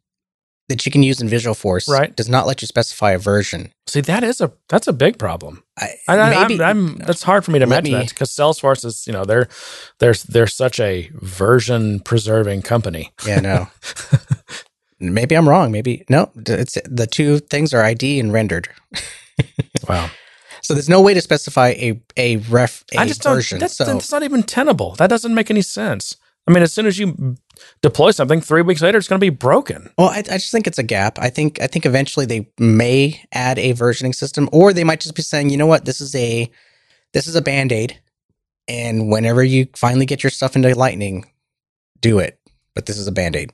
that 0.69 0.85
you 0.85 0.91
can 0.91 1.03
use 1.03 1.21
in 1.21 1.27
Visualforce 1.27 1.87
Right. 1.87 2.15
does 2.15 2.27
not 2.27 2.47
let 2.47 2.61
you 2.61 2.67
specify 2.67 3.11
a 3.11 3.19
version. 3.19 3.71
See, 3.87 4.01
that 4.01 4.23
is 4.23 4.41
a 4.41 4.51
that's 4.69 4.87
a 4.87 4.93
big 4.93 5.19
problem. 5.19 5.63
I, 5.77 5.89
I, 6.07 6.29
maybe 6.47 6.63
I'm, 6.63 6.87
I'm, 6.87 6.97
that's 6.97 7.21
hard 7.23 7.45
for 7.45 7.51
me 7.51 7.59
to 7.59 7.63
imagine 7.65 7.93
me- 7.93 7.99
that 7.99 8.09
because 8.09 8.31
Salesforce 8.31 8.83
is, 8.85 9.05
you 9.05 9.13
know, 9.13 9.25
they're 9.25 9.47
they're 9.99 10.15
they're 10.27 10.47
such 10.47 10.79
a 10.79 11.09
version 11.15 11.99
preserving 11.99 12.63
company. 12.63 13.11
yeah, 13.27 13.39
no. 13.41 13.67
maybe 14.99 15.35
I'm 15.35 15.47
wrong. 15.47 15.71
Maybe 15.71 16.03
no. 16.09 16.31
It's 16.35 16.77
the 16.85 17.07
two 17.07 17.39
things 17.39 17.73
are 17.73 17.83
ID 17.83 18.19
and 18.19 18.31
rendered. 18.33 18.69
Wow, 19.89 20.09
So 20.61 20.73
there's 20.73 20.87
no 20.89 21.01
way 21.01 21.13
to 21.13 21.19
specify 21.21 21.69
a 21.71 22.01
a 22.15 22.37
ref 22.37 22.85
a 22.93 22.99
I 22.99 23.05
just 23.05 23.21
don't. 23.21 23.35
version. 23.35 23.59
That's, 23.59 23.75
so 23.75 23.83
that's 23.85 24.11
not 24.11 24.23
even 24.23 24.43
tenable. 24.43 24.95
That 24.95 25.09
doesn't 25.09 25.33
make 25.35 25.51
any 25.51 25.61
sense. 25.61 26.15
I 26.47 26.51
mean, 26.51 26.63
as 26.63 26.71
soon 26.73 26.85
as 26.85 26.97
you 26.97 27.35
deploy 27.81 28.11
something, 28.11 28.41
three 28.41 28.61
weeks 28.61 28.81
later, 28.81 28.97
it's 28.97 29.07
going 29.07 29.19
to 29.19 29.25
be 29.25 29.29
broken. 29.29 29.89
Well, 29.97 30.09
I, 30.09 30.19
I 30.19 30.37
just 30.37 30.51
think 30.51 30.67
it's 30.67 30.77
a 30.77 30.83
gap. 30.83 31.17
I 31.19 31.29
think 31.29 31.61
I 31.61 31.67
think 31.67 31.85
eventually 31.85 32.25
they 32.25 32.49
may 32.59 33.23
add 33.31 33.57
a 33.59 33.73
versioning 33.73 34.13
system, 34.15 34.49
or 34.51 34.73
they 34.73 34.83
might 34.83 34.99
just 35.01 35.15
be 35.15 35.21
saying, 35.21 35.49
you 35.49 35.57
know 35.57 35.67
what, 35.67 35.85
this 35.85 36.01
is 36.01 36.13
a 36.15 36.49
this 37.13 37.27
is 37.27 37.35
a 37.35 37.41
band 37.41 37.71
aid, 37.71 37.99
and 38.67 39.09
whenever 39.09 39.43
you 39.43 39.67
finally 39.75 40.05
get 40.05 40.23
your 40.23 40.31
stuff 40.31 40.55
into 40.55 40.73
Lightning, 40.75 41.25
do 42.01 42.19
it. 42.19 42.39
But 42.73 42.85
this 42.87 42.97
is 42.97 43.07
a 43.07 43.11
band 43.11 43.35
aid, 43.35 43.53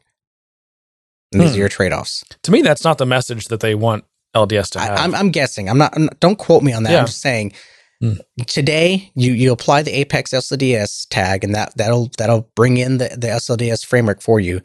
and 1.32 1.42
these 1.42 1.52
Hmm. 1.52 1.56
are 1.56 1.60
your 1.60 1.70
trade 1.70 1.94
offs. 1.94 2.24
To 2.44 2.52
me, 2.52 2.62
that's 2.62 2.84
not 2.84 2.98
the 2.98 3.06
message 3.06 3.48
that 3.50 3.60
they 3.60 3.76
want 3.76 4.04
LDS 4.36 4.70
to 4.72 4.80
have. 4.80 4.98
I'm, 4.98 5.14
I'm 5.14 5.30
guessing. 5.30 5.70
I'm 5.70 5.78
not. 5.78 5.96
I'm 5.96 6.10
don't 6.20 6.38
quote 6.38 6.64
me 6.64 6.74
on 6.74 6.84
that. 6.84 6.92
Yeah. 6.92 7.00
I'm 7.00 7.06
just 7.06 7.22
saying. 7.22 7.54
Hmm. 8.02 8.14
Today, 8.48 9.12
you 9.14 9.34
you 9.34 9.52
apply 9.52 9.84
the 9.84 9.92
Apex 9.92 10.32
SLDS 10.32 11.08
tag, 11.10 11.44
and 11.44 11.54
that 11.54 11.78
that'll 11.78 12.10
that'll 12.18 12.50
bring 12.56 12.78
in 12.78 12.98
the 12.98 13.10
the 13.10 13.28
SLDS 13.28 13.86
framework 13.86 14.22
for 14.22 14.40
you. 14.40 14.60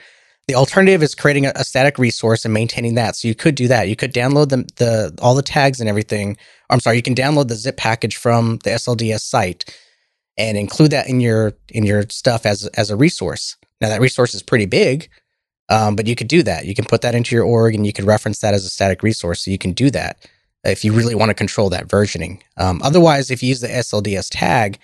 The 0.48 0.54
alternative 0.54 1.02
is 1.02 1.14
creating 1.14 1.44
a, 1.44 1.52
a 1.54 1.64
static 1.64 1.98
resource 1.98 2.46
and 2.46 2.54
maintaining 2.54 2.94
that. 2.94 3.14
So 3.14 3.28
you 3.28 3.34
could 3.34 3.54
do 3.54 3.68
that. 3.68 3.88
You 3.88 3.96
could 3.96 4.14
download 4.14 4.48
the 4.48 4.66
the 4.76 5.14
all 5.20 5.34
the 5.34 5.42
tags 5.42 5.80
and 5.80 5.88
everything. 5.88 6.38
I'm 6.70 6.80
sorry, 6.80 6.96
you 6.96 7.02
can 7.02 7.14
download 7.14 7.48
the 7.48 7.56
zip 7.56 7.76
package 7.76 8.16
from 8.16 8.58
the 8.64 8.70
SLDS 8.70 9.20
site 9.20 9.78
and 10.38 10.56
include 10.56 10.92
that 10.92 11.06
in 11.06 11.20
your 11.20 11.52
in 11.68 11.84
your 11.84 12.04
stuff 12.08 12.46
as 12.46 12.66
as 12.68 12.90
a 12.90 12.96
resource. 12.96 13.56
Now 13.82 13.90
that 13.90 14.00
resource 14.00 14.32
is 14.32 14.42
pretty 14.42 14.66
big, 14.66 15.10
um, 15.68 15.94
but 15.94 16.06
you 16.06 16.16
could 16.16 16.28
do 16.28 16.42
that. 16.44 16.64
You 16.64 16.74
can 16.74 16.86
put 16.86 17.02
that 17.02 17.14
into 17.14 17.36
your 17.36 17.44
org 17.44 17.74
and 17.74 17.84
you 17.84 17.92
could 17.92 18.06
reference 18.06 18.38
that 18.38 18.54
as 18.54 18.64
a 18.64 18.70
static 18.70 19.02
resource. 19.02 19.44
So 19.44 19.50
you 19.50 19.58
can 19.58 19.72
do 19.72 19.90
that 19.90 20.26
if 20.70 20.84
you 20.84 20.92
really 20.92 21.14
want 21.14 21.30
to 21.30 21.34
control 21.34 21.70
that 21.70 21.88
versioning. 21.88 22.40
Um, 22.56 22.80
otherwise, 22.82 23.30
if 23.30 23.42
you 23.42 23.48
use 23.50 23.60
the 23.60 23.68
SLDS 23.68 24.28
tag, 24.30 24.78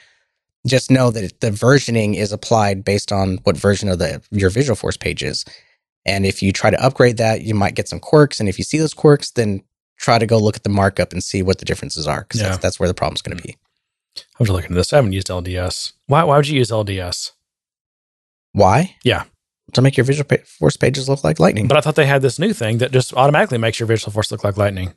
just 0.67 0.91
know 0.91 1.11
that 1.11 1.41
the 1.41 1.51
versioning 1.51 2.15
is 2.17 2.33
applied 2.33 2.85
based 2.85 3.11
on 3.13 3.39
what 3.45 3.57
version 3.57 3.89
of 3.89 3.99
the 3.99 4.23
your 4.31 4.51
Visualforce 4.51 4.99
page 4.99 5.23
is. 5.23 5.45
And 6.05 6.25
if 6.27 6.43
you 6.43 6.53
try 6.53 6.71
to 6.71 6.85
upgrade 6.85 7.17
that, 7.19 7.43
you 7.43 7.55
might 7.55 7.75
get 7.75 7.89
some 7.89 8.01
quirks. 8.01 8.41
And 8.41 8.49
if 8.49 8.59
you 8.59 8.65
see 8.65 8.79
those 8.79 8.95
quirks, 8.95 9.31
then 9.31 9.63
try 9.99 10.19
to 10.19 10.27
go 10.27 10.39
look 10.39 10.57
at 10.57 10.63
the 10.65 10.69
markup 10.69 11.13
and 11.13 11.23
see 11.23 11.43
what 11.43 11.59
the 11.59 11.65
differences 11.65 12.07
are, 12.09 12.23
because 12.23 12.41
Yeah. 12.41 12.49
that's, 12.49 12.63
that's 12.63 12.81
where 12.81 12.89
the 12.89 12.95
problem's 12.95 13.23
going 13.23 13.37
to 13.37 13.43
be. 13.43 13.57
I'm 14.39 14.45
just 14.47 14.51
looking 14.51 14.73
at 14.73 14.75
this. 14.75 14.93
I 14.93 14.97
haven't 14.97 15.13
used 15.13 15.29
LDS. 15.29 15.93
Why? 16.07 16.25
Why 16.25 16.37
would 16.37 16.49
you 16.49 16.59
use 16.59 16.71
LDS? 16.71 17.31
Why? 18.53 18.97
Yeah. 19.05 19.25
To 19.75 19.81
make 19.83 19.97
your 19.97 20.05
Visual 20.05 20.29
Force 20.45 20.77
pages 20.77 21.09
look 21.09 21.25
like 21.25 21.41
Lightning. 21.41 21.67
But 21.69 21.79
I 21.79 21.81
thought 21.81 21.95
they 21.95 22.07
had 22.07 22.21
this 22.23 22.39
new 22.39 22.53
thing 22.53 22.79
that 22.79 22.93
just 22.93 23.15
automatically 23.15 23.59
makes 23.59 23.81
your 23.81 23.89
Visualforce 23.89 24.31
look 24.31 24.45
like 24.45 24.57
lightning. 24.57 24.93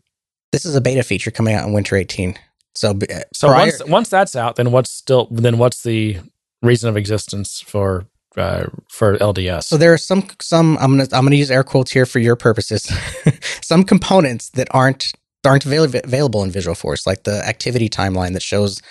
This 0.55 0.65
is 0.65 0.73
a 0.77 0.79
beta 0.79 1.03
feature 1.03 1.31
coming 1.31 1.53
out 1.53 1.67
in 1.67 1.73
Winter 1.73 1.97
18. 1.97 2.35
So, 2.75 2.91
uh, 2.91 3.19
So 3.33 3.49
prior- 3.49 3.65
once 3.65 3.85
once 3.85 4.09
that's 4.09 4.37
out, 4.37 4.55
then 4.55 4.71
what's 4.71 4.89
still 4.89 5.27
then 5.29 5.57
what's 5.57 5.83
the 5.83 6.17
reason 6.61 6.87
of 6.87 6.95
existence 6.95 7.59
for 7.59 8.05
uh, 8.37 8.67
for 8.89 9.17
LDS? 9.17 9.65
So 9.65 9.75
there 9.75 9.91
are 9.91 9.97
some 9.97 10.25
some 10.41 10.77
I'm 10.79 10.91
gonna 10.91 11.09
I'm 11.11 11.25
gonna 11.25 11.35
use 11.35 11.51
air 11.51 11.65
quotes 11.65 11.91
here 11.91 12.05
for 12.05 12.19
your 12.19 12.37
purposes. 12.37 12.89
some 13.61 13.83
components 13.83 14.49
that 14.51 14.69
aren't 14.71 15.11
aren't 15.45 15.65
avail- 15.65 15.83
available 15.83 16.41
in 16.41 16.51
Visualforce, 16.51 17.05
like 17.05 17.25
the 17.25 17.45
activity 17.45 17.89
timeline 17.89 18.31
that 18.31 18.41
shows 18.41 18.81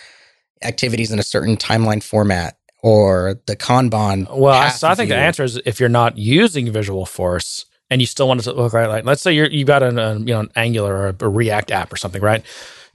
activities 0.62 1.10
in 1.12 1.18
a 1.18 1.22
certain 1.22 1.56
timeline 1.56 2.02
format, 2.02 2.58
or 2.82 3.40
the 3.46 3.56
Kanban. 3.56 4.30
well, 4.36 4.52
I, 4.52 4.68
so 4.68 4.88
I 4.88 4.94
think 4.94 5.08
the 5.08 5.16
answer 5.16 5.44
is 5.44 5.58
if 5.64 5.80
you're 5.80 5.88
not 5.88 6.18
using 6.18 6.66
Visualforce 6.66 7.64
and 7.94 8.02
you 8.02 8.06
still 8.06 8.26
want 8.26 8.40
it 8.40 8.42
to 8.44 8.52
look 8.52 8.72
right, 8.72 8.88
like 8.88 9.04
let's 9.04 9.22
say 9.22 9.32
you're 9.32 9.46
you 9.48 9.64
got 9.64 9.82
an 9.84 9.98
uh, 9.98 10.14
you 10.18 10.34
know 10.34 10.40
an 10.40 10.50
Angular 10.56 10.92
or 10.94 11.08
a, 11.08 11.16
a 11.20 11.28
React 11.28 11.70
app 11.70 11.92
or 11.92 11.96
something, 11.96 12.20
right? 12.20 12.42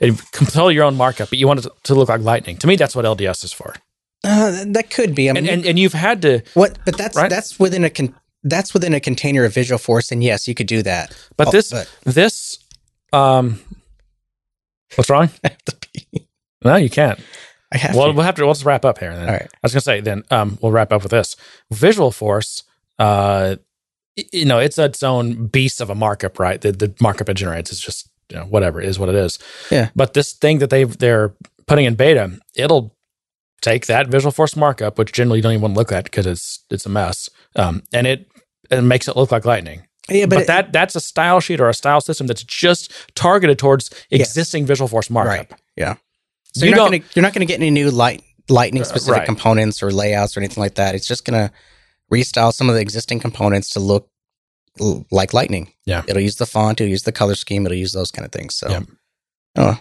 And 0.02 0.12
you 0.12 0.24
control 0.34 0.70
your 0.72 0.84
own 0.84 0.95
markup, 0.97 1.30
but 1.30 1.39
you 1.39 1.47
want 1.47 1.66
it 1.66 1.72
to, 1.84 1.95
look 1.95 2.10
like 2.10 2.22
Lightning. 2.22 2.58
To 2.58 2.68
me, 2.68 2.76
that's 2.76 2.95
what 2.95 3.06
LDS 3.06 3.43
is 3.45 3.54
for. 3.54 3.74
Uh, 4.24 4.66
that 4.68 4.89
could 4.89 5.16
be. 5.16 5.30
I 5.30 5.34
mean, 5.34 5.45
And 5.45 5.54
and, 5.60 5.66
and 5.66 5.80
you've 5.80 5.93
had 5.93 6.22
to, 6.24 6.41
what? 6.54 6.78
But 6.86 6.97
that's 6.97 7.16
Right? 7.16 7.30
that's 7.30 7.58
within 7.60 7.84
a 7.86 7.89
con- 7.89 8.14
that's 8.43 8.74
within 8.74 8.93
a 8.93 9.00
container 9.00 9.43
of 9.45 9.54
Visualforce, 9.54 10.12
and 10.12 10.22
yes, 10.24 10.47
you 10.47 10.54
could 10.56 10.68
do 10.68 10.82
that. 10.84 11.16
but 11.38 11.47
Oh, 11.47 11.52
this 11.52 11.72
but- 11.72 11.89
this 12.06 12.60
um, 13.14 13.60
what's 14.95 15.10
wrong? 15.10 15.30
I 15.43 15.50
have 15.50 15.64
to 15.66 15.76
pee. 15.78 16.28
No, 16.64 16.76
you 16.76 16.89
can't. 16.89 17.20
I 17.72 17.78
have 17.78 17.95
Well, 17.95 18.08
to. 18.08 18.14
we'll 18.14 18.26
have 18.26 18.36
to 18.36 18.45
let's 18.47 18.64
wrap 18.66 18.84
up 18.86 18.97
here. 19.00 19.14
Then. 19.16 19.28
All 19.28 19.34
right. 19.34 19.43
I 19.54 19.58
was 19.64 19.74
gonna 19.74 19.82
say 19.82 20.02
then 20.02 20.24
um, 20.32 20.58
we'll 20.62 20.72
wrap 20.72 20.91
up 20.91 21.04
with 21.04 21.12
this. 21.12 21.36
Visualforce, 21.74 22.64
uh, 22.97 23.56
you 24.34 24.46
know, 24.46 24.60
it's 24.60 24.78
its 24.78 25.04
own 25.04 25.48
beast 25.48 25.82
of 25.82 25.90
a 25.90 25.96
markup, 25.96 26.40
right? 26.40 26.60
The, 26.62 26.72
the 26.72 26.94
markup 27.02 27.30
it 27.30 27.36
generates 27.36 27.72
is 27.72 27.80
just 27.80 28.10
you 28.30 28.38
know 28.38 28.46
whatever 28.46 28.82
it 28.82 28.88
is 28.88 29.00
what 29.00 29.10
it 29.10 29.16
is. 29.16 29.40
Yeah. 29.72 29.90
But 29.96 30.14
this 30.14 30.34
thing 30.34 30.60
that 30.60 30.70
they 30.70 30.84
they're 30.84 31.34
putting 31.68 31.86
in 31.86 31.96
beta, 31.96 32.40
it'll 32.56 32.96
take 33.62 33.86
that 33.88 34.08
Visualforce 34.08 34.56
markup, 34.56 34.98
which 34.98 35.12
generally 35.12 35.40
you 35.40 35.44
don't 35.44 35.52
even 35.54 35.62
want 35.62 35.74
to 35.74 35.78
look 35.80 35.92
at 35.92 36.04
because 36.06 36.26
it's 36.26 36.64
it's 36.70 36.86
a 36.86 36.90
mess, 36.90 37.30
um, 37.56 37.84
and 37.94 38.08
it 38.08 38.28
it 38.70 38.82
makes 38.82 39.08
it 39.08 39.16
look 39.16 39.32
like 39.32 39.46
Lightning. 39.46 39.84
Yeah, 40.10 40.26
But, 40.26 40.36
but, 40.36 40.42
it- 40.42 40.48
that 40.48 40.74
that's 40.74 40.96
a 40.96 41.02
style 41.02 41.40
sheet 41.40 41.60
or 41.60 41.70
a 41.70 41.74
style 41.74 42.02
system 42.02 42.28
that's 42.28 42.44
just 42.44 42.92
targeted 43.16 43.60
towards 43.60 43.90
Yes. 44.10 44.30
existing 44.30 44.66
Visualforce 44.66 45.10
markup. 45.10 45.52
right. 45.52 45.60
Yeah. 45.76 45.96
So 46.56 46.66
You 46.66 46.70
you're 46.72 46.78
not 46.78 46.90
going 46.90 47.02
to 47.02 47.08
you're 47.14 47.22
not 47.24 47.34
going 47.34 47.46
to 47.48 47.52
get 47.52 47.60
any 47.60 47.70
new 47.70 47.92
light 47.92 48.24
lightning 48.50 48.84
specific 48.84 49.18
right. 49.20 49.26
components 49.26 49.84
or 49.84 49.92
layouts 49.92 50.36
or 50.36 50.40
anything 50.40 50.62
like 50.62 50.76
that. 50.76 50.96
It's 50.96 51.08
just 51.08 51.24
going 51.26 51.48
to 51.48 51.54
restyle 52.12 52.53
some 52.53 52.70
of 52.70 52.76
the 52.76 52.82
existing 52.82 53.20
components 53.20 53.70
to 53.72 53.80
look 53.80 54.10
l- 54.80 55.05
like 55.12 55.34
Lightning. 55.34 55.74
Yeah. 55.86 56.03
it'll 56.07 56.22
use 56.22 56.36
the 56.38 56.45
font, 56.45 56.80
it'll 56.82 56.89
use 56.89 57.03
the 57.03 57.12
color 57.12 57.36
scheme, 57.36 57.66
it'll 57.66 57.78
use 57.78 57.93
those 57.93 58.12
kind 58.12 58.26
of 58.26 58.32
things. 58.32 58.55
So, 58.55 58.70
Yep. 58.70 58.84
oh, 59.57 59.80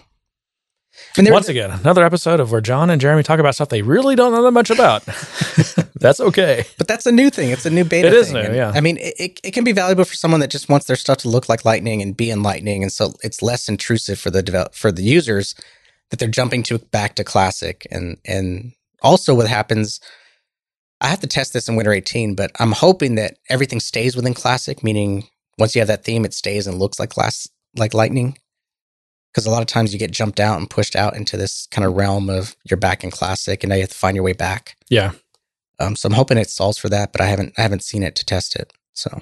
and 1.17 1.25
there, 1.25 1.33
Once 1.33 1.47
again, 1.47 1.71
another 1.71 2.03
episode 2.03 2.39
of 2.41 2.51
where 2.51 2.59
John 2.61 2.89
and 2.89 2.99
Jeremy 2.99 3.23
talk 3.23 3.39
about 3.39 3.55
stuff 3.55 3.69
they 3.69 3.81
really 3.81 4.15
don't 4.15 4.33
know 4.33 4.43
that 4.43 4.51
much 4.51 4.69
about. 4.69 5.05
That's 5.99 6.19
okay. 6.19 6.65
but 6.77 6.87
that's 6.87 7.05
a 7.05 7.11
new 7.11 7.29
thing. 7.29 7.49
It's 7.51 7.65
a 7.65 7.69
new 7.69 7.83
beta. 7.83 8.07
It 8.07 8.13
is 8.13 8.27
thing. 8.27 8.35
new, 8.35 8.41
And, 8.41 8.55
yeah. 8.55 8.71
I 8.73 8.79
mean, 8.81 8.97
it, 8.97 9.13
it, 9.19 9.39
it 9.43 9.51
can 9.51 9.63
be 9.63 9.71
valuable 9.71 10.03
for 10.05 10.13
someone 10.15 10.39
that 10.41 10.49
just 10.49 10.67
wants 10.69 10.87
their 10.87 10.95
stuff 10.95 11.17
to 11.19 11.29
look 11.29 11.47
like 11.49 11.63
Lightning 11.65 12.01
and 12.01 12.15
be 12.15 12.29
in 12.31 12.41
Lightning, 12.43 12.83
and 12.83 12.91
so 12.91 13.13
it's 13.23 13.41
less 13.41 13.67
intrusive 13.69 14.17
for 14.19 14.29
the 14.31 14.41
develop 14.41 14.73
for 14.75 14.91
the 14.91 15.03
users 15.03 15.55
that 16.09 16.19
they're 16.19 16.27
jumping 16.29 16.63
to 16.63 16.79
back 16.79 17.15
to 17.15 17.23
Classic, 17.23 17.85
and 17.91 18.17
and 18.25 18.73
also 19.01 19.33
what 19.35 19.47
happens. 19.47 19.99
I 21.01 21.07
have 21.07 21.19
to 21.21 21.27
test 21.27 21.53
this 21.53 21.67
in 21.69 21.75
Winter 21.75 21.93
18, 21.93 22.35
but 22.35 22.51
I'm 22.59 22.73
hoping 22.73 23.15
that 23.15 23.37
everything 23.49 23.79
stays 23.79 24.15
within 24.15 24.33
Classic, 24.33 24.83
meaning 24.83 25.27
once 25.57 25.75
you 25.75 25.79
have 25.81 25.87
that 25.87 26.03
theme, 26.03 26.25
it 26.25 26.33
stays 26.33 26.67
and 26.67 26.77
looks 26.77 26.99
like 26.99 27.09
class 27.09 27.47
like 27.77 27.93
Lightning. 27.93 28.37
Because 29.31 29.45
a 29.45 29.51
lot 29.51 29.61
of 29.61 29.67
times 29.67 29.93
you 29.93 29.99
get 29.99 30.11
jumped 30.11 30.39
out 30.39 30.57
and 30.59 30.69
pushed 30.69 30.95
out 30.95 31.15
into 31.15 31.37
this 31.37 31.67
kind 31.67 31.85
of 31.85 31.93
realm 31.95 32.29
of 32.29 32.55
you're 32.69 32.77
back 32.77 33.03
in 33.03 33.11
Classic, 33.11 33.63
and 33.63 33.69
now 33.69 33.75
you 33.75 33.81
have 33.81 33.91
to 33.91 33.95
find 33.95 34.15
your 34.15 34.23
way 34.23 34.33
back. 34.33 34.75
Yeah. 34.89 35.11
Um, 35.79 35.95
so 35.95 36.07
I'm 36.07 36.13
hoping 36.13 36.37
it 36.37 36.49
solves 36.49 36.77
for 36.77 36.89
that, 36.89 37.11
but 37.11 37.21
I 37.21 37.25
haven't 37.27 37.53
I 37.57 37.61
haven't 37.61 37.83
seen 37.83 38.03
it 38.03 38.15
to 38.15 38.25
test 38.25 38.55
it. 38.55 38.73
So 38.93 39.21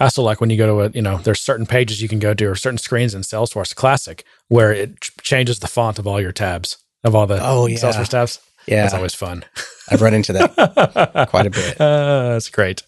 I 0.00 0.04
also 0.04 0.22
like 0.22 0.40
when 0.40 0.50
you 0.50 0.56
go 0.56 0.66
to 0.66 0.86
a, 0.86 0.90
you 0.90 1.02
know, 1.02 1.18
there's 1.18 1.40
certain 1.40 1.66
pages 1.66 2.00
you 2.02 2.08
can 2.08 2.18
go 2.18 2.34
to 2.34 2.44
or 2.46 2.54
certain 2.56 2.78
screens 2.78 3.14
in 3.14 3.20
Salesforce 3.22 3.74
Classic 3.74 4.24
where 4.48 4.72
it 4.72 5.00
ch- 5.00 5.12
changes 5.22 5.58
the 5.60 5.68
font 5.68 5.98
of 5.98 6.06
all 6.06 6.20
your 6.20 6.32
tabs, 6.32 6.78
of 7.04 7.14
all 7.14 7.26
the 7.26 7.38
Oh, 7.40 7.66
yeah. 7.66 7.76
Salesforce 7.76 8.08
tabs. 8.08 8.40
Yeah, 8.66 8.82
That's 8.82 8.94
always 8.94 9.14
fun. 9.14 9.44
I've 9.90 10.02
run 10.02 10.14
into 10.14 10.32
that. 10.34 11.26
Quite 11.30 11.46
a 11.46 11.50
bit. 11.50 11.80
Uh, 11.80 12.30
that's 12.34 12.48
great. 12.48 12.82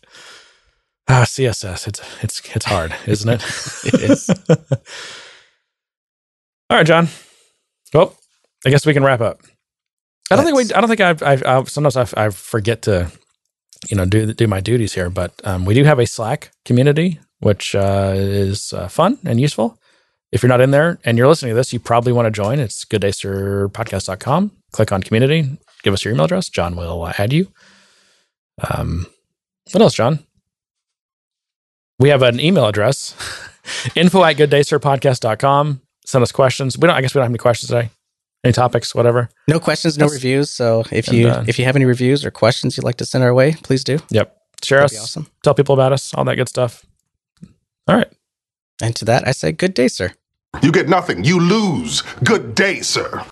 Ah, 1.08 1.24
CSS. 1.26 1.86
It's 1.88 2.00
it's 2.22 2.56
it's 2.56 2.64
hard, 2.64 2.94
isn't 3.06 3.28
it? 3.28 3.42
It 3.84 4.10
is. 4.10 4.30
All 6.70 6.78
right, 6.78 6.86
John. 6.86 7.08
Well, 7.92 8.16
I 8.64 8.70
guess 8.70 8.86
we 8.86 8.94
can 8.94 9.04
wrap 9.04 9.20
up. 9.20 9.42
I 10.30 10.36
don't 10.36 10.44
think 10.44 10.56
we. 10.56 10.72
I 10.74 10.80
don't 10.80 10.88
think 10.88 11.00
I've. 11.00 11.22
I've, 11.22 11.44
I've 11.44 11.68
sometimes 11.68 11.96
I, 11.96 12.06
I 12.26 12.30
forget 12.30 12.82
to, 12.82 13.10
you 13.88 13.96
know, 13.96 14.06
do 14.06 14.32
do 14.32 14.46
my 14.46 14.60
duties 14.60 14.94
here. 14.94 15.10
But 15.10 15.32
um, 15.44 15.66
we 15.66 15.74
do 15.74 15.84
have 15.84 15.98
a 15.98 16.06
Slack 16.06 16.50
community, 16.64 17.20
which 17.40 17.74
uh, 17.74 18.14
is 18.16 18.72
uh, 18.72 18.88
fun 18.88 19.18
and 19.26 19.38
useful. 19.40 19.78
If 20.32 20.42
you're 20.42 20.48
not 20.48 20.62
in 20.62 20.70
there 20.70 20.98
and 21.04 21.18
you're 21.18 21.28
listening 21.28 21.50
to 21.50 21.56
this, 21.56 21.72
you 21.72 21.78
probably 21.78 22.12
want 22.12 22.26
to 22.26 22.30
join. 22.30 22.58
It's 22.58 22.84
gooddaysirpodcast.com. 22.86 24.50
Click 24.72 24.90
on 24.90 25.02
community. 25.02 25.58
Give 25.84 25.92
us 25.94 26.04
your 26.04 26.12
email 26.14 26.24
address. 26.24 26.48
John 26.48 26.74
will 26.74 27.04
uh, 27.04 27.12
add 27.18 27.32
you. 27.32 27.52
Um, 28.68 29.06
what 29.72 29.80
else, 29.82 29.94
John? 29.94 30.18
We 32.00 32.08
have 32.08 32.22
an 32.22 32.40
email 32.40 32.66
address 32.66 33.14
info 33.94 34.24
at 34.24 34.36
gooddaysirpodcast.com. 34.36 35.80
Send 36.04 36.22
us 36.22 36.32
questions. 36.32 36.76
We 36.76 36.88
don't, 36.88 36.96
I 36.96 37.00
guess 37.00 37.14
we 37.14 37.20
don't 37.20 37.24
have 37.26 37.30
any 37.30 37.38
questions 37.38 37.68
today. 37.70 37.90
Any 38.42 38.52
topics, 38.52 38.94
whatever. 38.94 39.28
No 39.48 39.58
questions, 39.60 39.96
no 39.96 40.06
That's- 40.06 40.14
reviews. 40.22 40.50
So 40.50 40.84
if 40.90 41.08
And, 41.08 41.16
you 41.16 41.28
uh, 41.28 41.44
if 41.46 41.58
you 41.58 41.64
have 41.64 41.76
any 41.76 41.84
reviews 41.86 42.24
or 42.24 42.30
questions 42.30 42.76
you'd 42.76 42.84
like 42.84 42.96
to 42.96 43.06
send 43.06 43.22
our 43.24 43.32
way, 43.32 43.52
please 43.62 43.84
do. 43.84 43.98
Yep. 44.10 44.36
Share 44.62 44.80
That'd 44.80 44.96
us. 44.96 45.00
be 45.00 45.02
awesome. 45.02 45.26
Tell 45.42 45.54
people 45.54 45.74
about 45.74 45.92
us. 45.92 46.12
All 46.14 46.24
that 46.24 46.36
good 46.36 46.48
stuff. 46.48 46.84
All 47.88 47.96
right. 47.96 48.08
And 48.82 48.94
to 48.96 49.04
that, 49.06 49.26
I 49.26 49.32
say, 49.32 49.52
good 49.52 49.72
day, 49.74 49.88
sir. 49.88 50.12
You 50.62 50.72
get 50.72 50.88
nothing. 50.88 51.24
You 51.24 51.40
lose. 51.40 52.02
Good 52.22 52.54
day, 52.54 52.80
sir. 52.80 53.22